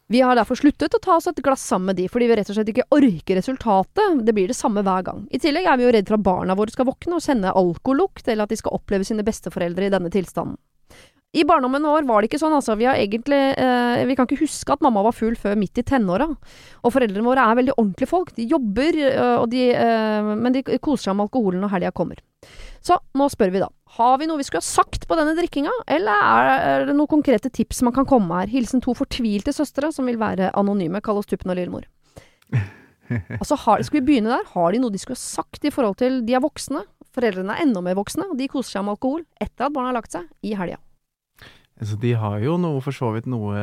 Vi 0.09 0.21
har 0.21 0.37
derfor 0.39 0.55
sluttet 0.55 0.93
å 0.95 0.99
ta 1.03 1.17
oss 1.19 1.25
et 1.27 1.39
glass 1.43 1.65
sammen 1.67 1.89
med 1.91 1.97
de, 1.99 2.05
fordi 2.07 2.29
vi 2.29 2.35
rett 2.39 2.47
og 2.47 2.55
slett 2.55 2.69
ikke 2.71 2.85
orker 2.95 3.35
resultatet. 3.35 4.21
Det 4.23 4.35
blir 4.35 4.47
det 4.47 4.55
samme 4.55 4.79
hver 4.79 5.03
gang. 5.03 5.25
I 5.35 5.39
tillegg 5.43 5.67
er 5.67 5.75
vi 5.75 5.83
jo 5.83 5.91
redd 5.91 6.07
for 6.07 6.15
at 6.15 6.23
barna 6.23 6.55
våre 6.55 6.71
skal 6.71 6.87
våkne 6.87 7.17
og 7.17 7.25
kjenne 7.25 7.51
alkolukt, 7.51 8.23
eller 8.23 8.47
at 8.47 8.53
de 8.53 8.59
skal 8.61 8.77
oppleve 8.77 9.03
sine 9.07 9.25
besteforeldre 9.27 9.89
i 9.89 9.91
denne 9.91 10.11
tilstanden. 10.13 10.55
I 11.35 11.43
barndommen 11.43 11.83
vår 11.83 12.05
var 12.07 12.23
det 12.23 12.29
ikke 12.29 12.39
sånn, 12.39 12.55
altså. 12.55 12.77
Vi 12.79 12.85
har 12.87 12.95
egentlig 12.97 13.39
eh, 13.59 14.03
Vi 14.07 14.15
kan 14.15 14.27
ikke 14.29 14.39
huske 14.45 14.73
at 14.73 14.83
mamma 14.85 15.03
var 15.05 15.15
full 15.15 15.35
før 15.37 15.57
midt 15.59 15.81
i 15.81 15.83
tenåra. 15.85 16.29
Og 16.87 16.93
foreldrene 16.95 17.27
våre 17.27 17.43
er 17.43 17.59
veldig 17.59 17.75
ordentlige 17.75 18.09
folk. 18.09 18.31
De 18.37 18.45
jobber, 18.47 18.95
eh, 19.09 19.35
og 19.35 19.49
de, 19.51 19.65
eh, 19.75 20.31
men 20.31 20.55
de 20.55 20.63
koser 20.79 21.09
seg 21.09 21.17
med 21.17 21.27
alkoholen 21.27 21.61
når 21.65 21.73
helga 21.75 21.91
kommer. 21.97 22.21
Så 22.85 22.95
nå 23.19 23.27
spør 23.33 23.51
vi 23.51 23.61
da. 23.61 23.67
Har 23.97 24.15
vi 24.21 24.29
noe 24.29 24.39
vi 24.39 24.47
skulle 24.47 24.63
ha 24.63 24.69
sagt 24.69 25.07
på 25.09 25.17
denne 25.19 25.35
drikkinga, 25.35 25.73
eller 25.97 26.23
er, 26.31 26.49
er 26.71 26.87
det 26.87 26.95
noen 26.95 27.11
konkrete 27.11 27.51
tips 27.51 27.83
man 27.83 27.95
kan 27.95 28.07
komme 28.07 28.29
med 28.29 28.45
her? 28.45 28.53
Hilsen 28.55 28.83
to 28.83 28.95
fortvilte 28.95 29.51
søstre 29.55 29.91
som 29.91 30.07
vil 30.07 30.19
være 30.21 30.53
anonyme. 30.57 31.03
Kall 31.03 31.19
oss 31.19 31.29
Tuppen 31.29 31.53
og 31.53 31.59
Lillemor. 31.59 31.87
Altså, 33.07 33.55
har, 33.61 33.79
skal 33.87 34.01
vi 34.01 34.07
begynne 34.09 34.33
der? 34.33 34.41
Har 34.51 34.73
de 34.75 34.81
noe 34.83 34.91
de 34.91 34.99
skulle 34.99 35.15
ha 35.15 35.21
sagt 35.23 35.63
i 35.63 35.71
forhold 35.71 35.95
til 36.01 36.17
De 36.27 36.33
er 36.35 36.41
voksne. 36.43 36.81
Foreldrene 37.15 37.55
er 37.55 37.63
enda 37.63 37.79
mer 37.79 37.95
voksne, 37.95 38.25
og 38.27 38.35
de 38.35 38.49
koser 38.51 38.75
seg 38.75 38.83
med 38.83 38.97
alkohol 38.97 39.23
etter 39.39 39.69
at 39.69 39.71
barna 39.77 39.93
har 39.93 39.95
lagt 40.01 40.11
seg, 40.11 40.27
i 40.43 40.51
helga. 40.59 40.75
Altså, 41.77 41.97
de 42.01 42.11
har 42.17 42.39
jo 42.41 42.55
noe, 42.57 42.81
for 42.81 42.91
så 42.95 43.11
vidt 43.13 43.27
noe 43.29 43.53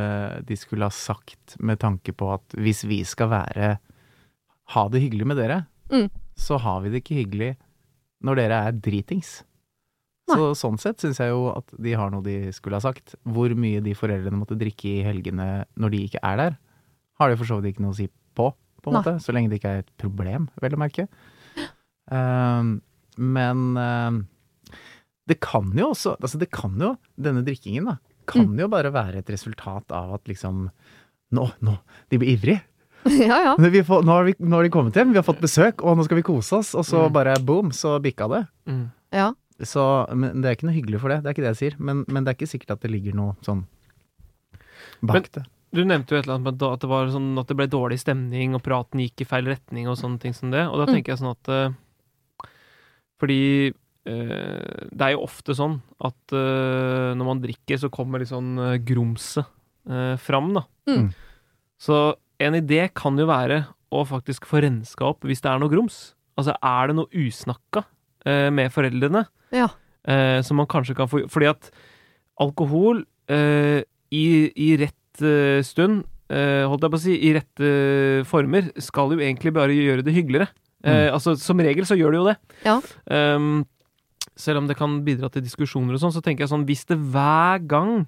de 0.47 0.57
skulle 0.57 0.87
ha 0.87 0.95
sagt 0.95 1.57
med 1.59 1.81
tanke 1.83 2.13
på 2.15 2.29
at 2.37 2.55
hvis 2.55 2.85
vi 2.87 3.01
skal 3.05 3.29
være 3.33 3.73
Ha 4.75 4.85
det 4.89 5.03
hyggelig 5.03 5.27
med 5.29 5.37
dere, 5.37 5.67
Mm. 5.93 6.07
så 6.41 6.57
har 6.59 6.81
vi 6.81 6.89
det 6.89 7.03
ikke 7.03 7.19
hyggelig 7.21 7.51
når 8.25 8.37
dere 8.39 8.61
er 8.69 8.73
dritings. 8.73 9.43
Så 10.31 10.55
sånn 10.57 10.79
sett 10.81 11.03
syns 11.05 11.19
jeg 11.21 11.29
jo 11.29 11.51
at 11.53 11.69
de 11.77 11.93
har 11.93 12.09
noe 12.11 12.23
de 12.25 12.51
skulle 12.57 12.79
ha 12.79 12.81
sagt. 12.81 13.13
Hvor 13.29 13.53
mye 13.55 13.83
de 13.85 13.93
foreldrene 13.93 14.39
måtte 14.41 14.57
drikke 14.57 14.89
i 14.89 15.03
helgene 15.05 15.67
når 15.77 15.91
de 15.93 16.01
ikke 16.09 16.23
er 16.25 16.37
der, 16.41 16.57
har 17.21 17.29
de 17.29 17.37
for 17.37 17.45
så 17.51 17.59
vidt 17.61 17.75
ikke 17.75 17.85
noe 17.85 17.93
å 17.93 17.99
si 17.99 18.09
på, 18.35 18.49
på 18.81 18.89
en 18.89 18.97
Nei. 18.97 19.03
måte. 19.03 19.19
Så 19.21 19.35
lenge 19.37 19.51
det 19.53 19.61
ikke 19.61 19.75
er 19.75 19.85
et 19.85 19.93
problem, 20.01 20.49
vel 20.65 20.73
å 20.79 20.81
merke. 20.81 21.05
Um, 22.11 22.81
men 23.21 23.77
ehm, 23.79 24.23
det 25.27 25.41
kan 25.41 25.71
jo 25.77 25.91
også 25.95 26.17
Altså, 26.21 26.39
det 26.39 26.51
kan 26.53 26.75
jo, 26.79 26.97
denne 27.17 27.43
drikkingen, 27.47 27.85
da, 27.87 27.97
kan 28.27 28.47
Mm. 28.49 28.59
jo 28.61 28.69
bare 28.69 28.91
være 28.93 29.19
et 29.19 29.31
resultat 29.31 29.91
av 29.93 30.15
at 30.15 30.25
liksom 30.29 30.71
Nå, 31.33 31.51
nå, 31.63 31.79
de 32.11 32.19
blir 32.19 32.37
ivrige. 32.37 32.61
ja, 33.29 33.39
ja. 33.43 33.55
Vi 33.59 33.83
får, 33.83 34.05
nå, 34.05 34.13
har 34.13 34.25
vi, 34.25 34.35
nå 34.39 34.55
har 34.57 34.63
de 34.63 34.71
kommet 34.71 34.95
hjem, 34.95 35.11
vi 35.13 35.19
har 35.19 35.25
fått 35.27 35.41
besøk, 35.43 35.83
og 35.83 35.97
nå 35.99 36.05
skal 36.07 36.17
vi 36.21 36.23
kose 36.23 36.53
oss. 36.61 36.75
Og 36.79 36.85
så 36.87 37.09
Mm. 37.09 37.13
bare 37.13 37.35
boom, 37.43 37.71
så 37.73 37.99
bikka 38.01 38.29
det. 38.31 38.47
Mm. 38.69 38.85
ja. 39.13 39.33
Så, 39.63 39.83
men 40.15 40.41
det 40.43 40.49
er 40.51 40.55
ikke 40.57 40.67
noe 40.69 40.75
hyggelig 40.77 41.01
for 41.01 41.09
det, 41.09 41.23
det 41.23 41.29
er 41.31 41.35
ikke 41.35 41.45
det 41.47 41.53
jeg 41.57 41.61
sier. 41.73 41.75
Men, 41.79 42.05
men 42.09 42.25
det 42.25 42.31
er 42.33 42.39
ikke 42.39 42.51
sikkert 42.53 42.71
at 42.77 42.81
det 42.83 42.91
ligger 42.91 43.15
noe 43.15 43.35
sånn 43.43 43.65
Men- 45.01 45.13
bak 45.13 45.31
det. 45.33 45.45
Du 45.75 45.83
nevnte 45.85 46.11
jo 46.15 46.19
et 46.19 46.25
eller 46.29 46.37
annet 46.39 46.45
med 46.45 46.63
at 46.63 46.81
det, 46.81 46.89
var 46.89 47.07
sånn, 47.11 47.39
at 47.41 47.49
det 47.51 47.57
ble 47.59 47.67
dårlig 47.67 47.99
stemning, 47.99 48.55
og 48.55 48.63
praten 48.63 49.01
gikk 49.03 49.23
i 49.23 49.25
feil 49.27 49.45
retning, 49.51 49.89
og 49.91 49.97
sånne 49.99 50.21
ting 50.23 50.33
som 50.35 50.51
det. 50.55 50.63
Og 50.69 50.79
da 50.79 50.87
Mm. 50.87 50.95
tenker 50.95 51.13
jeg 51.15 51.19
sånn 51.19 51.35
at 51.35 51.49
eh, 51.49 51.75
Fordi 53.19 53.73
det 54.05 55.05
er 55.07 55.15
jo 55.15 55.23
ofte 55.25 55.55
sånn 55.57 55.79
at 56.05 56.35
eh, 56.37 57.13
når 57.17 57.29
man 57.29 57.41
drikker, 57.41 57.79
så 57.81 57.89
kommer 57.93 58.21
litt 58.21 58.29
sånn 58.29 58.53
uh, 58.61 58.75
grumset 58.85 59.47
eh, 59.89 60.15
fram, 60.21 60.53
da. 60.57 60.65
Mm. 60.91 61.09
Så 61.81 62.03
en 62.45 62.59
idé 62.59 62.89
kan 62.97 63.17
jo 63.19 63.29
være 63.31 63.63
å 63.95 64.03
faktisk 64.09 64.47
få 64.51 64.61
renska 64.65 65.07
opp 65.07 65.25
hvis 65.25 65.41
det 65.45 65.51
er 65.53 65.61
noe 65.63 65.73
grums. 65.73 66.13
Altså, 66.37 66.57
er 66.59 66.91
det 66.91 66.97
noe 66.99 67.25
usnakka 67.25 67.85
eh, 68.27 68.51
med 68.53 68.73
foreldrene? 68.75 69.25
Ja. 69.55 69.69
eh, 70.11 70.41
som 70.43 70.59
man 70.59 70.67
kanskje 70.67 70.97
kan 70.99 71.07
få 71.07 71.21
Fordi 71.31 71.47
at 71.47 71.69
alkohol 72.43 73.05
eh, 73.31 73.85
i, 74.11 74.25
i 74.51 74.73
rett 74.81 75.23
eh, 75.23 75.63
stund, 75.67 76.03
eh, 76.29 76.65
holdt 76.67 76.85
jeg 76.85 76.93
på 76.93 76.99
å 76.99 77.05
si, 77.05 77.15
i 77.29 77.33
rette 77.37 77.71
former, 78.29 78.73
skal 78.83 79.15
jo 79.15 79.23
egentlig 79.23 79.55
bare 79.55 79.77
gjøre 79.77 80.05
det 80.07 80.15
hyggeligere. 80.17 80.51
Eh, 80.85 81.07
altså, 81.09 81.33
som 81.41 81.63
regel 81.63 81.87
så 81.89 81.97
gjør 81.97 82.13
det 82.13 82.19
jo 82.19 82.27
det. 82.29 82.35
Ja. 82.67 82.75
Ehm, 83.15 83.63
selv 84.37 84.63
om 84.63 84.69
det 84.71 84.77
kan 84.79 85.01
bidra 85.07 85.31
til 85.33 85.45
diskusjoner 85.45 85.97
og 85.97 86.03
sånn, 86.03 86.15
så 86.15 86.23
tenker 86.25 86.45
jeg 86.45 86.53
sånn 86.53 86.67
Hvis 86.69 86.87
det 86.91 86.99
hver 86.99 87.63
gang 87.71 88.07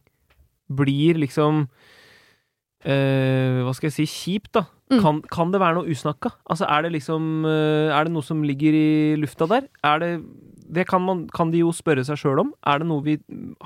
blir 0.67 1.21
liksom 1.23 1.67
eh, 2.83 3.63
Hva 3.63 3.75
skal 3.77 3.91
jeg 3.91 3.97
si 3.99 4.09
kjipt, 4.11 4.53
da. 4.59 4.67
Mm. 4.91 5.01
Kan, 5.03 5.21
kan 5.33 5.55
det 5.55 5.61
være 5.63 5.81
noe 5.81 5.91
usnakka? 5.91 6.33
Altså, 6.47 6.67
er 6.71 6.87
det 6.87 6.97
liksom 6.97 7.47
eh, 7.49 7.95
Er 7.95 8.07
det 8.07 8.15
noe 8.15 8.27
som 8.27 8.43
ligger 8.47 8.77
i 8.77 8.89
lufta 9.21 9.49
der? 9.51 9.69
Er 9.87 10.03
det 10.03 10.11
Det 10.67 10.87
kan, 10.91 11.03
man, 11.03 11.27
kan 11.31 11.53
de 11.53 11.63
jo 11.63 11.71
spørre 11.75 12.03
seg 12.07 12.19
sjøl 12.19 12.43
om. 12.43 12.53
Er 12.67 12.83
det 12.83 12.89
noe 12.91 13.05
vi 13.05 13.17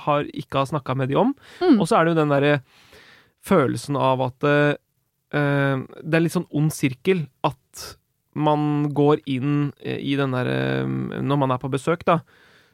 har, 0.05 0.27
ikke 0.37 0.61
har 0.61 0.69
snakka 0.69 0.97
med 0.97 1.09
de 1.09 1.17
om? 1.17 1.35
Mm. 1.63 1.81
Og 1.81 1.89
så 1.89 1.97
er 1.97 2.05
det 2.05 2.15
jo 2.15 2.21
den 2.21 2.35
derre 2.35 2.61
følelsen 3.41 3.97
av 3.97 4.21
at 4.27 4.45
eh, 4.45 4.75
eh, 5.33 5.81
Det 6.03 6.19
er 6.19 6.25
litt 6.27 6.37
sånn 6.37 6.51
ond 6.53 6.73
sirkel 6.75 7.25
at 7.47 7.60
man 8.39 8.89
går 8.95 9.25
inn 9.31 9.73
eh, 9.83 9.99
i 9.99 10.15
den 10.19 10.35
derre 10.37 10.87
Når 10.87 11.39
man 11.41 11.51
er 11.51 11.61
på 11.63 11.71
besøk, 11.73 12.05
da. 12.07 12.21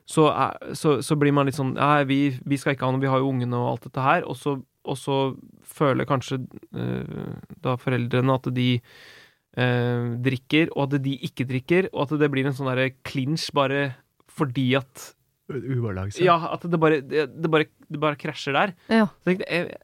Så, 0.06 0.28
er, 0.30 0.74
så, 0.78 1.00
så 1.02 1.16
blir 1.18 1.34
man 1.34 1.48
litt 1.48 1.58
sånn 1.58 1.74
Nei, 1.74 2.04
vi, 2.06 2.20
vi 2.46 2.58
skal 2.60 2.76
ikke 2.76 2.86
ha 2.86 2.94
noe, 2.94 3.02
vi 3.02 3.10
har 3.10 3.22
jo 3.22 3.32
ungene 3.32 3.58
og 3.58 3.72
alt 3.72 3.88
dette 3.88 4.04
her. 4.04 4.26
Og 4.28 4.38
så, 4.38 4.58
og 4.86 4.98
så 5.00 5.20
føler 5.66 6.08
kanskje 6.08 6.42
eh, 6.76 7.36
da 7.64 7.76
foreldrene 7.80 8.36
at 8.38 8.50
de 8.54 8.70
eh, 8.76 10.08
drikker, 10.28 10.70
og 10.76 10.86
at 10.86 11.02
de 11.04 11.16
ikke 11.26 11.48
drikker, 11.48 11.90
og 11.92 12.06
at 12.06 12.16
det 12.22 12.30
blir 12.32 12.48
en 12.48 12.56
sånn 12.56 12.70
derre 12.70 12.92
clinch 13.08 13.48
bare 13.56 13.88
fordi 14.36 14.74
at 14.78 15.12
Ubalanse. 15.46 16.18
Ja, 16.24 16.40
at 16.50 16.64
det 16.66 16.78
bare, 16.82 16.98
det, 17.06 17.28
det 17.38 17.50
bare, 17.50 17.68
det 17.86 18.00
bare 18.02 18.18
krasjer 18.18 18.56
der. 18.56 18.72
Ja. 18.90 19.04
Så 19.22 19.30
jeg, 19.30 19.44
jeg, 19.46 19.76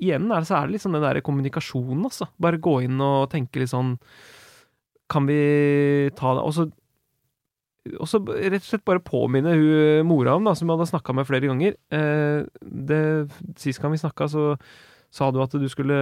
igjen 0.00 0.30
er 0.30 0.40
det, 0.40 0.48
så 0.48 0.56
er 0.56 0.70
det 0.70 0.80
sånn 0.80 0.96
den 0.96 1.04
der 1.04 1.20
kommunikasjonen, 1.24 2.06
altså. 2.08 2.30
Bare 2.40 2.60
gå 2.62 2.78
inn 2.86 3.00
og 3.04 3.28
tenke 3.32 3.60
litt 3.60 3.72
sånn 3.72 3.98
Kan 5.10 5.26
vi 5.26 5.40
ta 6.18 6.36
det 6.36 6.44
Og 6.44 8.06
så 8.06 8.20
rett 8.20 8.60
og 8.60 8.68
slett 8.68 8.86
bare 8.86 9.02
påminne 9.02 9.56
hun 9.56 10.06
mora 10.06 10.36
om, 10.36 10.46
da, 10.46 10.54
som 10.54 10.68
jeg 10.68 10.76
hadde 10.76 10.90
snakka 10.92 11.16
med 11.16 11.26
flere 11.28 11.50
ganger. 11.50 11.76
Eh, 11.96 12.46
det, 12.60 13.02
sist 13.58 13.80
gang 13.80 13.94
vi 13.94 14.02
snakka, 14.02 14.28
så 14.28 14.54
sa 15.10 15.30
du 15.32 15.40
at 15.42 15.56
du 15.56 15.66
skulle 15.72 15.98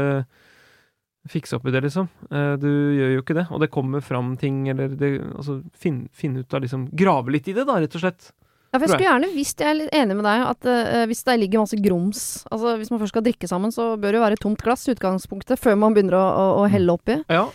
fikse 1.28 1.56
opp 1.56 1.66
i 1.68 1.74
det, 1.74 1.84
liksom. 1.86 2.08
Eh, 2.30 2.54
du 2.60 2.68
gjør 2.68 3.14
jo 3.14 3.22
ikke 3.22 3.36
det. 3.38 3.46
Og 3.52 3.62
det 3.62 3.70
kommer 3.74 4.04
fram 4.04 4.34
ting, 4.40 4.66
eller 4.72 4.92
det, 4.98 5.14
altså, 5.36 5.60
finne 5.78 6.08
finn 6.12 6.38
ut 6.40 6.54
av 6.54 6.64
liksom 6.64 6.88
Grave 6.98 7.34
litt 7.34 7.48
i 7.48 7.56
det, 7.56 7.66
da, 7.68 7.78
rett 7.82 7.96
og 7.98 8.04
slett. 8.04 8.30
Ja, 8.68 8.76
for 8.76 8.84
jeg 8.84 8.98
skulle 8.98 9.08
gjerne 9.08 9.28
visst, 9.32 9.62
jeg 9.62 9.70
er 9.70 9.76
litt 9.78 9.94
enig 9.96 10.16
med 10.18 10.26
deg, 10.28 10.42
at 10.44 10.66
uh, 10.68 11.04
hvis 11.08 11.22
det 11.24 11.38
ligger 11.40 11.62
masse 11.62 11.78
grums 11.80 12.24
Altså 12.52 12.74
hvis 12.76 12.90
man 12.92 13.00
først 13.00 13.14
skal 13.14 13.24
drikke 13.24 13.48
sammen, 13.48 13.72
så 13.72 13.94
bør 13.96 14.12
det 14.12 14.18
jo 14.18 14.24
være 14.26 14.40
tomt 14.42 14.60
glass 14.60 14.84
i 14.84 14.92
utgangspunktet, 14.92 15.56
før 15.56 15.78
man 15.80 15.96
begynner 15.96 16.18
å, 16.18 16.26
å, 16.28 16.44
å 16.60 16.66
helle 16.68 16.92
oppi. 16.92 17.16
Ja. 17.32 17.46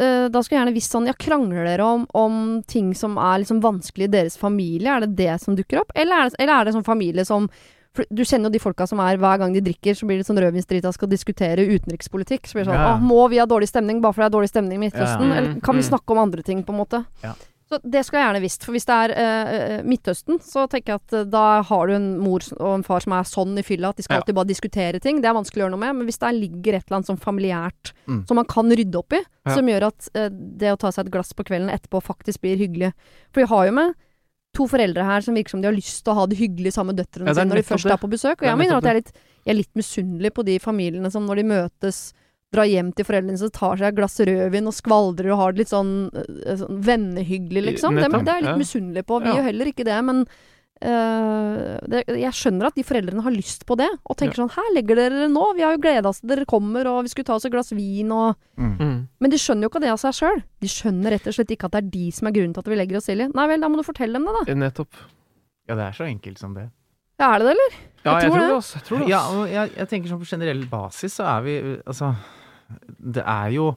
Eh, 0.00 0.28
da 0.32 0.40
skulle 0.40 0.56
jeg 0.56 0.62
gjerne 0.66 0.74
visst 0.78 0.94
sånn 0.94 1.06
Ja, 1.06 1.12
krangler 1.12 1.66
dere 1.68 1.84
om, 1.84 2.06
om 2.16 2.62
ting 2.64 2.94
som 2.96 3.18
er 3.20 3.42
liksom 3.42 3.60
vanskelig 3.60 4.06
i 4.08 4.12
deres 4.14 4.38
familie? 4.40 4.88
Er 4.88 5.00
det 5.04 5.16
det 5.18 5.34
som 5.42 5.54
dukker 5.58 5.82
opp? 5.82 5.92
Eller 5.94 6.16
er 6.16 6.30
det, 6.30 6.38
eller 6.40 6.54
er 6.60 6.64
det 6.64 6.72
sånn 6.78 6.86
familie 6.86 7.24
som 7.28 7.50
for 7.92 8.06
Du 8.08 8.22
kjenner 8.24 8.48
jo 8.48 8.54
de 8.54 8.58
folka 8.62 8.86
som 8.88 9.02
er 9.04 9.18
hver 9.20 9.36
gang 9.42 9.52
de 9.52 9.60
drikker, 9.60 9.92
så 9.92 10.06
blir 10.08 10.16
det 10.16 10.24
sånn 10.24 10.38
rødvinsdrita 10.40 10.88
skal 10.96 11.10
diskutere 11.12 11.60
utenrikspolitikk. 11.68 12.46
Så 12.48 12.56
blir 12.56 12.64
det 12.64 12.70
sånn 12.72 12.80
Ja. 12.80 12.94
Å, 12.96 13.00
må 13.04 13.28
vi 13.28 13.36
ha 13.36 13.44
dårlig 13.44 13.68
stemning 13.68 14.00
bare 14.00 14.14
fordi 14.16 14.24
det 14.24 14.30
er 14.32 14.36
dårlig 14.38 14.48
stemning 14.48 14.78
i 14.78 14.82
Midtøsten? 14.86 15.28
Ja. 15.28 15.34
Eller 15.36 15.60
kan 15.60 15.76
vi 15.76 15.82
Mm. 15.84 15.90
snakke 15.90 16.10
om 16.16 16.18
andre 16.24 16.42
ting, 16.42 16.62
på 16.64 16.72
en 16.72 16.78
måte? 16.80 17.04
Ja. 17.22 17.34
Så 17.72 17.78
det 17.88 18.02
skulle 18.04 18.20
jeg 18.20 18.28
gjerne 18.28 18.42
visst. 18.44 18.64
For 18.66 18.76
hvis 18.76 18.84
det 18.84 18.96
er 19.00 19.12
eh, 19.16 19.52
eh, 19.78 19.82
Midtøsten, 19.88 20.36
så 20.44 20.66
tenker 20.68 20.92
jeg 20.92 21.00
at 21.00 21.12
eh, 21.16 21.24
da 21.32 21.62
har 21.64 21.86
du 21.88 21.94
en 21.96 22.08
mor 22.20 22.44
og 22.58 22.74
en 22.76 22.84
far 22.84 23.00
som 23.00 23.14
er 23.16 23.24
sånn 23.24 23.56
i 23.56 23.64
fylla 23.64 23.88
at 23.94 23.96
de 23.96 24.04
skal 24.04 24.18
Ja. 24.18 24.20
alltid 24.20 24.36
bare 24.36 24.50
diskutere 24.52 25.00
ting. 25.00 25.22
Det 25.24 25.30
er 25.30 25.38
vanskelig 25.38 25.62
å 25.62 25.64
gjøre 25.64 25.74
noe 25.76 25.80
med. 25.86 25.96
Men 25.96 26.06
hvis 26.10 26.20
det 26.20 26.34
ligger 26.36 26.76
et 26.76 26.84
eller 26.84 26.98
annet 27.00 27.08
sånn 27.08 27.22
familiært 27.22 27.92
Mm. 28.06 28.26
som 28.28 28.36
man 28.36 28.44
kan 28.44 28.68
rydde 28.68 28.98
opp 28.98 29.12
i, 29.16 29.22
Ja. 29.46 29.54
som 29.54 29.66
gjør 29.66 29.86
at 29.88 30.08
eh, 30.14 30.28
det 30.28 30.72
å 30.74 30.78
ta 30.78 30.90
seg 30.92 31.06
et 31.06 31.12
glass 31.12 31.32
på 31.32 31.44
kvelden 31.48 31.70
etterpå 31.72 32.02
faktisk 32.02 32.42
blir 32.42 32.58
hyggelig. 32.60 32.92
For 33.32 33.40
vi 33.40 33.46
har 33.46 33.66
jo 33.66 33.72
med 33.72 33.94
to 34.54 34.66
foreldre 34.68 35.02
her 35.02 35.20
som 35.24 35.34
virker 35.34 35.48
som 35.56 35.62
de 35.62 35.68
har 35.70 35.74
lyst 35.74 36.04
til 36.04 36.12
å 36.12 36.16
ha 36.16 36.26
det 36.26 36.36
hyggelig 36.36 36.74
sammen 36.74 36.94
med 36.94 37.06
døtrene 37.06 37.28
Ja, 37.28 37.34
sine 37.40 37.48
når 37.48 37.56
de 37.56 37.62
først 37.72 37.84
det. 37.88 37.92
er 37.92 38.02
på 38.04 38.10
besøk. 38.12 38.42
Og 38.42 38.48
jeg 38.52 38.58
mener 38.58 38.76
at 38.76 38.84
jeg 38.84 38.90
er 38.90 39.00
litt, 39.00 39.12
jeg 39.46 39.54
er 39.54 39.56
litt 39.56 39.74
misunnelig 39.74 40.30
på 40.34 40.44
de 40.44 40.58
familiene 40.58 41.10
som 41.10 41.24
når 41.26 41.36
de 41.36 41.42
møtes 41.48 42.12
drar 42.52 42.68
hjem 42.68 42.92
til 42.94 43.04
foreldrene 43.08 43.38
sine, 43.40 43.50
tar 43.56 43.76
seg 43.80 43.88
et 43.92 43.96
glass 43.98 44.18
rødvin 44.20 44.66
og 44.68 44.74
skvaldrer 44.76 45.32
og 45.32 45.38
har 45.40 45.52
det 45.56 45.62
litt 45.64 45.72
sånn, 45.72 45.92
eh, 46.14 46.56
sånn 46.60 46.80
vennehyggelig, 46.84 47.62
liksom. 47.72 47.96
Det, 47.96 48.08
det 48.12 48.28
er 48.28 48.40
jeg 48.42 48.48
litt 48.50 48.60
misunnelig 48.66 49.06
på. 49.08 49.20
Vi 49.24 49.28
Ja. 49.32 49.36
gjør 49.40 49.48
heller 49.50 49.70
ikke 49.72 49.84
det, 49.88 49.98
men 50.04 50.26
uh, 50.82 51.78
det, 51.86 52.02
jeg 52.08 52.34
skjønner 52.36 52.66
at 52.68 52.74
de 52.78 52.82
foreldrene 52.86 53.22
har 53.22 53.34
lyst 53.34 53.64
på 53.68 53.76
det, 53.78 53.88
og 54.04 54.16
tenker 54.18 54.40
sånn 54.40 54.50
Her 54.56 54.68
legger 54.74 54.98
dere 54.98 55.14
dere 55.14 55.28
nå, 55.32 55.44
vi 55.56 55.62
har 55.62 55.76
jo 55.76 55.82
gleda 55.84 56.10
oss 56.10 56.20
til 56.22 56.32
dere 56.32 56.46
kommer, 56.48 56.88
og 56.90 57.04
vi 57.06 57.12
skulle 57.12 57.28
ta 57.28 57.36
oss 57.38 57.46
et 57.48 57.52
glass 57.54 57.72
vin, 57.76 58.10
og 58.12 58.36
Mm. 58.58 58.76
Mm. 58.78 58.98
Men 59.18 59.30
de 59.32 59.38
skjønner 59.40 59.64
jo 59.64 59.70
ikke 59.72 59.80
det 59.80 59.88
av 59.90 59.98
seg 59.98 60.12
sjøl. 60.12 60.42
De 60.60 60.68
skjønner 60.68 61.10
rett 61.16 61.26
og 61.26 61.32
slett 61.34 61.50
ikke 61.54 61.64
at 61.66 61.72
det 61.72 61.80
er 61.80 61.88
de 61.94 62.10
som 62.12 62.28
er 62.28 62.32
grunnen 62.36 62.52
til 62.54 62.60
at 62.60 62.68
vi 62.68 62.76
legger 62.76 62.98
oss 62.98 63.06
tidlig. 63.08 63.30
Nei 63.34 63.46
vel, 63.48 63.60
da 63.64 63.68
må 63.72 63.76
du 63.80 63.82
fortelle 63.86 64.12
dem 64.12 64.26
det, 64.28 64.34
da. 64.46 64.54
Nettopp. 64.54 64.92
Ja, 65.68 65.74
det 65.78 65.86
er 65.88 65.92
så 65.96 66.04
enkelt 66.06 66.38
som 66.38 66.52
det. 66.54 66.66
Ja, 67.18 67.32
er 67.34 67.38
det 67.40 67.46
det, 67.48 67.54
eller? 67.56 67.72
Ja, 68.04 68.12
Jeg 68.12 68.22
jeg 68.22 68.30
tror 68.30 68.36
tror 68.36 68.38
det. 68.42 68.48
det, 68.48 68.54
altså. 68.58 68.74
Jeg 68.76 68.84
tror 68.90 68.98
det, 68.98 69.08
Ja, 69.08 69.18
altså. 69.22 69.38
og 69.40 69.48
jeg, 69.56 69.70
jeg 69.78 69.88
tenker 69.88 70.08
sånn 70.12 70.20
på 70.22 70.30
generell 70.30 70.62
basis 70.68 71.14
så 71.16 71.24
er 71.32 71.40
vi 71.46 71.54
Altså, 71.86 72.12
det 72.98 73.24
er 73.28 73.56
jo 73.56 73.72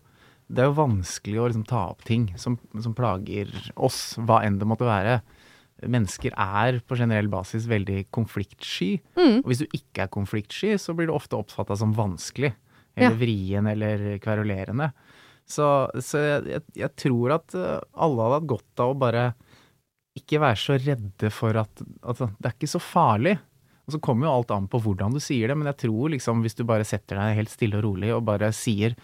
det 0.46 0.62
er 0.62 0.70
jo 0.70 0.78
vanskelig 0.78 1.40
å 1.42 1.48
liksom 1.50 1.66
ta 1.66 1.88
opp 1.90 2.04
ting 2.06 2.28
som, 2.38 2.60
som 2.78 2.94
plager 2.94 3.50
oss, 3.74 4.14
hva 4.22 4.44
enn 4.46 4.60
det 4.62 4.68
måtte 4.70 4.86
være. 4.86 5.18
Mennesker 5.90 6.36
er 6.38 6.78
på 6.86 6.98
generell 7.00 7.28
basis 7.32 7.66
veldig 7.70 8.06
konfliktsky. 8.14 8.92
Mm. 9.18 9.40
Og 9.42 9.50
hvis 9.50 9.64
du 9.64 9.74
ikke 9.74 10.06
er 10.06 10.14
konfliktsky, 10.14 10.76
så 10.82 10.94
blir 10.94 11.10
du 11.10 11.16
ofte 11.16 11.40
oppfatta 11.40 11.78
som 11.80 11.96
vanskelig. 11.98 12.54
Ja. 12.94 13.08
Eller 13.08 13.18
vrien 13.20 13.72
eller 13.72 14.06
kverulerende. 14.24 14.92
Så, 15.50 15.66
så 16.02 16.22
jeg, 16.22 16.62
jeg, 16.78 16.92
tror 16.98 17.36
at 17.40 17.58
eh, 17.58 17.82
alle 18.02 18.24
hadde 18.24 18.38
hatt 18.40 18.48
godt 18.50 18.82
av 18.82 18.94
å 18.94 19.00
bare 19.02 19.26
ikke 20.16 20.40
være 20.42 20.62
så 20.62 20.78
redde 20.80 21.30
for 21.34 21.58
at, 21.60 21.84
at 22.08 22.22
det 22.22 22.50
er 22.50 22.56
ikke 22.56 22.72
så 22.72 22.82
farlig. 22.82 23.36
Og 23.86 23.94
så 23.96 24.02
kommer 24.02 24.28
jo 24.28 24.34
alt 24.40 24.52
an 24.56 24.68
på 24.72 24.80
hvordan 24.82 25.14
du 25.14 25.22
sier 25.22 25.52
det, 25.52 25.58
men 25.60 25.70
jeg 25.70 25.78
tror 25.86 26.12
liksom 26.16 26.42
hvis 26.46 26.58
du 26.58 26.64
bare 26.68 26.86
setter 26.88 27.20
deg 27.22 27.38
helt 27.40 27.54
stille 27.54 27.78
og 27.80 27.86
rolig 27.86 28.12
og 28.16 28.26
bare 28.28 28.52
sier 28.56 28.98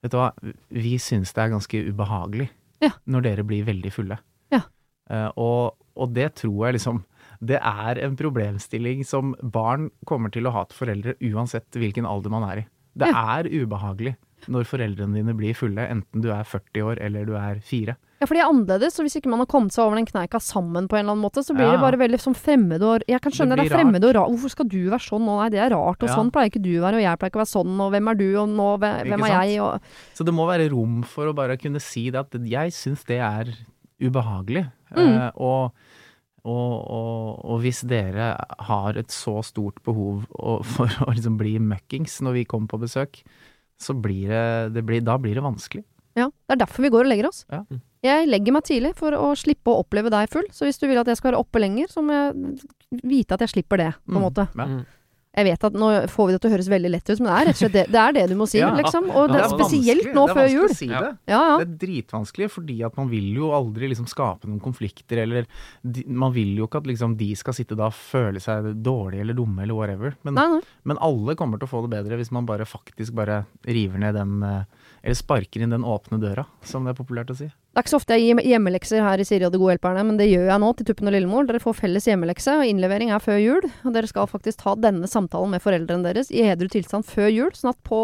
Vet 0.00 0.14
du 0.14 0.16
hva, 0.16 0.30
vi 0.72 0.94
syns 0.96 1.34
det 1.36 1.42
er 1.42 1.50
ganske 1.52 1.80
ubehagelig 1.90 2.46
Ja. 2.80 2.94
når 3.04 3.24
dere 3.26 3.42
blir 3.44 3.66
veldig 3.66 3.90
fulle. 3.92 4.16
Ja. 4.48 4.62
Uh, 5.12 5.28
og, 5.36 5.74
og 5.92 6.14
det 6.16 6.30
tror 6.40 6.70
jeg 6.70 6.78
liksom 6.78 7.02
Det 7.44 7.58
er 7.60 8.00
en 8.00 8.16
problemstilling 8.16 9.04
som 9.04 9.34
barn 9.42 9.90
kommer 10.08 10.32
til 10.32 10.48
å 10.48 10.54
ha 10.54 10.62
til 10.70 10.78
foreldre 10.78 11.16
uansett 11.20 11.76
hvilken 11.76 12.08
alder 12.08 12.32
man 12.32 12.46
er 12.48 12.62
i. 12.62 12.66
Det 12.96 13.10
er 13.12 13.48
ubehagelig 13.52 14.14
når 14.48 14.64
foreldrene 14.70 15.18
dine 15.20 15.34
blir 15.36 15.52
fulle, 15.56 15.84
enten 15.84 16.24
du 16.24 16.30
er 16.32 16.48
40 16.48 16.86
år 16.88 17.00
eller 17.04 17.28
du 17.28 17.34
er 17.36 17.60
fire. 17.60 17.96
Ja, 18.20 18.26
for 18.28 18.36
de 18.36 18.40
er 18.42 18.50
annerledes, 18.50 18.98
og 19.00 19.06
hvis 19.06 19.14
ikke 19.16 19.30
man 19.32 19.40
har 19.40 19.46
kommet 19.48 19.72
seg 19.72 19.80
over 19.86 19.96
den 19.96 20.04
kneika 20.04 20.36
sammen 20.44 20.84
på 20.90 20.98
en 20.98 21.06
eller 21.06 21.14
annen 21.16 21.24
måte, 21.24 21.40
så 21.40 21.54
blir 21.56 21.64
Ja. 21.70 21.72
det 21.72 21.80
bare 21.80 21.96
veldig 21.96 22.18
sånn 22.20 22.36
fremmed 22.36 22.82
og 22.84 23.00
Jeg 23.08 23.20
kan 23.24 23.32
skjønne 23.32 23.56
Det 23.56 23.64
det, 23.64 23.72
er 23.72 23.76
fremmed 23.78 24.04
og 24.04 24.14
rart. 24.14 24.28
Hvorfor 24.34 24.50
skal 24.52 24.68
du 24.68 24.90
være 24.90 25.00
sånn? 25.00 25.24
nå? 25.24 25.36
nei, 25.40 25.48
det 25.48 25.60
er 25.64 25.70
rart, 25.72 26.02
og 26.02 26.08
Ja. 26.10 26.16
sånn 26.16 26.30
pleier 26.30 26.50
ikke 26.52 26.60
du 26.62 26.68
å 26.76 26.82
være, 26.84 26.96
og 27.00 27.04
jeg 27.06 27.18
pleier 27.18 27.30
ikke 27.32 27.40
å 27.40 27.44
være 27.44 27.54
sånn, 27.56 27.80
og 27.80 27.92
hvem 27.94 28.08
er 28.10 28.14
du, 28.20 28.28
og 28.42 28.48
nå, 28.50 28.68
hvem, 28.78 29.06
Ikke 29.06 29.14
er 29.14 29.18
sant? 29.24 29.48
jeg, 29.48 29.60
og 29.60 29.80
Så 30.14 30.24
det 30.28 30.34
må 30.34 30.46
være 30.46 30.70
rom 30.70 31.02
for 31.02 31.24
å 31.26 31.34
bare 31.34 31.56
kunne 31.56 31.80
si 31.80 32.10
det 32.10 32.20
at 32.20 32.30
jeg 32.44 32.68
syns 32.76 33.04
det 33.06 33.18
er 33.24 33.44
ubehagelig. 34.00 34.70
Mm. 34.94 35.16
Eh, 35.16 35.30
og, 35.36 35.72
og, 36.44 36.90
og, 36.90 37.44
og 37.44 37.60
hvis 37.62 37.82
dere 37.88 38.36
har 38.68 38.96
et 38.98 39.08
så 39.08 39.42
stort 39.44 39.82
behov 39.82 40.26
for 40.76 40.86
å 40.88 41.14
liksom 41.14 41.36
bli 41.40 41.58
møkkings 41.58 42.20
når 42.20 42.32
vi 42.40 42.44
kommer 42.44 42.68
på 42.68 42.80
besøk, 42.84 43.22
så 43.80 43.94
blir 43.96 44.28
det, 44.28 44.74
det 44.74 44.84
blir, 44.84 45.00
da 45.00 45.16
blir 45.16 45.34
det 45.34 45.42
vanskelig. 45.42 45.84
Ja, 46.16 46.26
det 46.28 46.52
er 46.60 46.66
derfor 46.66 46.82
vi 46.84 46.90
går 46.90 47.06
og 47.06 47.12
legger 47.14 47.28
oss. 47.28 47.46
Ja. 47.50 47.64
Jeg 48.02 48.28
legger 48.32 48.52
meg 48.56 48.64
tidlig 48.64 48.94
for 48.96 49.12
å 49.12 49.32
slippe 49.36 49.68
å 49.74 49.82
oppleve 49.82 50.08
deg 50.10 50.30
full, 50.32 50.46
så 50.56 50.64
hvis 50.64 50.78
du 50.80 50.86
vil 50.88 50.96
at 51.02 51.06
jeg 51.10 51.18
skal 51.20 51.32
være 51.34 51.42
oppe 51.42 51.60
lenger, 51.60 51.90
så 51.92 52.00
må 52.00 52.16
jeg 52.16 53.02
vite 53.04 53.36
at 53.36 53.44
jeg 53.44 53.52
slipper 53.58 53.76
det, 53.76 53.90
på 54.06 54.16
en 54.16 54.22
Mm. 54.22 54.24
måte. 54.24 54.48
Ja. 54.56 54.66
Mm. 54.66 54.86
Jeg 55.30 55.44
vet 55.46 55.62
at 55.62 55.74
nå 55.78 55.88
får 56.10 56.26
vi 56.26 56.32
det 56.34 56.40
til 56.42 56.50
å 56.50 56.54
høres 56.56 56.68
veldig 56.72 56.90
lett 56.90 57.06
ut, 57.12 57.20
men 57.20 57.28
det 57.30 57.34
er 57.38 57.44
rett 57.46 57.54
og 57.54 57.60
slett 57.60 57.72
det, 57.76 57.84
det, 57.94 58.00
er 58.02 58.12
det 58.16 58.24
du 58.30 58.34
må 58.34 58.48
si, 58.50 58.58
Ja. 58.64 58.72
liksom. 58.74 59.04
Og 59.14 59.28
det 59.30 59.36
er 59.36 59.44
det 59.44 59.46
er 59.46 59.52
spesielt 59.52 60.08
nå 60.16 60.24
det 60.26 60.30
er 60.32 60.34
før 60.34 60.40
vanskelig 60.40 60.56
jul. 60.56 60.64
å 60.64 60.74
Si 60.80 60.86
det. 60.88 61.10
Ja, 61.30 61.42
ja. 61.46 61.58
Det 61.60 61.66
er 61.68 61.76
dritvanskelig, 61.86 62.48
fordi 62.50 62.76
at 62.88 62.96
man 62.98 63.08
vil 63.12 63.28
jo 63.36 63.50
aldri 63.54 63.86
liksom 63.92 64.08
skape 64.10 64.48
noen 64.50 64.58
konflikter, 64.64 65.22
eller 65.22 65.46
de, 65.86 66.02
Man 66.08 66.32
vil 66.34 66.56
jo 66.58 66.66
ikke 66.66 66.78
at 66.82 66.88
liksom 66.90 67.14
de 67.16 67.28
skal 67.36 67.54
sitte 67.54 67.76
da 67.78 67.86
og 67.92 67.94
føle 67.94 68.40
seg 68.42 68.72
dårlige 68.82 69.20
eller 69.22 69.34
dumme 69.38 69.62
eller 69.62 69.74
whatever. 69.78 70.16
Men, 70.24 70.34
Nei, 70.34 70.48
nei. 70.56 70.60
men 70.82 70.98
alle 70.98 71.36
kommer 71.36 71.60
til 71.62 71.68
å 71.68 71.74
få 71.76 71.84
det 71.86 71.94
bedre 71.94 72.16
hvis 72.18 72.32
man 72.32 72.44
bare 72.50 72.66
faktisk 72.66 73.12
bare 73.14 73.44
river 73.68 73.98
ned 74.02 74.14
den 74.18 74.42
eh, 74.42 74.64
Eller 75.04 75.14
sparker 75.14 75.62
inn 75.62 75.70
den 75.70 75.84
åpne 75.86 76.18
døra, 76.18 76.46
som 76.64 76.82
det 76.84 76.96
er 76.96 77.04
populært 77.04 77.30
å 77.30 77.36
si. 77.38 77.52
Det 77.70 77.78
er 77.78 77.84
ikke 77.86 77.92
så 77.92 77.98
ofte 78.00 78.16
jeg 78.18 78.24
gir 78.34 78.40
hjemmelekser 78.50 78.98
her 79.04 79.20
i 79.22 79.24
Siri 79.24 79.44
og 79.46 79.52
de 79.54 79.58
gode 79.62 79.76
hjelperne, 79.76 80.02
men 80.02 80.16
det 80.18 80.26
gjør 80.26 80.48
jeg 80.50 80.58
nå 80.58 80.68
til 80.74 80.86
Tuppen 80.88 81.06
og 81.06 81.12
Lillemor. 81.14 81.44
Dere 81.46 81.60
får 81.62 81.76
felles 81.78 82.08
hjemmelekse, 82.08 82.56
og 82.58 82.66
innlevering 82.66 83.12
er 83.14 83.22
før 83.22 83.36
jul. 83.38 83.68
Og 83.86 83.92
dere 83.94 84.08
skal 84.10 84.26
faktisk 84.26 84.64
ta 84.64 84.72
denne 84.74 85.06
samtalen 85.06 85.52
med 85.54 85.62
foreldrene 85.62 86.02
deres 86.08 86.32
i 86.34 86.42
edru 86.50 86.66
tilstand 86.72 87.06
før 87.06 87.28
jul, 87.30 87.52
sånn 87.54 87.70
at 87.70 87.78
på 87.86 88.00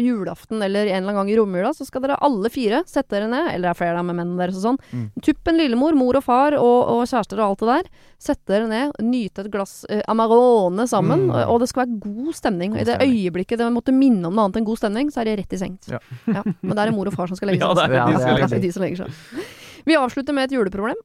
julaften 0.00 0.64
eller 0.64 0.88
en 0.88 1.02
eller 1.02 1.10
annen 1.12 1.18
gang 1.20 1.32
i 1.34 1.36
romjula, 1.36 1.74
så 1.76 1.84
skal 1.84 2.06
dere 2.06 2.16
alle 2.24 2.48
fire 2.54 2.80
sette 2.88 3.12
dere 3.12 3.28
ned, 3.28 3.50
eller 3.52 3.68
det 3.68 3.72
er 3.74 3.80
flere 3.82 3.98
da 4.00 4.06
med 4.08 4.16
mennene 4.22 4.40
deres 4.40 4.56
og 4.56 4.64
sånn. 4.64 4.80
Mm. 4.96 5.04
Tuppen, 5.28 5.60
lillemor, 5.60 6.00
mor 6.00 6.16
og 6.16 6.24
far 6.24 6.56
og, 6.56 6.78
og 6.96 7.02
kjærester 7.10 7.42
og 7.44 7.46
alt 7.50 7.64
det 7.66 7.70
der. 7.74 7.92
Sette 8.20 8.54
dere 8.54 8.68
ned, 8.72 8.96
nyte 9.04 9.44
et 9.44 9.52
glass 9.52 9.82
eh, 9.92 10.00
Amarone 10.08 10.88
sammen, 10.88 11.08
Mm. 11.20 11.30
og, 11.34 11.40
og 11.52 11.60
det 11.60 11.66
skal 11.70 11.82
være 11.84 12.00
god 12.06 12.34
stemning. 12.38 12.72
God 12.72 12.80
I 12.80 12.84
det 12.88 12.96
øyeblikket 13.04 13.60
det 13.60 13.66
måtte 13.74 13.92
minne 13.92 14.28
om 14.30 14.36
noe 14.36 14.46
annet 14.48 14.60
enn 14.60 14.66
god 14.68 14.78
stemning, 14.80 15.10
så 15.12 15.20
er 15.20 15.28
de 15.28 15.34
rett 15.42 15.52
i 15.52 15.58
sengs. 15.60 15.90
Ja. 15.90 16.00
Men 16.24 16.72
det 16.72 16.78
er 16.78 16.88
det 16.88 16.94
mor 16.96 17.10
og 17.10 17.16
far 17.16 17.28
som 17.28 17.36
skal 17.36 17.48
legge 17.52 17.60
seg. 17.66 17.92
Ja, 17.92 18.06
det 18.16 18.56
er 18.56 18.62
de 18.62 18.72
som 18.72 18.84
er 18.84 18.90
legger 18.90 19.04
seg. 19.04 19.09
Vi 19.88 19.96
avslutter 19.96 20.36
med 20.36 20.48
et 20.48 20.56
juleproblem. 20.58 20.98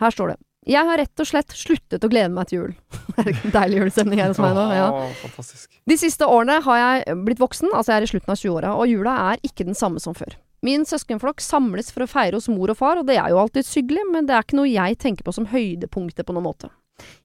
Her 0.00 0.14
står 0.14 0.34
det. 0.34 0.38
Jeg 0.66 0.82
har 0.82 0.98
rett 0.98 1.22
og 1.22 1.28
slett 1.28 1.52
sluttet 1.54 2.02
å 2.02 2.08
glede 2.10 2.32
meg 2.34 2.48
til 2.50 2.58
jul. 2.58 2.72
Det 3.16 3.22
er 3.22 3.28
en 3.36 3.54
deilig 3.54 3.78
julestemning 3.78 4.22
her 4.22 4.32
hos 4.32 4.40
meg 4.42 4.56
nå. 4.56 4.64
Ja. 4.74 4.88
Fantastisk. 5.20 5.70
De 5.86 5.98
siste 6.00 6.26
årene 6.26 6.58
har 6.64 6.80
jeg 6.80 7.20
blitt 7.28 7.42
voksen, 7.42 7.70
altså 7.70 7.94
jeg 7.94 8.00
er 8.00 8.08
i 8.08 8.10
slutten 8.10 8.34
av 8.34 8.40
20-åra, 8.40 8.72
og 8.74 8.90
jula 8.90 9.14
er 9.30 9.46
ikke 9.46 9.68
den 9.68 9.78
samme 9.78 10.02
som 10.02 10.16
før. 10.18 10.34
Min 10.66 10.82
søskenflokk 10.88 11.42
samles 11.44 11.92
for 11.94 12.02
å 12.02 12.10
feire 12.10 12.40
hos 12.40 12.48
mor 12.50 12.72
og 12.72 12.80
far, 12.80 12.98
og 12.98 13.06
det 13.06 13.20
er 13.20 13.30
jo 13.30 13.38
alltid 13.38 13.68
hyggelig, 13.76 14.08
men 14.10 14.26
det 14.26 14.34
er 14.34 14.42
ikke 14.42 14.58
noe 14.58 14.72
jeg 14.72 14.98
tenker 14.98 15.26
på 15.26 15.36
som 15.36 15.46
høydepunktet 15.52 16.26
på 16.26 16.34
noen 16.34 16.48
måte. 16.48 16.72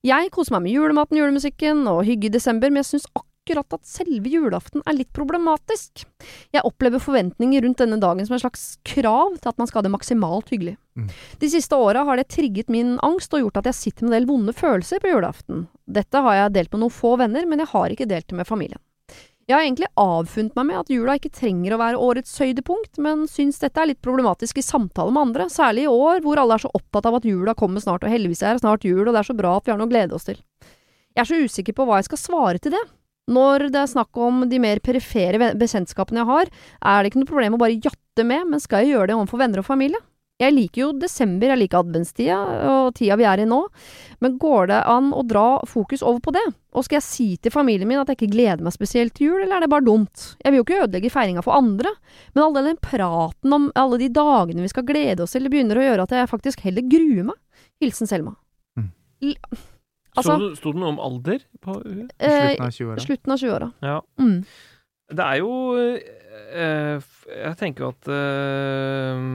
Jeg 0.05 0.29
koser 0.35 0.53
meg 0.57 0.67
med 0.67 0.75
julematen, 0.75 1.17
julemusikken 1.17 1.85
og 1.89 2.03
hygge 2.05 2.29
i 2.29 2.33
desember, 2.35 2.69
men 2.69 2.83
jeg 2.83 2.91
syns 2.91 3.09
akkurat 3.09 3.30
at 3.49 3.85
selve 3.85 4.29
julaften 4.29 4.83
er 4.85 4.93
litt 4.93 5.11
problematisk. 5.13 6.05
Jeg 6.53 6.61
opplever 6.63 7.01
forventninger 7.01 7.61
rundt 7.65 7.81
denne 7.81 7.97
dagen 7.99 8.25
som 8.25 8.35
en 8.37 8.43
slags 8.43 8.77
krav 8.83 9.39
til 9.39 9.49
at 9.49 9.57
man 9.57 9.67
skal 9.67 9.81
ha 9.81 9.87
det 9.87 9.95
maksimalt 9.95 10.49
hyggelig. 10.53 10.77
Mm. 10.95 11.09
De 11.39 11.49
siste 11.49 11.75
åra 11.75 12.03
har 12.05 12.17
det 12.17 12.29
trigget 12.29 12.69
min 12.69 12.99
angst 13.01 13.33
og 13.33 13.41
gjort 13.41 13.57
at 13.57 13.71
jeg 13.71 13.79
sitter 13.79 14.05
med 14.05 14.13
en 14.13 14.19
del 14.19 14.29
vonde 14.29 14.53
følelser 14.53 15.01
på 15.01 15.09
julaften. 15.09 15.67
Dette 15.85 16.21
har 16.21 16.37
jeg 16.37 16.53
delt 16.53 16.71
med 16.71 16.83
noen 16.83 16.93
få 16.93 17.17
venner, 17.17 17.45
men 17.49 17.59
jeg 17.59 17.71
har 17.73 17.89
ikke 17.89 18.09
delt 18.09 18.29
det 18.29 18.37
med 18.37 18.47
familien. 18.47 18.79
Jeg 19.49 19.57
har 19.57 19.65
egentlig 19.65 19.89
avfunnet 19.99 20.55
meg 20.55 20.67
med 20.69 20.77
at 20.79 20.91
jula 20.93 21.17
ikke 21.17 21.33
trenger 21.33 21.73
å 21.73 21.81
være 21.81 21.99
årets 21.99 22.37
høydepunkt, 22.39 23.01
men 23.01 23.25
syns 23.27 23.59
dette 23.59 23.81
er 23.81 23.89
litt 23.89 24.03
problematisk 24.05 24.61
i 24.61 24.63
samtale 24.63 25.11
med 25.11 25.25
andre, 25.25 25.49
særlig 25.51 25.87
i 25.87 25.91
år 25.91 26.21
hvor 26.23 26.39
alle 26.39 26.55
er 26.55 26.63
så 26.63 26.71
opptatt 26.77 27.09
av 27.09 27.17
at 27.17 27.27
jula 27.27 27.57
kommer 27.57 27.83
snart, 27.83 28.05
og 28.05 28.13
heldigvis 28.13 28.45
er 28.47 28.61
snart 28.61 28.85
jul, 28.87 29.01
og 29.01 29.11
det 29.11 29.25
er 29.25 29.27
så 29.27 29.35
bra 29.35 29.57
at 29.57 29.65
vi 29.65 29.73
har 29.73 29.81
noe 29.81 29.89
å 29.89 29.91
glede 29.91 30.15
oss 30.15 30.29
til. 30.29 30.39
Jeg 31.11 31.25
er 31.25 31.27
så 31.27 31.41
usikker 31.41 31.75
på 31.75 31.83
hva 31.89 31.99
jeg 31.99 32.07
skal 32.07 32.21
svare 32.21 32.61
til 32.63 32.77
det. 32.77 32.83
Når 33.31 33.69
det 33.71 33.81
er 33.81 33.91
snakk 33.91 34.17
om 34.19 34.45
de 34.51 34.59
mer 34.61 34.81
perifere 34.83 35.53
bekjentskapene 35.59 36.23
jeg 36.23 36.31
har, 36.31 36.53
er 36.93 37.01
det 37.01 37.11
ikke 37.11 37.23
noe 37.23 37.33
problem 37.33 37.57
å 37.57 37.61
bare 37.61 37.79
jatte 37.79 38.25
med, 38.27 38.49
men 38.51 38.63
skal 38.63 38.83
jeg 38.83 38.95
gjøre 38.95 39.11
det 39.11 39.19
overfor 39.19 39.41
venner 39.41 39.63
og 39.63 39.69
familie? 39.69 40.01
Jeg 40.41 40.55
liker 40.55 40.81
jo 40.81 40.87
desember, 40.97 41.51
jeg 41.51 41.59
liker 41.61 41.83
adventstida 41.83 42.37
og 42.71 42.95
tida 42.97 43.17
vi 43.19 43.27
er 43.29 43.43
i 43.43 43.45
nå, 43.45 43.59
men 44.25 44.39
går 44.41 44.71
det 44.71 44.79
an 44.89 45.11
å 45.13 45.21
dra 45.27 45.61
fokus 45.69 46.01
over 46.01 46.21
på 46.25 46.33
det? 46.33 46.43
Og 46.73 46.87
skal 46.87 46.97
jeg 46.97 47.05
si 47.05 47.27
til 47.37 47.53
familien 47.53 47.89
min 47.89 48.01
at 48.01 48.09
jeg 48.09 48.17
ikke 48.17 48.31
gleder 48.33 48.65
meg 48.65 48.73
spesielt 48.73 49.13
til 49.17 49.29
jul, 49.29 49.43
eller 49.43 49.59
er 49.59 49.65
det 49.65 49.71
bare 49.73 49.85
dumt? 49.85 50.31
Jeg 50.41 50.53
vil 50.53 50.61
jo 50.61 50.65
ikke 50.65 50.79
ødelegge 50.87 51.13
feiringa 51.13 51.43
for 51.45 51.57
andre, 51.59 51.93
men 52.33 52.45
all 52.45 52.57
den 52.57 52.79
praten 52.81 53.57
om 53.57 53.69
alle 53.77 54.01
de 54.01 54.09
dagene 54.15 54.65
vi 54.65 54.71
skal 54.71 54.87
glede 54.87 55.27
oss 55.27 55.37
til, 55.37 55.49
begynner 55.51 55.77
å 55.77 55.85
gjøre 55.85 56.07
at 56.07 56.15
jeg 56.17 56.31
faktisk 56.31 56.65
heller 56.65 56.89
gruer 56.89 57.29
meg. 57.29 57.37
Hilsen 57.83 58.09
Selma. 58.09 58.33
Mm. 58.79 58.89
Altså, 60.17 60.35
Sto 60.59 60.73
det 60.73 60.81
noe 60.81 60.91
om 60.91 60.99
alder 60.99 61.39
på 61.63 61.77
eh, 61.87 62.05
Slutten 62.19 62.65
av 62.65 62.71
20-åra. 62.75 63.03
slutten 63.05 63.31
av 63.31 63.37
20-åra. 63.39 63.67
Ja. 63.85 63.97
Mm. 64.19 64.39
Det 65.11 65.25
er 65.27 65.37
jo 65.41 65.51
eh, 65.77 67.09
Jeg 67.31 67.57
tenker 67.59 67.83
jo 67.85 67.91
at 67.93 68.09
eh, 68.11 69.25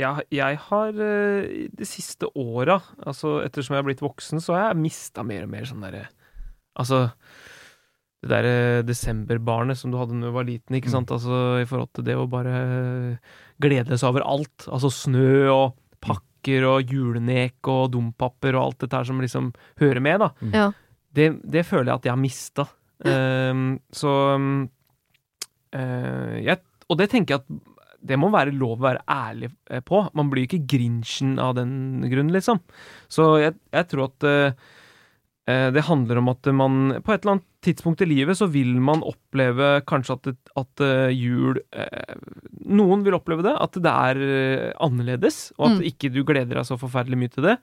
jeg, 0.00 0.26
jeg 0.36 0.58
har 0.68 1.00
eh, 1.02 1.68
de 1.74 1.88
siste 1.88 2.28
åra, 2.38 2.76
altså 3.02 3.40
ettersom 3.44 3.74
jeg 3.74 3.82
har 3.82 3.88
blitt 3.88 4.04
voksen, 4.04 4.40
så 4.44 4.54
har 4.54 4.68
jeg 4.70 4.82
mista 4.84 5.24
mer 5.26 5.44
og 5.48 5.50
mer 5.56 5.66
sånn 5.68 5.82
derre 5.84 6.04
Altså 6.78 7.08
det 8.20 8.28
derre 8.30 8.82
desemberbarnet 8.84 9.78
som 9.80 9.90
du 9.90 9.96
hadde 9.96 10.12
da 10.20 10.28
du 10.28 10.34
var 10.36 10.44
liten, 10.44 10.76
ikke 10.76 10.90
Mm. 10.92 10.96
sant? 10.98 11.10
Altså 11.16 11.36
i 11.62 11.64
forhold 11.64 11.88
til 11.96 12.04
det 12.04 12.16
å 12.20 12.26
bare 12.28 13.16
glede 13.64 13.96
seg 13.96 14.10
over 14.12 14.20
alt. 14.28 14.66
Altså 14.68 14.90
snø 14.92 15.48
og 15.48 15.72
pakker 16.40 16.64
og 16.68 16.90
julenek 16.90 17.68
og 17.68 17.90
dompapper 17.92 18.56
og 18.56 18.64
alt 18.64 18.78
dette 18.80 18.96
her 18.96 19.04
som 19.04 19.20
liksom 19.20 19.52
hører 19.80 20.00
med, 20.00 20.20
da 20.20 20.30
Ja. 20.52 20.72
det, 21.12 21.40
det 21.44 21.66
føler 21.66 21.92
jeg 21.92 21.94
at 22.00 22.04
jeg 22.04 22.12
har 22.12 22.20
mista. 22.20 22.66
så 23.92 24.34
um, 24.36 24.68
eh, 25.72 26.40
jeg, 26.44 26.58
Og 26.88 26.98
det 26.98 27.10
tenker 27.10 27.34
jeg 27.34 27.40
at 27.40 27.66
det 28.02 28.16
må 28.18 28.30
være 28.32 28.52
lov 28.56 28.78
å 28.78 28.86
være 28.86 29.02
ærlig 29.08 29.50
eh, 29.70 29.80
på. 29.80 30.08
Man 30.16 30.30
blir 30.30 30.46
ikke 30.46 30.64
Grinchen 30.66 31.38
av 31.38 31.54
den 31.58 32.00
grunn, 32.08 32.30
liksom. 32.32 32.60
Så 33.12 33.38
jeg, 33.42 33.54
jeg 33.72 33.88
tror 33.90 34.06
at 34.08 34.24
eh, 34.24 34.54
det 35.48 35.82
handler 35.86 36.18
om 36.20 36.28
at 36.30 36.46
man 36.54 36.74
på 37.02 37.12
et 37.14 37.22
eller 37.24 37.32
annet 37.38 37.46
tidspunkt 37.64 38.02
i 38.04 38.06
livet 38.06 38.36
så 38.38 38.46
vil 38.52 38.74
man 38.80 39.00
oppleve 39.02 39.80
kanskje 39.88 40.14
at, 40.18 40.28
at 40.60 40.82
eh, 40.84 41.10
jul 41.16 41.58
eh, 41.72 42.14
Noen 42.70 43.02
vil 43.02 43.16
oppleve 43.16 43.42
det, 43.42 43.54
at 43.58 43.72
det 43.82 43.90
er 43.90 44.20
eh, 44.20 44.72
annerledes, 44.84 45.50
og 45.58 45.70
at 45.72 45.78
Mm. 45.80 45.86
ikke 45.90 46.12
du 46.14 46.20
gleder 46.28 46.54
deg 46.60 46.66
så 46.68 46.76
forferdelig 46.78 47.18
mye 47.18 47.32
til 47.34 47.42
det. 47.48 47.56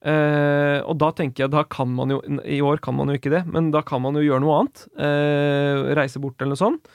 Eh, 0.00 0.80
og 0.88 0.96
da 0.98 1.10
tenker 1.12 1.44
jeg, 1.44 1.52
da 1.52 1.62
kan 1.68 1.90
man 1.92 2.08
jo 2.14 2.20
I 2.48 2.60
år 2.64 2.80
kan 2.80 2.96
man 2.96 3.08
jo 3.12 3.18
ikke 3.20 3.30
det, 3.34 3.44
men 3.52 3.70
da 3.70 3.82
kan 3.84 4.00
man 4.02 4.16
jo 4.16 4.24
gjøre 4.24 4.40
noe 4.40 4.58
annet. 4.62 4.86
Eh, 4.96 5.94
reise 5.98 6.18
bort 6.22 6.40
eller 6.40 6.54
noe 6.56 6.62
sånt. 6.64 6.88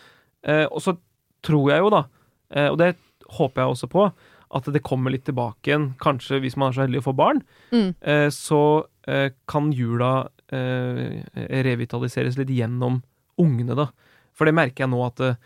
Eh, 0.43 0.65
og 0.65 0.82
så 0.82 0.97
tror 1.45 1.69
jeg 1.71 1.80
jo, 1.86 1.91
da, 1.93 2.05
eh, 2.51 2.69
og 2.73 2.80
det 2.82 2.95
håper 3.38 3.61
jeg 3.61 3.76
også 3.76 3.89
på, 3.93 4.11
at 4.55 4.63
det 4.71 4.84
kommer 4.86 5.11
litt 5.11 5.26
tilbake 5.28 5.67
igjen. 5.69 5.88
Kanskje 6.01 6.39
hvis 6.41 6.55
man 6.57 6.69
er 6.69 6.76
så 6.78 6.84
heldig 6.86 7.01
å 7.03 7.07
få 7.11 7.15
barn, 7.17 7.43
Mm. 7.73 7.95
eh, 8.01 8.28
så 8.30 8.59
eh, 8.86 8.86
kan 9.45 9.70
jula 9.76 10.28
eh, 10.53 11.22
revitaliseres 11.66 12.39
litt 12.39 12.53
gjennom 12.56 13.01
ungene, 13.41 13.78
da. 13.78 13.89
For 14.36 14.47
det 14.47 14.56
merker 14.58 14.86
jeg 14.86 14.93
nå 14.93 15.01
at 15.06 15.24
eh, 15.24 15.38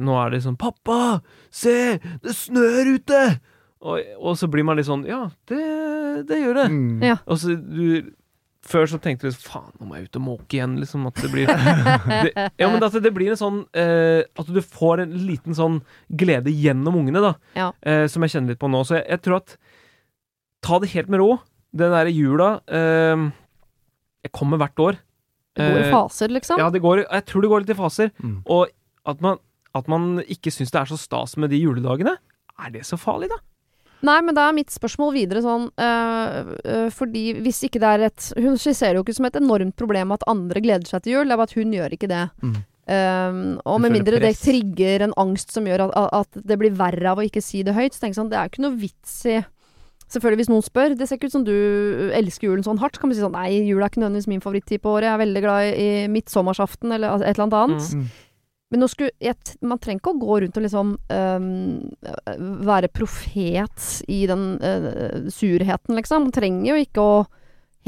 nå 0.00 0.16
er 0.20 0.30
det 0.34 0.44
sånn 0.44 0.58
'Pappa, 0.60 1.20
se! 1.50 1.98
Det 2.22 2.34
snør 2.36 2.94
ute!' 2.96 3.40
Og, 3.80 4.00
og 4.20 4.34
så 4.36 4.44
blir 4.52 4.64
man 4.68 4.76
litt 4.76 4.88
sånn 4.90 5.06
Ja, 5.08 5.30
det, 5.48 5.60
det 6.28 6.40
gjør 6.42 6.58
det. 6.58 6.66
Mm. 6.68 7.04
Ja. 7.04 7.20
Og 7.24 7.40
så 7.40 7.56
du 7.56 8.12
Før 8.60 8.84
så 8.84 8.98
tenkte 9.00 9.30
du 9.30 9.38
faen, 9.40 9.70
nå 9.80 9.86
må 9.88 9.96
jeg 9.96 10.10
ut 10.10 10.18
og 10.20 10.24
måke 10.26 10.58
igjen, 10.58 10.74
liksom. 10.82 11.06
At 11.08 11.16
det 11.24 11.30
blir 11.32 11.48
det, 12.26 12.50
Ja, 12.60 12.68
men 12.68 12.84
at 12.84 12.98
det 13.00 13.12
blir 13.16 13.32
en 13.32 13.40
sånn 13.40 13.62
eh, 13.72 14.20
At 14.36 14.52
du 14.52 14.60
får 14.60 15.06
en 15.06 15.16
liten 15.24 15.56
sånn 15.56 15.80
glede 16.12 16.52
gjennom 16.52 17.00
ungene, 17.00 17.24
da. 17.24 17.32
Ja. 17.56 17.70
Eh, 17.80 18.04
som 18.12 18.26
jeg 18.26 18.36
kjenner 18.36 18.52
litt 18.52 18.60
på 18.60 18.68
nå. 18.68 18.84
Så 18.84 18.98
jeg, 19.00 19.06
jeg 19.08 19.24
tror 19.24 19.40
at 19.40 19.56
Ta 20.60 20.76
det 20.76 20.92
helt 20.92 21.08
med 21.08 21.22
ro. 21.22 21.38
Den 21.70 21.94
derre 21.94 22.10
jula 22.10 22.48
eh, 22.66 23.28
Jeg 24.26 24.32
kommer 24.36 24.60
hvert 24.60 24.82
år. 24.82 24.98
Det 25.56 25.66
går 25.66 25.78
i 25.80 25.84
Eh, 25.86 25.92
faser, 25.92 26.32
liksom. 26.34 26.58
Ja, 26.62 26.70
det 26.70 26.82
går, 26.82 27.04
jeg 27.04 27.26
tror 27.26 27.42
det 27.42 27.50
går 27.52 27.64
litt 27.64 27.74
i 27.74 27.78
faser. 27.78 28.10
Mm. 28.22 28.40
Og 28.46 28.70
at 29.10 29.22
man, 29.24 29.38
at 29.74 29.88
man 29.90 30.20
ikke 30.26 30.52
syns 30.54 30.72
det 30.74 30.82
er 30.82 30.90
så 30.90 30.98
stas 31.00 31.36
med 31.36 31.50
de 31.50 31.60
juledagene, 31.60 32.16
er 32.60 32.74
det 32.74 32.84
så 32.86 32.98
farlig, 33.00 33.30
da? 33.32 33.40
Nei, 34.06 34.16
men 34.24 34.36
da 34.36 34.46
er 34.48 34.56
mitt 34.56 34.72
spørsmål 34.72 35.12
videre 35.12 35.42
sånn 35.44 35.66
øh, 35.76 36.52
øh, 36.64 36.86
Fordi 36.88 37.34
hvis 37.44 37.58
ikke 37.66 37.82
det 37.82 37.88
er 37.90 38.04
et 38.06 38.28
Hun 38.40 38.54
skisserer 38.56 38.96
jo 38.96 39.02
ikke 39.04 39.12
som 39.18 39.26
et 39.28 39.36
enormt 39.36 39.76
problem 39.76 40.14
at 40.16 40.24
andre 40.30 40.62
gleder 40.64 40.88
seg 40.88 41.04
til 41.04 41.18
jul, 41.18 41.28
det 41.28 41.34
er 41.36 41.40
bare 41.40 41.50
at 41.50 41.58
hun 41.58 41.74
gjør 41.76 41.96
ikke 41.96 42.08
det. 42.08 42.22
Mm. 42.40 42.54
Um, 42.90 43.42
og 43.68 43.76
med 43.84 43.92
mindre 43.92 44.16
mindre 44.16 44.22
det 44.24 44.40
trigger 44.40 45.04
en 45.04 45.12
angst 45.20 45.52
som 45.54 45.68
gjør 45.68 45.84
at, 45.84 45.92
at 46.16 46.40
det 46.48 46.56
blir 46.58 46.72
verre 46.74 47.12
av 47.12 47.20
å 47.20 47.26
ikke 47.26 47.42
si 47.44 47.60
det 47.62 47.76
høyt, 47.76 47.94
så 47.94 48.00
tenker 48.02 48.16
jeg 48.16 48.20
sånn, 48.22 48.30
det 48.32 48.38
er 48.40 48.48
jo 48.48 48.52
ikke 48.54 48.64
noe 48.64 48.80
vits 48.80 49.12
i 49.30 49.36
Selvfølgelig, 50.10 50.40
hvis 50.40 50.50
noen 50.50 50.64
spør 50.66 50.94
Det 50.98 51.06
ser 51.06 51.18
ikke 51.20 51.28
ut 51.30 51.34
som 51.36 51.44
du 51.46 51.54
elsker 52.16 52.48
julen 52.48 52.64
sånn 52.66 52.80
hardt. 52.82 52.96
Så 52.96 53.02
kan 53.02 53.10
man 53.10 53.18
si 53.18 53.22
sånn 53.22 53.36
Nei, 53.36 53.60
jula 53.68 53.86
er 53.86 53.92
ikke 53.92 54.02
nødvendigvis 54.02 54.30
min 54.32 54.42
favorittid 54.42 54.82
på 54.82 54.96
året. 54.96 55.06
Jeg 55.06 55.14
er 55.14 55.22
veldig 55.22 55.44
glad 55.44 55.68
i 55.70 55.88
midtsommersaften 56.10 56.96
eller 56.96 57.20
et 57.20 57.30
eller 57.30 57.46
annet 57.46 57.58
annet. 57.60 57.92
Mm. 57.94 58.08
Men 58.70 58.84
nå 58.84 58.86
skulle, 58.86 59.10
jeg, 59.18 59.34
man 59.66 59.80
trenger 59.82 59.98
ikke 59.98 60.12
å 60.12 60.20
gå 60.20 60.34
rundt 60.44 60.58
og 60.60 60.62
liksom 60.62 60.92
øhm, 61.10 62.58
være 62.68 62.90
profet 62.94 63.86
i 64.06 64.20
den 64.30 64.44
øh, 64.62 65.30
surheten, 65.34 65.96
liksom. 65.98 66.28
Man 66.28 66.34
trenger 66.36 66.68
jo 66.70 66.76
ikke 66.84 67.02
å 67.02 67.16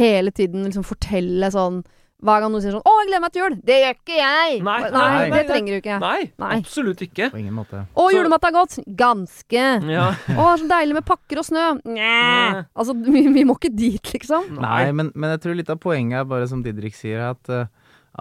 hele 0.00 0.32
tiden 0.34 0.64
liksom 0.66 0.86
fortelle 0.86 1.52
sånn 1.54 1.84
Hver 2.22 2.42
gang 2.44 2.52
noen 2.54 2.62
sier 2.62 2.74
sånn 2.76 2.84
'Å, 2.86 2.92
jeg 3.00 3.08
gleder 3.08 3.22
meg 3.24 3.32
til 3.34 3.42
jul!' 3.42 3.56
Det 3.66 3.76
gjør 3.82 3.96
ikke 3.96 4.18
jeg! 4.18 4.58
Nei, 4.62 4.76
nei, 4.82 4.90
nei, 4.92 5.30
det 5.32 5.40
trenger 5.48 5.72
du 5.72 5.78
ikke. 5.80 5.96
Nei, 6.02 6.20
Nei. 6.38 6.50
absolutt 6.60 7.00
ikke. 7.02 7.30
På 7.32 7.40
ingen 7.40 7.56
måte. 7.56 7.80
'Å, 7.98 8.04
julemat 8.14 8.46
er 8.46 8.54
godt!' 8.54 8.78
Ganske. 9.00 9.64
Ja. 9.90 10.06
'Å, 10.30 10.44
så 10.60 10.68
deilig 10.70 10.94
med 11.00 11.06
pakker 11.08 11.42
og 11.42 11.48
snø!' 11.48 11.80
Nja. 11.82 12.66
Altså, 12.78 12.94
vi, 12.94 13.26
vi 13.26 13.44
må 13.48 13.56
ikke 13.58 13.72
dit, 13.74 14.12
liksom. 14.14 14.54
Nei, 14.62 14.92
men, 14.92 15.10
men 15.14 15.34
jeg 15.34 15.42
tror 15.42 15.58
litt 15.58 15.72
av 15.74 15.80
poenget 15.82 16.20
er 16.22 16.30
bare 16.30 16.46
som 16.50 16.62
Didrik 16.62 16.94
sier, 16.94 17.24
at, 17.32 17.50
eh, 17.50 17.66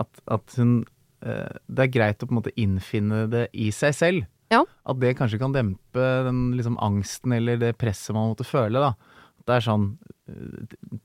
at, 0.02 0.10
at 0.28 0.58
hun 0.58 0.80
uh, 1.22 1.54
Det 1.70 1.86
er 1.86 1.94
greit 1.94 2.24
å 2.24 2.30
på 2.30 2.34
en 2.34 2.42
måte 2.42 2.56
innfinne 2.58 3.28
det 3.30 3.50
i 3.54 3.70
seg 3.76 3.94
selv. 3.94 4.26
Ja. 4.52 4.66
At 4.90 5.00
det 5.00 5.14
kanskje 5.20 5.40
kan 5.40 5.54
dempe 5.56 6.08
den 6.26 6.52
liksom 6.58 6.76
angsten 6.84 7.38
eller 7.38 7.62
det 7.62 7.78
presset 7.80 8.16
man 8.18 8.34
måtte 8.34 8.48
føle, 8.48 8.82
da. 8.82 8.96
Det 9.48 9.56
er 9.56 9.64
sånn 9.66 9.86
eh, 10.28 10.98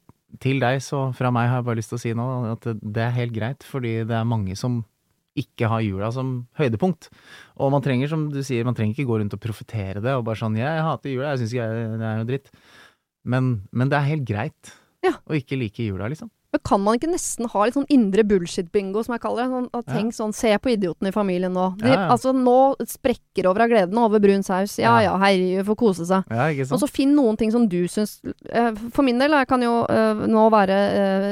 Til 0.43 0.61
deg, 0.61 0.81
så 0.83 1.07
fra 1.17 1.31
meg 1.33 1.49
har 1.49 1.61
jeg 1.61 1.67
bare 1.69 1.79
lyst 1.79 1.93
til 1.93 1.99
å 1.99 2.03
si 2.03 2.13
nå 2.19 2.27
at 2.51 2.67
det, 2.67 3.03
er 3.03 3.15
helt 3.15 3.35
greit, 3.37 3.65
fordi 3.65 4.01
det 4.09 4.17
er 4.19 4.29
mange 4.29 4.57
som 4.59 4.83
ikke 5.37 5.69
har 5.69 5.85
jula 5.85 6.09
som 6.13 6.47
høydepunkt. 6.59 7.11
Og 7.61 7.71
man 7.73 7.85
trenger, 7.85 8.09
som 8.11 8.27
du 8.33 8.41
sier, 8.45 8.65
man 8.67 8.77
trenger 8.77 8.97
ikke 8.97 9.09
gå 9.09 9.21
rundt 9.21 9.37
og 9.37 9.43
profetere 9.43 10.03
det 10.05 10.15
og 10.17 10.25
bare 10.27 10.41
sånn 10.41 10.57
'Jeg 10.57 10.83
hater 10.83 11.13
jula, 11.13 11.37
jeg 11.37 11.45
syns 11.45 11.53
det 11.53 12.09
er 12.09 12.19
noe 12.19 12.29
dritt'. 12.29 12.51
Men, 13.25 13.69
men 13.73 13.89
det 13.89 13.99
er 13.99 14.11
helt 14.13 14.25
greit 14.25 14.73
Ja. 15.05 15.13
å 15.29 15.37
ikke 15.37 15.59
like 15.59 15.83
jula, 15.83 16.09
liksom. 16.09 16.31
Men 16.53 16.61
kan 16.65 16.81
man 16.81 16.97
ikke 16.97 17.11
nesten 17.11 17.49
ha 17.53 17.65
litt 17.67 17.75
sånn 17.77 17.89
indre 17.93 18.23
bullshit-bingo, 18.27 19.03
som 19.05 19.15
jeg 19.17 19.23
kaller 19.25 19.45
det? 19.45 19.51
Sånn, 19.51 19.69
at 19.75 19.87
Ja. 19.87 19.95
tenk 19.97 20.15
sånn, 20.15 20.35
se 20.35 20.53
på 20.59 20.73
idioten 20.73 21.09
i 21.09 21.13
familien 21.13 21.53
nå. 21.53 21.77
De, 21.79 21.89
Ja, 21.89 21.95
ja. 21.95 22.09
Altså, 22.15 22.33
nå 22.33 22.77
sprekker 22.87 23.47
over 23.51 23.63
av 23.63 23.69
gleden 23.69 23.99
over 23.99 24.21
brun 24.21 24.43
saus. 24.43 24.79
Ja 24.79 25.01
ja, 25.01 25.17
herregud, 25.19 25.67
får 25.67 25.77
kose 25.77 26.07
seg. 26.07 26.25
Og 26.73 26.81
så 26.81 26.89
finn 26.89 27.15
noen 27.15 27.37
ting 27.37 27.51
som 27.53 27.67
du 27.69 27.87
syns 27.89 28.21
uh, 28.25 28.73
For 28.93 29.03
min 29.03 29.19
del, 29.19 29.31
jeg 29.33 29.49
kan 29.49 29.63
jo 29.63 29.85
uh, 29.85 30.27
nå 30.27 30.49
være 30.51 30.79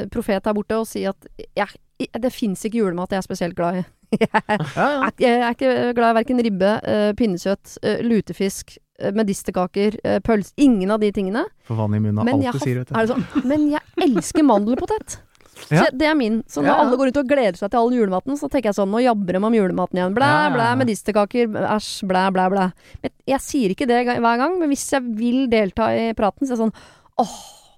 uh, 0.05 0.07
profet 0.13 0.45
her 0.45 0.55
borte 0.55 0.77
og 0.77 0.87
si 0.87 1.05
at 1.07 1.17
jeg, 1.57 1.69
det 2.13 2.33
fins 2.33 2.65
ikke 2.65 2.83
julemat 2.83 3.11
jeg 3.11 3.19
er 3.19 3.27
spesielt 3.27 3.55
glad 3.55 3.83
i. 3.83 3.85
jeg, 4.21 4.29
er, 4.47 5.11
jeg 5.19 5.41
er 5.41 5.55
ikke 5.55 5.95
glad 5.97 6.13
i 6.13 6.19
verken 6.21 6.43
ribbe, 6.45 6.71
pinnekjøtt, 7.19 7.79
lutefisk, 8.07 8.77
medisterkaker, 9.15 9.97
uh, 10.07 10.19
pølse 10.25 10.53
Ingen 10.57 10.91
av 10.95 11.01
de 11.03 11.11
tingene. 11.13 11.45
For 11.67 11.75
vann 11.79 11.95
i 11.95 12.01
munnen 12.01 12.25
Men 12.25 12.43
alt 12.47 12.55
du 12.59 12.63
sier, 12.63 12.79
vet 12.83 12.89
du. 12.93 12.95
er 12.95 13.07
det 13.07 13.15
sånn? 13.15 13.47
Men 13.49 13.71
jeg 13.73 13.81
elsker 14.09 14.45
mandelpotet. 14.47 15.19
Ja. 15.71 15.85
Så 15.85 15.91
Det 15.97 16.07
er 16.11 16.15
min. 16.19 16.43
Så 16.51 16.61
når 16.61 16.67
Ja, 16.67 16.75
ja. 16.75 16.83
alle 16.85 16.97
går 16.99 17.09
ut 17.13 17.17
og 17.23 17.29
gleder 17.31 17.57
seg 17.57 17.71
til 17.71 17.79
all 17.79 17.93
julematen, 17.95 18.37
så 18.37 18.49
tenker 18.51 18.69
jeg 18.73 18.75
sånn 18.77 18.91
Nå 18.91 19.01
jabber 19.05 19.33
de 19.39 19.43
om 19.47 19.55
julematen 19.55 19.97
igjen. 20.01 20.15
Blæ, 20.17 20.27
Ja, 20.27 20.43
ja, 20.49 20.55
blæ, 20.55 20.67
medisterkaker, 20.83 21.47
æsj, 21.77 22.07
blæ, 22.11 22.25
blæ, 22.35 22.49
blæ. 22.51 22.65
Men 23.03 23.11
jeg 23.31 23.41
sier 23.41 23.71
ikke 23.75 23.87
det 23.87 24.01
hver 24.07 24.39
gang, 24.43 24.59
men 24.59 24.69
hvis 24.69 24.87
jeg 24.93 25.03
vil 25.17 25.47
delta 25.49 25.91
i 25.95 26.13
praten, 26.19 26.47
så 26.47 26.53
er 26.53 26.57
jeg 26.59 26.65
sånn 26.67 26.75
Åh, 27.23 27.35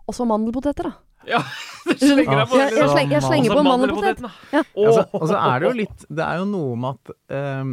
og 0.09 0.14
så 0.17 0.25
mandelpoteter, 0.27 0.89
da. 0.89 0.93
Ja, 1.27 1.41
det 1.87 2.01
Jeg, 2.01 2.17
jeg, 2.25 2.89
slenger, 2.89 3.12
jeg 3.19 3.23
slenger 3.23 3.55
på 3.59 3.62
mandelpotet. 3.67 4.21
Altså, 4.55 5.05
og 5.12 5.29
så 5.29 5.37
er 5.37 5.59
det 5.61 5.67
jo 5.69 5.73
litt 5.83 6.05
Det 6.09 6.23
er 6.25 6.37
jo 6.39 6.45
noe 6.47 6.77
med 6.79 6.95
at 6.97 7.17
ehm, 7.35 7.73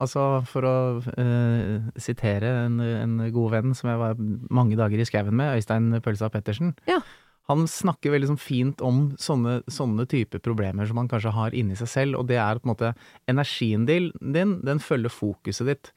Altså, 0.00 0.44
for 0.46 0.62
å 0.62 0.74
uh, 1.02 1.88
sitere 1.98 2.50
en, 2.66 2.78
en 2.80 3.16
god 3.34 3.50
venn 3.56 3.74
som 3.74 3.88
jeg 3.90 3.98
var 3.98 4.14
mange 4.54 4.76
dager 4.78 5.00
i 5.02 5.06
skauen 5.08 5.34
med, 5.34 5.56
Øystein 5.58 5.90
Pølsa 6.04 6.28
Pettersen. 6.30 6.74
Ja. 6.86 7.00
han 7.48 7.64
snakker 7.66 8.12
veldig 8.12 8.28
sånn 8.28 8.38
fint 8.42 8.82
om 8.84 9.16
sånne, 9.16 9.62
sånne 9.72 10.04
typer 10.06 10.38
problemer 10.44 10.84
som 10.86 10.98
man 11.00 11.08
kanskje 11.08 11.32
har 11.32 11.54
inni 11.56 11.74
seg 11.80 11.88
selv, 11.88 12.18
og 12.20 12.26
det 12.28 12.36
er 12.36 12.60
på 12.60 12.68
en 12.68 12.74
måte 12.74 12.90
energien 13.26 13.86
din, 13.88 14.10
den 14.20 14.78
følger 14.84 15.08
fokuset 15.10 15.66
ditt. 15.70 15.90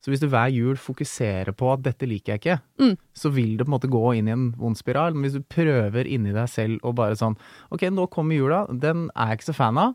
Så 0.00 0.10
hvis 0.12 0.20
du 0.20 0.26
hver 0.28 0.50
jul 0.52 0.76
fokuserer 0.76 1.52
på 1.56 1.70
at 1.72 1.80
'dette 1.84 2.08
liker 2.08 2.32
jeg 2.34 2.40
ikke', 2.40 2.60
Mm. 2.80 2.96
så 3.14 3.30
vil 3.32 3.56
det 3.56 3.64
på 3.64 3.70
en 3.72 3.76
måte 3.78 3.88
gå 3.92 4.16
inn 4.18 4.28
i 4.28 4.32
en 4.32 4.50
vond 4.52 4.76
spiral. 4.76 5.14
Men 5.14 5.24
hvis 5.24 5.38
du 5.38 5.44
prøver 5.48 6.04
inni 6.08 6.32
deg 6.32 6.48
selv 6.48 6.80
og 6.82 6.96
bare 6.96 7.16
sånn 7.16 7.36
'ok, 7.70 7.88
nå 7.92 8.10
kommer 8.10 8.34
jula, 8.36 8.66
den 8.68 9.10
er 9.16 9.28
jeg 9.28 9.38
ikke 9.38 9.52
så 9.52 9.54
fan 9.54 9.76
av', 9.78 9.94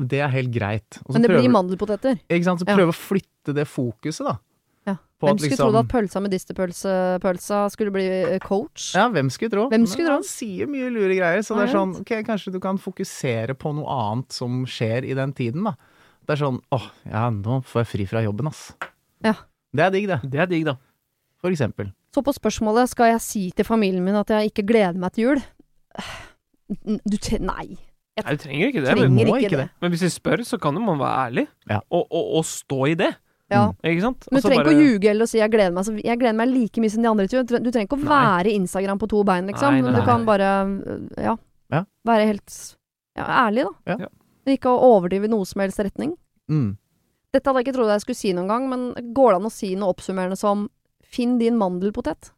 det 0.00 0.20
er 0.24 0.28
helt 0.32 0.50
greit. 0.54 0.98
Også 1.04 1.12
Men 1.18 1.22
det 1.26 1.30
blir 1.30 1.50
mandelpoteter. 1.52 2.18
Ikke 2.28 2.44
sant, 2.44 2.60
så 2.60 2.66
Ja. 2.68 2.76
å 2.76 2.94
flytte 2.96 3.54
det 3.54 3.66
fokuset, 3.68 4.24
da. 4.24 4.38
Ja. 4.86 4.94
På 5.20 5.26
Hvem 5.28 5.34
at 5.34 5.40
skulle 5.40 5.50
liksom- 5.50 5.72
trodd 5.72 5.78
at 5.80 5.88
pølsa 5.88 6.20
med 6.22 6.30
medisterpølsa 6.30 7.70
skulle 7.70 7.90
bli 7.92 8.06
eh, 8.06 8.38
coach? 8.38 8.94
Ja, 8.94 9.08
hvem 9.10 9.30
skulle 9.30 9.50
tro? 9.50 9.68
Hvem 9.68 9.86
skulle 9.86 10.06
Men 10.06 10.06
tro? 10.06 10.14
Han 10.14 10.22
sier 10.22 10.66
mye 10.66 10.90
lure 10.90 11.14
greier, 11.16 11.42
så 11.42 11.56
det 11.56 11.68
er 11.68 11.74
sånn 11.74 12.00
Ok, 12.00 12.12
kanskje 12.24 12.52
du 12.52 12.60
kan 12.60 12.78
fokusere 12.78 13.54
på 13.58 13.74
noe 13.74 13.86
annet 13.88 14.32
som 14.32 14.64
skjer 14.64 15.04
i 15.04 15.14
den 15.14 15.32
tiden, 15.32 15.64
da. 15.64 15.74
Det 16.26 16.40
er 16.40 16.44
sånn 16.44 16.60
åh, 16.72 16.90
ja, 17.04 17.30
nå 17.30 17.62
får 17.64 17.84
jeg 17.84 17.86
fri 17.86 18.06
fra 18.06 18.22
jobben, 18.22 18.46
ass. 18.48 18.72
Ja. 19.22 19.34
Det 19.74 19.82
er 19.84 19.90
digg, 19.90 20.06
det. 20.08 20.30
Det 20.30 20.40
er 20.40 20.46
digg, 20.46 20.64
da. 20.64 20.76
For 21.40 21.50
eksempel. 21.50 21.92
Så 22.14 22.22
på 22.24 22.32
spørsmålet 22.32 22.88
skal 22.88 23.12
jeg 23.12 23.20
si 23.20 23.50
til 23.50 23.64
familien 23.64 24.02
min 24.02 24.14
at 24.16 24.28
jeg 24.28 24.50
ikke 24.50 24.66
gleder 24.66 24.96
meg 24.96 25.12
til 25.12 25.24
jul 25.24 25.42
Du. 27.06 27.16
Nei. 27.40 27.76
Nei, 28.24 28.32
du 28.36 28.42
trenger 28.42 28.70
ikke 28.70 28.80
det. 28.82 28.90
Trenger 28.94 29.08
Men, 29.12 29.26
ikke 29.26 29.38
ikke 29.44 29.50
det. 29.50 29.58
det. 29.66 29.70
men 29.84 29.90
hvis 29.92 30.02
vi 30.06 30.08
spør, 30.14 30.42
så 30.48 30.58
kan 30.60 30.74
jo 30.74 30.80
man 30.80 30.98
være 30.98 31.16
ærlig. 31.26 31.46
Ja. 31.68 31.80
Og, 31.90 32.06
og, 32.10 32.30
og 32.38 32.44
stå 32.48 32.78
i 32.88 32.94
det. 32.96 33.10
Ja. 33.52 33.66
Mm. 33.68 33.74
Ikke 33.92 34.02
sant? 34.06 34.24
Men 34.32 34.40
du 34.40 34.42
så 34.42 34.48
trenger 34.48 34.62
ikke 34.64 34.70
bare- 34.72 34.80
å 34.80 34.86
ljuge 34.86 35.10
eller 35.10 35.24
å 35.24 35.28
si 35.30 35.38
jeg 35.38 35.50
gleder 35.52 35.74
meg. 35.76 35.84
Så 35.86 35.92
jeg 36.02 36.18
gleder 36.18 36.38
meg 36.40 36.48
like 36.54 36.80
mye 36.82 36.90
som 36.90 37.02
de 37.04 37.08
andre. 37.10 37.26
Du 37.28 37.36
trenger 37.70 37.84
ikke 37.86 37.98
å 37.98 38.02
Nei. 38.02 38.08
være 38.16 38.54
Instagram 38.56 38.98
på 38.98 39.08
to 39.12 39.20
bein, 39.28 39.46
liksom. 39.52 39.76
Nei, 39.76 39.80
nei, 39.84 39.92
du 39.92 39.98
nei. 40.00 40.06
kan 40.08 40.24
bare 40.26 40.48
ja, 41.22 41.36
Ja. 41.70 41.84
være 42.06 42.26
helt 42.32 42.56
ja, 43.16 43.24
ærlig, 43.46 43.66
da. 43.68 43.92
Ja. 43.92 43.96
Ja. 44.06 44.08
Men 44.46 44.56
ikke 44.56 44.72
å 44.72 44.80
overdrive 44.96 45.24
i 45.28 45.28
noe 45.28 45.44
som 45.44 45.60
helst 45.60 45.78
retning. 45.78 46.16
Mm. 46.50 46.76
Dette 47.34 47.44
hadde 47.50 47.60
jeg 47.60 47.66
ikke 47.68 47.76
trodd 47.76 47.90
jeg 47.92 48.00
skulle 48.06 48.16
si 48.22 48.32
noen 48.32 48.48
gang, 48.48 48.68
men 48.70 49.12
går 49.12 49.32
det 49.34 49.36
an 49.42 49.48
å 49.50 49.52
si 49.52 49.74
noe 49.76 49.92
oppsummerende 49.92 50.38
som 50.38 50.68
Finn 51.06 51.38
din 51.38 51.54
mandelpotet? 51.58 52.32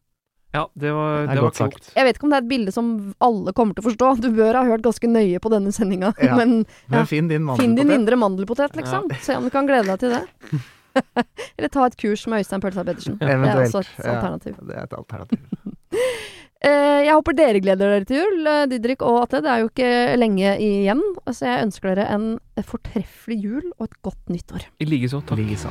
Ja, 0.55 0.63
det 0.75 0.91
var, 0.97 1.27
Det 1.27 1.35
det 1.37 1.43
var 1.43 1.51
klokt. 1.53 1.57
sagt. 1.85 1.91
Jeg 1.97 2.05
vet 2.09 2.17
ikke 2.17 2.25
om 2.25 2.31
det 2.33 2.39
er 2.39 2.45
et 2.47 2.49
bilde 2.49 2.73
som 2.73 2.87
alle 3.21 3.53
kommer 3.53 3.75
til 3.77 3.85
å 3.85 3.89
forstå. 3.91 4.09
Du 4.25 4.31
bør 4.33 4.55
ha 4.57 4.65
hørt 4.65 4.81
ganske 4.87 5.11
nøye 5.11 5.39
på 5.45 5.51
denne 5.53 5.73
sendinga. 5.77 6.15
Ja. 6.25 6.37
Men 6.41 6.65
Men 6.89 7.07
finn 7.07 7.29
din 7.29 7.47
finn 7.59 7.75
din 7.77 7.91
indre 7.91 8.17
mandelpotet, 8.17 8.75
liksom. 8.77 9.11
Se 9.21 9.37
om 9.37 9.45
du 9.45 9.51
kan 9.51 9.67
glede 9.69 9.87
deg 9.93 9.99
til 10.01 10.11
det. 10.17 10.25
Eller 11.59 11.69
ta 11.69 11.85
et 11.87 11.97
kurs 12.01 12.25
med 12.27 12.41
Øystein 12.43 12.61
Pølsa 12.65 12.83
Pedersen. 12.85 13.19
Det 13.21 13.29
er 13.29 13.63
også 13.63 13.85
et 13.85 14.05
Ja. 14.05 14.15
alternativ. 14.17 14.57
Det 14.67 14.75
er 14.77 14.83
et 14.89 14.93
alternativ. 14.93 15.39
Eh, 16.59 17.05
jeg 17.07 17.15
håper 17.15 17.37
dere 17.39 17.61
gleder 17.63 17.87
dere 17.93 18.05
til 18.05 18.17
jul, 18.19 18.41
eh, 18.51 18.65
Didrik 18.67 19.01
og 19.07 19.21
Atte. 19.23 19.39
Det 19.45 19.47
er 19.47 19.61
jo 19.63 19.69
ikke 19.71 20.19
lenge 20.19 20.57
igjen. 20.59 21.01
Så 21.31 21.47
jeg 21.47 21.63
ønsker 21.69 21.95
dere 21.95 22.09
en 22.11 22.41
fortreffelig 22.67 23.39
jul 23.45 23.63
og 23.79 23.87
et 23.87 23.95
godt 24.03 24.27
nyttår. 24.27 24.67
I 24.83 24.85
likeså. 24.91 25.23
Takk. 25.23 25.39
Likeså. 25.39 25.71